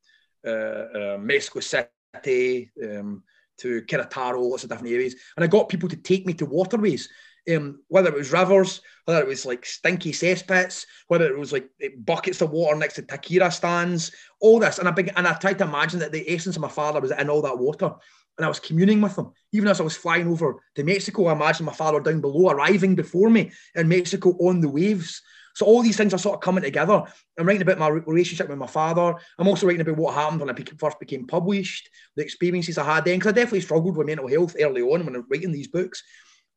uh, 0.45 0.49
uh, 0.49 1.17
Mexico 1.19 1.59
City. 1.59 2.71
Um, 2.81 3.23
to 3.59 3.81
Querétaro, 3.83 4.41
lots 4.41 4.63
of 4.63 4.69
different 4.69 4.93
areas. 4.93 5.15
And 5.35 5.43
I 5.43 5.47
got 5.47 5.69
people 5.69 5.89
to 5.89 5.97
take 5.97 6.25
me 6.25 6.33
to 6.35 6.45
waterways 6.45 7.09
um, 7.55 7.81
whether 7.87 8.09
it 8.09 8.15
was 8.15 8.31
rivers, 8.31 8.81
whether 9.05 9.21
it 9.21 9.27
was 9.27 9.45
like 9.45 9.65
stinky 9.65 10.11
cesspits, 10.11 10.85
whether 11.07 11.27
it 11.27 11.37
was 11.37 11.51
like 11.51 11.69
buckets 11.99 12.41
of 12.41 12.51
water 12.51 12.77
next 12.77 12.95
to 12.95 13.01
tequila 13.01 13.51
stands, 13.51 14.11
all 14.39 14.59
this. 14.59 14.79
And 14.79 14.87
I 14.87 14.91
beg, 14.91 15.11
and 15.15 15.27
I 15.27 15.33
tried 15.33 15.57
to 15.59 15.65
imagine 15.65 15.99
that 15.99 16.11
the 16.11 16.29
essence 16.33 16.55
of 16.55 16.61
my 16.61 16.69
father 16.69 17.01
was 17.01 17.11
in 17.11 17.29
all 17.29 17.41
that 17.41 17.57
water. 17.57 17.91
And 18.37 18.45
I 18.45 18.47
was 18.47 18.59
communing 18.59 19.01
with 19.01 19.17
him. 19.17 19.31
Even 19.51 19.67
as 19.67 19.81
I 19.81 19.83
was 19.83 19.97
flying 19.97 20.27
over 20.27 20.63
to 20.75 20.83
Mexico, 20.83 21.25
I 21.25 21.33
imagined 21.33 21.65
my 21.65 21.73
father 21.73 21.99
down 21.99 22.21
below, 22.21 22.49
arriving 22.49 22.95
before 22.95 23.29
me 23.29 23.51
in 23.75 23.87
Mexico 23.87 24.29
on 24.39 24.61
the 24.61 24.69
waves. 24.69 25.21
So 25.55 25.65
all 25.65 25.81
these 25.81 25.97
things 25.97 26.13
are 26.13 26.19
sort 26.19 26.35
of 26.35 26.41
coming 26.41 26.63
together. 26.63 27.03
I'm 27.37 27.45
writing 27.45 27.63
about 27.63 27.79
my 27.79 27.89
relationship 27.89 28.47
with 28.47 28.57
my 28.57 28.67
father. 28.67 29.15
I'm 29.37 29.47
also 29.47 29.67
writing 29.67 29.81
about 29.81 29.97
what 29.97 30.13
happened 30.13 30.39
when 30.39 30.49
I 30.49 30.63
first 30.77 30.99
became 31.01 31.27
published, 31.27 31.89
the 32.15 32.23
experiences 32.23 32.77
I 32.77 32.85
had 32.85 33.03
then, 33.03 33.19
because 33.19 33.33
I 33.33 33.35
definitely 33.35 33.61
struggled 33.61 33.97
with 33.97 34.07
mental 34.07 34.29
health 34.29 34.55
early 34.57 34.83
on 34.83 35.05
when 35.05 35.15
I 35.15 35.17
was 35.17 35.27
writing 35.29 35.51
these 35.51 35.67
books 35.67 36.01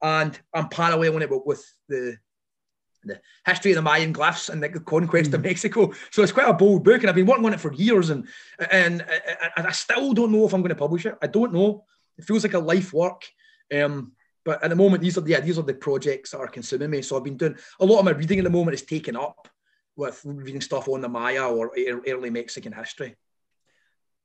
and 0.03 0.39
I'm 0.53 0.69
paralleling 0.69 1.23
it 1.23 1.47
with 1.47 1.65
the 1.89 2.17
the 3.05 3.21
history 3.45 3.73
of 3.73 3.77
the 3.77 3.83
Mayan 3.83 4.15
glyphs 4.15 4.49
and 4.49 4.63
the 4.63 4.69
conquest 4.69 5.33
mm. 5.33 5.35
of 5.35 5.43
Mexico. 5.43 5.93
So 6.11 6.23
it's 6.23 6.33
quite 6.33 6.49
a 6.49 6.53
bold 6.53 6.85
book, 6.85 7.01
and 7.01 7.09
I've 7.09 7.17
been 7.17 7.27
working 7.27 7.45
on 7.45 7.55
it 7.55 7.61
for 7.61 7.73
years, 7.73 8.11
and, 8.11 8.29
and 8.71 9.05
and 9.57 9.67
I 9.67 9.73
still 9.73 10.13
don't 10.13 10.33
know 10.33 10.47
if 10.47 10.53
I'm 10.53 10.61
going 10.61 10.71
to 10.71 10.77
publish 10.77 11.07
it. 11.07 11.17
I 11.23 11.27
don't 11.27 11.53
know. 11.53 11.85
It 12.19 12.25
feels 12.25 12.45
like 12.45 12.55
a 12.55 12.59
life 12.59 12.93
work. 12.93 13.23
Um, 13.75 14.13
but 14.45 14.63
at 14.63 14.71
the 14.71 14.77
moment, 14.77 15.03
these 15.03 15.19
are 15.19 15.27
yeah, 15.27 15.41
these 15.41 15.59
are 15.59 15.63
the 15.63 15.75
projects 15.75 16.31
that 16.31 16.39
are 16.39 16.49
consuming 16.49 16.91
me. 16.91 17.03
So 17.03 17.17
I've 17.17 17.25
been 17.25 17.37
doing 17.37 17.57
a 17.81 17.85
lot 17.85 17.99
of 17.99 18.05
my 18.05 18.13
reading 18.13 18.39
at 18.39 18.45
the 18.45 18.51
moment 18.51 18.75
is 18.75 18.83
taken 18.83 19.17
up 19.17 19.49
with 19.97 20.21
reading 20.25 20.61
stuff 20.61 20.89
on 20.89 21.01
the 21.01 21.09
Maya 21.09 21.49
or 21.49 21.73
early 22.07 22.31
Mexican 22.31 22.73
history. 22.73 23.17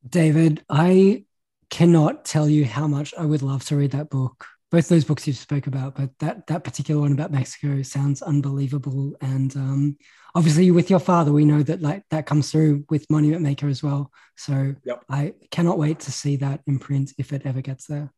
David, 0.08 0.64
I 0.68 1.24
cannot 1.68 2.24
tell 2.24 2.48
you 2.48 2.64
how 2.64 2.86
much 2.86 3.12
I 3.18 3.26
would 3.26 3.42
love 3.42 3.64
to 3.66 3.76
read 3.76 3.90
that 3.90 4.08
book 4.08 4.46
both 4.70 4.88
those 4.88 5.04
books 5.04 5.26
you 5.26 5.32
spoke 5.32 5.66
about, 5.66 5.94
but 5.94 6.10
that 6.18 6.46
that 6.48 6.64
particular 6.64 7.00
one 7.00 7.12
about 7.12 7.32
Mexico 7.32 7.80
sounds 7.82 8.20
unbelievable. 8.20 9.14
And 9.20 9.54
um, 9.56 9.96
obviously, 10.34 10.70
with 10.70 10.90
your 10.90 10.98
father, 10.98 11.32
we 11.32 11.44
know 11.44 11.62
that 11.62 11.80
like 11.80 12.04
that 12.10 12.26
comes 12.26 12.50
through 12.50 12.84
with 12.90 13.08
Monument 13.10 13.42
Maker 13.42 13.68
as 13.68 13.82
well. 13.82 14.12
So 14.36 14.74
yep. 14.84 15.04
I 15.08 15.34
cannot 15.50 15.78
wait 15.78 16.00
to 16.00 16.12
see 16.12 16.36
that 16.36 16.60
imprint 16.66 17.12
if 17.18 17.32
it 17.32 17.42
ever 17.46 17.62
gets 17.62 17.86
there. 17.86 18.12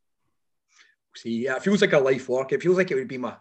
See, 1.16 1.44
yeah, 1.44 1.56
it 1.56 1.62
feels 1.62 1.80
like 1.80 1.92
a 1.92 1.98
life 1.98 2.28
work. 2.28 2.52
It 2.52 2.62
feels 2.62 2.76
like 2.76 2.90
it 2.90 2.96
would 2.96 3.08
be 3.08 3.18
my 3.18 3.34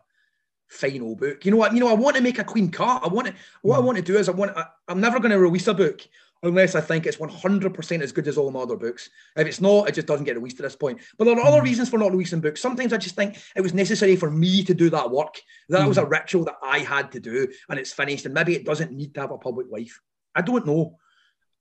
final 0.67 1.15
book. 1.15 1.45
You 1.45 1.51
know 1.51 1.57
what? 1.57 1.73
You 1.73 1.79
know, 1.79 1.89
I 1.89 1.93
want 1.93 2.15
to 2.15 2.21
make 2.21 2.39
a 2.39 2.43
clean 2.43 2.69
cut. 2.71 3.03
I 3.03 3.07
want 3.07 3.27
to. 3.27 3.33
What. 3.61 3.77
I 3.77 3.79
want 3.79 3.97
to 3.97 4.03
do 4.03 4.17
is, 4.17 4.29
I 4.29 4.33
want. 4.33 4.55
I, 4.55 4.65
I'm 4.87 5.01
never 5.01 5.19
going 5.19 5.31
to 5.31 5.39
release 5.39 5.67
a 5.67 5.73
book 5.73 6.01
unless 6.43 6.75
I 6.75 6.81
think 6.81 7.05
it's 7.05 7.17
100% 7.17 8.01
as 8.01 8.11
good 8.11 8.27
as 8.27 8.37
all 8.37 8.51
my 8.51 8.61
other 8.61 8.77
books. 8.77 9.09
If 9.35 9.47
it's 9.47 9.61
not, 9.61 9.89
it 9.89 9.95
just 9.95 10.07
doesn't 10.07 10.25
get 10.25 10.37
released 10.37 10.59
at 10.59 10.63
this 10.63 10.75
point. 10.75 11.01
But 11.17 11.25
there 11.25 11.37
are 11.37 11.45
other 11.45 11.59
mm. 11.59 11.63
reasons 11.63 11.89
for 11.89 11.97
not 11.97 12.11
releasing 12.11 12.41
books. 12.41 12.61
Sometimes 12.61 12.93
I 12.93 12.97
just 12.97 13.15
think 13.15 13.37
it 13.55 13.61
was 13.61 13.73
necessary 13.73 14.15
for 14.15 14.31
me 14.31 14.63
to 14.63 14.73
do 14.73 14.89
that 14.89 15.11
work. 15.11 15.39
That 15.67 15.87
was 15.87 15.97
a 15.97 16.03
mm. 16.03 16.11
ritual 16.11 16.45
that 16.45 16.57
I 16.63 16.79
had 16.79 17.11
to 17.13 17.19
do 17.19 17.47
and 17.69 17.79
it's 17.79 17.91
finished. 17.91 18.25
And 18.25 18.33
maybe 18.33 18.55
it 18.55 18.65
doesn't 18.65 18.91
need 18.91 19.13
to 19.15 19.21
have 19.21 19.31
a 19.31 19.37
public 19.37 19.67
life. 19.69 19.99
I 20.33 20.41
don't 20.41 20.65
know. 20.65 20.97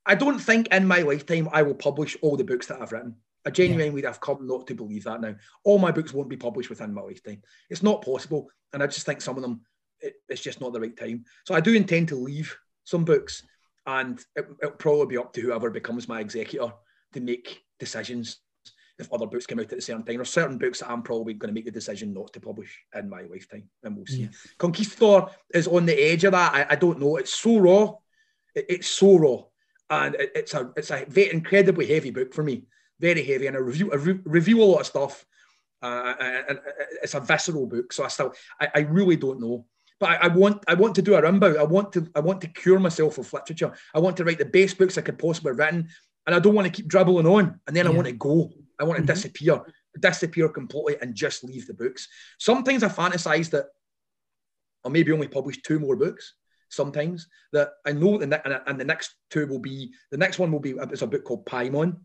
I 0.06 0.14
don't 0.14 0.38
think 0.38 0.68
in 0.68 0.86
my 0.86 1.00
lifetime 1.00 1.48
I 1.52 1.62
will 1.62 1.74
publish 1.74 2.16
all 2.22 2.36
the 2.36 2.44
books 2.44 2.66
that 2.66 2.80
I've 2.80 2.92
written. 2.92 3.16
I 3.44 3.50
genuinely 3.50 4.02
have 4.02 4.20
come 4.20 4.46
not 4.46 4.66
to 4.66 4.74
believe 4.74 5.04
that 5.04 5.20
now. 5.20 5.34
All 5.64 5.78
my 5.78 5.90
books 5.90 6.12
won't 6.12 6.28
be 6.28 6.36
published 6.36 6.70
within 6.70 6.94
my 6.94 7.02
lifetime. 7.02 7.42
It's 7.70 7.82
not 7.82 8.04
possible. 8.04 8.48
And 8.72 8.82
I 8.82 8.86
just 8.86 9.06
think 9.06 9.20
some 9.20 9.36
of 9.36 9.42
them, 9.42 9.62
it, 10.00 10.14
it's 10.28 10.42
just 10.42 10.60
not 10.60 10.72
the 10.72 10.80
right 10.80 10.96
time. 10.96 11.24
So 11.44 11.54
I 11.54 11.60
do 11.60 11.74
intend 11.74 12.08
to 12.08 12.16
leave 12.16 12.56
some 12.84 13.04
books 13.04 13.42
and 13.88 14.22
it, 14.36 14.46
will 14.62 14.70
probably 14.72 15.06
be 15.06 15.18
up 15.18 15.32
to 15.32 15.40
whoever 15.40 15.70
becomes 15.70 16.08
my 16.08 16.20
executor 16.20 16.70
to 17.14 17.20
make 17.20 17.62
decisions 17.80 18.40
if 18.98 19.10
other 19.12 19.26
books 19.26 19.46
come 19.46 19.58
out 19.60 19.64
at 19.64 19.70
the 19.70 19.80
same 19.80 20.02
time. 20.02 20.16
There's 20.16 20.28
certain 20.28 20.58
books 20.58 20.80
that 20.80 20.90
I'm 20.90 21.02
probably 21.02 21.32
going 21.32 21.48
to 21.48 21.54
make 21.54 21.64
the 21.64 21.70
decision 21.70 22.12
not 22.12 22.32
to 22.34 22.40
publish 22.40 22.76
in 22.94 23.08
my 23.08 23.22
lifetime, 23.22 23.64
and 23.82 23.96
we'll 23.96 24.04
see. 24.04 24.22
Yeah. 24.22 24.28
Conquistador 24.58 25.30
is 25.54 25.66
on 25.66 25.86
the 25.86 25.94
edge 25.94 26.24
of 26.24 26.32
that. 26.32 26.52
I, 26.52 26.74
I 26.74 26.76
don't 26.76 27.00
know. 27.00 27.16
It's 27.16 27.32
so 27.32 27.58
raw. 27.58 27.94
It, 28.54 28.66
it's 28.68 28.90
so 28.90 29.16
raw, 29.16 29.42
and 29.88 30.16
it, 30.16 30.32
it's 30.34 30.52
a 30.52 30.70
it's 30.76 30.90
a 30.90 31.06
very 31.08 31.32
incredibly 31.32 31.86
heavy 31.86 32.10
book 32.10 32.34
for 32.34 32.42
me. 32.42 32.64
Very 33.00 33.24
heavy, 33.24 33.46
and 33.46 33.56
I 33.56 33.60
review 33.60 33.90
I 33.90 33.96
re- 33.96 34.20
review 34.24 34.62
a 34.62 34.64
lot 34.64 34.80
of 34.80 34.86
stuff. 34.86 35.24
Uh, 35.80 36.14
and 36.48 36.60
it's 37.02 37.14
a 37.14 37.20
visceral 37.20 37.66
book, 37.66 37.92
so 37.92 38.04
I 38.04 38.08
still 38.08 38.34
I, 38.60 38.68
I 38.74 38.78
really 38.80 39.16
don't 39.16 39.40
know. 39.40 39.64
But 40.00 40.10
I, 40.10 40.14
I, 40.16 40.28
want 40.28 40.64
I 40.68 40.74
want 40.74 40.94
to 40.96 41.02
do 41.02 41.14
a 41.14 41.22
Rimbaud. 41.22 41.58
I 41.58 41.64
want 41.64 41.92
to 41.94 42.08
I 42.14 42.20
want 42.20 42.40
to 42.42 42.46
cure 42.48 42.78
myself 42.78 43.18
of 43.18 43.32
literature. 43.32 43.72
I 43.94 43.98
want 43.98 44.16
to 44.18 44.24
write 44.24 44.38
the 44.38 44.44
best 44.44 44.78
books 44.78 44.96
I 44.96 45.02
could 45.02 45.18
possibly 45.18 45.50
have 45.50 45.58
written, 45.58 45.88
and 46.26 46.34
I 46.34 46.38
don't 46.38 46.54
want 46.54 46.66
to 46.66 46.72
keep 46.72 46.88
dribbling 46.88 47.26
on. 47.26 47.60
And 47.66 47.76
then 47.76 47.86
yeah. 47.86 47.90
I 47.90 47.94
want 47.94 48.06
to 48.06 48.12
go. 48.12 48.50
I 48.78 48.84
want 48.84 48.98
to 48.98 49.02
mm-hmm. 49.02 49.12
disappear, 49.12 49.60
disappear 49.98 50.48
completely 50.48 50.96
and 51.00 51.14
just 51.14 51.42
leave 51.42 51.66
the 51.66 51.74
books. 51.74 52.06
Sometimes 52.38 52.84
I 52.84 52.88
fantasize 52.88 53.50
that 53.50 53.66
I'll 54.84 54.92
maybe 54.92 55.12
only 55.12 55.28
publish 55.28 55.60
two 55.62 55.80
more 55.80 55.96
books. 55.96 56.34
Sometimes 56.70 57.28
that 57.52 57.70
I 57.86 57.92
know, 57.92 58.18
the, 58.18 58.24
and, 58.44 58.60
and 58.66 58.80
the 58.80 58.84
next 58.84 59.14
two 59.30 59.46
will 59.46 59.58
be 59.58 59.92
the 60.10 60.18
next 60.18 60.38
one 60.38 60.52
will 60.52 60.60
be 60.60 60.74
it's 60.78 61.02
a 61.02 61.06
book 61.06 61.24
called 61.24 61.46
Paimon, 61.46 61.96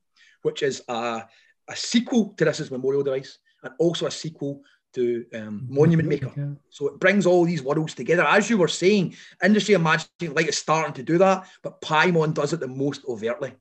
which 0.42 0.64
is 0.64 0.82
a, 0.88 1.24
a 1.68 1.76
sequel 1.76 2.34
to 2.38 2.46
This 2.46 2.60
Is 2.60 2.72
Memorial 2.72 3.04
Device 3.04 3.38
and 3.64 3.74
also 3.80 4.06
a 4.06 4.12
sequel 4.12 4.62
to 4.94 5.26
um, 5.34 5.66
Monument 5.70 6.08
Maker. 6.08 6.58
So 6.70 6.88
it 6.88 7.00
brings 7.00 7.26
all 7.26 7.46
these 7.46 7.62
worlds 7.62 7.94
together. 7.94 8.24
As 8.24 8.50
you 8.50 8.58
were 8.58 8.68
saying, 8.68 9.16
industry 9.44 9.76
of 9.76 9.82
magic 9.82 10.10
and 10.22 10.36
light 10.36 10.50
is 10.50 10.58
starting 10.58 10.94
to 10.94 11.04
do 11.04 11.18
that, 11.18 11.48
but 11.62 11.82
Paimon 11.82 12.34
does 12.34 12.54
it 12.54 12.60
the 12.60 12.68
most 12.68 13.04
overtly. 13.08 13.54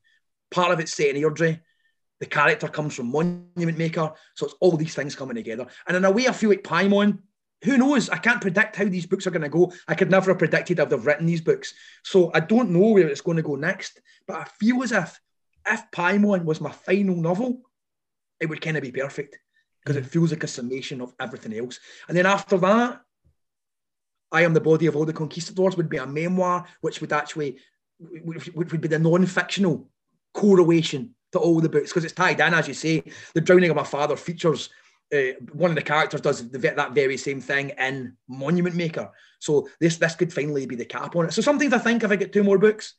Part 0.50 0.72
of 0.72 0.80
it's 0.80 0.94
set 0.94 1.14
in 1.14 1.22
Airdrie. 1.22 1.60
The 2.20 2.26
character 2.26 2.68
comes 2.68 2.94
from 2.94 3.10
Monument 3.10 3.78
Maker. 3.78 4.12
So 4.36 4.46
it's 4.46 4.54
all 4.60 4.76
these 4.76 4.94
things 4.94 5.16
coming 5.16 5.34
together. 5.34 5.66
And 5.86 5.96
in 5.96 6.04
a 6.04 6.10
way, 6.10 6.28
I 6.28 6.32
feel 6.32 6.50
like 6.50 6.62
Paimon, 6.62 7.18
who 7.64 7.78
knows? 7.78 8.10
I 8.10 8.18
can't 8.18 8.40
predict 8.40 8.76
how 8.76 8.84
these 8.84 9.06
books 9.06 9.26
are 9.26 9.30
going 9.30 9.42
to 9.42 9.48
go. 9.48 9.72
I 9.88 9.94
could 9.94 10.10
never 10.10 10.30
have 10.30 10.38
predicted 10.38 10.78
I'd 10.78 10.92
have 10.92 11.06
written 11.06 11.26
these 11.26 11.40
books. 11.40 11.74
So 12.04 12.30
I 12.34 12.40
don't 12.40 12.70
know 12.70 12.90
where 12.90 13.08
it's 13.08 13.20
going 13.20 13.38
to 13.38 13.42
go 13.42 13.56
next. 13.56 14.00
But 14.26 14.36
I 14.36 14.44
feel 14.44 14.82
as 14.82 14.92
if 14.92 15.18
if 15.66 15.82
Paimon 15.92 16.44
was 16.44 16.60
my 16.60 16.72
final 16.72 17.16
novel, 17.16 17.62
it 18.40 18.46
would 18.46 18.60
kind 18.60 18.76
of 18.76 18.82
be 18.82 18.92
perfect 18.92 19.38
because 19.84 19.96
it 19.96 20.06
feels 20.06 20.30
like 20.30 20.44
a 20.44 20.48
summation 20.48 21.00
of 21.00 21.14
everything 21.20 21.54
else. 21.58 21.80
And 22.08 22.16
then 22.16 22.26
after 22.26 22.56
that, 22.58 23.00
I 24.30 24.42
Am 24.42 24.54
the 24.54 24.60
Body 24.60 24.86
of 24.86 24.96
All 24.96 25.04
the 25.04 25.12
Conquistadors 25.12 25.76
would 25.76 25.88
be 25.88 25.98
a 25.98 26.06
memoir, 26.06 26.66
which 26.80 27.00
would 27.00 27.12
actually, 27.12 27.58
which 27.98 28.54
would 28.54 28.80
be 28.80 28.88
the 28.88 28.98
non-fictional 28.98 29.88
correlation 30.32 31.14
to 31.32 31.38
all 31.38 31.60
the 31.60 31.68
books 31.68 31.90
because 31.90 32.04
it's 32.04 32.14
tied 32.14 32.40
in, 32.40 32.54
as 32.54 32.68
you 32.68 32.74
say. 32.74 33.02
The 33.34 33.40
Drowning 33.40 33.70
of 33.70 33.76
My 33.76 33.84
Father 33.84 34.16
features 34.16 34.70
uh, 35.12 35.32
one 35.52 35.70
of 35.70 35.74
the 35.74 35.82
characters 35.82 36.20
does 36.20 36.48
the, 36.48 36.58
that 36.58 36.92
very 36.92 37.16
same 37.16 37.40
thing 37.40 37.70
in 37.78 38.16
Monument 38.28 38.74
Maker. 38.74 39.10
So 39.40 39.68
this 39.80 39.98
this 39.98 40.14
could 40.14 40.32
finally 40.32 40.66
be 40.66 40.76
the 40.76 40.84
cap 40.84 41.14
on 41.16 41.26
it. 41.26 41.32
So 41.32 41.42
sometimes 41.42 41.72
I 41.72 41.78
think 41.78 42.02
if 42.02 42.10
I 42.10 42.16
get 42.16 42.32
two 42.32 42.44
more 42.44 42.58
books, 42.58 42.94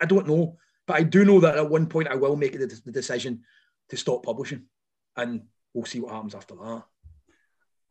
I 0.00 0.06
don't 0.06 0.28
know, 0.28 0.56
but 0.86 0.96
I 0.96 1.02
do 1.02 1.24
know 1.24 1.40
that 1.40 1.56
at 1.56 1.68
one 1.68 1.86
point 1.86 2.08
I 2.08 2.14
will 2.14 2.36
make 2.36 2.52
the, 2.52 2.66
the 2.84 2.92
decision 2.92 3.42
to 3.88 3.96
stop 3.96 4.24
publishing, 4.24 4.66
and 5.16 5.42
we'll 5.76 5.84
see 5.84 6.00
what 6.00 6.12
happens 6.12 6.34
after 6.34 6.54
that. 6.54 6.82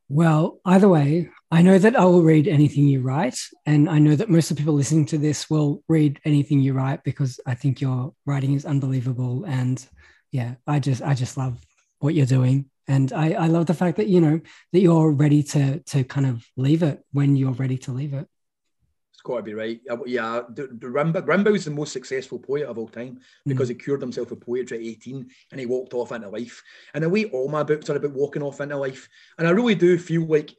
Well, 0.10 0.60
either 0.66 0.90
way, 0.90 1.30
I 1.50 1.62
know 1.62 1.80
that 1.80 1.96
I 1.96 2.06
will 2.06 2.22
read 2.22 2.48
anything 2.48 2.88
you 2.88 3.02
write. 3.02 3.40
And 3.66 3.90
I 3.90 4.00
know 4.00 4.16
that 4.16 4.30
most 4.30 4.52
of 4.52 4.58
the 4.58 4.62
people 4.62 4.74
listening 4.74 5.06
to 5.08 5.18
this 5.18 5.50
will 5.50 5.84
read 5.88 6.20
anything 6.26 6.60
you 6.60 6.74
write 6.74 7.04
because 7.04 7.40
I 7.46 7.56
think 7.56 7.82
your 7.82 8.14
writing 8.26 8.54
is 8.54 8.66
unbelievable. 8.66 9.46
And 9.46 9.84
yeah, 10.32 10.56
I 10.68 10.80
just 10.80 11.02
I 11.02 11.14
just 11.14 11.38
love 11.38 11.60
what 12.00 12.14
you're 12.14 12.26
doing. 12.26 12.70
And 12.88 13.12
I, 13.14 13.34
I 13.34 13.48
love 13.48 13.66
the 13.66 13.74
fact 13.74 13.98
that, 13.98 14.08
you 14.08 14.22
know, 14.22 14.42
that 14.74 14.80
you're 14.80 15.12
ready 15.12 15.42
to 15.44 15.80
to 15.80 16.04
kind 16.04 16.28
of 16.28 16.46
leave 16.56 16.84
it 16.84 17.04
when 17.12 17.36
you're 17.36 17.54
ready 17.54 17.78
to 17.80 17.92
leave 17.92 18.14
it 18.14 18.28
got 19.26 19.38
to 19.38 19.44
be 19.44 19.54
right. 19.54 19.82
Yeah, 20.06 20.44
the, 20.50 20.68
the 20.68 20.88
Rimbaud, 20.88 21.26
Rimbaud 21.26 21.64
the 21.66 21.72
most 21.72 21.92
successful 21.92 22.40
poet 22.40 22.64
of 22.64 22.78
all 22.78 22.88
time 22.88 23.20
because 23.46 23.68
mm. 23.68 23.72
he 23.72 23.80
cured 23.80 24.00
himself 24.00 24.32
of 24.32 24.40
poetry 24.40 24.78
at 24.78 24.84
18 24.84 25.28
and 25.52 25.60
he 25.60 25.66
walked 25.66 25.94
off 25.94 26.14
into 26.14 26.30
life. 26.30 26.64
And 26.94 27.04
the 27.04 27.10
way 27.10 27.26
all 27.26 27.50
my 27.50 27.64
books 27.64 27.90
are 27.90 27.98
about 27.98 28.14
walking 28.14 28.44
off 28.44 28.62
into 28.62 28.78
life. 28.78 29.10
And 29.38 29.48
I 29.48 29.52
really 29.52 29.76
do 29.76 29.98
feel 29.98 30.26
like 30.26 30.56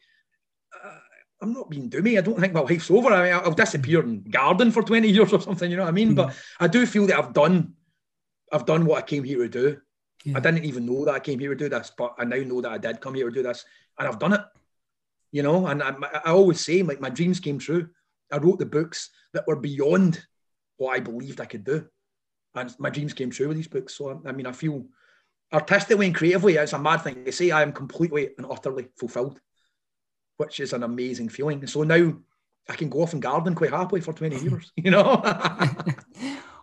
uh, 0.84 0.98
I'm 1.40 1.52
not 1.52 1.70
being 1.70 1.88
doomy. 1.88 2.18
I 2.18 2.22
don't 2.22 2.38
think 2.38 2.52
my 2.52 2.60
life's 2.60 2.90
over. 2.90 3.10
I 3.12 3.24
mean, 3.24 3.32
I'll 3.32 3.52
disappear 3.52 4.00
and 4.00 4.30
garden 4.30 4.70
for 4.70 4.82
20 4.82 5.08
years 5.08 5.32
or 5.32 5.40
something, 5.40 5.70
you 5.70 5.76
know 5.76 5.84
what 5.84 5.90
I 5.90 5.92
mean? 5.92 6.12
Mm. 6.12 6.16
But 6.16 6.36
I 6.60 6.66
do 6.66 6.84
feel 6.84 7.06
that 7.06 7.18
I've 7.18 7.32
done, 7.32 7.74
I've 8.52 8.66
done 8.66 8.84
what 8.84 8.98
I 8.98 9.06
came 9.06 9.24
here 9.24 9.38
to 9.38 9.48
do. 9.48 9.78
Yeah. 10.24 10.38
I 10.38 10.40
didn't 10.40 10.64
even 10.64 10.86
know 10.86 11.04
that 11.04 11.14
I 11.14 11.20
came 11.20 11.38
here 11.38 11.50
to 11.50 11.56
do 11.56 11.68
this, 11.68 11.92
but 11.96 12.16
I 12.18 12.24
now 12.24 12.38
know 12.38 12.60
that 12.60 12.72
I 12.72 12.78
did 12.78 13.00
come 13.00 13.14
here 13.14 13.28
to 13.30 13.34
do 13.34 13.44
this 13.44 13.64
and 13.98 14.08
I've 14.08 14.18
done 14.18 14.32
it. 14.32 14.40
You 15.30 15.42
know, 15.42 15.66
and 15.66 15.82
I, 15.82 15.94
I 16.24 16.30
always 16.30 16.64
say, 16.64 16.82
like, 16.82 17.00
my 17.00 17.10
dreams 17.10 17.40
came 17.40 17.58
true. 17.58 17.90
I 18.32 18.38
wrote 18.38 18.58
the 18.58 18.66
books 18.66 19.10
that 19.32 19.46
were 19.46 19.56
beyond 19.56 20.24
what 20.76 20.96
I 20.96 21.00
believed 21.00 21.40
I 21.40 21.46
could 21.46 21.64
do. 21.64 21.86
And 22.54 22.74
my 22.78 22.90
dreams 22.90 23.12
came 23.12 23.30
true 23.30 23.48
with 23.48 23.56
these 23.56 23.68
books. 23.68 23.94
So, 23.94 24.22
I 24.24 24.32
mean, 24.32 24.46
I 24.46 24.52
feel 24.52 24.86
artistically 25.52 26.06
and 26.06 26.14
creatively, 26.14 26.54
it's 26.54 26.72
a 26.72 26.78
mad 26.78 26.98
thing 26.98 27.24
to 27.24 27.32
say, 27.32 27.50
I 27.50 27.62
am 27.62 27.72
completely 27.72 28.30
and 28.36 28.46
utterly 28.48 28.88
fulfilled, 28.98 29.40
which 30.38 30.60
is 30.60 30.72
an 30.72 30.82
amazing 30.82 31.28
feeling. 31.28 31.66
So 31.66 31.82
now 31.82 32.14
I 32.68 32.74
can 32.74 32.88
go 32.88 33.02
off 33.02 33.12
and 33.12 33.22
garden 33.22 33.54
quite 33.54 33.70
happily 33.70 34.00
for 34.00 34.12
20 34.12 34.36
years, 34.42 34.72
you 34.76 34.90
know? 34.90 35.22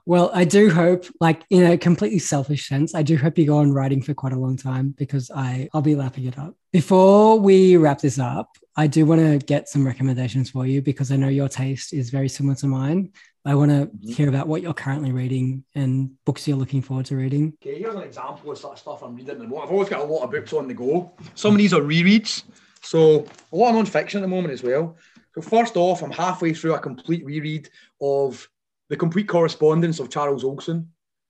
Well, 0.05 0.31
I 0.33 0.43
do 0.43 0.69
hope, 0.69 1.05
like 1.21 1.43
in 1.49 1.63
a 1.63 1.77
completely 1.77 2.19
selfish 2.19 2.67
sense, 2.67 2.93
I 2.93 3.03
do 3.03 3.15
hope 3.15 3.37
you 3.37 3.45
go 3.45 3.57
on 3.57 3.71
writing 3.71 4.01
for 4.01 4.13
quite 4.13 4.33
a 4.33 4.39
long 4.39 4.57
time 4.57 4.93
because 4.97 5.31
I 5.33 5.69
I'll 5.73 5.81
be 5.81 5.95
lapping 5.95 6.25
it 6.25 6.37
up. 6.37 6.55
Before 6.73 7.39
we 7.39 7.77
wrap 7.77 7.99
this 7.99 8.19
up, 8.19 8.57
I 8.75 8.87
do 8.87 9.05
want 9.05 9.21
to 9.21 9.45
get 9.45 9.69
some 9.69 9.85
recommendations 9.85 10.49
for 10.49 10.65
you 10.65 10.81
because 10.81 11.11
I 11.11 11.15
know 11.15 11.29
your 11.29 11.47
taste 11.47 11.93
is 11.93 12.09
very 12.09 12.27
similar 12.27 12.55
to 12.55 12.67
mine. 12.67 13.11
I 13.45 13.55
want 13.55 13.71
to 13.71 13.87
mm-hmm. 13.87 14.11
hear 14.11 14.29
about 14.29 14.47
what 14.47 14.61
you're 14.61 14.73
currently 14.73 15.11
reading 15.11 15.63
and 15.75 16.11
books 16.25 16.47
you're 16.47 16.57
looking 16.57 16.81
forward 16.81 17.05
to 17.07 17.15
reading. 17.15 17.53
Okay, 17.61 17.79
here's 17.79 17.95
an 17.95 18.01
example 18.01 18.51
of 18.51 18.57
sort 18.57 18.73
of 18.73 18.79
stuff 18.79 19.03
I'm 19.03 19.15
reading 19.15 19.31
at 19.31 19.37
the 19.37 19.43
moment. 19.43 19.67
I've 19.67 19.71
always 19.71 19.89
got 19.89 20.01
a 20.01 20.05
lot 20.05 20.23
of 20.23 20.31
books 20.31 20.53
on 20.53 20.67
the 20.67 20.73
go. 20.73 21.13
Some 21.35 21.53
of 21.53 21.57
these 21.57 21.73
are 21.73 21.81
rereads, 21.81 22.43
so 22.81 23.25
a 23.51 23.55
lot 23.55 23.69
of 23.69 23.75
non-fiction 23.75 24.19
at 24.19 24.21
the 24.21 24.27
moment 24.27 24.53
as 24.53 24.63
well. 24.63 24.97
So 25.35 25.41
first 25.41 25.77
off, 25.77 26.03
I'm 26.03 26.11
halfway 26.11 26.53
through 26.53 26.75
a 26.75 26.79
complete 26.79 27.25
reread 27.25 27.69
of 28.01 28.47
the 28.93 28.97
complete 28.97 29.27
correspondence 29.27 29.99
of 29.99 30.11
Charles 30.11 30.43
Olson 30.43 30.87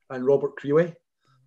and 0.10 0.26
Robert 0.26 0.60
Creeley. 0.60 0.94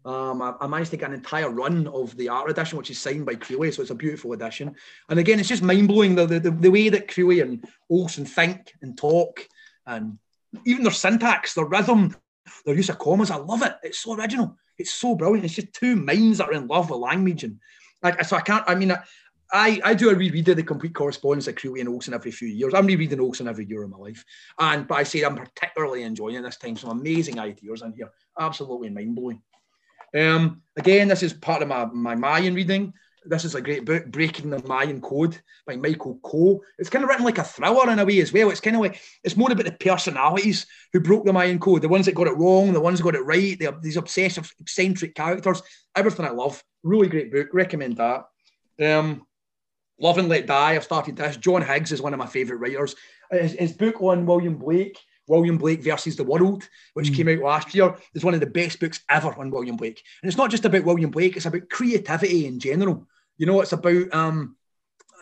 Um, 0.06 0.40
I, 0.40 0.54
I, 0.62 0.66
managed 0.66 0.92
to 0.92 0.96
get 0.96 1.10
an 1.10 1.14
entire 1.14 1.50
run 1.50 1.88
of 1.88 2.16
the 2.16 2.30
art 2.30 2.48
edition, 2.48 2.78
which 2.78 2.90
is 2.90 2.98
signed 2.98 3.26
by 3.26 3.34
Creeley, 3.34 3.70
so 3.70 3.82
it's 3.82 3.90
a 3.90 3.94
beautiful 3.94 4.32
edition. 4.32 4.74
And 5.10 5.18
again, 5.18 5.38
it's 5.38 5.48
just 5.50 5.62
mind 5.62 5.88
blowing 5.88 6.14
the, 6.14 6.24
the, 6.24 6.38
the 6.38 6.70
way 6.70 6.88
that 6.88 7.08
Creeley 7.08 7.42
and 7.42 7.62
Olson 7.90 8.24
think 8.24 8.72
and 8.80 8.96
talk, 8.96 9.46
and 9.84 10.18
even 10.64 10.84
their 10.84 10.92
syntax, 10.92 11.52
their 11.52 11.66
rhythm, 11.66 12.16
their 12.64 12.76
use 12.76 12.88
of 12.88 12.98
commas. 12.98 13.30
I 13.30 13.36
love 13.36 13.60
it. 13.60 13.76
It's 13.82 13.98
so 13.98 14.14
original. 14.14 14.56
It's 14.78 14.94
so 14.94 15.16
brilliant. 15.16 15.44
It's 15.44 15.56
just 15.56 15.74
two 15.74 15.96
minds 15.96 16.38
that 16.38 16.48
are 16.48 16.54
in 16.54 16.66
love 16.66 16.88
with 16.88 17.00
language, 17.00 17.44
and 17.44 17.60
like 18.02 18.24
so, 18.24 18.38
I 18.38 18.40
can't. 18.40 18.64
I 18.66 18.74
mean, 18.74 18.90
I, 18.90 19.00
I 19.52 19.80
I 19.84 19.94
do 19.94 20.10
a 20.10 20.14
reread 20.14 20.48
of 20.48 20.56
the 20.56 20.62
complete 20.62 20.94
correspondence 20.94 21.48
of 21.48 21.54
Creeley 21.54 21.80
and 21.80 21.88
Olson 21.88 22.14
every 22.14 22.32
few 22.32 22.48
years. 22.48 22.74
I'm 22.74 22.86
rereading 22.86 23.20
Olson 23.20 23.48
every 23.48 23.66
year 23.66 23.82
of 23.82 23.90
my 23.90 23.98
life. 23.98 24.24
And 24.58 24.86
but 24.86 24.96
I 24.96 25.02
say 25.02 25.22
I'm 25.22 25.36
particularly 25.36 26.02
enjoying 26.02 26.42
this 26.42 26.56
time. 26.56 26.76
Some 26.76 26.90
amazing 26.90 27.38
ideas 27.38 27.82
in 27.82 27.92
here. 27.92 28.10
Absolutely 28.38 28.90
mind 28.90 29.14
blowing. 29.14 29.42
Um, 30.16 30.62
again, 30.76 31.08
this 31.08 31.22
is 31.22 31.32
part 31.32 31.62
of 31.62 31.68
my, 31.68 31.84
my 31.86 32.14
Mayan 32.14 32.54
reading. 32.54 32.92
This 33.28 33.44
is 33.44 33.56
a 33.56 33.60
great 33.60 33.84
book, 33.84 34.06
Breaking 34.06 34.50
the 34.50 34.62
Mayan 34.68 35.00
Code 35.00 35.40
by 35.66 35.74
Michael 35.74 36.20
Coe. 36.22 36.62
It's 36.78 36.88
kind 36.88 37.02
of 37.02 37.08
written 37.08 37.24
like 37.24 37.38
a 37.38 37.44
thriller 37.44 37.90
in 37.90 37.98
a 37.98 38.04
way 38.04 38.20
as 38.20 38.32
well. 38.32 38.50
It's 38.50 38.60
kind 38.60 38.76
of 38.76 38.82
like, 38.82 39.00
it's 39.24 39.36
more 39.36 39.50
about 39.50 39.64
the 39.64 39.72
personalities 39.72 40.64
who 40.92 41.00
broke 41.00 41.24
the 41.24 41.32
Mayan 41.32 41.58
Code, 41.58 41.82
the 41.82 41.88
ones 41.88 42.06
that 42.06 42.14
got 42.14 42.28
it 42.28 42.36
wrong, 42.36 42.72
the 42.72 42.80
ones 42.80 42.98
that 42.98 43.04
got 43.04 43.16
it 43.16 43.24
right, 43.24 43.58
they 43.58 43.68
these 43.82 43.96
obsessive, 43.96 44.50
eccentric 44.60 45.16
characters. 45.16 45.60
Everything 45.96 46.24
I 46.24 46.30
love. 46.30 46.62
Really 46.84 47.08
great 47.08 47.32
book. 47.32 47.48
Recommend 47.52 47.96
that. 47.96 48.26
Um, 48.80 49.26
Love 49.98 50.18
and 50.18 50.28
Let 50.28 50.46
Die. 50.46 50.74
I've 50.74 50.84
started 50.84 51.16
this. 51.16 51.36
John 51.36 51.62
Higgs 51.62 51.92
is 51.92 52.02
one 52.02 52.12
of 52.12 52.18
my 52.18 52.26
favourite 52.26 52.60
writers. 52.60 52.94
His, 53.30 53.52
his, 53.52 53.72
book 53.72 54.00
on 54.00 54.26
William 54.26 54.56
Blake, 54.56 54.98
William 55.26 55.58
Blake 55.58 55.82
versus 55.82 56.16
the 56.16 56.24
World, 56.24 56.68
which 56.94 57.10
mm. 57.10 57.16
came 57.16 57.28
out 57.28 57.44
last 57.44 57.74
year, 57.74 57.96
is 58.14 58.24
one 58.24 58.34
of 58.34 58.40
the 58.40 58.46
best 58.46 58.78
books 58.78 59.00
ever 59.10 59.34
on 59.38 59.50
William 59.50 59.76
Blake. 59.76 60.02
And 60.22 60.28
it's 60.28 60.38
not 60.38 60.50
just 60.50 60.64
about 60.64 60.84
William 60.84 61.10
Blake; 61.10 61.36
it's 61.36 61.46
about 61.46 61.68
creativity 61.70 62.46
in 62.46 62.60
general. 62.60 63.06
You 63.38 63.46
know, 63.46 63.60
it's 63.60 63.72
about 63.72 64.14
um, 64.14 64.56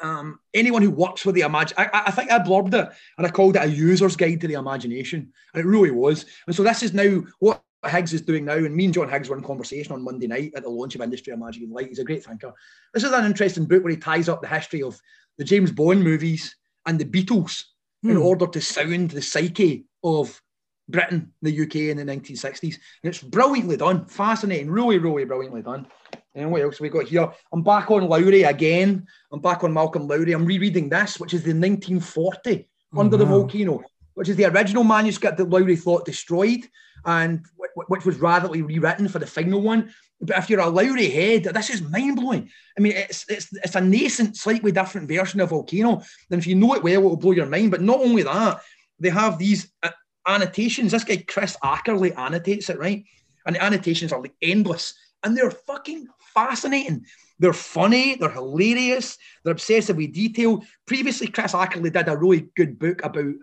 um, 0.03 0.41
anyone 0.53 0.83
who 0.83 0.91
works 0.91 1.25
with 1.25 1.35
the 1.35 1.43
imagine. 1.43 1.77
I, 1.79 2.03
I, 2.07 2.11
think 2.11 2.31
I 2.31 2.39
blurbed 2.39 2.75
it 2.75 2.89
and 3.17 3.27
I 3.27 3.31
called 3.31 3.57
it 3.57 3.63
a 3.63 3.67
user's 3.67 4.17
guide 4.17 4.41
to 4.43 4.49
the 4.49 4.55
imagination, 4.55 5.33
and 5.53 5.61
it 5.61 5.67
really 5.67 5.91
was. 5.91 6.27
And 6.47 6.55
so 6.55 6.63
this 6.63 6.83
is 6.83 6.93
now 6.93 7.23
what 7.39 7.63
Higgs 7.89 8.13
is 8.13 8.23
doing 8.23 8.45
now, 8.45 8.55
and 8.55 8.75
me 8.75 8.87
and 8.87 8.95
John 8.95 9.09
Higgs 9.09 9.29
were 9.29 9.37
in 9.37 9.43
conversation 9.43 9.93
on 9.93 10.03
Monday 10.03 10.27
night 10.27 10.53
at 10.57 10.63
the 10.63 10.69
launch 10.69 10.95
of 10.95 11.01
Industry 11.01 11.33
of 11.33 11.39
Magic 11.39 11.63
and 11.63 11.73
Light. 11.73 11.89
He's 11.89 11.99
a 11.99 12.05
great 12.05 12.25
thinker. 12.25 12.53
This 12.93 13.05
is 13.05 13.13
an 13.13 13.25
interesting 13.25 13.67
book 13.67 13.83
where 13.83 13.93
he 13.93 13.99
ties 13.99 14.29
up 14.29 14.41
the 14.41 14.49
history 14.49 14.83
of 14.83 15.01
the 15.39 15.45
James 15.45 15.73
Bond 15.73 16.03
movies 16.03 16.57
and 16.87 16.99
the 16.99 17.05
Beatles 17.05 17.65
hmm. 18.03 18.11
in 18.11 18.17
order 18.17 18.47
to 18.47 18.61
sound 18.61 19.11
the 19.11 19.23
psyche 19.23 19.87
of 20.03 20.41
Britain, 20.89 21.33
the 21.43 21.63
UK 21.63 21.77
in 21.77 21.97
the 21.97 22.05
1960s. 22.05 22.63
And 22.63 23.13
it's 23.13 23.23
brilliantly 23.23 23.77
done, 23.77 24.07
fascinating, 24.07 24.71
really, 24.71 24.99
really 24.99 25.25
brilliantly 25.25 25.63
done. 25.63 25.87
And 26.35 26.51
what 26.51 26.63
else 26.63 26.81
we 26.81 26.89
got 26.89 27.07
here? 27.07 27.31
I'm 27.53 27.63
back 27.63 27.91
on 27.91 28.09
Lowry 28.09 28.43
again. 28.43 29.07
I'm 29.33 29.41
back 29.41 29.65
on 29.65 29.73
Malcolm 29.73 30.07
Lowry. 30.07 30.33
I'm 30.33 30.45
rereading 30.45 30.89
this, 30.89 31.19
which 31.19 31.33
is 31.33 31.43
the 31.43 31.51
1940 31.51 32.69
oh, 32.95 33.01
Under 33.01 33.17
wow. 33.17 33.19
the 33.19 33.27
Volcano, 33.27 33.83
which 34.15 34.29
is 34.29 34.37
the 34.37 34.47
original 34.47 34.85
manuscript 34.85 35.39
that 35.39 35.49
Lowry 35.49 35.77
thought 35.77 36.05
destroyed 36.05 36.67
and 37.07 37.45
which 37.89 38.05
was 38.05 38.19
radically 38.19 38.63
rewritten 38.63 39.09
for 39.09 39.19
the 39.19 39.27
final 39.27 39.61
one. 39.61 39.93
But 40.21 40.39
if 40.39 40.49
you're 40.49 40.61
a 40.61 40.69
Lowry 40.69 41.11
head, 41.11 41.45
this 41.45 41.71
is 41.71 41.83
mind 41.83 42.17
blowing. 42.17 42.49
I 42.79 42.81
mean, 42.81 42.93
it's, 42.97 43.25
it's 43.29 43.49
it's 43.53 43.75
a 43.75 43.81
nascent, 43.81 44.37
slightly 44.37 44.73
different 44.73 45.09
version 45.09 45.41
of 45.41 45.51
Volcano. 45.51 46.03
Then 46.31 46.39
if 46.39 46.47
you 46.47 46.55
know 46.55 46.75
it 46.75 46.83
well, 46.83 46.95
it 46.95 47.03
will 47.03 47.17
blow 47.17 47.33
your 47.33 47.47
mind. 47.47 47.71
But 47.71 47.83
not 47.83 48.01
only 48.01 48.23
that, 48.23 48.63
they 48.99 49.11
have 49.11 49.39
these 49.39 49.71
uh, 49.83 49.91
annotations. 50.27 50.93
This 50.93 51.05
guy 51.05 51.25
Chris 51.27 51.57
Ackerley 51.63 52.17
annotates 52.17 52.71
it 52.71 52.79
right, 52.79 53.05
and 53.47 53.57
the 53.57 53.63
annotations 53.63 54.13
are 54.13 54.23
like 54.23 54.35
endless. 54.41 54.95
and 55.25 55.37
they're 55.37 55.51
fucking 55.51 56.07
fascinating. 56.35 57.07
They're 57.39 57.53
funny, 57.53 58.15
they're 58.15 58.31
hilarious, 58.31 59.19
they're 59.43 59.53
obsessive 59.53 59.97
with 59.97 60.13
detail. 60.13 60.63
Previously, 60.87 61.27
Chris 61.27 61.53
Ackerley 61.53 61.93
did 61.93 62.09
a 62.09 62.17
really 62.17 62.49
good 62.55 62.79
book 62.79 63.03
about 63.05 63.35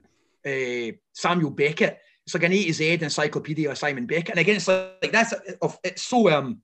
uh, 0.46 0.92
Samuel 1.14 1.52
Beckett. 1.52 2.00
It's 2.26 2.34
like 2.34 2.44
an 2.44 2.54
A 2.54 2.66
to 2.66 2.74
Z 2.74 3.00
encyclopedia 3.02 3.70
of 3.70 3.78
Simon 3.78 4.06
Beckett. 4.06 4.30
And 4.30 4.40
again, 4.40 4.56
it's 4.56 4.68
like, 4.68 4.98
like 5.02 5.12
that's 5.12 5.34
of 5.62 5.78
it's 5.84 6.04
so 6.04 6.30
um 6.32 6.62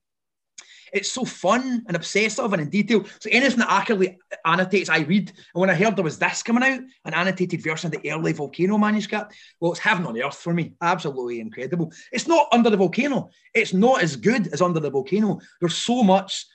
it's 0.92 1.12
so 1.12 1.24
fun 1.24 1.84
and 1.86 1.96
obsessive 1.96 2.52
and 2.52 2.62
in 2.62 2.70
detail. 2.70 3.04
So 3.20 3.28
anything 3.30 3.58
that 3.58 3.68
Ackerley 3.68 4.16
annotates, 4.44 4.88
I 4.88 5.00
read. 5.00 5.28
And 5.28 5.60
when 5.60 5.70
I 5.70 5.74
heard 5.74 5.96
there 5.96 6.04
was 6.04 6.18
this 6.18 6.42
coming 6.42 6.62
out, 6.62 6.80
an 7.04 7.14
annotated 7.14 7.62
version 7.62 7.92
of 7.92 8.00
the 8.00 8.10
early 8.10 8.32
volcano 8.32 8.78
manuscript, 8.78 9.34
well, 9.60 9.72
it's 9.72 9.80
heaven 9.80 10.06
on 10.06 10.20
earth 10.20 10.36
for 10.36 10.54
me. 10.54 10.74
Absolutely 10.80 11.40
incredible. 11.40 11.92
It's 12.12 12.26
not 12.26 12.48
under 12.52 12.70
the 12.70 12.76
volcano. 12.76 13.28
It's 13.54 13.74
not 13.74 14.02
as 14.02 14.16
good 14.16 14.48
as 14.48 14.62
under 14.62 14.80
the 14.80 14.90
volcano. 14.90 15.40
There's 15.60 15.76
so 15.76 16.02
much 16.02 16.46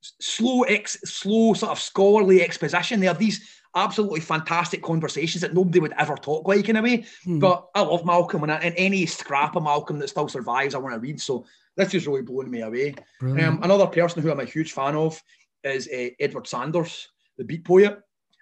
slow, 0.00 0.62
ex, 0.62 0.98
slow 1.04 1.54
sort 1.54 1.72
of 1.72 1.80
scholarly 1.80 2.42
exposition. 2.42 3.00
There 3.00 3.14
these 3.14 3.57
absolutely 3.74 4.20
fantastic 4.20 4.82
conversations 4.82 5.42
that 5.42 5.54
nobody 5.54 5.80
would 5.80 5.94
ever 5.98 6.16
talk 6.16 6.46
like 6.46 6.68
in 6.68 6.76
a 6.76 6.82
way. 6.82 7.04
Hmm. 7.24 7.38
But 7.38 7.68
I 7.74 7.82
love 7.82 8.04
Malcolm, 8.04 8.42
and, 8.42 8.52
I, 8.52 8.56
and 8.56 8.74
any 8.76 9.06
scrap 9.06 9.56
of 9.56 9.62
Malcolm 9.62 9.98
that 9.98 10.08
still 10.08 10.28
survives, 10.28 10.74
I 10.74 10.78
want 10.78 10.94
to 10.94 11.00
read. 11.00 11.20
So 11.20 11.46
this 11.76 11.94
is 11.94 12.06
really 12.06 12.22
blowing 12.22 12.50
me 12.50 12.62
away. 12.62 12.94
Um, 13.40 13.60
another 13.62 13.86
person 13.86 14.22
who 14.22 14.30
I'm 14.30 14.40
a 14.40 14.44
huge 14.44 14.72
fan 14.72 14.96
of 14.96 15.22
is 15.64 15.88
uh, 15.88 16.08
Edward 16.18 16.46
Sanders, 16.46 17.08
the 17.36 17.44
beat 17.44 17.64
poet. 17.64 18.00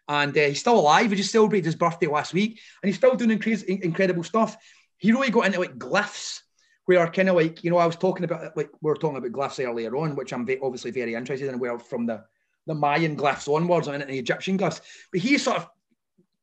And 0.09 0.37
uh, 0.37 0.43
he's 0.43 0.61
still 0.61 0.79
alive. 0.79 1.11
He 1.11 1.17
just 1.17 1.33
celebrated 1.33 1.65
his 1.65 1.75
birthday 1.75 2.07
last 2.07 2.33
week, 2.33 2.61
and 2.83 2.89
he's 2.89 2.97
still 2.97 3.17
doing 3.17 3.37
incre- 3.37 3.65
incredible 3.65 4.23
stuff. 4.23 4.57
He 4.99 5.11
really 5.11 5.31
got 5.31 5.47
into 5.47 5.59
like 5.59 5.79
glyphs, 5.79 6.43
where 6.85 7.05
kind 7.11 7.29
of 7.29 7.35
like 7.35 7.65
you 7.65 7.71
know 7.71 7.79
I 7.79 7.87
was 7.87 7.97
talking 7.97 8.25
about 8.25 8.57
like 8.57 8.71
we 8.81 8.89
were 8.89 8.97
talking 8.97 9.17
about 9.17 9.33
glyphs 9.33 9.65
earlier 9.67 9.97
on, 9.97 10.15
which 10.15 10.33
I'm 10.33 10.49
obviously 10.63 10.93
very 10.93 11.15
interested 11.15 11.49
in. 11.49 11.59
Where 11.59 11.77
from 11.81 12.07
the 12.07 12.25
the 12.67 12.75
Mayan 12.75 13.17
glyphs 13.17 13.53
onwards 13.53 13.89
and 13.89 14.03
the 14.03 14.19
Egyptian 14.19 14.59
glyphs, 14.59 14.81
but 15.13 15.21
he 15.21 15.39
sort 15.39 15.59
of 15.59 15.69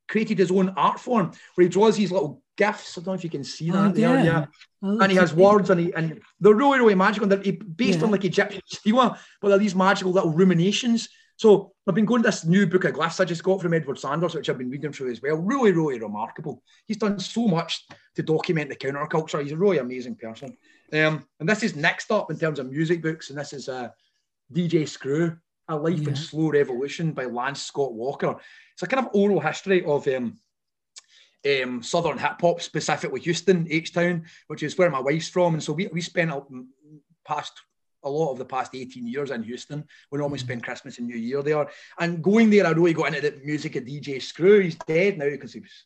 created 0.08 0.38
his 0.38 0.50
own 0.50 0.70
art 0.70 1.00
form 1.00 1.32
where 1.54 1.64
he 1.64 1.68
draws 1.68 1.96
these 1.96 2.12
little 2.12 2.42
glyphs. 2.58 2.96
I 2.96 3.00
don't 3.00 3.08
know 3.08 3.12
if 3.14 3.24
you 3.24 3.30
can 3.30 3.44
see 3.44 3.70
that 3.70 3.90
oh, 3.90 3.92
there. 3.92 4.24
Yeah. 4.24 4.46
Oh, 4.82 4.98
and 4.98 5.10
he 5.10 5.18
has 5.18 5.34
words 5.34 5.70
and, 5.70 5.80
he, 5.80 5.94
and 5.94 6.20
they're 6.40 6.54
really, 6.54 6.78
really 6.78 6.94
magical. 6.94 7.30
And 7.30 7.42
they're 7.42 7.52
based 7.52 7.98
yeah. 7.98 8.04
on 8.04 8.10
like 8.10 8.24
Egyptian 8.24 8.62
stela, 8.66 9.18
but 9.40 9.48
they're 9.48 9.58
these 9.58 9.74
magical 9.74 10.12
little 10.12 10.32
ruminations. 10.32 11.08
So 11.36 11.72
I've 11.86 11.96
been 11.96 12.04
going 12.04 12.22
to 12.22 12.28
this 12.28 12.44
new 12.44 12.66
book 12.66 12.84
of 12.84 12.94
glyphs 12.94 13.20
I 13.20 13.24
just 13.24 13.42
got 13.42 13.60
from 13.60 13.74
Edward 13.74 13.98
Sanders, 13.98 14.34
which 14.34 14.48
I've 14.48 14.58
been 14.58 14.70
reading 14.70 14.92
through 14.92 15.10
as 15.10 15.20
well. 15.20 15.36
Really, 15.36 15.72
really 15.72 15.98
remarkable. 15.98 16.62
He's 16.86 16.96
done 16.96 17.18
so 17.18 17.48
much 17.48 17.86
to 18.14 18.22
document 18.22 18.70
the 18.70 18.76
counterculture. 18.76 19.42
He's 19.42 19.52
a 19.52 19.56
really 19.56 19.78
amazing 19.78 20.14
person. 20.14 20.56
Um, 20.92 21.26
and 21.40 21.48
this 21.48 21.64
is 21.64 21.74
next 21.74 22.12
up 22.12 22.30
in 22.30 22.38
terms 22.38 22.60
of 22.60 22.70
music 22.70 23.02
books, 23.02 23.30
and 23.30 23.38
this 23.38 23.52
is 23.52 23.68
uh, 23.68 23.88
DJ 24.52 24.88
Screw, 24.88 25.36
A 25.68 25.76
Life 25.76 26.00
yeah. 26.00 26.10
in 26.10 26.16
Slow 26.16 26.50
Revolution 26.50 27.12
by 27.12 27.24
Lance 27.24 27.62
Scott 27.62 27.94
Walker. 27.94 28.36
It's 28.74 28.82
a 28.82 28.86
kind 28.86 29.06
of 29.06 29.14
oral 29.14 29.40
history 29.40 29.84
of 29.84 30.06
um, 30.08 30.38
um, 31.46 31.82
southern 31.82 32.18
hip 32.18 32.40
hop, 32.40 32.60
specifically 32.60 33.20
Houston, 33.20 33.66
H 33.70 33.92
Town, 33.92 34.24
which 34.48 34.62
is 34.62 34.76
where 34.76 34.90
my 34.90 35.00
wife's 35.00 35.28
from. 35.28 35.54
And 35.54 35.62
so 35.62 35.72
we, 35.72 35.88
we 35.88 36.00
spent 36.00 36.30
a, 36.30 36.42
past 37.26 37.52
a 38.02 38.10
lot 38.10 38.32
of 38.32 38.38
the 38.38 38.44
past 38.44 38.74
18 38.74 39.06
years 39.06 39.30
in 39.30 39.42
Houston. 39.42 39.84
We 40.10 40.18
normally 40.18 40.38
mm-hmm. 40.38 40.46
spend 40.46 40.64
Christmas 40.64 40.98
and 40.98 41.06
New 41.06 41.16
Year 41.16 41.42
there. 41.42 41.66
And 41.98 42.22
going 42.22 42.50
there, 42.50 42.66
I 42.66 42.70
really 42.70 42.92
got 42.92 43.14
into 43.14 43.20
the 43.20 43.40
music 43.44 43.76
of 43.76 43.84
DJ 43.84 44.20
Screw. 44.20 44.60
He's 44.60 44.76
dead 44.76 45.18
now 45.18 45.30
because 45.30 45.54
he 45.54 45.60
was 45.60 45.84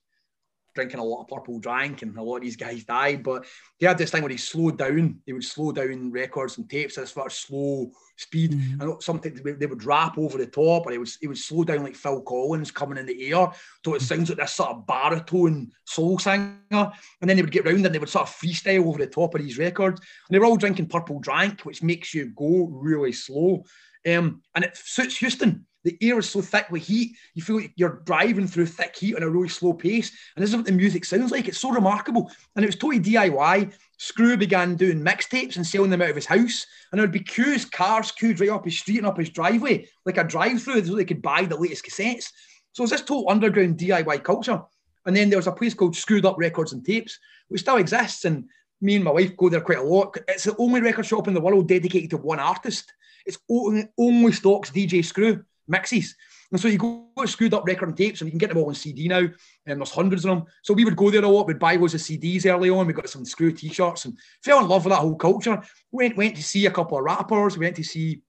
drinking 0.79 1.01
a 1.01 1.05
lot 1.05 1.23
of 1.23 1.29
purple 1.29 1.59
drank 1.59 2.03
and 2.03 2.17
a 2.17 2.23
lot 2.23 2.37
of 2.37 2.43
these 2.43 2.57
guys 2.57 2.85
died. 2.85 3.25
But 3.25 3.47
he 3.79 3.87
had 3.87 3.99
this 3.99 4.13
thing 4.13 4.23
where 4.23 4.31
he 4.31 4.37
slowed 4.37 4.79
down. 4.79 5.19
He 5.27 5.33
would 5.33 5.45
slow 5.45 5.73
down 5.73 6.13
records 6.13 6.57
and 6.57 6.71
tapes 6.71 6.97
at 6.97 7.05
a 7.05 7.07
sort 7.09 7.27
of 7.27 7.33
slow 7.33 7.91
speed. 8.17 8.53
Mm-hmm. 8.53 8.81
And 8.81 9.03
something 9.03 9.35
they 9.59 9.67
would 9.67 9.83
rap 9.83 10.17
over 10.17 10.39
the 10.39 10.47
top, 10.47 10.87
or 10.87 10.93
he 10.93 10.99
would, 10.99 11.11
he 11.21 11.27
would 11.27 11.39
slow 11.39 11.65
down 11.65 11.83
like 11.83 11.97
Phil 11.97 12.21
Collins 12.21 12.71
coming 12.71 12.99
in 12.99 13.07
the 13.07 13.33
air. 13.33 13.51
So 13.85 13.95
it 13.95 14.03
sounds 14.03 14.29
like 14.29 14.39
this 14.39 14.53
sort 14.53 14.71
of 14.71 14.87
baritone 14.87 15.73
soul 15.85 16.21
singer. 16.21 16.57
And 16.71 16.93
then 17.23 17.37
they 17.37 17.43
would 17.43 17.51
get 17.51 17.65
round 17.65 17.85
and 17.85 17.93
they 17.93 17.99
would 17.99 18.09
sort 18.09 18.29
of 18.29 18.35
freestyle 18.35 18.87
over 18.87 18.99
the 18.99 19.09
top 19.09 19.35
of 19.35 19.43
these 19.43 19.59
records. 19.59 20.01
And 20.01 20.35
they 20.35 20.39
were 20.39 20.47
all 20.47 20.57
drinking 20.57 20.87
purple 20.87 21.19
drank, 21.19 21.63
which 21.63 21.83
makes 21.83 22.15
you 22.15 22.27
go 22.37 22.69
really 22.71 23.13
slow. 23.13 23.65
Um, 24.07 24.43
and 24.55 24.65
it 24.65 24.77
suits 24.77 25.19
Houston 25.19 25.67
the 25.85 25.97
air 26.03 26.19
is 26.19 26.29
so 26.29 26.41
thick 26.41 26.67
with 26.71 26.87
heat, 26.87 27.17
you 27.35 27.43
feel 27.43 27.57
like 27.57 27.73
you're 27.77 28.03
driving 28.05 28.47
through 28.47 28.67
thick 28.67 28.97
heat 28.97 29.17
on 29.17 29.23
a 29.23 29.29
really 29.29 29.49
slow 29.49 29.73
pace. 29.73 30.11
And 30.35 30.43
this 30.43 30.51
is 30.51 30.57
what 30.57 30.67
the 30.67 30.73
music 30.73 31.05
sounds 31.05 31.31
like. 31.31 31.47
It's 31.47 31.59
so 31.59 31.71
remarkable. 31.71 32.31
And 32.57 32.65
it 32.65 32.69
was 32.69 32.77
totally 32.77 33.01
DIY. 33.01 33.73
Screw 33.97 34.37
began 34.37 34.75
doing 34.75 35.05
mixtapes 35.05 35.57
and 35.57 35.67
selling 35.67 35.91
them 35.91 36.03
out 36.03 36.11
of 36.11 36.17
his 36.17 36.27
house. 36.27 36.67
And 36.91 36.99
there 36.99 37.05
would 37.07 37.13
be 37.13 37.21
queues, 37.21 37.65
cars 37.65 38.11
queued 38.13 38.41
right 38.41 38.51
up 38.51 38.65
his 38.65 38.79
street 38.79 38.99
and 38.99 39.07
up 39.07 39.19
his 39.19 39.31
driveway, 39.31 39.89
like 40.05 40.19
a 40.19 40.25
drive 40.25 40.63
through, 40.63 40.85
so 40.85 40.95
they 40.95 41.05
could 41.05 41.23
buy 41.23 41.45
the 41.45 41.57
latest 41.57 41.85
cassettes. 41.85 42.33
So 42.73 42.83
it 42.83 42.85
was 42.85 42.91
this 42.91 43.03
total 43.03 43.31
underground 43.31 43.79
DIY 43.79 44.23
culture. 44.25 44.63
And 45.07 45.17
then 45.17 45.31
there 45.31 45.39
was 45.39 45.47
a 45.47 45.53
place 45.53 45.75
called 45.75 45.97
Screwed 45.97 46.27
Up 46.27 46.39
Records 46.39 46.73
and 46.73 46.85
Tapes, 46.85 47.19
which 47.49 47.63
still 47.63 47.77
exists. 47.77 48.25
And 48.25 48.49
me 48.81 48.97
and 48.97 49.05
my 49.05 49.13
wife 49.13 49.37
go 49.37 49.49
there 49.49 49.61
quite 49.61 49.79
a 49.79 49.83
lot. 49.83 50.17
It's 50.27 50.45
the 50.45 50.57
only 50.59 50.81
record 50.81 51.07
shop 51.07 51.29
in 51.29 51.35
the 51.35 51.41
world 51.41 51.69
dedicated 51.69 52.11
to 52.11 52.17
one 52.19 52.41
artist. 52.41 52.93
It's 53.25 53.39
only, 53.49 53.89
only 53.99 54.33
stocks 54.33 54.71
DJ 54.71 55.05
Screw 55.05 55.45
mixes. 55.69 56.17
And 56.51 56.61
so 56.61 56.69
you 56.69 56.79
go 56.79 57.07
screwed 57.27 57.53
up 57.53 57.67
record 57.67 57.91
and 57.91 57.97
tapes, 57.97 58.21
and 58.21 58.29
you 58.29 58.33
can 58.33 58.39
get 58.39 58.49
them 58.49 58.59
all 58.59 58.69
on 58.69 58.75
CD 58.75 59.07
now, 59.07 59.19
and 59.19 59.79
there's 59.79 59.91
hundreds 59.91 60.25
of 60.25 60.31
them. 60.31 60.47
So 60.63 60.73
we 60.73 60.85
would 60.85 60.97
go 60.97 61.11
there 61.11 61.23
a 61.23 61.29
lot, 61.29 61.47
we'd 61.47 61.59
buy 61.59 61.77
loads 61.77 61.95
of 61.95 62.01
CDs 62.01 62.47
early 62.47 62.71
on. 62.71 62.87
We 62.87 62.95
got 62.95 63.09
some 63.09 63.25
screw 63.25 63.53
t-shirts 63.53 64.07
and 64.07 64.17
fell 64.43 64.61
in 64.61 64.69
love 64.69 64.85
with 64.85 64.93
that 64.93 65.01
whole 65.01 65.17
culture. 65.17 65.63
Went 65.93 66.17
went 66.17 66.37
to 66.37 66.43
see 66.43 66.67
a 66.67 66.71
couple 66.71 66.97
of 66.97 67.05
rappers. 67.05 67.59
We 67.59 67.67
went 67.67 67.77
to 67.77 67.85
see 67.85 68.23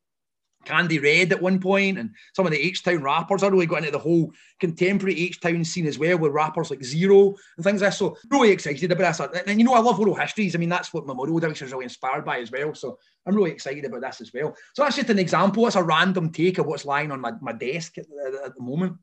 Candy 0.66 1.00
Red 1.00 1.32
at 1.32 1.42
one 1.42 1.60
point, 1.60 1.98
and 1.98 2.14
some 2.36 2.46
of 2.46 2.52
the 2.52 2.60
H 2.60 2.84
Town 2.84 3.02
rappers. 3.02 3.42
I 3.42 3.48
really 3.48 3.66
got 3.66 3.80
into 3.80 3.92
the 3.92 4.00
whole 4.00 4.34
contemporary 4.60 5.18
H 5.18 5.40
Town 5.40 5.64
scene 5.64 5.88
as 5.88 5.98
well, 5.98 6.18
with 6.18 6.34
rappers 6.34 6.70
like 6.70 6.84
Z-Ro 6.84 7.34
and 7.56 7.64
things 7.64 7.82
like 7.82 7.92
that. 7.92 7.98
So 7.98 8.18
really 8.30 8.50
excited 8.52 8.92
about 8.92 9.18
this. 9.18 9.44
And 9.48 9.58
you 9.58 9.66
know, 9.66 9.76
I 9.76 9.80
love 9.80 9.98
oral 9.98 10.16
histories. 10.16 10.56
I 10.56 10.58
mean, 10.58 10.68
that's 10.68 10.94
what 10.94 11.08
Memorial 11.08 11.40
Day 11.40 11.48
is 11.48 11.62
really 11.62 11.86
inspired 11.86 12.26
by 12.26 12.40
as 12.40 12.52
well. 12.52 12.76
So 12.76 13.00
I'm 13.30 13.36
really 13.36 13.52
excited 13.52 13.86
about 13.86 14.02
this 14.02 14.22
as 14.22 14.34
well. 14.34 14.56
So 14.74 14.84
that's 14.84 14.96
just 14.96 15.10
an 15.10 15.20
example. 15.20 15.66
It's 15.68 15.76
a 15.76 15.84
random 15.84 16.32
take 16.32 16.58
of 16.58 16.66
what's 16.66 16.86
lying 16.86 17.12
on 17.12 17.22
my, 17.22 17.32
my 17.42 17.54
desk 17.54 17.98
at, 17.98 18.06
at 18.46 18.56
the 18.56 18.62
moment. 18.62 18.98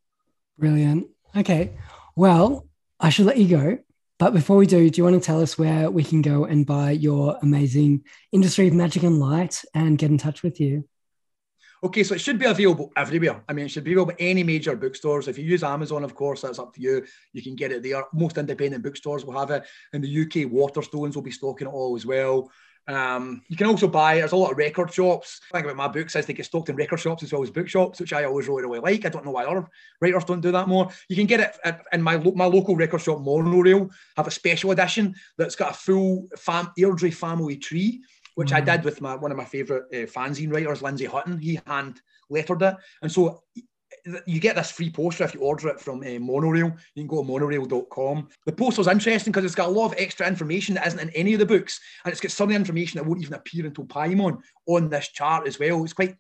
Brilliant. 0.58 1.08
Okay. 1.36 1.72
Well, 2.16 2.66
I 2.98 3.10
should 3.10 3.26
let 3.26 3.38
you 3.38 3.48
go. 3.48 3.78
But 4.18 4.32
before 4.32 4.56
we 4.56 4.66
do, 4.66 4.88
do 4.88 4.98
you 4.98 5.04
want 5.04 5.14
to 5.22 5.24
tell 5.24 5.42
us 5.42 5.58
where 5.58 5.90
we 5.90 6.02
can 6.02 6.22
go 6.22 6.44
and 6.44 6.64
buy 6.64 6.92
your 6.92 7.38
amazing 7.42 8.04
Industry 8.32 8.66
of 8.66 8.74
Magic 8.74 9.02
and 9.02 9.20
Light 9.20 9.62
and 9.74 9.98
get 9.98 10.10
in 10.10 10.16
touch 10.16 10.42
with 10.42 10.58
you? 10.58 10.88
Okay, 11.84 12.02
so 12.02 12.14
it 12.14 12.20
should 12.22 12.38
be 12.38 12.46
available 12.46 12.90
everywhere. 12.96 13.44
I 13.46 13.52
mean, 13.52 13.66
it 13.66 13.68
should 13.68 13.84
be 13.84 13.92
available 13.92 14.14
in 14.18 14.28
any 14.28 14.42
major 14.42 14.74
bookstores. 14.74 15.28
If 15.28 15.36
you 15.36 15.44
use 15.44 15.62
Amazon, 15.62 16.02
of 16.02 16.14
course, 16.14 16.40
that's 16.40 16.58
up 16.58 16.72
to 16.74 16.80
you. 16.80 17.04
You 17.34 17.42
can 17.42 17.54
get 17.54 17.70
it 17.70 17.82
there. 17.82 18.04
Most 18.14 18.38
independent 18.38 18.82
bookstores 18.82 19.26
will 19.26 19.38
have 19.38 19.50
it. 19.50 19.64
In 19.92 20.00
the 20.00 20.22
UK, 20.22 20.50
Waterstones 20.50 21.14
will 21.14 21.22
be 21.22 21.30
stocking 21.30 21.68
it 21.68 21.70
all 21.70 21.94
as 21.94 22.06
well. 22.06 22.50
Um, 22.88 23.42
you 23.48 23.56
can 23.56 23.66
also 23.66 23.88
buy, 23.88 24.16
there's 24.16 24.32
a 24.32 24.36
lot 24.36 24.52
of 24.52 24.58
record 24.58 24.92
shops. 24.92 25.40
I 25.52 25.56
think 25.56 25.66
about 25.66 25.76
my 25.76 25.88
books 25.88 26.14
as 26.14 26.26
they 26.26 26.32
get 26.32 26.46
stocked 26.46 26.68
in 26.68 26.76
record 26.76 27.00
shops 27.00 27.22
as 27.22 27.32
well 27.32 27.42
as 27.42 27.50
bookshops, 27.50 28.00
which 28.00 28.12
I 28.12 28.24
always 28.24 28.48
really, 28.48 28.62
really 28.62 28.80
like. 28.80 29.04
I 29.04 29.08
don't 29.08 29.24
know 29.24 29.32
why 29.32 29.44
other 29.44 29.66
writers 30.00 30.24
don't 30.24 30.40
do 30.40 30.52
that 30.52 30.68
more. 30.68 30.88
You 31.08 31.16
can 31.16 31.26
get 31.26 31.40
it 31.40 31.56
at, 31.64 31.84
in 31.92 32.02
my, 32.02 32.16
my 32.16 32.46
local 32.46 32.76
record 32.76 33.00
shop, 33.00 33.20
Monorail, 33.20 33.90
have 34.16 34.28
a 34.28 34.30
special 34.30 34.70
edition 34.70 35.14
that's 35.36 35.56
got 35.56 35.72
a 35.72 35.74
full 35.74 36.28
fam, 36.36 36.70
Airdrie 36.78 37.14
family 37.14 37.56
tree 37.56 38.02
which 38.36 38.50
mm. 38.50 38.56
I 38.56 38.60
did 38.60 38.84
with 38.84 39.00
my 39.00 39.16
one 39.16 39.30
of 39.30 39.36
my 39.36 39.44
favourite 39.44 39.84
uh, 39.92 40.06
fanzine 40.06 40.52
writers, 40.52 40.82
Lindsay 40.82 41.06
Hutton. 41.06 41.38
He 41.38 41.58
hand 41.66 42.00
lettered 42.28 42.62
it, 42.62 42.76
and 43.02 43.10
so 43.10 43.42
you 44.26 44.40
get 44.40 44.56
this 44.56 44.70
free 44.70 44.90
poster 44.90 45.24
if 45.24 45.34
you 45.34 45.40
order 45.40 45.68
it 45.68 45.80
from 45.80 46.00
uh, 46.00 46.18
Monorail. 46.18 46.72
You 46.94 47.02
can 47.02 47.06
go 47.06 47.22
to 47.22 47.28
monorail.com. 47.28 48.28
The 48.44 48.52
poster's 48.52 48.86
interesting 48.86 49.32
because 49.32 49.44
it's 49.44 49.54
got 49.54 49.68
a 49.68 49.72
lot 49.72 49.86
of 49.86 49.94
extra 49.98 50.26
information 50.26 50.74
that 50.74 50.86
isn't 50.86 51.00
in 51.00 51.10
any 51.10 51.34
of 51.34 51.40
the 51.40 51.46
books, 51.46 51.80
and 52.04 52.12
it's 52.12 52.20
got 52.20 52.30
some 52.30 52.44
of 52.44 52.50
the 52.50 52.56
information 52.56 52.98
that 52.98 53.06
won't 53.06 53.22
even 53.22 53.34
appear 53.34 53.66
until 53.66 53.84
Paimon 53.84 54.40
on 54.66 54.88
this 54.88 55.08
chart 55.08 55.46
as 55.46 55.58
well. 55.58 55.82
It's 55.84 55.92
quite 55.92 56.16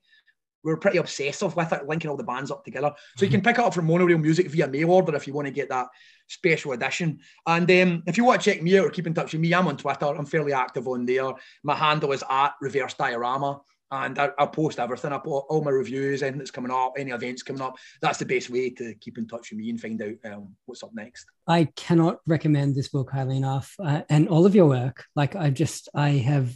we're 0.66 0.76
pretty 0.76 0.98
obsessive 0.98 1.54
with 1.54 1.72
it, 1.72 1.86
linking 1.86 2.10
all 2.10 2.16
the 2.16 2.24
bands 2.24 2.50
up 2.50 2.64
together. 2.64 2.92
So 3.16 3.24
you 3.24 3.30
can 3.30 3.40
pick 3.40 3.56
it 3.58 3.64
up 3.64 3.72
from 3.72 3.86
Monorail 3.86 4.18
Music 4.18 4.50
via 4.50 4.66
mail 4.66 4.90
order 4.90 5.14
if 5.14 5.26
you 5.26 5.32
want 5.32 5.46
to 5.46 5.52
get 5.52 5.68
that 5.68 5.86
special 6.26 6.72
edition. 6.72 7.20
And 7.46 7.70
um, 7.70 8.02
if 8.06 8.16
you 8.16 8.24
want 8.24 8.42
to 8.42 8.50
check 8.50 8.60
me 8.60 8.76
out 8.76 8.86
or 8.86 8.90
keep 8.90 9.06
in 9.06 9.14
touch 9.14 9.32
with 9.32 9.40
me, 9.40 9.54
I'm 9.54 9.68
on 9.68 9.76
Twitter. 9.76 10.06
I'm 10.06 10.26
fairly 10.26 10.52
active 10.52 10.88
on 10.88 11.06
there. 11.06 11.32
My 11.62 11.76
handle 11.76 12.10
is 12.10 12.24
at 12.28 12.54
Reverse 12.60 12.94
Diorama. 12.94 13.60
And 13.90 14.18
I, 14.18 14.30
I 14.38 14.46
post 14.46 14.80
everything. 14.80 15.12
I 15.12 15.18
put 15.18 15.38
all 15.48 15.62
my 15.62 15.70
reviews, 15.70 16.22
anything 16.22 16.38
that's 16.38 16.50
coming 16.50 16.72
up, 16.72 16.94
any 16.98 17.12
events 17.12 17.42
coming 17.42 17.62
up. 17.62 17.76
That's 18.02 18.18
the 18.18 18.26
best 18.26 18.50
way 18.50 18.70
to 18.70 18.94
keep 18.94 19.16
in 19.16 19.28
touch 19.28 19.50
with 19.50 19.58
me 19.58 19.70
and 19.70 19.80
find 19.80 20.02
out 20.02 20.32
um, 20.32 20.56
what's 20.64 20.82
up 20.82 20.90
next. 20.92 21.26
I 21.46 21.68
cannot 21.76 22.18
recommend 22.26 22.74
this 22.74 22.88
book 22.88 23.10
highly 23.12 23.36
enough, 23.36 23.74
uh, 23.78 24.02
and 24.10 24.28
all 24.28 24.44
of 24.44 24.54
your 24.54 24.66
work. 24.66 25.04
Like 25.14 25.36
I 25.36 25.50
just, 25.50 25.88
I 25.94 26.10
have 26.10 26.52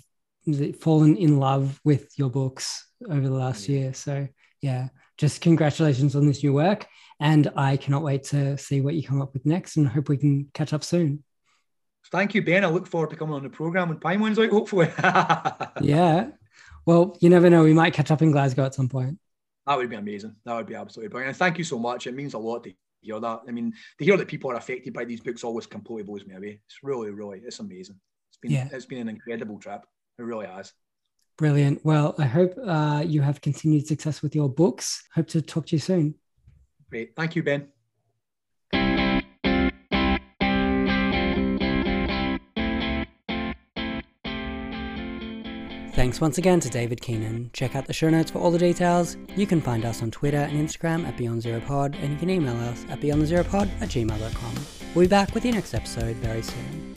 fallen 0.80 1.16
in 1.16 1.38
love 1.38 1.80
with 1.84 2.08
your 2.16 2.30
books 2.30 2.86
over 3.08 3.28
the 3.28 3.34
last 3.34 3.68
year. 3.68 3.94
So 3.94 4.26
yeah, 4.60 4.88
just 5.18 5.40
congratulations 5.40 6.16
on 6.16 6.26
this 6.26 6.42
new 6.42 6.52
work. 6.52 6.86
And 7.20 7.52
I 7.54 7.76
cannot 7.76 8.02
wait 8.02 8.24
to 8.24 8.56
see 8.56 8.80
what 8.80 8.94
you 8.94 9.02
come 9.02 9.20
up 9.20 9.34
with 9.34 9.44
next 9.44 9.76
and 9.76 9.86
hope 9.86 10.08
we 10.08 10.16
can 10.16 10.48
catch 10.54 10.72
up 10.72 10.82
soon. 10.82 11.22
Thank 12.10 12.34
you, 12.34 12.42
Ben. 12.42 12.64
I 12.64 12.68
look 12.68 12.86
forward 12.86 13.10
to 13.10 13.16
coming 13.16 13.34
on 13.34 13.42
the 13.42 13.50
program 13.50 13.90
when 13.90 14.00
Pine 14.00 14.20
One's 14.20 14.38
out, 14.38 14.50
hopefully. 14.50 14.88
yeah. 15.80 16.30
Well, 16.86 17.16
you 17.20 17.28
never 17.28 17.50
know. 17.50 17.64
We 17.64 17.74
might 17.74 17.94
catch 17.94 18.10
up 18.10 18.22
in 18.22 18.32
Glasgow 18.32 18.64
at 18.64 18.74
some 18.74 18.88
point. 18.88 19.18
That 19.66 19.76
would 19.76 19.90
be 19.90 19.96
amazing. 19.96 20.36
That 20.44 20.56
would 20.56 20.66
be 20.66 20.74
absolutely 20.74 21.10
brilliant. 21.10 21.28
And 21.30 21.36
thank 21.36 21.58
you 21.58 21.64
so 21.64 21.78
much. 21.78 22.06
It 22.06 22.14
means 22.14 22.34
a 22.34 22.38
lot 22.38 22.64
to 22.64 22.72
hear 23.00 23.20
that. 23.20 23.40
I 23.46 23.50
mean, 23.50 23.72
to 23.98 24.04
hear 24.04 24.16
that 24.16 24.28
people 24.28 24.50
are 24.50 24.56
affected 24.56 24.92
by 24.92 25.04
these 25.04 25.20
books 25.20 25.44
always 25.44 25.66
completely 25.66 26.04
blows 26.04 26.26
me 26.26 26.34
away. 26.34 26.60
It's 26.66 26.78
really, 26.82 27.10
really, 27.10 27.40
it's 27.44 27.60
amazing. 27.60 28.00
It's 28.30 28.38
been, 28.38 28.50
yeah. 28.50 28.68
it's 28.72 28.86
been 28.86 29.00
an 29.00 29.08
incredible 29.08 29.58
trip. 29.58 29.84
It 30.18 30.22
really 30.22 30.46
has. 30.46 30.72
Brilliant. 31.36 31.84
Well, 31.84 32.14
I 32.18 32.24
hope 32.24 32.54
uh, 32.66 33.02
you 33.06 33.22
have 33.22 33.40
continued 33.40 33.86
success 33.86 34.22
with 34.22 34.34
your 34.34 34.48
books. 34.48 35.02
Hope 35.14 35.28
to 35.28 35.40
talk 35.40 35.66
to 35.66 35.76
you 35.76 35.80
soon. 35.80 36.14
Great. 36.90 37.14
Thank 37.16 37.36
you, 37.36 37.42
Ben. 37.42 37.68
Thanks 46.00 46.18
once 46.18 46.38
again 46.38 46.60
to 46.60 46.70
David 46.70 47.02
Keenan. 47.02 47.50
Check 47.52 47.76
out 47.76 47.84
the 47.84 47.92
show 47.92 48.08
notes 48.08 48.30
for 48.30 48.38
all 48.38 48.50
the 48.50 48.58
details. 48.58 49.18
You 49.36 49.46
can 49.46 49.60
find 49.60 49.84
us 49.84 50.00
on 50.00 50.10
Twitter 50.10 50.38
and 50.38 50.56
Instagram 50.58 51.06
at 51.06 51.14
Beyond 51.18 51.42
Zero 51.42 51.60
Pod, 51.60 51.94
and 51.96 52.10
you 52.10 52.18
can 52.18 52.30
email 52.30 52.56
us 52.56 52.86
at 52.88 53.02
beyondthezeropod 53.02 53.68
at 53.82 53.90
gmail.com. 53.90 54.54
We'll 54.94 55.04
be 55.04 55.08
back 55.08 55.34
with 55.34 55.42
the 55.42 55.52
next 55.52 55.74
episode 55.74 56.16
very 56.16 56.40
soon. 56.40 56.89